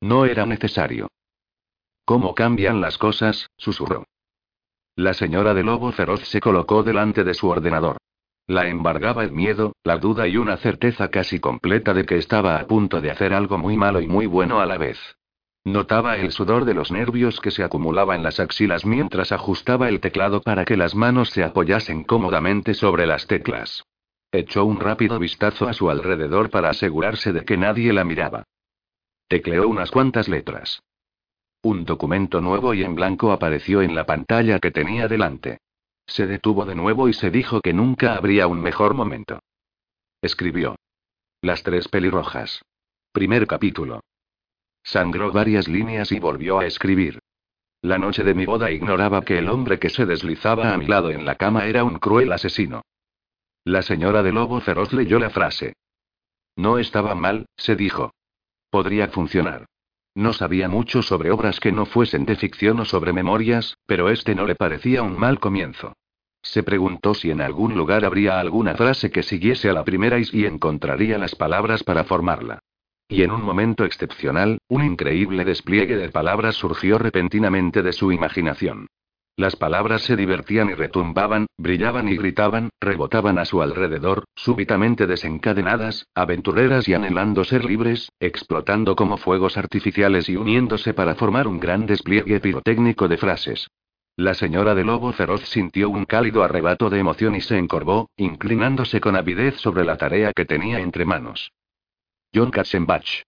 No 0.02 0.26
era 0.26 0.48
necesario. 0.48 1.10
¿Cómo 2.06 2.34
cambian 2.34 2.82
las 2.82 2.98
cosas? 2.98 3.52
susurró. 3.56 4.06
La 4.96 5.14
señora 5.14 5.54
de 5.54 5.62
Lobo 5.62 5.92
Feroz 5.92 6.22
se 6.28 6.42
colocó 6.42 6.82
delante 6.82 7.24
de 7.24 7.36
su 7.36 7.50
ordenador. 7.50 7.98
La 8.50 8.68
embargaba 8.68 9.24
el 9.24 9.32
miedo, 9.32 9.74
la 9.84 9.98
duda 9.98 10.28
y 10.28 10.36
una 10.36 10.58
certeza 10.58 11.10
casi 11.10 11.40
completa 11.40 11.94
de 11.94 12.04
que 12.04 12.18
estaba 12.18 12.56
a 12.56 12.66
punto 12.66 13.00
de 13.00 13.12
hacer 13.12 13.32
algo 13.32 13.60
muy 13.60 13.78
malo 13.78 14.02
y 14.02 14.08
muy 14.08 14.26
bueno 14.26 14.60
a 14.60 14.66
la 14.66 14.80
vez. 14.80 14.98
Notaba 15.66 16.18
el 16.18 16.32
sudor 16.32 16.66
de 16.66 16.74
los 16.74 16.92
nervios 16.92 17.40
que 17.42 17.52
se 17.52 17.64
acumulaba 17.64 18.16
en 18.16 18.24
las 18.24 18.40
axilas 18.40 18.88
mientras 18.88 19.32
ajustaba 19.32 19.88
el 19.88 20.00
teclado 20.00 20.42
para 20.42 20.66
que 20.66 20.78
las 20.78 20.96
manos 20.96 21.30
se 21.30 21.44
apoyasen 21.44 22.04
cómodamente 22.04 22.74
sobre 22.74 23.06
las 23.06 23.28
teclas. 23.28 23.84
Echó 24.32 24.66
un 24.66 24.80
rápido 24.80 25.20
vistazo 25.20 25.68
a 25.68 25.74
su 25.74 25.92
alrededor 25.92 26.50
para 26.50 26.72
asegurarse 26.72 27.32
de 27.32 27.46
que 27.46 27.56
nadie 27.56 27.94
la 27.94 28.04
miraba. 28.04 28.46
Tecleó 29.28 29.68
unas 29.68 29.92
cuantas 29.92 30.28
letras. 30.28 30.82
Un 31.62 31.86
documento 31.86 32.42
nuevo 32.42 32.74
y 32.74 32.82
en 32.84 32.96
blanco 32.96 33.32
apareció 33.32 33.84
en 33.84 33.94
la 33.94 34.08
pantalla 34.08 34.58
que 34.58 34.72
tenía 34.72 35.08
delante. 35.08 35.60
Se 36.10 36.26
detuvo 36.26 36.66
de 36.66 36.74
nuevo 36.74 37.08
y 37.08 37.14
se 37.14 37.30
dijo 37.30 37.62
que 37.62 37.72
nunca 37.72 38.16
habría 38.16 38.48
un 38.48 38.60
mejor 38.62 38.96
momento. 38.96 39.40
Escribió. 40.22 40.76
Las 41.42 41.62
tres 41.62 41.88
pelirrojas. 41.88 42.64
Primer 43.12 43.46
capítulo. 43.46 44.02
Sangró 44.84 45.32
varias 45.32 45.68
líneas 45.68 46.12
y 46.12 46.20
volvió 46.20 46.60
a 46.60 46.66
escribir. 46.66 47.20
La 47.82 48.00
noche 48.00 48.24
de 48.24 48.34
mi 48.34 48.48
boda 48.48 48.72
ignoraba 48.72 49.22
que 49.22 49.38
el 49.38 49.50
hombre 49.50 49.78
que 49.78 49.92
se 49.92 50.08
deslizaba 50.08 50.74
a 50.74 50.78
mi 50.78 50.88
lado 50.88 51.12
en 51.12 51.26
la 51.26 51.36
cama 51.36 51.68
era 51.68 51.84
un 51.84 52.00
cruel 52.00 52.32
asesino. 52.32 52.82
La 53.64 53.84
señora 53.84 54.24
de 54.24 54.32
Lobo 54.32 54.60
Feroz 54.62 54.92
leyó 54.94 55.20
la 55.20 55.30
frase. 55.30 55.76
No 56.56 56.80
estaba 56.80 57.14
mal, 57.14 57.46
se 57.56 57.76
dijo. 57.76 58.16
Podría 58.72 59.10
funcionar. 59.10 59.68
No 60.20 60.34
sabía 60.34 60.68
mucho 60.68 61.02
sobre 61.02 61.32
obras 61.32 61.62
que 61.62 61.72
no 61.72 61.86
fuesen 61.86 62.26
de 62.26 62.36
ficción 62.36 62.82
o 62.82 62.84
sobre 62.84 63.14
memorias, 63.14 63.78
pero 63.86 64.10
este 64.10 64.36
no 64.36 64.46
le 64.46 64.54
parecía 64.54 65.02
un 65.02 65.18
mal 65.18 65.40
comienzo. 65.40 65.94
Se 66.42 66.62
preguntó 66.62 67.14
si 67.14 67.32
en 67.32 67.40
algún 67.40 67.74
lugar 67.74 68.04
habría 68.04 68.38
alguna 68.38 68.76
frase 68.76 69.12
que 69.12 69.24
siguiese 69.24 69.70
a 69.70 69.74
la 69.74 69.86
primera 69.86 70.18
y 70.20 70.46
encontraría 70.46 71.18
las 71.18 71.36
palabras 71.36 71.86
para 71.86 72.04
formarla. 72.04 72.60
Y 73.08 73.24
en 73.24 73.32
un 73.32 73.42
momento 73.42 73.86
excepcional, 73.86 74.58
un 74.68 74.84
increíble 74.84 75.46
despliegue 75.46 75.96
de 75.96 76.10
palabras 76.10 76.56
surgió 76.56 76.98
repentinamente 76.98 77.82
de 77.82 77.94
su 77.94 78.12
imaginación. 78.12 78.88
Las 79.40 79.56
palabras 79.56 80.02
se 80.02 80.18
divertían 80.18 80.70
y 80.70 80.74
retumbaban, 80.74 81.48
brillaban 81.58 82.10
y 82.10 82.18
gritaban, 82.18 82.72
rebotaban 82.82 83.40
a 83.40 83.46
su 83.46 83.62
alrededor, 83.62 84.26
súbitamente 84.36 85.08
desencadenadas, 85.08 86.08
aventureras 86.14 86.90
y 86.90 86.94
anhelando 86.94 87.46
ser 87.46 87.64
libres, 87.64 88.12
explotando 88.20 88.98
como 88.98 89.16
fuegos 89.16 89.56
artificiales 89.56 90.28
y 90.28 90.36
uniéndose 90.36 90.94
para 90.94 91.16
formar 91.16 91.48
un 91.48 91.58
gran 91.58 91.86
despliegue 91.86 92.42
pirotécnico 92.42 93.08
de 93.08 93.16
frases. 93.16 93.70
La 94.18 94.34
señora 94.34 94.76
de 94.76 94.84
Lobo 94.84 95.14
Feroz 95.14 95.46
sintió 95.46 95.90
un 95.90 96.04
cálido 96.04 96.44
arrebato 96.44 96.90
de 96.90 97.00
emoción 97.00 97.34
y 97.34 97.40
se 97.40 97.58
encorvó, 97.58 98.10
inclinándose 98.18 99.00
con 99.00 99.16
avidez 99.16 99.56
sobre 99.62 99.86
la 99.86 99.96
tarea 99.96 100.34
que 100.34 100.44
tenía 100.44 100.82
entre 100.82 101.06
manos. 101.06 101.54
John 102.36 102.52
Katzenbach. 102.52 103.24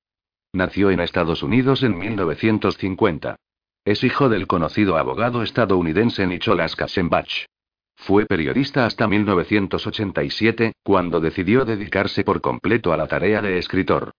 Nació 0.51 0.91
en 0.91 0.99
Estados 0.99 1.41
Unidos 1.41 1.83
en 1.83 1.97
1950. 1.97 3.37
Es 3.83 4.03
hijo 4.03 4.29
del 4.29 4.45
conocido 4.45 4.95
abogado 4.95 5.41
estadounidense 5.41 6.27
Nicholas 6.27 6.75
Kassenbach. 6.75 7.47
Fue 7.95 8.27
periodista 8.27 8.85
hasta 8.85 9.07
1987, 9.07 10.73
cuando 10.83 11.19
decidió 11.19 11.65
dedicarse 11.65 12.23
por 12.23 12.41
completo 12.41 12.93
a 12.93 12.97
la 12.97 13.07
tarea 13.07 13.41
de 13.41 13.57
escritor. 13.57 14.11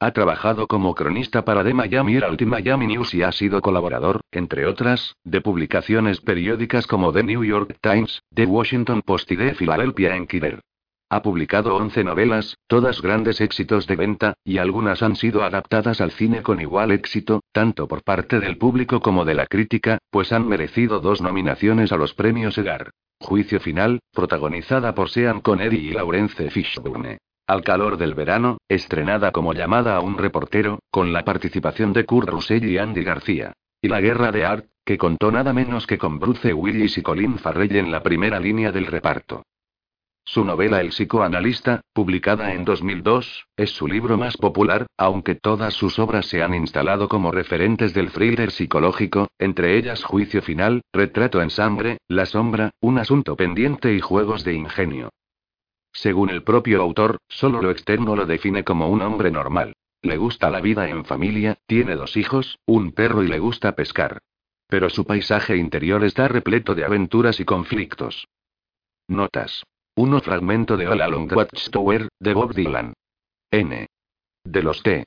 Ha 0.00 0.12
trabajado 0.12 0.66
como 0.66 0.94
cronista 0.94 1.44
para 1.44 1.62
The 1.62 1.74
Miami 1.74 2.16
Herald 2.16 2.40
y 2.40 2.46
Miami 2.46 2.86
News 2.86 3.12
y 3.12 3.22
ha 3.22 3.30
sido 3.32 3.60
colaborador, 3.60 4.22
entre 4.30 4.64
otras, 4.64 5.14
de 5.22 5.42
publicaciones 5.42 6.22
periódicas 6.22 6.86
como 6.86 7.12
The 7.12 7.22
New 7.22 7.44
York 7.44 7.76
Times, 7.82 8.22
The 8.34 8.46
Washington 8.46 9.02
Post 9.02 9.32
y 9.32 9.36
The 9.36 9.54
Philadelphia 9.54 10.16
Inquirer. 10.16 10.60
Ha 11.12 11.22
publicado 11.22 11.74
11 11.74 12.04
novelas, 12.04 12.56
todas 12.68 13.02
grandes 13.02 13.40
éxitos 13.40 13.88
de 13.88 13.96
venta, 13.96 14.34
y 14.44 14.58
algunas 14.58 15.02
han 15.02 15.16
sido 15.16 15.42
adaptadas 15.42 16.00
al 16.00 16.12
cine 16.12 16.42
con 16.42 16.60
igual 16.60 16.92
éxito, 16.92 17.40
tanto 17.50 17.88
por 17.88 18.04
parte 18.04 18.38
del 18.38 18.58
público 18.58 19.00
como 19.00 19.24
de 19.24 19.34
la 19.34 19.46
crítica, 19.46 19.98
pues 20.10 20.32
han 20.32 20.46
merecido 20.46 21.00
dos 21.00 21.20
nominaciones 21.20 21.90
a 21.90 21.96
los 21.96 22.14
premios 22.14 22.56
Edgar. 22.58 22.90
Juicio 23.18 23.58
final, 23.58 23.98
protagonizada 24.12 24.94
por 24.94 25.10
Sean 25.10 25.40
Connery 25.40 25.88
y 25.88 25.90
Laurence 25.90 26.48
Fishburne. 26.48 27.18
Al 27.48 27.64
calor 27.64 27.96
del 27.96 28.14
verano, 28.14 28.58
estrenada 28.68 29.32
como 29.32 29.52
llamada 29.52 29.96
a 29.96 30.00
un 30.00 30.16
reportero, 30.16 30.78
con 30.92 31.12
la 31.12 31.24
participación 31.24 31.92
de 31.92 32.04
Kurt 32.04 32.28
Russell 32.28 32.64
y 32.64 32.78
Andy 32.78 33.02
García. 33.02 33.52
Y 33.82 33.88
La 33.88 34.00
Guerra 34.00 34.30
de 34.30 34.44
Art, 34.44 34.66
que 34.84 34.96
contó 34.96 35.32
nada 35.32 35.52
menos 35.52 35.88
que 35.88 35.98
con 35.98 36.20
Bruce 36.20 36.54
Willis 36.54 36.98
y 36.98 37.02
Colin 37.02 37.38
Farrell 37.38 37.74
en 37.74 37.90
la 37.90 38.00
primera 38.04 38.38
línea 38.38 38.70
del 38.70 38.86
reparto. 38.86 39.42
Su 40.24 40.44
novela 40.44 40.80
El 40.80 40.90
psicoanalista, 40.90 41.80
publicada 41.92 42.52
en 42.52 42.64
2002, 42.64 43.46
es 43.56 43.70
su 43.70 43.88
libro 43.88 44.16
más 44.16 44.36
popular, 44.36 44.86
aunque 44.96 45.34
todas 45.34 45.74
sus 45.74 45.98
obras 45.98 46.26
se 46.26 46.42
han 46.42 46.54
instalado 46.54 47.08
como 47.08 47.32
referentes 47.32 47.94
del 47.94 48.12
thriller 48.12 48.50
psicológico, 48.52 49.28
entre 49.38 49.76
ellas 49.76 50.04
Juicio 50.04 50.40
Final, 50.40 50.82
Retrato 50.92 51.42
en 51.42 51.50
Sangre, 51.50 51.98
La 52.06 52.26
Sombra, 52.26 52.70
Un 52.80 52.98
Asunto 52.98 53.34
Pendiente 53.34 53.92
y 53.92 54.00
Juegos 54.00 54.44
de 54.44 54.54
Ingenio. 54.54 55.10
Según 55.92 56.30
el 56.30 56.44
propio 56.44 56.80
autor, 56.80 57.18
solo 57.28 57.60
lo 57.60 57.70
externo 57.70 58.14
lo 58.14 58.26
define 58.26 58.62
como 58.62 58.88
un 58.88 59.02
hombre 59.02 59.30
normal. 59.30 59.74
Le 60.02 60.16
gusta 60.16 60.48
la 60.48 60.60
vida 60.60 60.88
en 60.88 61.04
familia, 61.04 61.58
tiene 61.66 61.96
dos 61.96 62.16
hijos, 62.16 62.58
un 62.66 62.92
perro 62.92 63.22
y 63.22 63.28
le 63.28 63.38
gusta 63.38 63.74
pescar. 63.74 64.20
Pero 64.68 64.88
su 64.88 65.04
paisaje 65.04 65.56
interior 65.56 66.04
está 66.04 66.28
repleto 66.28 66.74
de 66.74 66.84
aventuras 66.84 67.40
y 67.40 67.44
conflictos. 67.44 68.28
Notas. 69.08 69.64
1 69.96 70.20
fragmento 70.20 70.76
de 70.76 70.86
All 70.86 71.00
Along 71.00 71.32
Watchtower, 71.32 72.08
de 72.18 72.34
Bob 72.34 72.54
Dylan. 72.54 72.94
N. 73.50 73.86
De 74.44 74.62
los 74.62 74.82
T. 74.82 74.98